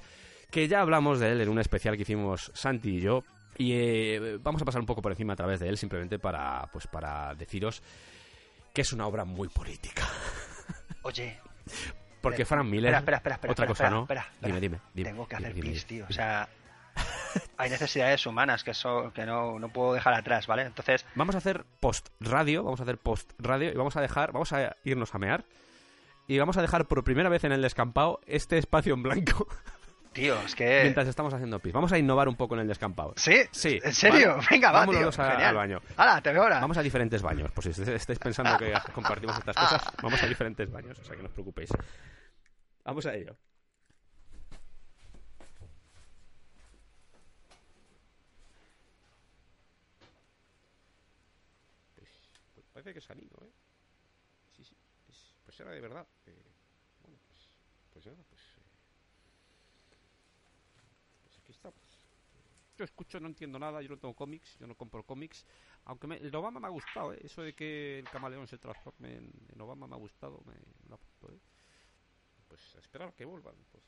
que 0.51 0.67
ya 0.67 0.81
hablamos 0.81 1.19
de 1.19 1.31
él 1.31 1.41
en 1.41 1.49
un 1.49 1.59
especial 1.59 1.95
que 1.95 2.03
hicimos 2.03 2.51
Santi 2.55 2.97
y 2.97 3.01
yo. 3.01 3.23
Y 3.57 3.73
eh, 3.73 4.37
vamos 4.41 4.61
a 4.61 4.65
pasar 4.65 4.79
un 4.81 4.85
poco 4.85 5.01
por 5.01 5.11
encima 5.11 5.33
a 5.33 5.35
través 5.35 5.59
de 5.59 5.67
él, 5.69 5.77
simplemente 5.77 6.19
para, 6.19 6.69
pues, 6.71 6.87
para 6.87 7.33
deciros 7.35 7.81
que 8.73 8.81
es 8.81 8.93
una 8.93 9.07
obra 9.07 9.25
muy 9.25 9.47
política. 9.47 10.03
Oye, 11.01 11.39
Porque 12.21 12.45
Frank 12.45 12.65
Miller. 12.65 12.93
espera, 12.93 13.17
espera, 13.17 13.35
espera, 13.35 13.51
otra 13.51 13.65
cosa 13.65 13.89
no. 13.89 14.07
Dime, 14.41 14.59
dime, 14.59 14.79
dime, 14.93 15.09
tengo 15.09 15.27
que 15.27 15.37
dime, 15.37 15.49
hacer 15.49 15.61
pis, 15.61 15.85
tío. 15.87 16.05
O 16.07 16.13
sea, 16.13 16.47
hay 17.57 17.69
necesidades 17.71 18.25
humanas 18.27 18.63
que 18.63 18.71
eso 18.71 19.11
que 19.13 19.25
no, 19.25 19.57
no 19.57 19.69
puedo 19.69 19.93
dejar 19.93 20.13
atrás, 20.13 20.45
¿vale? 20.45 20.63
Entonces, 20.63 21.05
Vamos 21.15 21.33
a 21.33 21.39
hacer 21.39 21.65
post 21.79 22.09
radio, 22.19 22.63
vamos 22.63 22.79
a 22.79 22.83
hacer 22.83 22.99
post 22.99 23.31
radio 23.39 23.71
y 23.71 23.75
vamos 23.75 23.95
a 23.95 24.01
dejar, 24.01 24.31
vamos 24.31 24.53
a 24.53 24.75
irnos 24.83 25.15
a 25.15 25.17
mear 25.17 25.45
y 26.27 26.37
vamos 26.37 26.57
a 26.57 26.61
dejar 26.61 26.87
por 26.87 27.03
primera 27.03 27.29
vez 27.29 27.43
en 27.45 27.53
el 27.53 27.61
descampado 27.61 28.19
este 28.27 28.57
espacio 28.57 28.93
en 28.93 29.01
blanco 29.01 29.47
tío, 30.21 30.41
es 30.41 30.55
que... 30.55 30.79
mientras 30.83 31.07
estamos 31.07 31.33
haciendo 31.33 31.59
pis. 31.59 31.71
Vamos 31.73 31.91
a 31.91 31.97
innovar 31.97 32.27
un 32.27 32.35
poco 32.35 32.55
en 32.55 32.61
el 32.61 32.67
descampado. 32.67 33.13
¿Sí? 33.17 33.35
Sí. 33.51 33.79
¿En 33.83 33.93
serio? 33.93 34.37
Venga, 34.49 34.71
va, 34.71 34.79
Vámonos 34.81 35.15
tío. 35.15 35.23
a- 35.23 35.49
al 35.49 35.55
baño. 35.55 35.81
Hala, 35.95 36.21
te 36.21 36.31
veo 36.31 36.43
ahora. 36.43 36.59
Vamos 36.59 36.77
a 36.77 36.81
diferentes 36.81 37.21
baños, 37.21 37.51
por 37.51 37.63
si 37.63 37.69
est- 37.69 37.87
estáis 37.87 38.19
pensando 38.19 38.57
que 38.57 38.73
compartimos 38.93 39.37
estas 39.37 39.55
cosas, 39.55 39.81
vamos 40.01 40.21
a 40.21 40.25
diferentes 40.27 40.69
baños, 40.71 40.97
o 40.99 41.03
sea 41.03 41.15
que 41.15 41.21
no 41.21 41.27
os 41.27 41.33
preocupéis. 41.33 41.69
Vamos 42.83 43.05
a 43.05 43.13
ello. 43.15 43.35
Pues 52.53 52.65
parece 52.73 52.93
que 52.93 52.99
es 52.99 53.09
anino, 53.09 53.37
¿eh? 53.41 53.51
Sí, 54.55 54.63
sí. 54.63 54.75
es- 55.09 55.35
pues 55.45 55.59
era 55.59 55.71
de 55.71 55.81
verdad. 55.81 56.07
eh, 56.25 56.51
bueno, 57.01 57.17
pues, 57.27 57.39
pues 57.93 58.05
nada, 58.05 58.23
pues... 58.29 58.41
eh, 58.41 58.67
pues 61.23 61.37
aquí 61.39 61.51
estamos. 61.51 61.99
Yo 62.77 62.83
escucho, 62.85 63.19
no 63.19 63.27
entiendo 63.27 63.57
nada, 63.57 63.81
yo 63.81 63.89
no 63.89 63.97
tengo 63.97 64.13
cómics, 64.13 64.55
yo 64.59 64.67
no 64.67 64.75
compro 64.75 65.03
cómics. 65.03 65.45
Aunque 65.85 66.05
me- 66.05 66.17
el 66.17 66.33
Obama 66.35 66.59
me 66.59 66.67
ha 66.67 66.69
gustado, 66.69 67.11
¿eh? 67.13 67.19
Eso 67.23 67.41
de 67.41 67.53
que 67.55 67.97
el 67.99 68.05
camaleón 68.09 68.47
se 68.47 68.59
transforme 68.59 69.15
en, 69.15 69.31
en 69.51 69.61
Obama 69.61 69.87
me 69.87 69.95
ha 69.95 69.97
gustado, 69.97 70.41
me, 70.45 70.53
me 70.53 70.89
lo 70.89 70.95
apunto, 70.95 71.33
¿eh? 71.33 71.39
Pues 72.47 72.75
a 72.75 72.79
esperar 72.79 73.09
a 73.09 73.11
que 73.13 73.25
vuelvan, 73.25 73.55
pues... 73.71 73.83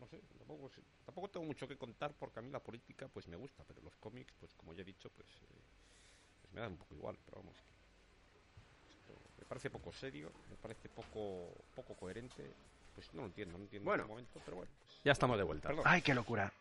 No 0.00 0.06
sé, 0.08 0.20
tampoco, 0.38 0.68
sé- 0.70 0.82
tampoco 1.04 1.28
tengo 1.28 1.46
mucho 1.46 1.68
que 1.68 1.76
contar 1.76 2.14
porque 2.18 2.40
a 2.40 2.42
mí 2.42 2.50
la 2.50 2.58
política 2.60 3.06
pues 3.06 3.28
me 3.28 3.36
gusta, 3.36 3.62
pero 3.64 3.80
los 3.82 3.94
cómics, 3.96 4.32
pues 4.40 4.52
como 4.54 4.72
ya 4.72 4.80
he 4.80 4.84
dicho, 4.84 5.10
pues, 5.10 5.28
eh, 5.42 5.60
pues 6.40 6.52
me 6.54 6.60
dan 6.60 6.72
un 6.72 6.78
poco 6.78 6.94
igual, 6.94 7.16
pero 7.24 7.36
vamos, 7.42 7.56
esto 8.90 9.14
me 9.38 9.44
parece 9.44 9.70
poco 9.70 9.92
serio, 9.92 10.32
me 10.50 10.56
parece 10.56 10.88
poco 10.88 11.54
poco 11.74 11.94
coherente. 11.94 12.52
Pues 12.94 13.12
no 13.14 13.20
lo 13.22 13.26
entiendo, 13.28 13.56
no 13.58 13.64
entiendo 13.64 13.84
Bueno. 13.88 14.02
en 14.04 14.08
el 14.08 14.10
momento, 14.10 14.40
pero 14.44 14.56
bueno. 14.56 14.72
pues, 14.80 15.00
Ya 15.04 15.12
estamos 15.12 15.36
de 15.38 15.44
vuelta. 15.44 15.68
perdón. 15.68 15.84
Ay, 15.86 16.02
qué 16.02 16.14
locura. 16.14 16.52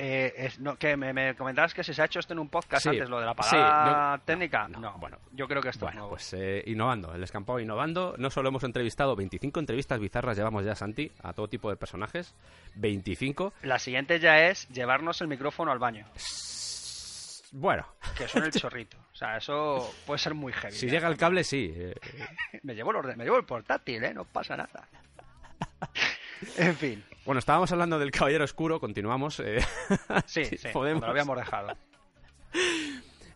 Eh, 0.00 0.32
es- 0.36 0.60
no, 0.60 0.76
que 0.76 0.96
me, 0.96 1.12
me 1.12 1.34
comentabas 1.34 1.74
que 1.74 1.82
si 1.82 1.92
se 1.92 2.00
ha 2.00 2.04
hecho 2.04 2.20
esto 2.20 2.32
en 2.32 2.38
un 2.38 2.48
podcast 2.48 2.84
Sí. 2.84 2.88
antes, 2.90 3.08
lo 3.10 3.18
de 3.18 3.26
la 3.26 3.32
Sí, 3.32 3.50
palabra 3.50 4.16
yo- 4.16 4.22
técnica. 4.24 4.68
no, 4.68 4.78
No, 4.78 4.92
no, 4.92 4.98
bueno. 4.98 5.18
yo 5.32 5.48
creo 5.48 5.60
que 5.60 5.70
esto 5.70 5.86
es 5.86 5.90
Bueno, 5.90 5.98
nuevo. 6.02 6.10
pues 6.10 6.32
eh, 6.34 6.62
innovando, 6.66 7.12
el 7.14 7.20
descampado 7.20 7.58
innovando. 7.58 8.14
No 8.16 8.30
solo 8.30 8.48
hemos 8.50 8.62
entrevistado 8.62 9.16
25 9.16 9.58
entrevistas 9.58 9.98
bizarras, 9.98 10.36
llevamos 10.36 10.64
ya, 10.64 10.76
Santi, 10.76 11.10
a 11.22 11.32
todo 11.32 11.48
tipo 11.48 11.68
de 11.68 11.76
personajes. 11.76 12.32
25. 12.76 13.52
La 13.62 13.80
siguiente 13.80 14.20
ya 14.20 14.46
es 14.46 14.68
llevarnos 14.68 15.20
el 15.20 15.26
micrófono 15.26 15.72
al 15.72 15.80
baño, 15.80 16.06
Bueno, 17.50 17.86
que 18.16 18.28
suene 18.28 18.48
el 18.48 18.52
chorrito. 18.60 18.98
O 19.12 19.16
sea, 19.16 19.38
eso 19.38 19.92
puede 20.06 20.18
ser 20.18 20.34
muy 20.34 20.52
heavy. 20.52 20.74
si 20.76 20.86
¿eh? 20.86 20.90
llega 20.90 21.08
el 21.08 21.16
cable, 21.16 21.42
sí. 21.44 21.72
eh, 21.74 21.94
Me 22.62 22.74
llevo, 22.74 22.90
el 22.90 22.98
orde- 22.98 23.16
me 23.16 23.24
llevo 23.24 23.38
el 23.38 23.44
portátil, 23.44 24.04
¿eh? 24.04 24.12
No 24.14 24.24
pasa 24.24 24.56
nada. 24.56 24.86
En 26.56 26.74
fin. 26.76 27.04
Bueno, 27.24 27.38
estábamos 27.40 27.70
hablando 27.72 27.98
del 27.98 28.10
Caballero 28.10 28.44
Oscuro, 28.44 28.80
continuamos. 28.80 29.40
eh, 29.40 29.58
Sí, 30.26 30.44
sí, 30.56 30.68
podemos. 30.72 31.02
lo 31.02 31.10
habíamos 31.10 31.36
dejado. 31.36 31.76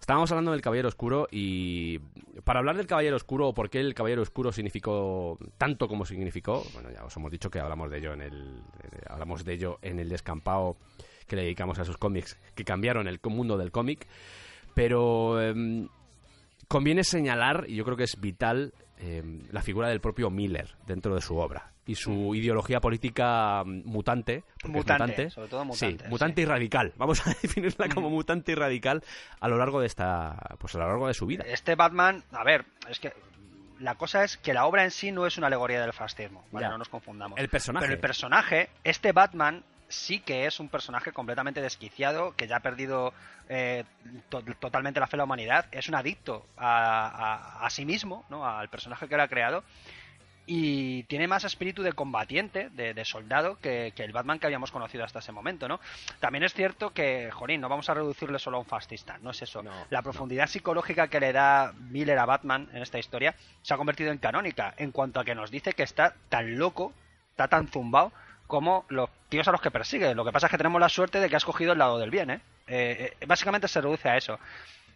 Estábamos 0.01 0.31
hablando 0.33 0.51
del 0.51 0.61
Caballero 0.63 0.89
Oscuro 0.89 1.29
y 1.31 1.99
para 2.45 2.59
hablar 2.59 2.77
del 2.77 2.87
Caballero 2.87 3.15
Oscuro 3.17 3.49
o 3.49 3.55
por 3.55 3.71
qué 3.71 3.79
el 3.79 3.95
Caballero 3.95 4.23
Oscuro 4.23 4.51
significó 4.51 5.39
tanto 5.59 5.87
como 5.87 6.05
significó, 6.05 6.65
bueno, 6.75 6.91
ya 6.91 7.05
os 7.05 7.17
hemos 7.17 7.31
dicho 7.31 7.51
que 7.51 7.61
hablamos 7.61 7.89
de 7.91 7.99
ello 7.99 8.13
en 8.15 8.23
el 8.23 8.63
eh, 8.83 9.03
hablamos 9.09 9.45
de 9.45 9.53
ello 9.53 9.79
en 9.81 10.01
el 10.01 10.09
descampado 10.09 10.77
que 11.29 11.37
le 11.37 11.43
dedicamos 11.43 11.79
a 11.79 11.83
esos 11.83 11.99
cómics 11.99 12.37
que 12.57 12.65
cambiaron 12.65 13.07
el 13.07 13.21
mundo 13.25 13.57
del 13.57 13.71
cómic, 13.71 14.09
pero 14.75 15.41
em, 15.41 15.89
conviene 16.73 17.05
señalar 17.05 17.67
y 17.69 17.75
yo 17.75 17.85
creo 17.85 17.99
que 17.99 18.05
es 18.05 18.19
vital 18.19 18.73
em, 18.97 19.43
la 19.51 19.61
figura 19.61 19.91
del 19.91 20.01
propio 20.01 20.31
Miller 20.31 20.75
dentro 20.87 21.15
de 21.15 21.21
su 21.21 21.37
obra 21.37 21.71
y 21.85 21.97
su 21.97 22.35
ideología 22.35 22.81
política 22.81 23.63
mm, 23.63 23.83
mutante, 23.85 24.45
Mutante, 24.65 24.93
mutante, 24.93 25.31
sobre 25.31 25.49
todo 25.49 25.65
sí, 25.75 25.85
mutante, 25.85 26.09
mutante 26.09 26.41
y 26.41 26.45
radical. 26.47 26.95
Vamos 26.97 27.27
a 27.27 27.35
definirla 27.43 27.91
como 27.91 28.09
mutante 28.09 28.53
y 28.53 28.55
radical 28.55 29.05
a 29.39 29.49
lo 29.49 29.59
largo 29.59 29.81
de 29.81 29.87
esta, 29.87 30.57
pues 30.59 30.75
a 30.75 30.79
lo 30.79 30.87
largo 30.87 31.09
de 31.09 31.13
su 31.13 31.27
vida. 31.27 31.45
Este 31.47 31.75
Batman, 31.75 32.25
a 32.33 32.43
ver, 32.43 32.65
es 32.89 32.99
que 32.99 33.13
la 33.79 33.97
cosa 33.97 34.25
es 34.25 34.39
que 34.39 34.55
la 34.55 34.65
obra 34.65 34.85
en 34.85 34.93
sí 34.93 35.13
no 35.13 35.27
es 35.27 35.37
una 35.37 35.49
alegoría 35.49 35.83
del 35.83 35.93
fascismo, 35.93 36.43
¿vale? 36.53 36.65
Ya. 36.65 36.71
No 36.71 36.79
nos 36.79 36.89
confundamos. 36.89 37.39
El 37.39 37.51
personaje. 37.51 37.85
Pero 37.85 37.95
el 37.95 38.01
personaje, 38.01 38.71
este 38.83 39.13
Batman 39.13 39.63
sí 39.93 40.21
que 40.21 40.47
es 40.47 40.59
un 40.61 40.69
personaje 40.69 41.13
completamente 41.13 41.61
desquiciado, 41.61 42.35
que 42.37 42.47
ya 42.49 42.57
ha 42.57 42.61
perdido 42.61 43.13
eh, 43.49 43.85
to- 44.29 44.43
totalmente 44.59 45.01
la 45.01 45.07
fe 45.07 45.17
en 45.17 45.19
la 45.19 45.25
humanidad, 45.25 45.67
es 45.71 45.89
un 45.89 45.95
adicto 45.95 46.47
a, 46.57 47.07
a- 47.61 47.67
a 47.67 47.71
sí 47.71 47.85
mismo, 47.85 48.25
¿no? 48.29 48.47
al 48.47 48.69
personaje 48.69 49.09
que 49.09 49.17
lo 49.17 49.23
ha 49.23 49.29
creado, 49.29 49.63
y 50.45 51.05
tiene 51.05 51.29
más 51.29 51.45
espíritu 51.45 51.83
de 51.85 51.93
combatiente, 51.93 52.69
de, 52.71 52.95
de 52.95 53.05
soldado, 53.05 53.59
que, 53.61 53.93
que 53.95 54.03
el 54.03 54.11
Batman 54.13 54.41
que 54.41 54.47
habíamos 54.47 54.73
conocido 54.73 55.05
hasta 55.05 55.21
ese 55.21 55.31
momento, 55.31 55.69
¿no? 55.69 55.79
También 56.19 56.43
es 56.43 56.53
cierto 56.53 56.91
que, 56.91 57.31
jolín, 57.31 57.61
no 57.61 57.69
vamos 57.69 57.89
a 57.89 57.95
reducirle 57.95 58.41
solo 58.41 58.57
a 58.57 58.61
un 58.61 58.67
fascista, 58.67 59.19
no 59.23 59.31
es 59.31 59.41
eso. 59.41 59.63
No, 59.63 59.71
la 59.91 60.03
profundidad 60.03 60.49
psicológica 60.49 61.07
que 61.07 61.21
le 61.21 61.33
da 61.33 61.73
Miller 61.79 62.19
a 62.19 62.27
Batman 62.27 62.69
en 62.73 62.83
esta 62.83 62.99
historia 62.99 63.37
se 63.63 63.73
ha 63.73 63.77
convertido 63.77 64.11
en 64.11 64.19
canónica, 64.19 64.75
en 64.79 64.91
cuanto 64.91 65.21
a 65.21 65.25
que 65.25 65.37
nos 65.37 65.51
dice 65.53 65.75
que 65.75 65.85
está 65.85 66.15
tan 66.29 66.59
loco, 66.59 66.93
está 67.31 67.47
tan 67.47 67.69
zumbado, 67.69 68.13
como 68.47 68.85
los 68.89 69.09
tíos 69.29 69.49
a 69.49 69.53
los 69.53 69.61
que 69.61 69.71
persigue. 69.71 70.15
Lo 70.15 70.25
que 70.25 70.33
pasa 70.33 70.47
es 70.47 70.51
que 70.51 70.59
tenemos 70.59 70.81
la 70.81 70.89
suerte 70.89 71.21
de 71.21 71.29
que 71.29 71.37
ha 71.37 71.39
escogido 71.39 71.73
el 71.73 71.79
lado 71.79 71.99
del 71.99 72.11
bien, 72.11 72.31
¿eh? 72.31 72.41
Eh, 72.67 73.15
eh, 73.21 73.27
básicamente 73.27 73.69
se 73.69 73.81
reduce 73.81 74.09
a 74.09 74.17
eso. 74.17 74.39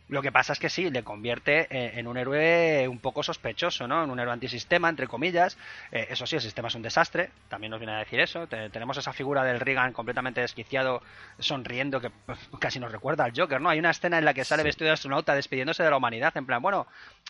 Lo 0.08 0.22
que 0.22 0.30
pasa 0.30 0.52
es 0.52 0.60
que 0.60 0.70
sí, 0.70 0.88
le 0.88 1.02
convierte 1.02 1.66
eh, 1.68 1.98
en 1.98 2.06
un 2.06 2.16
héroe 2.16 2.86
un 2.86 3.00
poco 3.00 3.24
sospechoso, 3.24 3.88
¿no? 3.88 4.04
En 4.04 4.10
un 4.10 4.20
héroe 4.20 4.32
antisistema, 4.32 4.88
entre 4.88 5.08
comillas. 5.08 5.58
Eh, 5.90 6.06
eso 6.10 6.26
sí, 6.28 6.36
el 6.36 6.42
sistema 6.42 6.68
es 6.68 6.76
un 6.76 6.82
desastre, 6.82 7.30
también 7.48 7.72
nos 7.72 7.80
viene 7.80 7.92
a 7.94 7.98
decir 7.98 8.20
eso. 8.20 8.46
Te- 8.46 8.70
tenemos 8.70 8.96
esa 8.98 9.12
figura 9.12 9.42
del 9.42 9.58
Reagan 9.58 9.92
completamente 9.92 10.40
desquiciado, 10.40 11.02
sonriendo, 11.40 12.00
que 12.00 12.10
pues, 12.10 12.38
casi 12.60 12.78
nos 12.78 12.92
recuerda 12.92 13.24
al 13.24 13.32
Joker, 13.36 13.60
¿no? 13.60 13.68
Hay 13.68 13.80
una 13.80 13.90
escena 13.90 14.16
en 14.18 14.24
la 14.24 14.32
que 14.32 14.44
sale 14.44 14.62
vestido 14.62 14.86
de 14.86 14.92
astronauta 14.92 15.34
despidiéndose 15.34 15.82
de 15.82 15.90
la 15.90 15.96
humanidad, 15.96 16.36
en 16.36 16.46
plan, 16.46 16.62
bueno, 16.62 16.86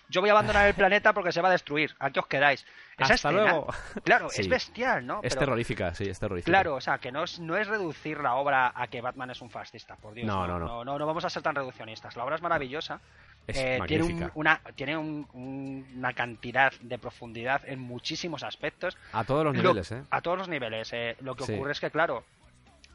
yo 0.08 0.20
voy 0.20 0.30
a 0.30 0.32
abandonar 0.32 0.66
el 0.68 0.74
planeta 0.74 1.12
porque 1.12 1.32
se 1.32 1.40
va 1.40 1.48
a 1.48 1.52
destruir, 1.52 1.94
aquí 1.98 2.18
os 2.18 2.26
quedáis. 2.26 2.64
Esa 2.96 3.14
Hasta 3.14 3.14
escena, 3.30 3.42
luego. 3.52 3.66
Claro, 4.04 4.28
Sí. 4.30 4.40
es 4.42 4.48
bestial, 4.48 5.06
¿no? 5.06 5.20
Es 5.22 5.36
terrorífica, 5.36 5.94
sí, 5.94 6.04
es 6.08 6.18
terrorífica. 6.18 6.50
Claro, 6.50 6.74
o 6.76 6.80
sea, 6.80 6.98
que 6.98 7.12
no 7.12 7.24
es, 7.24 7.38
no 7.40 7.56
es 7.56 7.66
reducir 7.66 8.18
la 8.20 8.34
obra 8.36 8.72
a 8.74 8.86
que 8.88 9.00
Batman 9.00 9.30
es 9.30 9.40
un 9.42 9.50
fascista, 9.50 9.96
por 9.96 10.14
Dios. 10.14 10.26
No, 10.26 10.46
no, 10.46 10.58
no. 10.58 10.66
No, 10.66 10.84
no, 10.84 10.98
no 10.98 11.06
vamos 11.06 11.24
a 11.24 11.30
ser 11.30 11.42
tan 11.42 11.54
reduccionistas. 11.54 12.16
La 12.16 12.24
obra 12.24 12.36
es 12.36 12.42
maravillosa. 12.42 13.00
Es 13.46 13.58
Eh, 13.58 13.78
tiene 13.86 14.04
un- 14.04 14.30
una, 14.34 14.60
tiene 14.74 14.96
un- 14.96 15.28
un- 15.34 15.86
una 15.98 16.12
cantidad 16.14 16.72
de 16.80 16.98
profundidad 16.98 17.62
en 17.66 17.78
muchísimos 17.80 18.42
aspectos. 18.42 18.96
A 19.12 19.24
todos 19.24 19.44
los 19.44 19.54
Lo- 19.56 19.62
niveles, 19.62 19.92
¿eh? 19.92 20.02
A 20.10 20.20
todos 20.20 20.38
los 20.38 20.48
niveles. 20.48 20.92
eh. 20.92 21.16
Lo 21.20 21.36
que 21.36 21.44
Sí. 21.44 21.52
ocurre 21.54 21.72
es 21.72 21.80
que, 21.80 21.90
claro, 21.90 22.24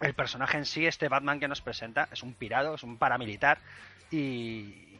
el 0.01 0.13
personaje 0.13 0.57
en 0.57 0.65
sí, 0.65 0.85
este 0.87 1.07
Batman 1.09 1.39
que 1.39 1.47
nos 1.47 1.61
presenta, 1.61 2.09
es 2.11 2.23
un 2.23 2.33
pirado, 2.33 2.73
es 2.75 2.83
un 2.83 2.97
paramilitar 2.97 3.59
y... 4.09 4.90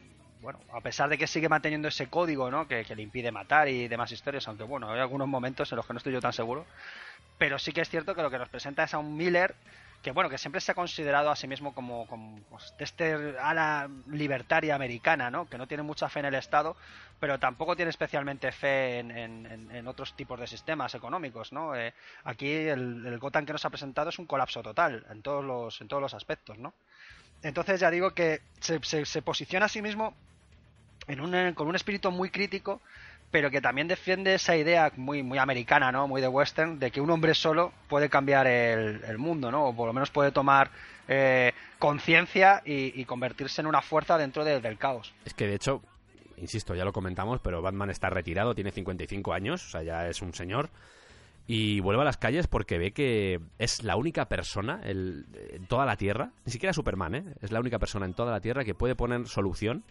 Bueno, 0.41 0.59
a 0.73 0.81
pesar 0.81 1.07
de 1.09 1.18
que 1.18 1.27
sigue 1.27 1.49
manteniendo 1.49 1.88
ese 1.88 2.07
código, 2.07 2.49
¿no? 2.49 2.68
Que, 2.68 2.84
que 2.84 2.95
le 2.95 3.03
impide 3.03 3.31
matar 3.31 3.68
y 3.68 3.88
demás 3.88 4.11
historias, 4.11 4.47
aunque 4.47 4.63
bueno, 4.63 4.91
hay 4.91 4.99
algunos 4.99 5.27
momentos 5.27 5.72
en 5.72 5.76
los 5.76 5.85
que 5.85 5.93
no 5.93 5.97
estoy 5.97 6.13
yo 6.13 6.22
tan 6.22 6.34
seguro. 6.34 6.65
Pero 7.38 7.59
sí 7.59 7.72
que 7.73 7.81
es 7.81 7.89
cierto 7.89 8.15
que 8.15 8.22
lo 8.23 8.31
que 8.31 8.39
nos 8.39 8.49
presenta 8.49 8.84
es 8.84 8.93
a 8.93 8.97
un 8.99 9.15
Miller 9.15 9.55
que 10.01 10.11
bueno, 10.11 10.31
que 10.31 10.39
siempre 10.39 10.61
se 10.61 10.72
ha 10.72 10.76
considerado 10.76 11.30
a 11.30 11.35
sí 11.35 11.47
mismo 11.47 11.76
como, 11.76 12.07
como 12.07 12.39
pues, 12.49 12.73
de 12.80 12.84
este 12.85 13.38
ala 13.39 13.88
libertaria 14.07 14.73
americana, 14.73 15.30
¿no? 15.30 15.47
Que 15.47 15.59
no 15.59 15.68
tiene 15.68 15.84
mucha 15.84 16.09
fe 16.09 16.22
en 16.22 16.26
el 16.26 16.34
Estado, 16.34 16.76
pero 17.19 17.38
tampoco 17.39 17.76
tiene 17.76 17.89
especialmente 17.91 18.51
fe 18.51 18.97
en, 18.97 19.11
en- 19.11 19.88
otros 19.88 20.15
tipos 20.15 20.39
de 20.39 20.47
sistemas 20.47 20.95
económicos, 20.95 21.53
¿no? 21.53 21.76
Eh, 21.76 21.93
aquí 22.23 22.51
el, 22.51 23.05
el 23.05 23.19
Gotham 23.19 23.45
que 23.45 23.53
nos 23.53 23.63
ha 23.65 23.69
presentado 23.69 24.09
es 24.09 24.18
un 24.18 24.26
colapso 24.26 24.63
total 24.63 25.05
en 25.11 25.22
todos 25.22 25.45
los, 25.45 25.80
en 25.81 25.88
todos 25.88 26.01
los 26.01 26.15
aspectos, 26.15 26.57
¿no? 26.57 26.73
Entonces 27.43 27.80
ya 27.80 27.91
digo 27.91 28.11
que 28.15 28.41
se- 28.59 29.05
se 29.05 29.22
posiciona 29.22 29.68
a 29.68 29.69
sí 29.69 29.81
mismo 29.84 30.15
en 31.07 31.21
un, 31.21 31.33
eh, 31.35 31.53
con 31.55 31.67
un 31.67 31.75
espíritu 31.75 32.11
muy 32.11 32.29
crítico, 32.29 32.81
pero 33.31 33.49
que 33.49 33.61
también 33.61 33.87
defiende 33.87 34.33
esa 34.35 34.57
idea 34.57 34.91
muy, 34.97 35.23
muy 35.23 35.37
americana, 35.37 35.91
¿no? 35.91 36.07
Muy 36.07 36.19
de 36.21 36.27
western, 36.27 36.79
de 36.79 36.91
que 36.91 36.99
un 37.01 37.09
hombre 37.09 37.33
solo 37.33 37.71
puede 37.87 38.09
cambiar 38.09 38.45
el, 38.47 39.03
el 39.05 39.17
mundo, 39.17 39.51
¿no? 39.51 39.67
O 39.67 39.75
por 39.75 39.87
lo 39.87 39.93
menos 39.93 40.11
puede 40.11 40.31
tomar 40.31 40.69
eh, 41.07 41.53
conciencia 41.79 42.61
y, 42.65 43.03
convertirse 43.05 43.61
en 43.61 43.67
una 43.67 43.81
fuerza 43.81 44.17
dentro 44.17 44.43
de- 44.43 44.59
del 44.61 44.77
caos. 44.77 45.13
Es 45.25 45.33
que 45.33 45.47
de 45.47 45.55
hecho, 45.55 45.81
insisto, 46.37 46.75
ya 46.75 46.83
lo 46.85 46.91
comentamos, 46.93 47.39
pero 47.41 47.61
Batman 47.61 47.89
está 47.89 48.09
retirado, 48.09 48.53
tiene 48.53 48.71
55 48.71 49.33
años, 49.33 49.65
o 49.65 49.69
sea, 49.69 49.83
ya 49.83 50.07
es 50.07 50.21
un 50.21 50.33
señor. 50.33 50.69
Y 51.47 51.79
vuelve 51.79 52.01
a 52.03 52.05
las 52.05 52.17
calles 52.17 52.47
porque 52.47 52.77
ve 52.77 52.91
que 52.91 53.39
es 53.57 53.83
la 53.83 53.95
única 53.95 54.25
persona 54.29 54.79
en 54.83 55.25
toda 55.67 55.85
la 55.85 55.97
Tierra, 55.97 56.31
ni 56.45 56.51
siquiera 56.51 56.71
Superman, 56.71 57.15
¿eh? 57.15 57.23
Es 57.41 57.51
la 57.51 57.59
única 57.59 57.79
persona 57.79 58.05
en 58.05 58.13
toda 58.13 58.31
la 58.31 58.39
Tierra 58.41 58.63
que 58.63 58.75
puede 58.75 58.95
poner 58.95 59.27
solución 59.27 59.83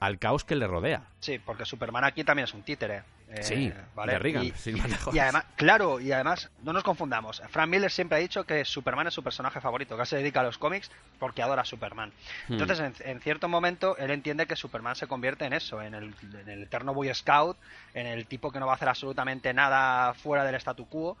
al 0.00 0.18
caos 0.18 0.44
que 0.44 0.56
le 0.56 0.66
rodea. 0.66 1.02
Sí, 1.20 1.38
porque 1.38 1.64
Superman 1.66 2.04
aquí 2.04 2.24
también 2.24 2.44
es 2.44 2.54
un 2.54 2.62
títere. 2.62 3.02
eh, 3.28 3.42
sí, 3.44 3.72
¿vale? 3.94 4.14
de 4.14 4.18
Reagan, 4.18 4.44
Y- 4.44 4.50
sin 4.52 4.80
además, 5.20 5.44
claro, 5.54 6.00
y 6.00 6.10
además, 6.10 6.50
no 6.64 6.72
nos 6.72 6.82
confundamos. 6.82 7.40
Frank 7.50 7.68
Miller 7.68 7.90
siempre 7.90 8.16
ha 8.18 8.20
dicho 8.20 8.42
que 8.44 8.64
Superman 8.64 9.06
es 9.06 9.14
su 9.14 9.22
personaje 9.22 9.60
favorito, 9.60 9.96
que 9.96 10.04
se 10.06 10.16
dedica 10.16 10.40
a 10.40 10.42
los 10.42 10.58
cómics 10.58 10.90
porque 11.20 11.40
adora 11.42 11.62
a 11.62 11.64
Superman. 11.64 12.12
Hmm. 12.48 12.54
Entonces, 12.54 12.80
en, 12.80 12.94
en 13.08 13.20
cierto 13.20 13.46
momento, 13.48 13.96
él 13.98 14.10
entiende 14.10 14.46
que 14.46 14.56
Superman 14.56 14.96
se 14.96 15.06
convierte 15.06 15.44
en 15.44 15.52
eso, 15.52 15.80
en 15.80 15.94
el, 15.94 16.12
en 16.40 16.48
el 16.48 16.62
eterno 16.64 16.92
Boy 16.92 17.14
Scout, 17.14 17.56
en 17.94 18.06
el 18.08 18.26
tipo 18.26 18.50
que 18.50 18.58
no 18.58 18.66
va 18.66 18.72
a 18.72 18.76
hacer 18.76 18.88
absolutamente 18.88 19.54
nada 19.54 20.12
fuera 20.14 20.42
del 20.44 20.56
statu 20.56 20.88
quo. 20.88 21.16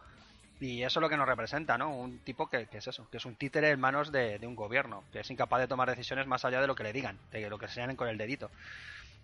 Y 0.60 0.82
eso 0.82 1.00
es 1.00 1.02
lo 1.02 1.08
que 1.08 1.16
nos 1.16 1.26
representa, 1.26 1.78
¿no? 1.78 1.90
Un 1.90 2.18
tipo 2.18 2.48
que, 2.48 2.66
que 2.66 2.78
es 2.78 2.86
eso, 2.86 3.08
que 3.10 3.16
es 3.16 3.24
un 3.24 3.34
títere 3.34 3.70
en 3.70 3.80
manos 3.80 4.12
de, 4.12 4.38
un 4.42 4.54
gobierno, 4.54 5.04
que 5.10 5.20
es 5.20 5.30
incapaz 5.30 5.60
de 5.60 5.68
tomar 5.68 5.88
decisiones 5.88 6.26
más 6.26 6.44
allá 6.44 6.60
de 6.60 6.66
lo 6.66 6.74
que 6.74 6.82
le 6.82 6.92
digan, 6.92 7.18
de 7.32 7.48
lo 7.48 7.58
que 7.58 7.66
señalen 7.66 7.96
con 7.96 8.08
el 8.08 8.18
dedito. 8.18 8.50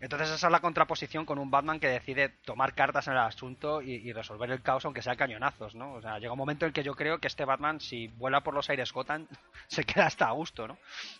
Entonces 0.00 0.30
esa 0.30 0.48
es 0.48 0.52
la 0.52 0.60
contraposición 0.60 1.24
con 1.24 1.38
un 1.38 1.50
Batman 1.50 1.80
que 1.80 1.88
decide 1.88 2.28
tomar 2.28 2.74
cartas 2.74 3.06
en 3.06 3.14
el 3.14 3.20
asunto 3.20 3.80
y, 3.80 4.12
resolver 4.12 4.50
el 4.50 4.60
caos 4.60 4.84
aunque 4.84 5.00
sea 5.00 5.16
cañonazos, 5.16 5.74
¿no? 5.74 5.94
O 5.94 6.02
sea, 6.02 6.18
llega 6.18 6.32
un 6.32 6.38
momento 6.38 6.66
en 6.66 6.72
que 6.72 6.82
yo 6.82 6.94
creo 6.94 7.18
que 7.18 7.28
este 7.28 7.44
Batman, 7.44 7.80
si 7.80 8.08
vuela 8.08 8.42
por 8.42 8.54
los 8.54 8.68
aires 8.68 8.92
Gotham, 8.92 9.26
se 9.68 9.84
queda 9.84 10.06
hasta 10.06 10.28
a 10.28 10.32
gusto, 10.32 10.66
¿no? 10.66 10.78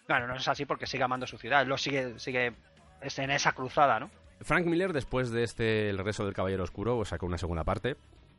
Bueno, 0.09 0.27
no 0.27 0.37
es 0.37 0.49
así 0.49 0.65
porque 0.67 0.87
sigue 0.87 1.05
amando 1.05 1.27
su 1.27 1.39
ciudad, 1.39 1.67
lo 1.67 1.79
sigue, 1.79 2.19
sigue 2.19 2.55
en 3.01 3.31
esa 3.31 3.53
cruzada, 3.53 4.01
¿no? 4.01 4.11
Frank 4.43 4.67
Miller, 4.67 4.93
después 4.93 5.31
de 5.31 5.45
este 5.45 5.89
El 5.89 5.97
regreso 5.97 6.25
del 6.25 6.35
Caballero 6.35 6.65
Oscuro, 6.65 7.03
sacó 7.07 7.25
una 7.25 7.39
segunda 7.39 7.65
parte 7.65 7.97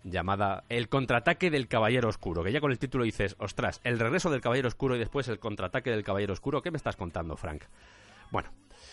llamada 0.09 0.63
El 0.69 0.89
contraataque 0.89 1.49
del 1.49 1.67
Caballero 1.67 2.09
Oscuro, 2.09 2.43
que 2.43 2.51
ya 2.51 2.59
con 2.61 2.71
el 2.71 2.79
título 2.79 3.03
dices, 3.03 3.35
ostras, 3.39 3.81
el 3.83 3.99
regreso 3.99 4.29
del 4.29 4.41
Caballero 4.41 4.67
Oscuro 4.67 4.95
y 4.95 4.99
después 4.99 5.27
el 5.27 5.39
contraataque 5.39 5.89
del 5.91 6.03
Caballero 6.03 6.33
Oscuro, 6.33 6.61
¿qué 6.61 6.71
me 6.71 6.77
estás 6.77 6.95
contando, 6.95 7.35
Frank? 7.37 7.63
Bueno, 8.31 8.49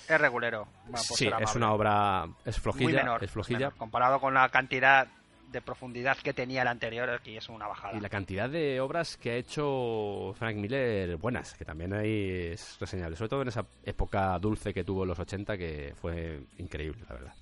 Es 0.08 0.20
regulero. 0.20 0.66
sí, 0.94 1.28
es 1.40 1.54
una 1.56 1.72
obra, 1.72 2.26
es 2.44 2.58
flojilla, 2.60 2.84
muy 2.84 2.92
menor, 2.94 3.24
es 3.24 3.30
flojilla, 3.30 3.58
menor. 3.58 3.74
Comparado 3.76 4.20
con 4.20 4.34
la 4.34 4.48
cantidad 4.48 5.06
de 5.50 5.62
profundidad 5.62 6.16
que 6.16 6.32
tenía 6.34 6.62
el 6.62 6.68
anterior, 6.68 7.08
aquí 7.10 7.36
es 7.36 7.48
una 7.48 7.68
bajada. 7.68 7.96
y 7.96 8.00
la 8.00 8.08
cantidad 8.08 8.50
de 8.50 8.80
obras 8.80 9.16
que 9.16 9.30
ha 9.30 9.36
hecho 9.36 10.34
Frank 10.36 10.56
Miller 10.56 11.16
buenas, 11.16 11.54
que 11.54 11.64
también 11.64 11.92
ahí 11.94 12.48
es 12.52 12.76
reseñable, 12.80 13.14
sobre 13.16 13.28
todo 13.28 13.42
en 13.42 13.48
esa 13.48 13.64
época 13.84 14.36
dulce 14.40 14.74
que 14.74 14.82
tuvo 14.82 15.02
en 15.04 15.10
los 15.10 15.18
80, 15.20 15.56
que 15.56 15.94
fue 16.00 16.40
increíble, 16.58 17.04
la 17.08 17.14
verdad. 17.14 17.34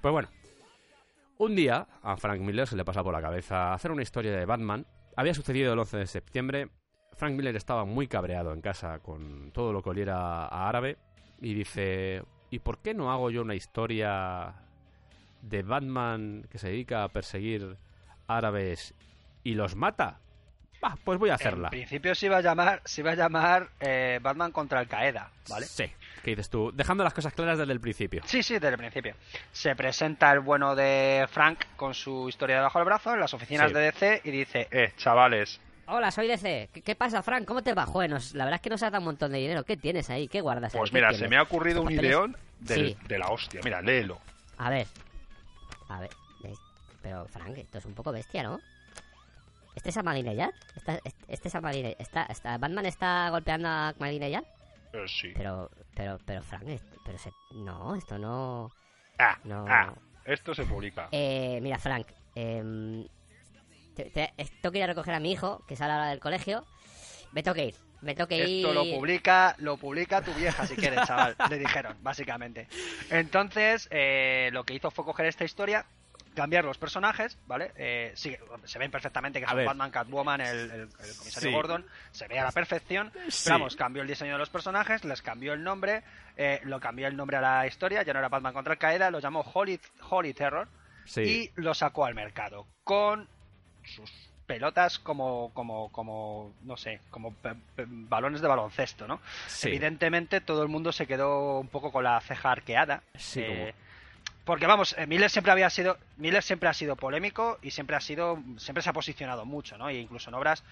Pues 0.00 0.10
bueno, 0.12 0.28
un 1.40 1.56
día 1.56 1.86
a 2.02 2.16
Frank 2.18 2.40
Miller 2.40 2.66
se 2.66 2.76
le 2.76 2.84
pasa 2.84 3.02
por 3.02 3.14
la 3.14 3.22
cabeza 3.22 3.72
hacer 3.72 3.90
una 3.90 4.02
historia 4.02 4.36
de 4.36 4.44
Batman. 4.44 4.86
Había 5.16 5.32
sucedido 5.32 5.72
el 5.72 5.78
11 5.78 5.96
de 5.96 6.06
septiembre. 6.06 6.68
Frank 7.14 7.34
Miller 7.34 7.56
estaba 7.56 7.86
muy 7.86 8.08
cabreado 8.08 8.52
en 8.52 8.60
casa 8.60 8.98
con 8.98 9.50
todo 9.52 9.72
lo 9.72 9.82
que 9.82 9.88
oliera 9.88 10.44
a 10.44 10.68
árabe 10.68 10.98
y 11.40 11.54
dice, 11.54 12.22
¿y 12.50 12.58
por 12.58 12.78
qué 12.78 12.92
no 12.92 13.10
hago 13.10 13.30
yo 13.30 13.40
una 13.40 13.54
historia 13.54 14.54
de 15.40 15.62
Batman 15.62 16.46
que 16.50 16.58
se 16.58 16.68
dedica 16.68 17.04
a 17.04 17.08
perseguir 17.08 17.78
árabes 18.26 18.94
y 19.42 19.54
los 19.54 19.76
mata? 19.76 20.20
Bah, 20.82 20.98
pues 21.02 21.18
voy 21.18 21.30
a 21.30 21.34
hacerla. 21.34 21.68
En 21.68 21.70
principio 21.70 22.14
se 22.14 22.26
iba 22.26 22.36
a 22.36 22.42
llamar, 22.42 22.82
se 22.84 23.00
iba 23.00 23.12
a 23.12 23.14
llamar 23.14 23.70
eh, 23.80 24.18
Batman 24.22 24.52
contra 24.52 24.80
Al 24.80 24.88
Qaeda, 24.88 25.30
¿vale? 25.48 25.64
Sí, 25.64 25.84
¿qué 26.22 26.30
dices 26.30 26.50
tú? 26.50 26.70
Dejando 26.74 27.02
las 27.04 27.14
cosas 27.14 27.32
claras 27.32 27.58
desde 27.58 27.72
el 27.72 27.80
principio. 27.80 28.22
Sí, 28.26 28.42
sí, 28.42 28.54
desde 28.54 28.68
el 28.68 28.76
principio. 28.78 29.14
Se 29.52 29.74
presenta 29.76 30.30
el 30.32 30.40
bueno 30.40 30.74
de 30.74 31.26
Frank 31.30 31.60
con 31.76 31.94
su 31.94 32.28
historia 32.28 32.56
debajo 32.56 32.78
del 32.78 32.86
brazo 32.86 33.14
en 33.14 33.20
las 33.20 33.32
oficinas 33.34 33.68
Sí. 33.68 33.74
de 33.74 33.80
DC 33.80 34.20
y 34.24 34.30
dice, 34.30 34.68
eh, 34.70 34.92
chavales, 34.96 35.60
Hola, 35.92 36.12
soy 36.12 36.28
DC. 36.28 36.68
¿Qué, 36.72 36.82
qué 36.82 36.94
pasa, 36.94 37.20
Frank? 37.20 37.44
¿Cómo 37.46 37.62
te 37.62 37.74
va? 37.74 37.84
Joder, 37.84 38.08
nos- 38.10 38.32
la 38.34 38.44
verdad 38.44 38.58
es 38.58 38.62
que 38.62 38.70
nos 38.70 38.80
has 38.84 38.92
dado 38.92 39.00
un 39.00 39.06
montón 39.06 39.32
de 39.32 39.38
dinero. 39.38 39.64
¿Qué 39.64 39.76
tienes 39.76 40.08
ahí? 40.08 40.28
¿Qué 40.28 40.40
guardas 40.40 40.72
ahí? 40.72 40.78
Pues 40.78 40.92
¿Qué 40.92 40.96
mira, 40.96 41.12
se 41.12 41.26
me 41.26 41.36
ha 41.36 41.42
ocurrido 41.42 41.82
un 41.82 41.90
ideón 41.90 42.36
del- 42.60 42.90
Sí. 42.90 42.96
de 43.08 43.18
la 43.18 43.26
hostia. 43.28 43.60
Mira, 43.64 43.82
léelo. 43.82 44.20
A 44.56 44.70
ver. 44.70 44.86
A 45.88 45.98
ver. 45.98 46.10
Pero, 47.02 47.26
Frank, 47.26 47.56
esto 47.58 47.78
es 47.78 47.84
un 47.86 47.94
poco 47.94 48.12
bestia, 48.12 48.44
¿no? 48.44 48.60
¿Este 49.74 49.88
es 49.90 49.96
a 49.96 50.02
Madinellar? 50.04 50.52
¿Este, 50.76 51.00
este- 51.04 51.24
este 51.28 51.48
es 51.48 51.54
a 51.56 51.60
Madinellar? 51.60 51.96
¿Está, 51.98 52.22
está, 52.26 52.56
¿Batman 52.58 52.86
está 52.86 53.28
golpeando 53.30 53.68
a 53.68 53.92
Madinellar? 53.98 54.44
Eh, 54.92 55.06
sí. 55.06 55.32
Pero, 55.34 55.70
pero, 55.94 56.18
pero, 56.24 56.42
Frank, 56.42 56.64
esto- 56.68 56.96
pero 57.04 57.18
se... 57.18 57.32
No, 57.54 57.94
esto 57.94 58.18
no... 58.18 58.70
Ah, 59.18 59.38
No. 59.44 59.64
ah, 59.68 59.94
esto 60.24 60.54
se 60.54 60.64
publica. 60.64 61.08
Eh, 61.12 61.58
mira, 61.62 61.78
Frank, 61.78 62.06
em, 62.34 63.04
te- 63.94 64.04
te- 64.10 64.32
eh, 64.36 64.46
tengo 64.60 64.72
que 64.72 64.78
ir 64.78 64.84
a 64.84 64.88
recoger 64.88 65.14
a 65.14 65.20
mi 65.20 65.32
hijo, 65.32 65.60
que 65.66 65.76
sale 65.76 65.92
ahora 65.92 66.08
del 66.10 66.20
colegio. 66.20 66.64
Me 67.32 67.42
tengo 67.42 67.54
que 67.54 67.66
ir, 67.66 67.74
me 68.02 68.14
tengo 68.14 68.28
que 68.28 68.36
ir. 68.38 68.42
esto 68.42 68.72
lo 68.74 68.84
publica, 68.86 69.54
lo 69.58 69.76
publica 69.76 70.20
tu 70.22 70.32
vieja 70.34 70.66
si 70.66 70.74
quieres, 70.76 71.06
chaval, 71.06 71.36
le 71.48 71.58
dijeron, 71.58 71.96
básicamente. 72.02 72.66
Entonces, 73.10 73.88
eh, 73.90 74.50
lo 74.52 74.64
que 74.64 74.74
hizo 74.74 74.90
fue 74.90 75.04
coger 75.04 75.26
esta 75.26 75.44
historia, 75.44 75.86
cambiar 76.34 76.64
los 76.64 76.78
personajes, 76.78 77.36
¿vale? 77.46 77.72
Eh, 77.76 78.12
sí, 78.14 78.36
se 78.64 78.78
ven 78.78 78.90
perfectamente 78.90 79.40
que 79.40 79.46
son. 79.46 79.64
Batman, 79.64 79.90
Catwoman, 79.90 80.40
el, 80.40 80.58
el- 80.70 80.80
el 80.80 80.88
comisario 81.16 81.50
Sí. 81.50 81.52
Gordon, 81.52 81.86
se 82.12 82.28
ve 82.28 82.38
a 82.38 82.44
la 82.44 82.52
perfección. 82.52 83.12
Sí. 83.28 83.42
Pero 83.44 83.58
vamos, 83.58 83.76
cambió 83.76 84.02
el 84.02 84.08
diseño 84.08 84.32
de 84.32 84.38
los 84.38 84.50
personajes, 84.50 85.04
les 85.04 85.22
cambió 85.22 85.52
el 85.52 85.62
nombre, 85.64 86.02
eh, 86.36 86.60
lo 86.64 86.78
cambió 86.80 87.06
el 87.08 87.16
nombre 87.16 87.36
a 87.36 87.40
la 87.40 87.66
historia, 87.66 88.02
ya 88.02 88.12
no 88.12 88.18
era 88.20 88.28
Batman 88.28 88.52
contra 88.52 88.72
Al 88.74 88.78
Qaeda, 88.78 89.10
lo 89.10 89.18
llamó 89.20 89.40
Holy, 89.54 89.80
Holy 90.08 90.32
Terror 90.34 90.68
y 91.16 91.50
lo 91.56 91.74
sacó 91.74 92.04
al 92.04 92.14
mercado 92.14 92.66
con 92.84 93.26
sus 93.84 94.10
pelotas 94.46 94.98
como 94.98 95.50
como 95.54 95.90
como 95.92 96.52
no 96.62 96.76
sé 96.76 97.00
como 97.10 97.34
balones 97.76 98.40
de 98.40 98.48
baloncesto 98.48 99.06
no 99.06 99.20
evidentemente 99.62 100.40
todo 100.40 100.62
el 100.64 100.68
mundo 100.68 100.90
se 100.90 101.06
quedó 101.06 101.60
un 101.60 101.68
poco 101.68 101.92
con 101.92 102.02
la 102.04 102.20
ceja 102.20 102.50
arqueada 102.50 103.02
Sí, 103.16 103.40
eh, 103.42 103.74
porque 104.50 104.66
vamos 104.66 104.96
eh, 104.98 105.06
Miller 105.06 105.30
siempre 105.30 105.52
había 105.52 105.70
sido 105.70 105.96
Miller 106.16 106.42
siempre 106.42 106.68
ha 106.68 106.74
sido 106.74 106.96
polémico 106.96 107.60
y 107.62 107.70
siempre 107.70 107.94
ha 107.94 108.00
sido 108.00 108.42
siempre 108.56 108.82
se 108.82 108.90
ha 108.90 108.92
posicionado 108.92 109.44
mucho 109.44 109.78
no 109.78 109.88
e 109.88 109.94
incluso 109.94 110.28
en 110.28 110.34
obras 110.34 110.64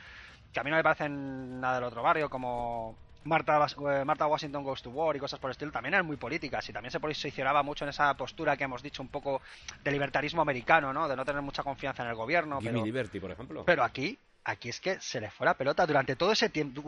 que 0.52 0.58
a 0.58 0.64
mí 0.64 0.70
no 0.70 0.76
me 0.76 0.82
parecen 0.82 1.60
nada 1.60 1.76
del 1.76 1.84
otro 1.84 2.02
barrio 2.02 2.28
como 2.28 2.96
Marta, 3.22 3.64
eh, 3.66 4.04
Marta 4.04 4.26
Washington 4.26 4.64
Goes 4.64 4.82
to 4.82 4.90
War 4.90 5.14
y 5.14 5.20
cosas 5.20 5.38
por 5.38 5.50
el 5.50 5.52
estilo 5.52 5.70
también 5.70 5.94
eran 5.94 6.04
muy 6.04 6.16
políticas 6.16 6.68
y 6.68 6.72
también 6.72 6.90
se 6.90 6.98
posicionaba 6.98 7.62
mucho 7.62 7.84
en 7.84 7.90
esa 7.90 8.12
postura 8.14 8.56
que 8.56 8.64
hemos 8.64 8.82
dicho 8.82 9.00
un 9.00 9.10
poco 9.10 9.42
de 9.84 9.92
libertarismo 9.92 10.42
americano, 10.42 10.92
¿no? 10.92 11.06
De 11.06 11.14
no 11.14 11.24
tener 11.24 11.42
mucha 11.42 11.62
confianza 11.62 12.02
en 12.02 12.08
el 12.08 12.16
gobierno. 12.16 12.58
Gimme 12.58 12.72
Pero, 12.72 12.84
Liberty, 12.84 13.20
por 13.20 13.30
ejemplo. 13.30 13.64
pero 13.64 13.84
aquí, 13.84 14.18
aquí 14.50 14.68
es 14.68 14.80
que 14.80 14.98
se 15.00 15.20
le 15.20 15.30
fue 15.30 15.46
la 15.46 15.54
pelota 15.54 15.86
durante 15.86 16.16
todo 16.16 16.32
ese 16.32 16.48
tiempo. 16.48 16.82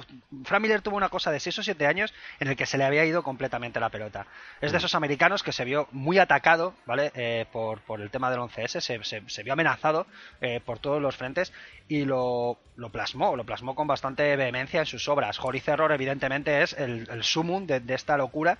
Frank 0.44 0.62
Miller 0.62 0.80
tuvo 0.82 0.96
una 0.96 1.08
cosa 1.08 1.30
de 1.30 1.40
6 1.40 1.58
o 1.58 1.62
7 1.62 1.86
años 1.86 2.12
en 2.40 2.48
el 2.48 2.56
que 2.56 2.66
se 2.66 2.78
le 2.78 2.84
había 2.84 3.04
ido 3.04 3.22
completamente 3.22 3.78
la 3.80 3.90
pelota. 3.90 4.26
Es 4.60 4.72
de 4.72 4.78
esos 4.78 4.94
americanos 4.94 5.42
que 5.42 5.52
se 5.52 5.64
vio 5.64 5.86
muy 5.92 6.18
atacado, 6.18 6.74
¿vale? 6.86 7.12
Eh, 7.14 7.46
por, 7.52 7.80
por 7.82 8.00
el 8.00 8.10
tema 8.10 8.30
del 8.30 8.40
11S, 8.40 8.80
se, 8.80 9.04
se- 9.04 9.22
se 9.28 9.42
vio 9.42 9.52
amenazado 9.52 10.06
eh, 10.40 10.60
por 10.64 10.78
todos 10.78 11.00
los 11.02 11.16
frentes 11.16 11.52
y 11.88 12.04
lo, 12.04 12.58
lo 12.76 12.90
plasmó, 12.90 13.36
lo 13.36 13.44
plasmó 13.44 13.74
con 13.74 13.86
bastante 13.86 14.34
vehemencia 14.36 14.80
en 14.80 14.86
sus 14.86 15.06
obras. 15.08 15.38
Holy 15.40 15.60
Terror, 15.60 15.92
evidentemente, 15.92 16.62
es 16.62 16.72
el, 16.74 17.08
el 17.10 17.22
sumum 17.22 17.66
de, 17.66 17.80
de 17.80 17.94
esta 17.94 18.16
locura 18.16 18.58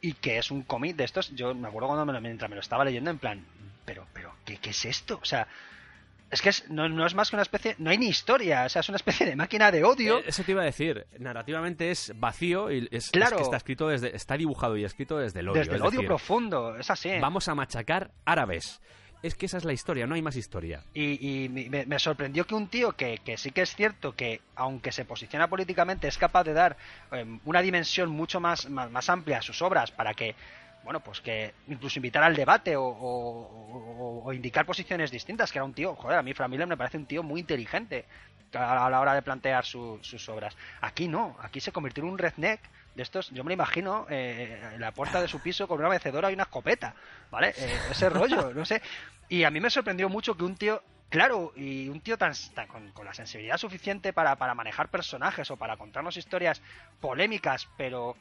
y 0.00 0.14
que 0.14 0.38
es 0.38 0.50
un 0.50 0.62
cómic 0.62 0.96
de 0.96 1.04
estos. 1.04 1.30
Yo 1.36 1.54
me 1.54 1.68
acuerdo 1.68 1.88
cuando 1.88 2.04
me 2.06 2.12
lo- 2.12 2.20
mientras 2.20 2.48
me 2.50 2.56
lo 2.56 2.60
estaba 2.60 2.84
leyendo, 2.84 3.10
en 3.10 3.18
plan, 3.18 3.46
pero, 3.84 4.06
pero, 4.12 4.34
¿qué, 4.44 4.56
qué 4.56 4.70
es 4.70 4.84
esto? 4.84 5.18
O 5.22 5.24
sea, 5.24 5.46
es 6.32 6.42
que 6.42 6.48
es- 6.48 6.68
no, 6.70 6.88
no 6.88 7.06
es 7.06 7.14
más 7.14 7.30
que 7.30 7.36
una 7.36 7.42
especie, 7.42 7.76
no 7.78 7.90
hay 7.90 7.98
ni 7.98 8.08
historia, 8.08 8.64
o 8.64 8.68
sea, 8.68 8.80
es 8.80 8.88
una 8.88 8.96
especie 8.96 9.26
de 9.26 9.36
máquina 9.36 9.70
de 9.70 9.84
odio. 9.84 10.18
Eh, 10.18 10.24
Eso 10.26 10.42
te 10.42 10.50
iba 10.52 10.62
a 10.62 10.64
decir. 10.64 11.06
Narrativamente 11.18 11.90
es 11.90 12.12
vacío 12.16 12.70
y 12.72 12.88
es, 12.90 13.04
es 13.06 13.10
Claro. 13.10 13.36
que 13.36 13.42
está 13.42 13.58
escrito 13.58 13.86
desde, 13.88 14.16
está 14.16 14.36
dibujado 14.36 14.76
y 14.76 14.84
escrito 14.84 15.18
desde 15.18 15.40
el 15.40 15.48
odio. 15.50 15.60
desde 15.60 15.74
el 15.76 15.82
odio 15.82 15.90
decir, 15.92 16.06
profundo, 16.06 16.76
es 16.76 16.90
así. 16.90 17.10
Vamos 17.20 17.46
a 17.48 17.54
machacar 17.54 18.10
árabes. 18.24 18.80
es 19.22 19.36
que 19.36 19.46
esa 19.46 19.56
es 19.58 19.64
la 19.64 19.72
historia, 19.72 20.04
no 20.04 20.16
hay 20.16 20.22
más 20.22 20.34
historia. 20.34 20.82
Y, 20.94 21.44
y 21.44 21.48
me, 21.48 21.86
me 21.86 21.98
sorprendió 22.00 22.44
que 22.44 22.56
un 22.56 22.66
tío 22.66 22.90
que, 22.96 23.18
que 23.24 23.36
sí 23.36 23.52
que 23.52 23.62
es 23.62 23.72
cierto 23.76 24.16
que, 24.16 24.40
aunque 24.56 24.90
se 24.90 25.04
posiciona 25.04 25.46
políticamente, 25.48 26.08
es 26.08 26.18
capaz 26.18 26.42
de 26.42 26.52
dar 26.54 26.76
em, 27.12 27.38
una 27.44 27.62
dimensión 27.62 28.10
mucho 28.10 28.40
más, 28.40 28.68
más, 28.68 28.90
más 28.90 29.08
amplia 29.08 29.38
a 29.38 29.42
sus 29.42 29.62
obras 29.62 29.92
para 29.92 30.14
que, 30.14 30.34
bueno, 30.84 31.00
pues 31.00 31.20
que 31.20 31.54
incluso 31.68 31.98
invitar 31.98 32.22
al 32.22 32.34
debate 32.36 32.76
o, 32.76 32.82
o- 32.84 33.42
o- 33.42 34.22
o 34.24 34.32
indicar 34.32 34.66
posiciones 34.66 35.10
distintas, 35.10 35.50
que 35.52 35.58
era 35.58 35.64
un 35.64 35.74
tío, 35.74 35.94
joder, 35.96 36.18
a 36.18 36.22
mí 36.22 36.32
Frank 36.34 36.50
Miller 36.50 36.66
me 36.66 36.76
parece 36.76 36.96
un 36.98 37.06
tío 37.06 37.22
muy 37.22 37.40
inteligente 37.40 38.04
a, 38.54 38.88
la 38.90 39.00
hora 39.00 39.14
de 39.14 39.22
plantear 39.22 39.64
su- 39.64 39.98
sus 40.02 40.28
obras. 40.28 40.56
Aquí 40.80 41.08
no, 41.08 41.36
aquí 41.40 41.60
se 41.60 41.72
convirtió 41.72 42.02
en 42.04 42.10
un 42.10 42.18
redneck 42.18 42.60
de 42.94 43.02
estos, 43.02 43.30
yo 43.30 43.42
me 43.44 43.48
lo 43.48 43.54
imagino 43.54 44.06
eh, 44.10 44.60
en 44.74 44.80
la 44.80 44.92
puerta 44.92 45.20
de 45.22 45.28
su 45.28 45.40
piso 45.40 45.66
con 45.66 45.78
una 45.78 45.88
mecedora 45.88 46.30
y 46.30 46.34
una 46.34 46.42
escopeta, 46.42 46.94
¿vale? 47.30 47.54
Eh, 47.56 47.78
ese 47.90 48.10
rollo, 48.10 48.52
no 48.54 48.64
sé. 48.64 48.82
Y 49.28 49.44
a 49.44 49.50
mí 49.50 49.60
me 49.60 49.70
sorprendió 49.70 50.10
mucho 50.10 50.36
que 50.36 50.44
un 50.44 50.56
tío, 50.56 50.82
claro, 51.08 51.52
y 51.56 51.88
un 51.88 52.02
tío 52.02 52.18
tan, 52.18 52.32
tan- 52.54 52.66
con, 52.68 52.90
con 52.92 53.06
la 53.06 53.14
sensibilidad 53.14 53.56
suficiente 53.56 54.12
para, 54.12 54.36
para 54.36 54.54
manejar 54.54 54.88
personajes 54.90 55.50
o 55.50 55.56
para 55.56 55.78
contarnos 55.78 56.18
historias 56.18 56.60
polémicas, 57.00 57.66
pero 57.78 58.14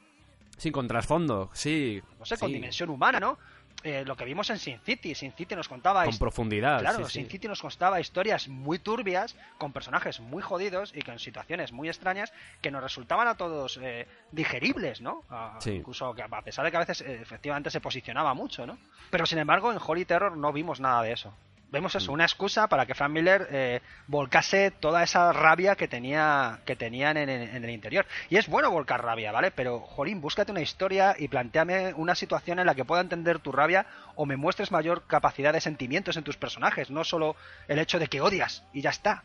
Sin 0.58 0.72
contrasfondo, 0.72 1.50
sí. 1.54 2.02
no 2.20 2.26
sé, 2.26 2.38
con 2.38 2.50
sí, 2.50 2.56
dimensión 2.56 2.90
humana, 2.90 3.20
¿no? 3.20 3.38
Eh, 3.84 4.04
lo 4.06 4.16
que 4.16 4.26
vimos 4.26 4.48
en 4.52 4.60
Sin 4.60 4.80
City, 4.80 5.16
Sin 5.16 5.32
City 5.32 5.56
nos 5.56 5.68
contaba 5.68 6.06
Con 6.06 6.18
profundidad. 6.20 6.82
Claro, 6.82 7.06
sí, 7.08 7.14
Sin 7.14 7.26
sí. 7.26 7.32
City 7.32 7.48
nos 7.48 7.62
contaba 7.62 8.00
historias 8.00 8.48
muy 8.48 8.78
turbias, 8.78 9.36
con 9.58 9.74
personajes 9.74 10.20
muy 10.20 10.44
jodidos 10.44 10.94
y 10.96 11.02
con 11.02 11.18
situaciones 11.18 11.72
muy 11.72 11.88
extrañas 11.88 12.32
que 12.62 12.70
nos 12.70 12.84
resultaban 12.84 13.28
a 13.28 13.36
todos 13.36 13.80
eh, 13.82 14.08
digeribles, 14.32 15.02
¿no? 15.02 15.24
Sí. 15.60 15.72
Incluso 15.72 16.14
que 16.14 16.22
a 16.22 16.42
pesar 16.44 16.64
de 16.64 16.72
que 16.72 16.78
a 16.78 16.82
veces 16.82 17.02
eh, 17.02 17.20
efectivamente 17.22 17.72
se 17.72 17.82
posicionaba 17.82 18.36
mucho, 18.36 18.68
¿no? 18.68 18.78
Pero 19.10 19.26
sin 19.26 19.40
embargo 19.40 19.72
en 19.72 19.80
Holy 19.84 20.06
Terror 20.06 20.38
no 20.38 20.54
vimos 20.54 20.80
nada 20.80 21.02
de 21.02 21.14
eso. 21.14 21.34
Vemos 21.72 21.96
Mm. 21.96 21.98
eso, 22.00 22.12
una 22.12 22.26
excusa 22.26 22.68
para 22.68 22.86
que 22.86 22.94
Frank 22.94 23.12
Miller 23.12 23.48
eh, 23.50 23.82
volcase 24.08 24.72
toda 24.72 25.04
esa 25.04 25.32
rabia 25.32 25.76
que 25.78 25.88
tenía 25.88 26.60
que 26.66 26.76
tenían 26.76 27.16
en, 27.16 27.30
el- 27.30 27.50
en 27.56 27.64
el 27.64 27.70
interior. 27.70 28.06
Y 28.30 28.36
es 28.38 28.48
bueno 28.48 28.70
volcar 28.70 29.02
rabia, 29.04 29.32
¿vale? 29.32 29.52
Pero, 29.52 29.80
Jorín, 29.80 30.20
búscate 30.20 30.52
una 30.52 30.62
historia 30.62 31.16
y 31.18 31.30
planteame 31.30 31.94
una 31.94 32.14
situación 32.16 32.60
en 32.60 32.66
la 32.66 32.76
que 32.76 32.84
pueda 32.84 33.02
entender 33.02 33.40
tu 33.40 33.52
rabia 33.54 33.86
o 34.16 34.26
me 34.26 34.36
muestres 34.36 34.72
mayor 34.72 35.08
capacidad 35.08 35.54
de 35.54 35.62
sentimientos 35.62 36.18
en 36.18 36.24
tus 36.26 36.36
personajes, 36.38 36.92
no 36.92 37.06
solo 37.06 37.38
el 37.70 37.80
hecho 37.80 38.00
de 38.00 38.08
que 38.08 38.20
odias 38.22 38.64
y 38.74 38.82
ya 38.82 38.90
está. 38.90 39.24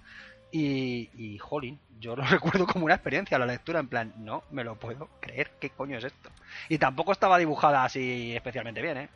Y, 0.53 1.11
y 1.15 1.39
jolín, 1.39 1.81
yo 1.99 2.15
lo 2.15 2.23
recuerdo 2.27 2.67
como 2.69 2.85
una 2.85 2.95
experiencia 2.95 3.39
la 3.41 3.47
lectura, 3.47 3.81
en 3.81 3.89
plan, 3.89 4.13
no 4.19 4.45
me 4.53 4.63
lo 4.63 4.77
puedo 4.77 5.09
creer, 5.21 5.51
¿qué 5.61 5.71
coño 5.71 5.99
es 5.99 6.05
esto? 6.05 6.31
Y 6.69 6.79
tampoco 6.79 7.11
estaba 7.11 7.39
dibujada 7.39 7.83
así 7.83 8.35
especialmente 8.37 8.81
bien, 8.81 8.97
¿eh? 8.99 9.09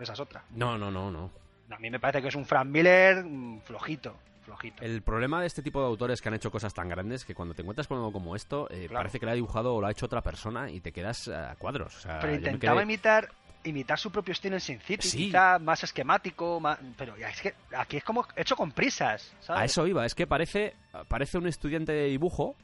Esa 0.00 0.14
es 0.14 0.20
otra. 0.20 0.42
No, 0.50 0.78
no, 0.78 0.90
no, 0.90 1.10
no. 1.10 1.30
A 1.70 1.78
mí 1.78 1.90
me 1.90 2.00
parece 2.00 2.22
que 2.22 2.28
es 2.28 2.34
un 2.34 2.44
Frank 2.46 2.66
Miller 2.66 3.24
mm, 3.24 3.60
flojito, 3.60 4.16
flojito. 4.44 4.82
El 4.82 5.02
problema 5.02 5.40
de 5.40 5.46
este 5.46 5.62
tipo 5.62 5.80
de 5.80 5.86
autores 5.86 6.20
que 6.22 6.28
han 6.28 6.34
hecho 6.34 6.50
cosas 6.50 6.72
tan 6.72 6.88
grandes 6.88 7.24
que 7.24 7.34
cuando 7.34 7.54
te 7.54 7.62
encuentras 7.62 7.86
con 7.86 7.98
algo 7.98 8.12
como 8.12 8.34
esto, 8.36 8.68
eh, 8.70 8.86
Claro. 8.88 8.94
parece 9.00 9.20
que 9.20 9.26
lo 9.26 9.32
ha 9.32 9.34
dibujado 9.34 9.74
o 9.74 9.80
lo 9.80 9.86
ha 9.86 9.90
hecho 9.90 10.06
otra 10.06 10.22
persona 10.22 10.70
y 10.70 10.80
te 10.80 10.92
quedas 10.92 11.28
a 11.28 11.54
cuadros. 11.56 11.94
O 11.96 12.00
sea, 12.00 12.18
Pero 12.20 12.34
intentaba 12.34 12.80
quedé- 12.80 12.84
imitar 12.84 13.28
imitar 13.64 13.98
su 13.98 14.10
propio 14.10 14.32
estilo 14.32 14.54
en 14.54 14.60
Sin 14.60 14.80
City, 14.80 15.06
Sí. 15.06 15.16
quizá 15.26 15.58
más 15.58 15.82
esquemático, 15.84 16.58
más... 16.60 16.78
pero 16.96 17.14
es 17.16 17.42
que 17.42 17.54
aquí 17.76 17.98
es 17.98 18.04
como 18.04 18.24
hecho 18.36 18.56
con 18.56 18.70
prisas, 18.72 19.34
¿sabes? 19.40 19.60
A 19.62 19.64
eso 19.66 19.86
iba, 19.86 20.06
es 20.06 20.14
que 20.14 20.26
parece, 20.26 20.74
parece 21.08 21.36
un 21.36 21.46
estudiante 21.48 21.92
de 21.92 22.04
dibujo. 22.06 22.54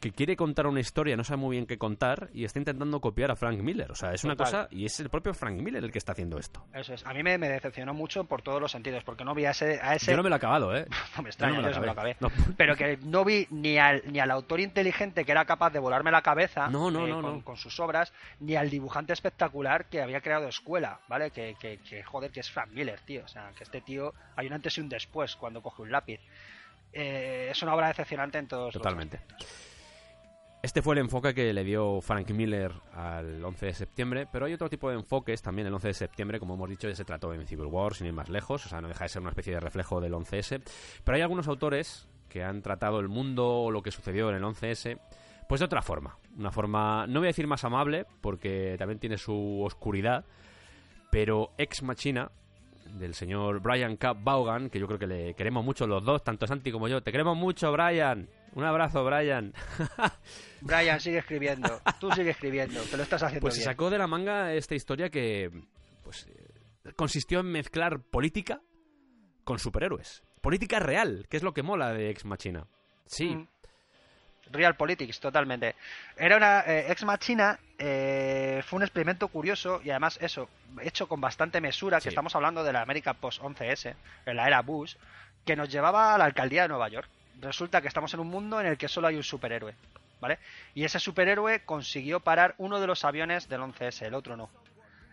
Que 0.00 0.12
quiere 0.12 0.36
contar 0.36 0.66
una 0.66 0.80
historia, 0.80 1.16
no 1.16 1.22
sabe 1.24 1.38
muy 1.38 1.56
bien 1.56 1.66
qué 1.66 1.78
contar 1.78 2.30
y 2.32 2.44
está 2.44 2.58
intentando 2.58 3.00
copiar 3.00 3.30
a 3.30 3.36
Frank 3.36 3.58
Miller. 3.60 3.90
O 3.92 3.94
sea, 3.94 4.12
es 4.12 4.24
una 4.24 4.34
Total. 4.34 4.66
cosa 4.66 4.68
y 4.70 4.84
es 4.84 4.98
el 5.00 5.08
propio 5.08 5.34
Frank 5.34 5.60
Miller 5.60 5.84
el 5.84 5.92
que 5.92 5.98
está 5.98 6.12
haciendo 6.12 6.38
esto. 6.38 6.64
Eso 6.74 6.94
es. 6.94 7.06
A 7.06 7.14
mí 7.14 7.22
me, 7.22 7.38
me 7.38 7.48
decepcionó 7.48 7.94
mucho 7.94 8.24
por 8.24 8.42
todos 8.42 8.60
los 8.60 8.72
sentidos, 8.72 9.04
porque 9.04 9.24
no 9.24 9.34
vi 9.34 9.44
a 9.44 9.50
ese... 9.50 9.78
A 9.80 9.94
ese... 9.94 10.10
Yo 10.10 10.16
no 10.16 10.22
me 10.22 10.28
lo 10.28 10.34
he 10.34 10.38
acabado, 10.38 10.76
¿eh? 10.76 10.86
No 11.16 11.22
me 11.22 11.28
extraña, 11.28 11.56
Yo 11.56 11.62
no 11.62 11.68
me 11.68 11.74
yo 11.74 11.80
me 11.80 11.86
lo 11.86 11.92
acabé. 11.92 12.16
No. 12.20 12.28
Pero 12.56 12.74
que 12.76 12.96
no 12.98 13.24
vi 13.24 13.46
ni 13.50 13.78
al, 13.78 14.02
ni 14.06 14.18
al 14.20 14.30
autor 14.30 14.60
inteligente 14.60 15.24
que 15.24 15.32
era 15.32 15.44
capaz 15.44 15.70
de 15.70 15.78
volarme 15.78 16.10
la 16.10 16.22
cabeza 16.22 16.68
No, 16.68 16.90
no, 16.90 17.06
eh, 17.06 17.10
no, 17.10 17.22
con, 17.22 17.36
no. 17.38 17.44
con 17.44 17.56
sus 17.56 17.78
obras, 17.80 18.12
ni 18.40 18.56
al 18.56 18.70
dibujante 18.70 19.12
espectacular 19.12 19.86
que 19.86 20.02
había 20.02 20.20
creado 20.20 20.48
escuela, 20.48 21.00
¿vale? 21.08 21.30
Que, 21.30 21.56
que, 21.60 21.78
que, 21.78 22.02
joder, 22.02 22.30
que 22.30 22.40
es 22.40 22.50
Frank 22.50 22.70
Miller, 22.72 23.00
tío. 23.00 23.22
O 23.24 23.28
sea, 23.28 23.52
que 23.56 23.64
este 23.64 23.80
tío 23.80 24.12
hay 24.36 24.46
un 24.48 24.54
antes 24.54 24.76
y 24.78 24.80
un 24.80 24.88
después 24.88 25.36
cuando 25.36 25.62
coge 25.62 25.82
un 25.82 25.92
lápiz. 25.92 26.20
Eh, 26.92 27.48
es 27.50 27.62
una 27.62 27.74
obra 27.74 27.88
decepcionante 27.88 28.38
en 28.38 28.48
todos 28.48 28.66
los 28.74 28.82
Totalmente. 28.82 29.18
aspectos. 29.18 29.67
Este 30.60 30.82
fue 30.82 30.96
el 30.96 31.00
enfoque 31.00 31.34
que 31.34 31.52
le 31.52 31.62
dio 31.62 32.00
Frank 32.00 32.30
Miller 32.30 32.72
al 32.92 33.44
11 33.44 33.66
de 33.66 33.74
septiembre, 33.74 34.28
pero 34.30 34.46
hay 34.46 34.54
otro 34.54 34.68
tipo 34.68 34.90
de 34.90 34.96
enfoques 34.96 35.40
también 35.40 35.68
el 35.68 35.74
11 35.74 35.88
de 35.88 35.94
septiembre, 35.94 36.40
como 36.40 36.54
hemos 36.54 36.68
dicho, 36.68 36.88
ya 36.88 36.96
se 36.96 37.04
trató 37.04 37.32
en 37.32 37.46
Civil 37.46 37.66
War, 37.66 37.94
sin 37.94 38.08
ir 38.08 38.12
más 38.12 38.28
lejos, 38.28 38.66
o 38.66 38.68
sea, 38.68 38.80
no 38.80 38.88
deja 38.88 39.04
de 39.04 39.08
ser 39.08 39.22
una 39.22 39.30
especie 39.30 39.54
de 39.54 39.60
reflejo 39.60 40.00
del 40.00 40.14
11S, 40.14 40.60
pero 41.04 41.14
hay 41.14 41.22
algunos 41.22 41.46
autores 41.46 42.08
que 42.28 42.42
han 42.42 42.60
tratado 42.60 42.98
el 42.98 43.08
mundo 43.08 43.48
o 43.48 43.70
lo 43.70 43.82
que 43.82 43.92
sucedió 43.92 44.30
en 44.30 44.36
el 44.36 44.42
11S, 44.42 44.98
pues 45.48 45.60
de 45.60 45.64
otra 45.64 45.80
forma, 45.80 46.18
una 46.36 46.50
forma, 46.50 47.06
no 47.06 47.20
voy 47.20 47.28
a 47.28 47.30
decir 47.30 47.46
más 47.46 47.62
amable, 47.62 48.04
porque 48.20 48.74
también 48.78 48.98
tiene 48.98 49.16
su 49.16 49.62
oscuridad, 49.62 50.24
pero 51.12 51.52
Ex 51.56 51.84
Machina, 51.84 52.32
del 52.98 53.14
señor 53.14 53.60
Brian 53.60 53.96
K. 53.96 54.12
Vaughan, 54.14 54.70
que 54.70 54.80
yo 54.80 54.86
creo 54.86 54.98
que 54.98 55.06
le 55.06 55.34
queremos 55.34 55.64
mucho 55.64 55.86
los 55.86 56.04
dos, 56.04 56.24
tanto 56.24 56.46
Santi 56.46 56.72
como 56.72 56.88
yo. 56.88 57.02
Te 57.02 57.12
queremos 57.12 57.36
mucho, 57.36 57.70
Brian. 57.70 58.28
Un 58.54 58.64
abrazo, 58.64 59.04
Brian. 59.04 59.52
Brian, 60.60 61.00
sigue 61.00 61.18
escribiendo. 61.18 61.80
Tú 62.00 62.10
sigue 62.12 62.30
escribiendo, 62.30 62.80
que 62.90 62.96
lo 62.96 63.02
estás 63.02 63.22
haciendo 63.22 63.42
Pues 63.42 63.54
se 63.54 63.60
bien. 63.60 63.70
sacó 63.70 63.90
de 63.90 63.98
la 63.98 64.06
manga 64.06 64.52
esta 64.54 64.74
historia 64.74 65.10
que 65.10 65.50
pues 66.02 66.26
eh, 66.26 66.92
consistió 66.96 67.40
en 67.40 67.46
mezclar 67.52 68.00
política 68.00 68.60
con 69.44 69.58
superhéroes. 69.58 70.22
Política 70.40 70.78
real, 70.78 71.26
que 71.28 71.36
es 71.36 71.42
lo 71.42 71.52
que 71.52 71.62
mola 71.62 71.92
de 71.92 72.10
Ex 72.10 72.24
Machina. 72.24 72.66
Sí, 73.06 73.34
Mm. 73.34 73.48
Real 74.50 74.76
Politics, 74.76 75.20
totalmente. 75.20 75.74
Era 76.16 76.38
una 76.38 76.60
eh, 76.60 76.90
ex 76.90 77.04
machina, 77.04 77.58
eh, 77.78 78.62
fue 78.64 78.78
un 78.78 78.82
experimento 78.82 79.28
curioso 79.28 79.82
y 79.84 79.90
además 79.90 80.18
eso, 80.22 80.48
hecho 80.80 81.06
con 81.06 81.20
bastante 81.20 81.60
mesura, 81.60 82.00
que 82.00 82.08
estamos 82.08 82.34
hablando 82.34 82.64
de 82.64 82.72
la 82.72 82.80
América 82.80 83.12
post 83.12 83.42
11S, 83.42 83.94
en 84.24 84.36
la 84.36 84.46
era 84.46 84.62
Bush, 84.62 84.94
que 85.44 85.54
nos 85.54 85.68
llevaba 85.68 86.14
a 86.14 86.18
la 86.18 86.24
alcaldía 86.24 86.62
de 86.62 86.68
Nueva 86.68 86.88
York. 86.88 87.10
Resulta 87.40 87.80
que 87.80 87.88
estamos 87.88 88.12
en 88.14 88.20
un 88.20 88.28
mundo 88.28 88.60
en 88.60 88.66
el 88.66 88.76
que 88.78 88.88
solo 88.88 89.06
hay 89.08 89.16
un 89.16 89.22
superhéroe, 89.22 89.74
¿vale? 90.20 90.38
Y 90.74 90.84
ese 90.84 90.98
superhéroe 90.98 91.60
consiguió 91.64 92.20
parar 92.20 92.54
uno 92.58 92.80
de 92.80 92.86
los 92.86 93.04
aviones 93.04 93.48
del 93.48 93.60
11S, 93.60 94.02
el 94.06 94.14
otro 94.14 94.36
no. 94.36 94.50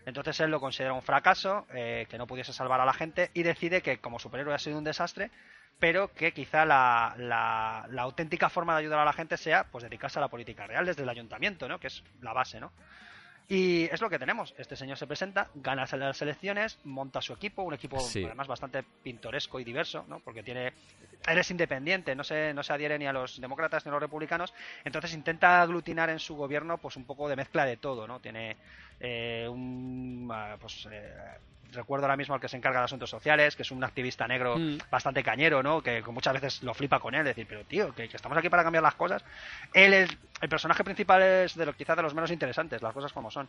Entonces 0.05 0.39
él 0.39 0.51
lo 0.51 0.59
considera 0.59 0.93
un 0.93 1.01
fracaso, 1.01 1.65
eh, 1.73 2.05
que 2.09 2.17
no 2.17 2.27
pudiese 2.27 2.53
salvar 2.53 2.79
a 2.81 2.85
la 2.85 2.93
gente 2.93 3.31
y 3.33 3.43
decide 3.43 3.81
que 3.81 3.97
como 3.99 4.19
superhéroe 4.19 4.53
ha 4.53 4.59
sido 4.59 4.77
un 4.77 4.83
desastre, 4.83 5.31
pero 5.79 6.13
que 6.13 6.31
quizá 6.31 6.63
la, 6.65 7.15
la- 7.17 7.85
la 7.89 8.01
auténtica 8.03 8.49
forma 8.49 8.73
de 8.73 8.79
ayudar 8.81 8.99
a 8.99 9.05
la 9.05 9.13
gente 9.13 9.35
sea 9.37 9.65
pues 9.65 9.83
dedicarse 9.83 10.19
a 10.19 10.21
la 10.21 10.27
política 10.29 10.65
real 10.67 10.85
desde 10.85 11.03
el 11.03 11.09
ayuntamiento, 11.09 11.67
¿no? 11.67 11.79
Que 11.79 11.87
es 11.87 12.03
la 12.21 12.33
base, 12.33 12.59
¿no? 12.59 12.71
Y 13.47 13.83
es 13.85 14.01
lo 14.01 14.09
que 14.09 14.17
tenemos. 14.17 14.55
Este 14.57 14.75
señor 14.75 14.97
se 14.97 15.05
presenta, 15.05 15.49
gana 15.53 15.85
las 15.91 16.21
elecciones, 16.21 16.79
monta 16.83 17.21
su 17.21 17.33
equipo, 17.33 17.61
un 17.61 17.75
equipo 17.75 17.99
Sí. 17.99 18.25
además 18.25 18.47
bastante 18.47 18.83
pintoresco 18.83 19.59
y 19.59 19.63
diverso, 19.63 20.03
¿no? 20.07 20.19
Porque 20.19 20.41
tiene 20.41 20.73
él 21.27 21.37
es 21.37 21.51
independiente, 21.51 22.15
no 22.15 22.23
se, 22.23 22.53
no 22.53 22.63
se 22.63 22.73
adhiere 22.73 22.99
ni 22.99 23.07
a 23.07 23.13
los 23.13 23.39
demócratas 23.41 23.85
ni 23.85 23.89
a 23.89 23.93
los 23.93 24.01
republicanos, 24.01 24.53
entonces 24.83 25.13
intenta 25.13 25.61
aglutinar 25.61 26.09
en 26.09 26.19
su 26.19 26.35
gobierno 26.35 26.77
pues 26.77 26.97
un 26.97 27.05
poco 27.05 27.27
de 27.27 27.35
mezcla 27.35 27.65
de 27.65 27.77
todo, 27.77 28.07
¿no? 28.07 28.19
Tiene 28.19 28.57
eh, 28.99 29.47
un 29.49 30.27
ah, 30.31 30.55
pues 30.59 30.87
eh, 30.91 31.13
recuerdo 31.73 32.05
ahora 32.05 32.17
mismo 32.17 32.35
al 32.35 32.41
que 32.41 32.47
se 32.47 32.57
encarga 32.57 32.79
de 32.79 32.85
asuntos 32.85 33.09
sociales, 33.09 33.55
que 33.55 33.61
es 33.63 33.71
un 33.71 33.83
activista 33.83 34.27
negro 34.27 34.57
Mm. 34.57 34.77
bastante 34.89 35.23
cañero, 35.23 35.61
¿no? 35.63 35.81
Que 35.81 36.01
muchas 36.03 36.33
veces 36.33 36.63
lo 36.63 36.73
flipa 36.73 36.99
con 36.99 37.15
él, 37.15 37.23
decir, 37.25 37.45
pero 37.47 37.63
tío, 37.65 37.93
que, 37.93 38.07
que 38.09 38.15
estamos 38.17 38.37
aquí 38.37 38.49
para 38.49 38.63
cambiar 38.63 38.83
las 38.83 38.95
cosas. 38.95 39.23
Él 39.73 39.93
es, 39.93 40.09
el 40.41 40.49
personaje 40.49 40.83
principal 40.83 41.21
es 41.21 41.55
de 41.55 41.65
los 41.65 41.75
quizás 41.75 41.97
de 41.97 42.03
los 42.03 42.13
menos 42.13 42.31
interesantes, 42.31 42.81
las 42.81 42.93
cosas 42.93 43.11
como 43.13 43.29
son. 43.31 43.47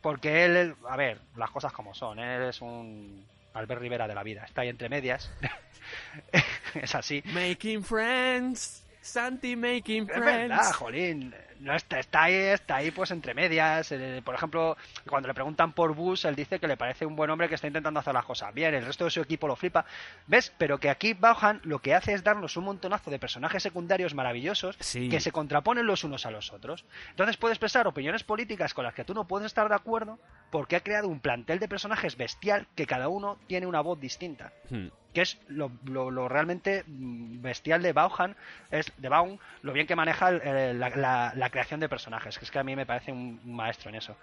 Porque 0.00 0.44
él, 0.46 0.74
a 0.88 0.96
ver, 0.96 1.18
las 1.36 1.50
cosas 1.50 1.72
como 1.72 1.94
son, 1.94 2.18
él 2.18 2.48
es 2.48 2.60
un 2.62 3.24
Albert 3.52 3.80
Rivera 3.82 4.08
de 4.08 4.14
la 4.14 4.22
vida, 4.22 4.44
está 4.44 4.62
ahí 4.62 4.68
entre 4.68 4.88
medias. 4.88 5.30
es 6.74 6.94
así. 6.94 7.22
Making 7.26 7.84
friends. 7.84 8.84
Santi 9.02 9.56
making 9.56 10.04
Es 10.08 10.16
friends. 10.16 10.48
verdad, 10.48 10.72
jolín. 10.72 11.34
No 11.60 11.74
está, 11.74 11.98
está 11.98 12.22
ahí, 12.24 12.34
está 12.34 12.76
ahí 12.76 12.90
pues 12.90 13.10
entre 13.10 13.34
medias. 13.34 13.92
Eh, 13.92 14.22
por 14.24 14.34
ejemplo, 14.34 14.76
cuando 15.08 15.28
le 15.28 15.34
preguntan 15.34 15.72
por 15.72 15.94
Bush, 15.94 16.24
él 16.26 16.34
dice 16.34 16.58
que 16.58 16.66
le 16.66 16.76
parece 16.78 17.04
un 17.04 17.14
buen 17.16 17.28
hombre 17.30 17.48
que 17.48 17.54
está 17.54 17.66
intentando 17.66 18.00
hacer 18.00 18.14
las 18.14 18.24
cosas 18.24 18.52
bien. 18.54 18.74
El 18.74 18.86
resto 18.86 19.04
de 19.04 19.10
su 19.10 19.20
equipo 19.20 19.46
lo 19.46 19.56
flipa. 19.56 19.84
¿Ves? 20.26 20.52
Pero 20.56 20.78
que 20.78 20.88
aquí 20.88 21.12
Vaughan 21.12 21.60
lo 21.64 21.78
que 21.80 21.94
hace 21.94 22.14
es 22.14 22.24
darnos 22.24 22.56
un 22.56 22.64
montonazo 22.64 23.10
de 23.10 23.18
personajes 23.18 23.62
secundarios 23.62 24.14
maravillosos 24.14 24.76
Sí. 24.80 25.08
que 25.10 25.20
se 25.20 25.32
contraponen 25.32 25.86
los 25.86 26.02
unos 26.02 26.24
a 26.24 26.30
los 26.30 26.50
otros. 26.52 26.84
Entonces 27.10 27.36
puede 27.36 27.52
expresar 27.52 27.86
opiniones 27.86 28.24
políticas 28.24 28.72
con 28.72 28.84
las 28.84 28.94
que 28.94 29.04
tú 29.04 29.12
no 29.12 29.26
puedes 29.26 29.46
estar 29.46 29.68
de 29.68 29.74
acuerdo 29.74 30.18
porque 30.50 30.76
ha 30.76 30.80
creado 30.80 31.08
un 31.08 31.20
plantel 31.20 31.58
de 31.58 31.68
personajes 31.68 32.16
bestial 32.16 32.66
que 32.74 32.86
cada 32.86 33.08
uno 33.08 33.36
tiene 33.46 33.66
una 33.66 33.82
voz 33.82 34.00
distinta 34.00 34.52
Hmm. 34.70 34.88
que 35.12 35.22
es 35.22 35.38
lo, 35.48 35.72
lo- 35.84 36.10
lo 36.12 36.28
realmente 36.28 36.84
mm, 36.86 37.42
bestial 37.42 37.82
de 37.82 37.92
Vaughan, 37.92 38.36
es 38.70 38.92
de 38.96 39.08
Vaughan, 39.08 39.40
lo 39.62 39.72
bien 39.72 39.88
que 39.88 39.96
maneja 39.96 40.28
el- 40.28 40.40
el- 40.40 40.78
la, 40.80 40.88
la- 40.90 41.32
la 41.50 41.52
creación 41.52 41.80
de 41.80 41.88
personajes, 41.88 42.38
que 42.38 42.44
es 42.44 42.50
que 42.50 42.60
a 42.60 42.62
mí 42.62 42.76
me 42.76 42.86
parece 42.86 43.10
un, 43.10 43.40
maestro 43.44 43.90
en 43.90 43.96
eso. 43.96 44.16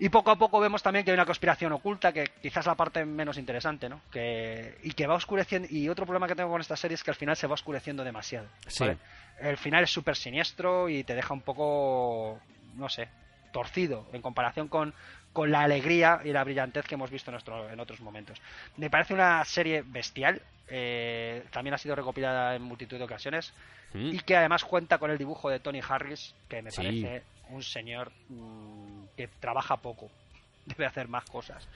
Y 0.00 0.08
poco 0.08 0.30
a 0.30 0.36
poco 0.36 0.58
vemos 0.58 0.82
también 0.82 1.04
que 1.04 1.12
hay 1.12 1.14
una 1.14 1.26
conspiración 1.26 1.72
oculta, 1.72 2.12
que 2.12 2.24
quizás 2.42 2.66
la 2.66 2.74
parte 2.74 3.04
menos 3.04 3.36
interesante, 3.38 3.88
¿no? 3.88 4.00
Que, 4.10 4.78
y 4.82 4.92
que 4.92 5.06
va 5.06 5.14
oscureciendo. 5.14 5.68
Y 5.70 5.88
otro 5.88 6.06
problema 6.06 6.26
que 6.26 6.34
tengo 6.34 6.50
con 6.50 6.60
esta 6.60 6.76
serie 6.76 6.94
es 6.94 7.04
que 7.04 7.10
al 7.10 7.16
final 7.16 7.36
se 7.36 7.46
va 7.46 7.54
oscureciendo 7.54 8.02
demasiado. 8.02 8.48
Sí. 8.66 8.82
¿vale? 8.82 8.98
El 9.40 9.58
final 9.58 9.84
es 9.84 9.90
súper 9.90 10.16
siniestro 10.16 10.88
y 10.88 11.04
te 11.04 11.14
deja 11.14 11.34
un 11.34 11.42
poco, 11.42 12.40
no 12.76 12.88
sé, 12.88 13.08
torcido 13.52 14.06
en 14.12 14.22
comparación 14.22 14.68
con, 14.68 14.94
con 15.32 15.50
la 15.50 15.60
alegría 15.62 16.20
y 16.24 16.32
la 16.32 16.42
brillantez 16.44 16.86
que 16.86 16.94
hemos 16.96 17.10
visto 17.10 17.30
en, 17.30 17.34
nuestro- 17.34 17.70
en 17.70 17.78
otros 17.80 18.00
momentos. 18.00 18.40
Me 18.76 18.90
parece 18.90 19.14
una 19.14 19.44
serie 19.44 19.82
bestial. 19.86 20.42
eh, 20.72 21.42
también 21.50 21.74
ha 21.74 21.78
sido 21.78 21.96
recopilada 21.96 22.54
en 22.54 22.62
multitud 22.62 22.96
de 22.96 23.02
ocasiones 23.02 23.52
Mm. 23.92 24.14
y 24.14 24.20
que 24.20 24.36
además 24.36 24.64
cuenta 24.64 24.98
con 24.98 25.10
el 25.10 25.18
dibujo 25.18 25.50
de 25.50 25.58
Tony 25.58 25.80
Harris, 25.88 26.32
que 26.48 26.62
me 26.62 26.70
Sí. 26.70 26.76
parece 26.76 27.24
un 27.48 27.64
señor 27.64 28.12
mm, 28.28 29.06
que 29.16 29.26
trabaja 29.40 29.78
poco, 29.78 30.08
debe 30.66 30.86
hacer 30.86 31.08
más 31.08 31.24
cosas, 31.24 31.66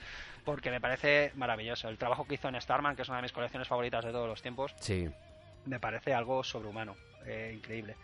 porque 0.44 0.70
me 0.70 0.80
parece 0.80 1.32
maravilloso. 1.34 1.88
El 1.88 1.98
trabajo 1.98 2.24
que 2.24 2.34
hizo 2.36 2.46
en 2.48 2.60
Starman, 2.60 2.94
que 2.94 3.02
es 3.02 3.08
una 3.08 3.16
de 3.18 3.22
mis 3.22 3.32
colecciones 3.32 3.66
favoritas 3.66 4.04
de 4.04 4.12
todos 4.12 4.28
los 4.28 4.40
tiempos, 4.40 4.72
Sí. 4.78 5.10
me 5.66 5.80
parece 5.80 6.14
algo 6.14 6.44
sobrehumano, 6.44 6.94
eh, 7.26 7.52
increíble. 7.56 7.96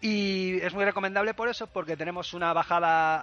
Y 0.00 0.58
es 0.60 0.74
muy 0.74 0.84
recomendable 0.84 1.32
por 1.32 1.48
eso, 1.48 1.66
porque 1.66 1.96
tenemos 1.96 2.34
una 2.34 2.52
bajada 2.52 3.16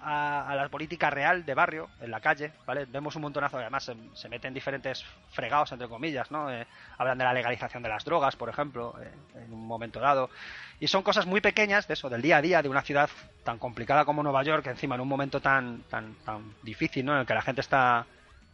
a, 0.49 0.55
la 0.55 0.69
política 0.69 1.11
real 1.11 1.45
de 1.45 1.53
barrio, 1.53 1.89
en 2.01 2.09
la 2.09 2.19
calle, 2.19 2.51
¿vale? 2.65 2.85
Vemos 2.85 3.15
un 3.15 3.21
montonazo, 3.21 3.59
además 3.59 3.83
se, 3.83 3.95
se 4.15 4.27
meten 4.27 4.55
diferentes 4.55 5.05
fregados, 5.31 5.71
entre 5.71 5.87
comillas, 5.87 6.31
¿no? 6.31 6.51
Eh, 6.51 6.65
hablan 6.97 7.19
de 7.19 7.25
la 7.25 7.33
legalización 7.33 7.83
de 7.83 7.89
las 7.89 8.03
drogas, 8.03 8.35
por 8.35 8.49
ejemplo, 8.49 8.95
eh, 8.99 9.11
en 9.35 9.53
un 9.53 9.67
momento 9.67 9.99
dado. 9.99 10.31
Y 10.79 10.87
son 10.87 11.03
cosas 11.03 11.27
muy 11.27 11.41
pequeñas 11.41 11.87
de 11.87 11.93
eso, 11.93 12.09
del 12.09 12.23
día 12.23 12.37
a 12.37 12.41
día, 12.41 12.61
de 12.63 12.69
una 12.69 12.81
ciudad 12.81 13.09
tan 13.43 13.59
complicada 13.59 14.03
como 14.03 14.23
Nueva 14.23 14.43
York, 14.43 14.65
encima 14.65 14.95
en 14.95 15.01
un 15.01 15.07
momento 15.07 15.41
tan, 15.41 15.83
tan, 15.83 16.15
tan 16.25 16.55
difícil, 16.63 17.05
¿no? 17.05 17.13
En 17.13 17.19
el 17.19 17.25
que 17.27 17.35
la 17.35 17.43
gente 17.43 17.61
está 17.61 18.07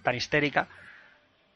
tan 0.04 0.16
histérica. 0.16 0.68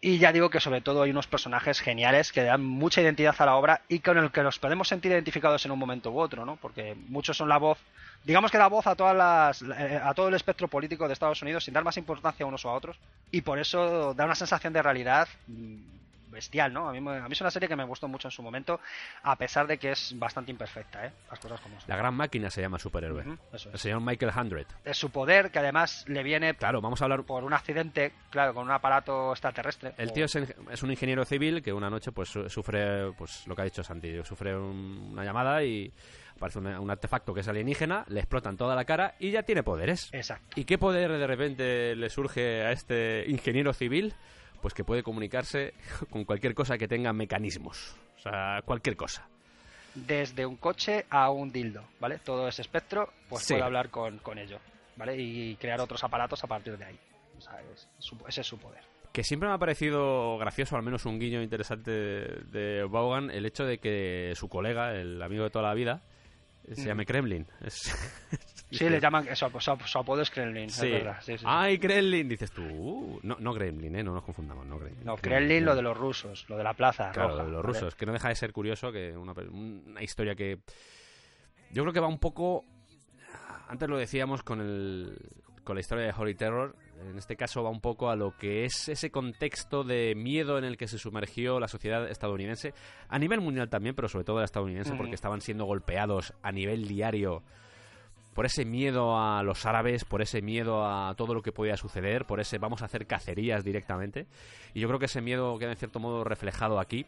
Y 0.05 0.17
ya 0.17 0.34
digo 0.34 0.49
que 0.49 0.59
sobre 0.59 0.81
todo 0.81 1.03
hay 1.03 1.11
unos 1.11 1.27
personajes 1.27 1.80
geniales 1.80 2.34
que 2.34 2.43
dan 2.43 2.61
mucha 2.61 2.99
identidad 2.99 3.35
a 3.38 3.45
la 3.45 3.55
obra 3.55 3.84
y 3.88 3.99
con 3.99 4.17
el 4.17 4.31
que 4.31 4.43
nos 4.43 4.59
podemos 4.59 4.89
sentir 4.89 5.13
identificados 5.13 5.63
en 5.65 5.71
un 5.71 5.80
momento 5.80 6.11
u 6.11 6.19
otro, 6.19 6.45
¿no? 6.45 6.57
Porque 6.57 6.93
muchos 7.07 7.38
son 7.38 7.47
la 7.47 7.57
voz, 7.57 7.77
digamos 8.25 8.51
que 8.51 8.57
da 8.57 8.67
voz 8.67 8.85
a 8.85 8.95
todas 8.95 9.15
las, 9.15 9.61
eh, 9.61 10.01
a 10.03 10.13
todo 10.13 10.27
el 10.27 10.34
espectro 10.34 10.67
político 10.67 11.07
de 11.07 11.13
Estados 11.13 11.41
Unidos 11.41 11.63
sin 11.63 11.73
dar 11.73 11.85
más 11.85 11.95
importancia 11.95 12.43
a 12.43 12.49
unos 12.49 12.65
o 12.65 12.69
a 12.69 12.73
otros 12.73 12.97
y 13.31 13.39
por 13.39 13.59
eso 13.59 14.13
da 14.13 14.25
una 14.25 14.35
sensación 14.35 14.73
de 14.73 14.81
realidad 14.81 15.30
mm, 15.47 15.75
bestial, 16.34 16.73
¿no? 16.73 16.89
A 16.89 16.91
mí, 16.91 16.99
me- 16.99 17.18
a 17.18 17.27
mí 17.27 17.31
es 17.31 17.39
una 17.41 17.51
serie 17.51 17.69
que 17.69 17.76
me 17.76 17.84
gustó 17.85 18.07
mucho 18.07 18.27
en 18.27 18.31
su 18.31 18.41
momento, 18.43 18.80
a 19.23 19.35
pesar 19.38 19.68
de 19.68 19.77
que 19.77 19.91
es 19.91 20.14
bastante 20.19 20.51
imperfecta, 20.51 21.05
¿eh? 21.05 21.11
Las 21.30 21.39
cosas 21.39 21.61
como 21.61 21.80
son. 21.80 21.88
La 21.89 21.95
gran 21.95 22.14
máquina 22.14 22.49
se 22.49 22.61
llama 22.61 22.77
superhéroe. 22.80 23.23
Eso 23.53 23.69
El 23.72 23.80
señor 23.80 24.01
Michael 24.01 24.31
Hundred. 24.38 24.68
Es 24.84 24.97
su 24.97 25.10
poder, 25.11 25.51
que 25.51 25.60
además 25.60 26.03
le 26.07 26.23
viene 26.23 26.53
Claro, 26.55 26.81
vamos 26.81 27.01
a 27.01 27.05
hablar. 27.05 27.23
por 27.23 27.43
un 27.43 27.53
accidente, 27.53 28.11
claro, 28.30 28.53
con 28.53 28.65
un 28.65 28.72
aparato 28.72 29.31
extraterrestre. 29.31 29.93
El 29.97 30.10
o- 30.10 30.14
tío 30.14 30.26
es, 30.26 30.35
en- 30.35 30.53
es 30.72 30.84
un 30.84 30.91
ingeniero 30.91 31.23
civil 31.26 31.61
que 31.64 31.72
una 31.72 31.89
noche 31.89 32.11
pues 32.11 32.30
su- 32.30 32.49
sufre 32.49 33.11
pues 33.18 33.47
lo 33.47 33.55
que 33.55 33.61
ha 33.61 33.65
dicho 33.65 33.84
Santi, 33.84 34.23
sufre 34.23 34.55
un- 34.57 35.10
una 35.14 35.23
llamada 35.23 35.64
y 35.64 35.91
aparece 36.35 36.60
una- 36.60 36.80
un 36.80 36.89
artefacto 36.89 37.34
que 37.34 37.41
es 37.41 37.47
alienígena, 37.47 38.05
le 38.07 38.19
explotan 38.19 38.57
toda 38.57 38.76
la 38.76 38.85
cara 38.85 39.15
y 39.19 39.31
ya 39.31 39.43
tiene 39.43 39.61
poderes. 39.64 40.10
Exacto. 40.14 40.60
¿Y 40.60 40.65
qué 40.65 40.77
poder 40.77 41.11
de 41.11 41.27
repente 41.27 41.95
le 41.95 42.10
surge 42.10 42.64
a 42.64 42.72
este 42.72 43.26
ingeniero 43.27 43.72
civil? 43.73 44.14
Pues 44.64 44.73
que 44.73 44.84
puede 44.84 45.03
comunicarse 45.03 45.76
con 46.10 46.26
cualquier 46.26 46.56
cosa 46.56 46.77
que 46.80 46.88
tenga 46.88 47.14
mecanismos. 47.14 47.95
O 48.18 48.19
sea, 48.19 48.61
cualquier 48.65 48.95
cosa. 48.95 49.27
desde 49.94 50.44
un 50.44 50.56
coche 50.56 51.06
a 51.11 51.30
un 51.30 51.52
dildo, 51.52 51.84
¿vale? 51.99 52.18
Todo 52.18 52.48
ese 52.48 52.64
espectro, 52.64 53.14
pues 53.30 53.44
Sí. 53.44 53.53
puede 53.53 53.64
hablar 53.65 53.91
con, 53.91 54.18
con 54.19 54.40
ello, 54.40 54.57
¿vale? 54.95 55.15
Y 55.22 55.56
crear 55.57 55.80
otros 55.81 56.03
aparatos 56.03 56.44
a 56.44 56.48
partir 56.48 56.76
de 56.80 56.85
ahí. 56.85 56.99
O 57.38 57.41
sea, 57.41 57.61
es 57.72 57.88
su- 57.99 58.18
ese 58.27 58.41
es 58.41 58.48
su 58.48 58.57
poder. 58.57 58.81
Que 59.11 59.23
siempre 59.23 59.48
me 59.48 59.53
ha 59.53 59.60
parecido 59.60 60.38
gracioso, 60.40 60.76
al 60.77 60.81
menos 60.81 61.06
un 61.06 61.19
guiño 61.19 61.44
interesante 61.44 61.91
de 61.91 62.84
Vaughan, 62.90 63.30
el 63.30 63.45
hecho 63.45 63.65
de 63.65 63.77
que 63.77 64.34
su 64.35 64.49
colega, 64.49 64.95
el 64.95 65.22
amigo 65.22 65.44
de 65.44 65.52
toda 65.52 65.68
la 65.68 65.76
vida, 65.76 66.02
se 66.72 66.81
Mm. 66.81 66.85
llame 66.88 67.06
Kremlin. 67.06 67.45
Es- 67.61 67.94
Sí, 68.77 68.89
le 68.89 68.99
llaman, 68.99 69.27
su, 69.35 69.49
su- 69.59 69.77
su 69.85 69.99
apodo 69.99 70.21
es 70.21 70.29
Kremlin, 70.31 70.69
Sí. 70.69 70.87
es 70.87 70.91
verdad. 70.93 71.17
Sí, 71.21 71.37
sí. 71.37 71.45
¡Ay, 71.47 71.77
Kremlin! 71.79 72.27
Dices 72.27 72.51
tú. 72.51 72.61
uh, 72.63 73.19
no, 73.23 73.37
no 73.39 73.53
Gremlin, 73.53 73.95
¿eh? 73.95 74.03
No 74.03 74.13
nos 74.13 74.23
confundamos, 74.23 74.65
no 74.65 74.77
Gremlin. 74.79 75.05
no, 75.05 75.15
Kremlin 75.17 75.65
lo 75.65 75.75
de 75.75 75.81
los 75.81 75.97
rusos, 75.97 76.45
lo 76.49 76.57
de 76.57 76.63
la 76.63 76.73
plaza 76.73 77.11
Claro, 77.11 77.29
roja, 77.29 77.43
de 77.45 77.51
los 77.51 77.61
¿vale? 77.63 77.73
rusos. 77.73 77.95
Que 77.95 78.05
no 78.05 78.13
deja 78.13 78.29
de 78.29 78.35
ser 78.35 78.51
curioso 78.53 78.91
que 78.91 79.15
una, 79.17 79.33
una 79.33 80.01
historia 80.01 80.35
que. 80.35 80.59
Yo 81.71 81.83
creo 81.83 81.93
que 81.93 81.99
va 81.99 82.07
un 82.07 82.19
poco. 82.19 82.65
Antes 83.67 83.89
lo 83.89 83.97
decíamos 83.97 84.43
con 84.43 84.61
el. 84.61 85.17
Con 85.63 85.75
la 85.77 85.79
historia 85.79 86.03
de 86.03 86.13
Holy 86.17 86.35
Terror, 86.35 86.75
en 87.09 87.17
este 87.17 87.37
caso 87.37 87.63
va 87.63 87.69
un 87.69 87.79
poco 87.79 88.09
a 88.09 88.17
lo 88.17 88.35
que 88.37 88.65
es 88.65 88.89
ese 88.89 89.11
contexto 89.11 89.85
de 89.85 90.13
miedo 90.13 90.57
en 90.57 90.65
el 90.65 90.75
que 90.75 90.89
se 90.89 90.97
sumergió 90.97 91.57
la 91.57 91.69
sociedad 91.69 92.05
estadounidense, 92.11 92.73
a 93.07 93.17
nivel 93.17 93.39
mundial 93.39 93.69
también, 93.69 93.95
pero 93.95 94.09
sobre 94.09 94.25
todo 94.25 94.39
la 94.39 94.43
estadounidense, 94.45 94.93
porque 94.97 95.15
estaban 95.15 95.39
siendo 95.39 95.63
golpeados 95.63 96.33
a 96.41 96.51
nivel 96.51 96.85
diario 96.85 97.43
por 98.34 98.45
ese 98.45 98.65
miedo 98.65 99.18
a 99.18 99.43
los 99.43 99.65
árabes, 99.65 100.05
por 100.05 100.22
ese 100.22 100.41
miedo 100.41 100.85
a 100.85 101.14
todo 101.15 101.34
lo 101.34 101.41
que 101.41 101.51
podía 101.51 101.77
suceder, 101.77 102.26
por 102.26 102.39
ese 102.39 102.57
vamos 102.57 102.81
a 102.81 102.85
hacer 102.85 103.05
cacerías 103.07 103.64
directamente. 103.64 104.27
Y 104.73 104.80
yo 104.81 104.88
creo 104.88 104.99
que 104.99 105.05
ese 105.05 105.22
miedo 105.22 105.57
queda 105.60 105.72
en 105.72 105.77
cierto 105.77 105.99
modo 105.99 106.23
reflejado 106.23 106.80
aquí. 106.80 107.05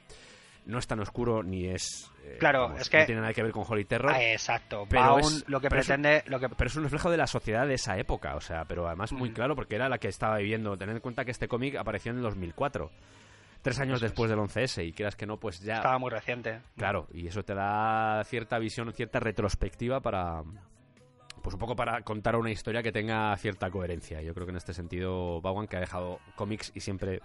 No 0.65 0.80
es 0.80 0.88
tan 0.88 0.99
oscuro 0.99 1.43
ni 1.43 1.68
es. 1.68 2.11
eh, 2.23 2.38
Claro, 2.39 2.61
vamos, 2.64 2.81
es 2.81 2.89
que- 2.89 2.97
No 3.02 3.06
tiene 3.06 3.22
nada 3.22 3.34
que 3.34 3.43
ver 3.43 3.52
con 3.52 3.64
Holy 3.68 3.85
Terror. 3.85 4.11
Ah, 4.15 4.23
exacto, 4.23 4.88
Pero 4.89 5.02
va 5.03 5.14
un- 5.14 5.19
es- 5.22 5.47
lo 5.47 5.61
que 5.61 5.69
pero 5.69 5.81
es 5.81 5.85
pretende... 5.88 6.23
Lo 6.26 6.39
que, 6.39 6.49
Pero 6.49 6.68
es 6.68 6.76
un 6.76 6.84
reflejo 6.85 7.11
de 7.11 7.18
la 7.18 7.27
sociedad 7.27 7.68
de 7.68 7.76
esa 7.76 7.99
época, 7.99 8.35
o 8.35 8.41
sea, 8.41 8.65
pero 8.65 8.88
además 8.88 9.11
muy 9.11 9.30
Ujú. 9.30 9.35
claro 9.35 9.56
porque 9.56 9.76
era 9.76 9.89
la 9.89 9.99
que 9.99 10.07
estaba 10.07 10.38
viviendo. 10.38 10.76
Tened 10.76 10.95
en 10.95 11.02
cuenta 11.02 11.23
que 11.23 11.30
este 11.30 11.47
cómic 11.47 11.76
apareció 11.76 12.11
en 12.11 12.18
el 12.18 12.23
2004, 12.23 12.89
tres 13.61 13.80
años 13.80 13.97
Eso 13.97 14.06
es. 14.07 14.11
después 14.11 14.27
del 14.31 14.39
11S, 14.39 14.84
y 14.84 14.91
quieras 14.91 15.15
que 15.15 15.27
no, 15.27 15.38
pues 15.38 15.60
ya. 15.60 15.76
estaba 15.76 15.99
muy 15.99 16.10
reciente. 16.10 16.61
Claro, 16.77 17.06
y 17.14 17.27
eso 17.27 17.43
te 17.43 17.53
da 17.53 18.23
cierta 18.26 18.57
visión, 18.57 18.91
cierta 18.91 19.19
retrospectiva 19.19 19.99
para. 19.99 20.41
Pues 21.45 21.53
un 21.53 21.59
poco 21.59 21.76
para 21.76 22.01
contar 22.01 22.35
una 22.38 22.49
historia 22.49 22.81
que 22.81 22.91
tenga 22.91 23.38
cierta 23.38 23.69
coherencia. 23.69 24.19
Yo 24.23 24.34
creo 24.34 24.47
que 24.47 24.51
en 24.51 24.57
este 24.57 24.73
sentido, 24.73 25.41
Vaughan, 25.41 25.67
que 25.67 25.77
ha 25.77 25.80
dejado 25.80 26.19
cómics 26.35 26.72
y 26.73 26.80
siempre. 26.80 27.19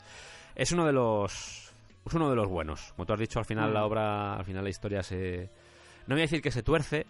Es 0.55 0.73
uno 0.73 0.85
de 0.85 0.93
los. 0.93 1.73
Es 2.07 2.13
uno 2.13 2.29
de 2.29 2.37
los 2.37 2.47
buenos. 2.47 2.93
Como 2.93 3.07
tú 3.07 3.15
has 3.15 3.19
dicho, 3.19 3.39
al 3.39 3.47
final 3.47 3.71
Mm. 3.71 3.73
la 3.73 3.85
obra. 3.87 4.35
Al 4.37 4.45
final 4.45 4.63
la 4.63 4.69
historia 4.69 5.03
se. 5.03 5.49
No 6.07 6.17
voy 6.17 6.21
a 6.21 6.25
decir 6.25 6.43
que 6.43 6.51
se 6.51 6.63
tuerce. 6.63 7.07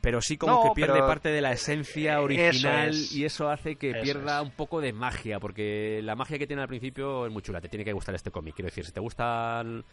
Pero 0.00 0.20
sí 0.22 0.36
como 0.38 0.54
No, 0.54 0.62
que 0.62 0.70
pierde 0.74 1.00
parte 1.00 1.28
de 1.30 1.40
la 1.42 1.52
esencia 1.52 2.14
Eso 2.14 2.22
original 2.22 2.88
es. 2.90 3.12
y 3.14 3.24
eso 3.26 3.48
hace 3.50 3.76
que 3.76 3.90
Eso 3.90 4.02
pierda 4.02 4.38
es. 4.40 4.44
un 4.44 4.50
poco 4.52 4.80
de 4.80 4.92
magia, 4.94 5.40
porque 5.40 6.00
la 6.02 6.14
magia 6.16 6.38
que 6.38 6.46
tiene 6.46 6.60
al 6.62 6.68
principio 6.68 7.26
es 7.26 7.32
muy 7.32 7.42
chula, 7.42 7.60
te 7.60 7.68
tiene 7.68 7.84
que 7.86 7.92
gustar 7.94 8.14
este 8.14 8.30
cómic. 8.30 8.54
Quiero 8.54 8.66
decir, 8.68 8.84
si 8.86 8.92
te 8.92 9.00
gustan 9.00 9.84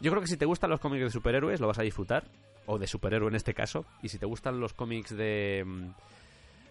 yo 0.00 0.10
creo 0.12 0.20
que 0.20 0.28
si 0.28 0.36
te 0.36 0.46
gustan 0.46 0.70
los 0.70 0.78
cómics 0.80 1.02
de 1.04 1.10
superhéroes, 1.10 1.58
lo 1.60 1.66
vas 1.68 1.78
a 1.78 1.82
disfrutar. 1.82 2.24
O 2.68 2.78
de 2.78 2.86
superhéroe 2.86 3.28
en 3.28 3.34
este 3.34 3.52
caso. 3.54 3.84
Y 4.02 4.08
si 4.08 4.18
te 4.18 4.26
gustan 4.26 4.60
los 4.60 4.72
cómics 4.74 5.16
de. 5.16 5.64
mm, 5.66 5.90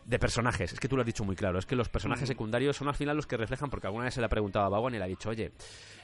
De 0.05 0.19
personajes, 0.19 0.71
es 0.71 0.79
que 0.79 0.87
tú 0.87 0.95
lo 0.95 1.01
has 1.01 1.05
dicho 1.05 1.25
muy 1.25 1.35
claro, 1.35 1.59
es 1.59 1.65
que 1.65 1.75
los 1.75 1.89
personajes 1.89 2.23
Mm. 2.23 2.27
secundarios 2.31 2.77
son 2.77 2.87
al 2.87 2.95
final 2.95 3.17
los 3.17 3.27
que 3.27 3.35
reflejan, 3.35 3.69
porque 3.69 3.87
alguna 3.87 4.05
vez 4.05 4.13
se 4.13 4.21
le 4.21 4.25
ha 4.27 4.29
preguntado 4.29 4.65
a 4.65 4.69
Vaughan 4.69 4.95
y 4.95 4.99
le 4.99 5.03
ha 5.03 5.07
dicho, 5.07 5.27
oye, 5.27 5.51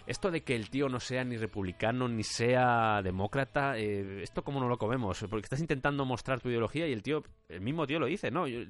esto 0.07 0.29
de 0.29 0.43
que 0.43 0.57
el 0.57 0.69
tío 0.69 0.89
no 0.89 0.99
sea 0.99 1.23
ni 1.23 1.37
republicano 1.37 2.09
ni 2.09 2.23
sea 2.25 3.01
demócrata, 3.01 3.77
eh, 3.77 4.21
¿esto 4.21 4.43
cómo 4.43 4.59
no 4.59 4.67
lo 4.67 4.77
comemos? 4.77 5.25
Porque 5.29 5.45
estás 5.45 5.61
intentando 5.61 6.03
mostrar 6.03 6.41
tu 6.41 6.49
ideología 6.49 6.85
y 6.85 6.91
el 6.91 7.01
tío, 7.01 7.23
el 7.47 7.61
mismo 7.61 7.87
tío 7.87 7.97
lo 7.97 8.07
dice, 8.07 8.29
¿no? 8.29 8.45
Yo- 8.45 8.65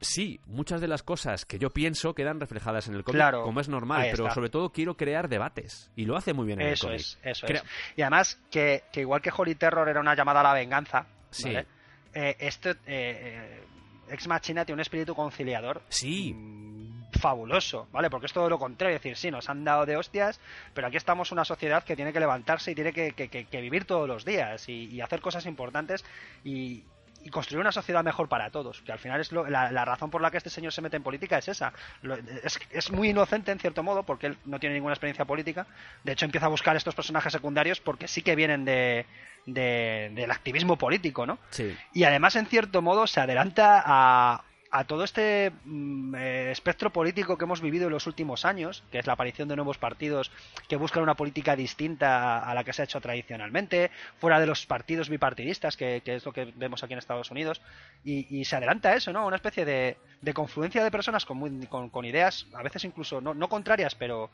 sí, 0.00 0.40
muchas 0.46 0.80
de 0.80 0.88
las 0.88 1.02
cosas 1.02 1.44
que 1.44 1.58
yo 1.58 1.70
pienso 1.70 2.14
quedan 2.14 2.40
reflejadas 2.40 2.88
en 2.88 2.94
el 2.94 3.04
cómic, 3.04 3.16
Claro, 3.16 3.42
como 3.42 3.60
es 3.60 3.68
normal, 3.68 4.08
pero 4.10 4.30
sobre 4.30 4.48
todo 4.50 4.70
quiero 4.72 4.96
crear 4.96 5.28
debates 5.28 5.90
y 5.96 6.04
lo 6.06 6.16
hace 6.16 6.32
muy 6.32 6.46
bien 6.46 6.60
en 6.60 6.68
Eso 6.68 6.86
el 6.88 6.92
cómic. 6.94 7.00
es, 7.00 7.18
eso 7.22 7.46
Crea- 7.46 7.60
es. 7.62 7.64
Y 7.96 8.02
además, 8.02 8.38
que, 8.50 8.84
que 8.92 9.00
igual 9.00 9.20
que 9.22 9.30
Holy 9.36 9.54
Terror 9.54 9.88
era 9.88 10.00
una 10.00 10.14
llamada 10.14 10.40
a 10.40 10.44
la 10.44 10.52
venganza, 10.54 11.06
Sí. 11.30 11.44
¿vale? 11.52 11.66
Eh, 12.14 12.36
este 12.40 12.70
eh, 12.70 12.76
eh, 12.86 13.62
Ex 14.10 14.26
Machina 14.26 14.64
tiene 14.64 14.74
un 14.76 14.80
espíritu 14.80 15.14
conciliador 15.14 15.82
Sí. 15.88 16.32
mm, 16.34 17.10
fabuloso, 17.20 17.86
¿vale? 17.92 18.10
Porque 18.10 18.26
es 18.26 18.32
todo 18.32 18.48
lo 18.48 18.58
contrario, 18.58 18.96
es 18.96 19.02
decir, 19.02 19.16
sí, 19.16 19.30
nos 19.30 19.48
han 19.48 19.62
dado 19.64 19.86
de 19.86 19.96
hostias, 19.96 20.40
pero 20.74 20.86
aquí 20.88 20.96
estamos 20.96 21.30
una 21.32 21.44
sociedad 21.44 21.84
que 21.84 21.94
tiene 21.94 22.12
que 22.12 22.18
levantarse 22.20 22.72
y 22.72 22.74
tiene 22.74 22.92
que, 22.92 23.12
que- 23.12 23.28
que- 23.28 23.44
que 23.44 23.60
vivir 23.60 23.84
todos 23.84 24.08
los 24.08 24.24
días 24.24 24.68
y, 24.68 24.86
y 24.86 25.00
hacer 25.00 25.20
cosas 25.20 25.46
importantes 25.46 26.04
y, 26.42 26.82
y 27.22 27.30
construir 27.30 27.60
una 27.60 27.72
sociedad 27.72 28.02
mejor 28.02 28.28
para 28.28 28.50
todos, 28.50 28.80
que 28.82 28.92
al 28.92 28.98
final 28.98 29.20
es 29.20 29.30
lo- 29.32 29.48
la, 29.48 29.70
la 29.70 29.84
razón 29.84 30.10
por 30.10 30.20
la 30.22 30.30
que 30.30 30.38
este 30.38 30.50
señor 30.50 30.72
se 30.72 30.80
mete 30.80 30.96
en 30.96 31.02
política 31.02 31.38
es 31.38 31.48
esa. 31.48 31.72
Lo- 32.02 32.16
es, 32.16 32.58
es 32.70 32.90
muy 32.90 33.10
inocente 33.10 33.52
en 33.52 33.58
cierto 33.58 33.82
modo 33.82 34.02
porque 34.04 34.28
él 34.28 34.38
no 34.46 34.58
tiene 34.58 34.74
ninguna 34.76 34.94
experiencia 34.94 35.24
política, 35.24 35.66
de 36.04 36.12
hecho 36.12 36.24
empieza 36.24 36.46
a 36.46 36.50
buscar 36.50 36.76
estos 36.76 36.94
personajes 36.94 37.32
secundarios 37.32 37.80
porque 37.80 38.08
sí 38.08 38.22
que 38.22 38.34
vienen 38.36 38.64
de, 38.64 39.06
de- 39.46 40.10
del 40.14 40.30
activismo 40.30 40.76
político, 40.76 41.26
¿no? 41.26 41.38
Sí. 41.50 41.76
Y 41.92 42.04
además, 42.04 42.36
en 42.36 42.46
cierto 42.46 42.80
modo, 42.82 43.06
se 43.06 43.20
adelanta 43.20 43.82
a, 43.84 44.42
a 44.72 44.84
todo 44.84 45.02
este 45.02 45.50
mm, 45.64 46.14
eh, 46.14 46.50
espectro 46.52 46.90
político 46.90 47.36
que 47.36 47.44
hemos 47.44 47.60
vivido 47.60 47.86
en 47.86 47.92
los 47.92 48.06
últimos 48.06 48.44
años, 48.44 48.84
que 48.92 48.98
es 49.00 49.06
la 49.06 49.14
aparición 49.14 49.48
de 49.48 49.56
nuevos 49.56 49.78
partidos 49.78 50.30
que 50.68 50.76
buscan 50.76 51.02
una 51.02 51.14
política 51.16 51.56
distinta 51.56 52.38
a 52.38 52.54
la 52.54 52.62
que 52.62 52.72
se 52.72 52.82
ha 52.82 52.84
hecho 52.84 53.00
tradicionalmente, 53.00 53.90
fuera 54.18 54.38
de 54.38 54.46
los 54.46 54.66
partidos 54.66 55.08
bipartidistas, 55.08 55.76
que, 55.76 56.02
que 56.04 56.14
es 56.14 56.24
lo 56.24 56.32
que 56.32 56.52
vemos 56.54 56.84
aquí 56.84 56.92
en 56.92 57.00
Estados 57.00 57.30
Unidos, 57.32 57.60
y, 58.04 58.26
y 58.38 58.44
se 58.44 58.56
adelanta 58.56 58.90
a 58.90 58.94
eso, 58.94 59.12
¿no? 59.12 59.26
Una 59.26 59.36
especie 59.36 59.64
de, 59.64 59.96
de 60.22 60.34
confluencia 60.34 60.84
de 60.84 60.90
personas 60.90 61.24
con, 61.24 61.38
muy- 61.38 61.66
con, 61.66 61.90
con 61.90 62.04
ideas, 62.04 62.46
a 62.54 62.62
veces 62.62 62.84
incluso 62.84 63.20
no, 63.20 63.34
no 63.34 63.48
contrarias, 63.48 63.96
pero, 63.96 64.30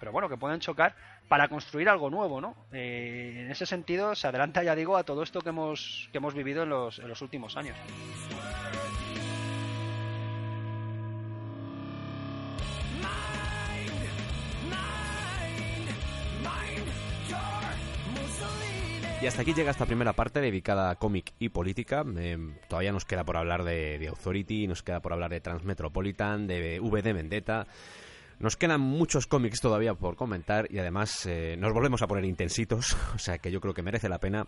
pero 0.00 0.10
bueno, 0.10 0.28
que 0.28 0.36
pueden 0.36 0.58
chocar 0.58 0.96
para 1.28 1.46
construir 1.48 1.88
algo 1.88 2.10
nuevo, 2.10 2.40
¿no? 2.40 2.56
Eh, 2.72 3.42
en 3.44 3.50
ese 3.52 3.66
sentido, 3.66 4.14
se 4.16 4.26
adelanta, 4.26 4.64
ya 4.64 4.74
digo, 4.74 4.96
a 4.96 5.04
todo 5.04 5.22
esto 5.22 5.40
que 5.42 5.50
hemos, 5.50 6.08
que 6.10 6.18
hemos 6.18 6.34
vivido 6.34 6.64
en 6.64 6.70
los, 6.70 6.98
en 6.98 7.06
los 7.08 7.22
últimos 7.22 7.56
años. 7.56 7.76
Y 19.26 19.28
hasta 19.28 19.42
aquí 19.42 19.54
llega 19.54 19.72
esta 19.72 19.86
primera 19.86 20.12
parte 20.12 20.40
dedicada 20.40 20.88
a 20.88 20.94
cómic 20.94 21.34
y 21.40 21.48
política. 21.48 22.04
Eh, 22.16 22.38
todavía 22.68 22.92
nos 22.92 23.04
queda 23.04 23.24
por 23.24 23.36
hablar 23.36 23.64
de, 23.64 23.98
de 23.98 24.06
Authority, 24.06 24.68
nos 24.68 24.84
queda 24.84 25.00
por 25.00 25.12
hablar 25.12 25.32
de 25.32 25.40
Transmetropolitan, 25.40 26.46
de 26.46 26.78
VD 26.78 27.12
Vendetta. 27.12 27.66
Nos 28.38 28.56
quedan 28.56 28.82
muchos 28.82 29.26
cómics 29.26 29.60
todavía 29.60 29.94
por 29.94 30.14
comentar 30.14 30.68
y 30.70 30.78
además 30.78 31.26
eh, 31.26 31.56
nos 31.58 31.72
volvemos 31.72 32.02
a 32.02 32.06
poner 32.06 32.24
intensitos, 32.24 32.96
o 33.16 33.18
sea 33.18 33.38
que 33.38 33.50
yo 33.50 33.60
creo 33.60 33.74
que 33.74 33.82
merece 33.82 34.08
la 34.08 34.20
pena 34.20 34.46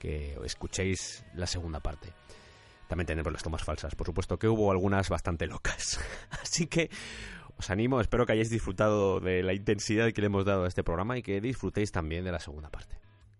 que 0.00 0.36
escuchéis 0.44 1.24
la 1.34 1.46
segunda 1.46 1.78
parte. 1.78 2.12
También 2.88 3.06
tenemos 3.06 3.32
las 3.32 3.44
tomas 3.44 3.62
falsas, 3.62 3.94
por 3.94 4.08
supuesto 4.08 4.36
que 4.36 4.48
hubo 4.48 4.72
algunas 4.72 5.08
bastante 5.08 5.46
locas. 5.46 6.00
Así 6.42 6.66
que 6.66 6.90
os 7.56 7.70
animo, 7.70 8.00
espero 8.00 8.26
que 8.26 8.32
hayáis 8.32 8.50
disfrutado 8.50 9.20
de 9.20 9.44
la 9.44 9.54
intensidad 9.54 10.10
que 10.10 10.22
le 10.22 10.26
hemos 10.26 10.44
dado 10.44 10.64
a 10.64 10.66
este 10.66 10.82
programa 10.82 11.16
y 11.16 11.22
que 11.22 11.40
disfrutéis 11.40 11.92
también 11.92 12.24
de 12.24 12.32
la 12.32 12.40
segunda 12.40 12.68
parte. 12.68 13.07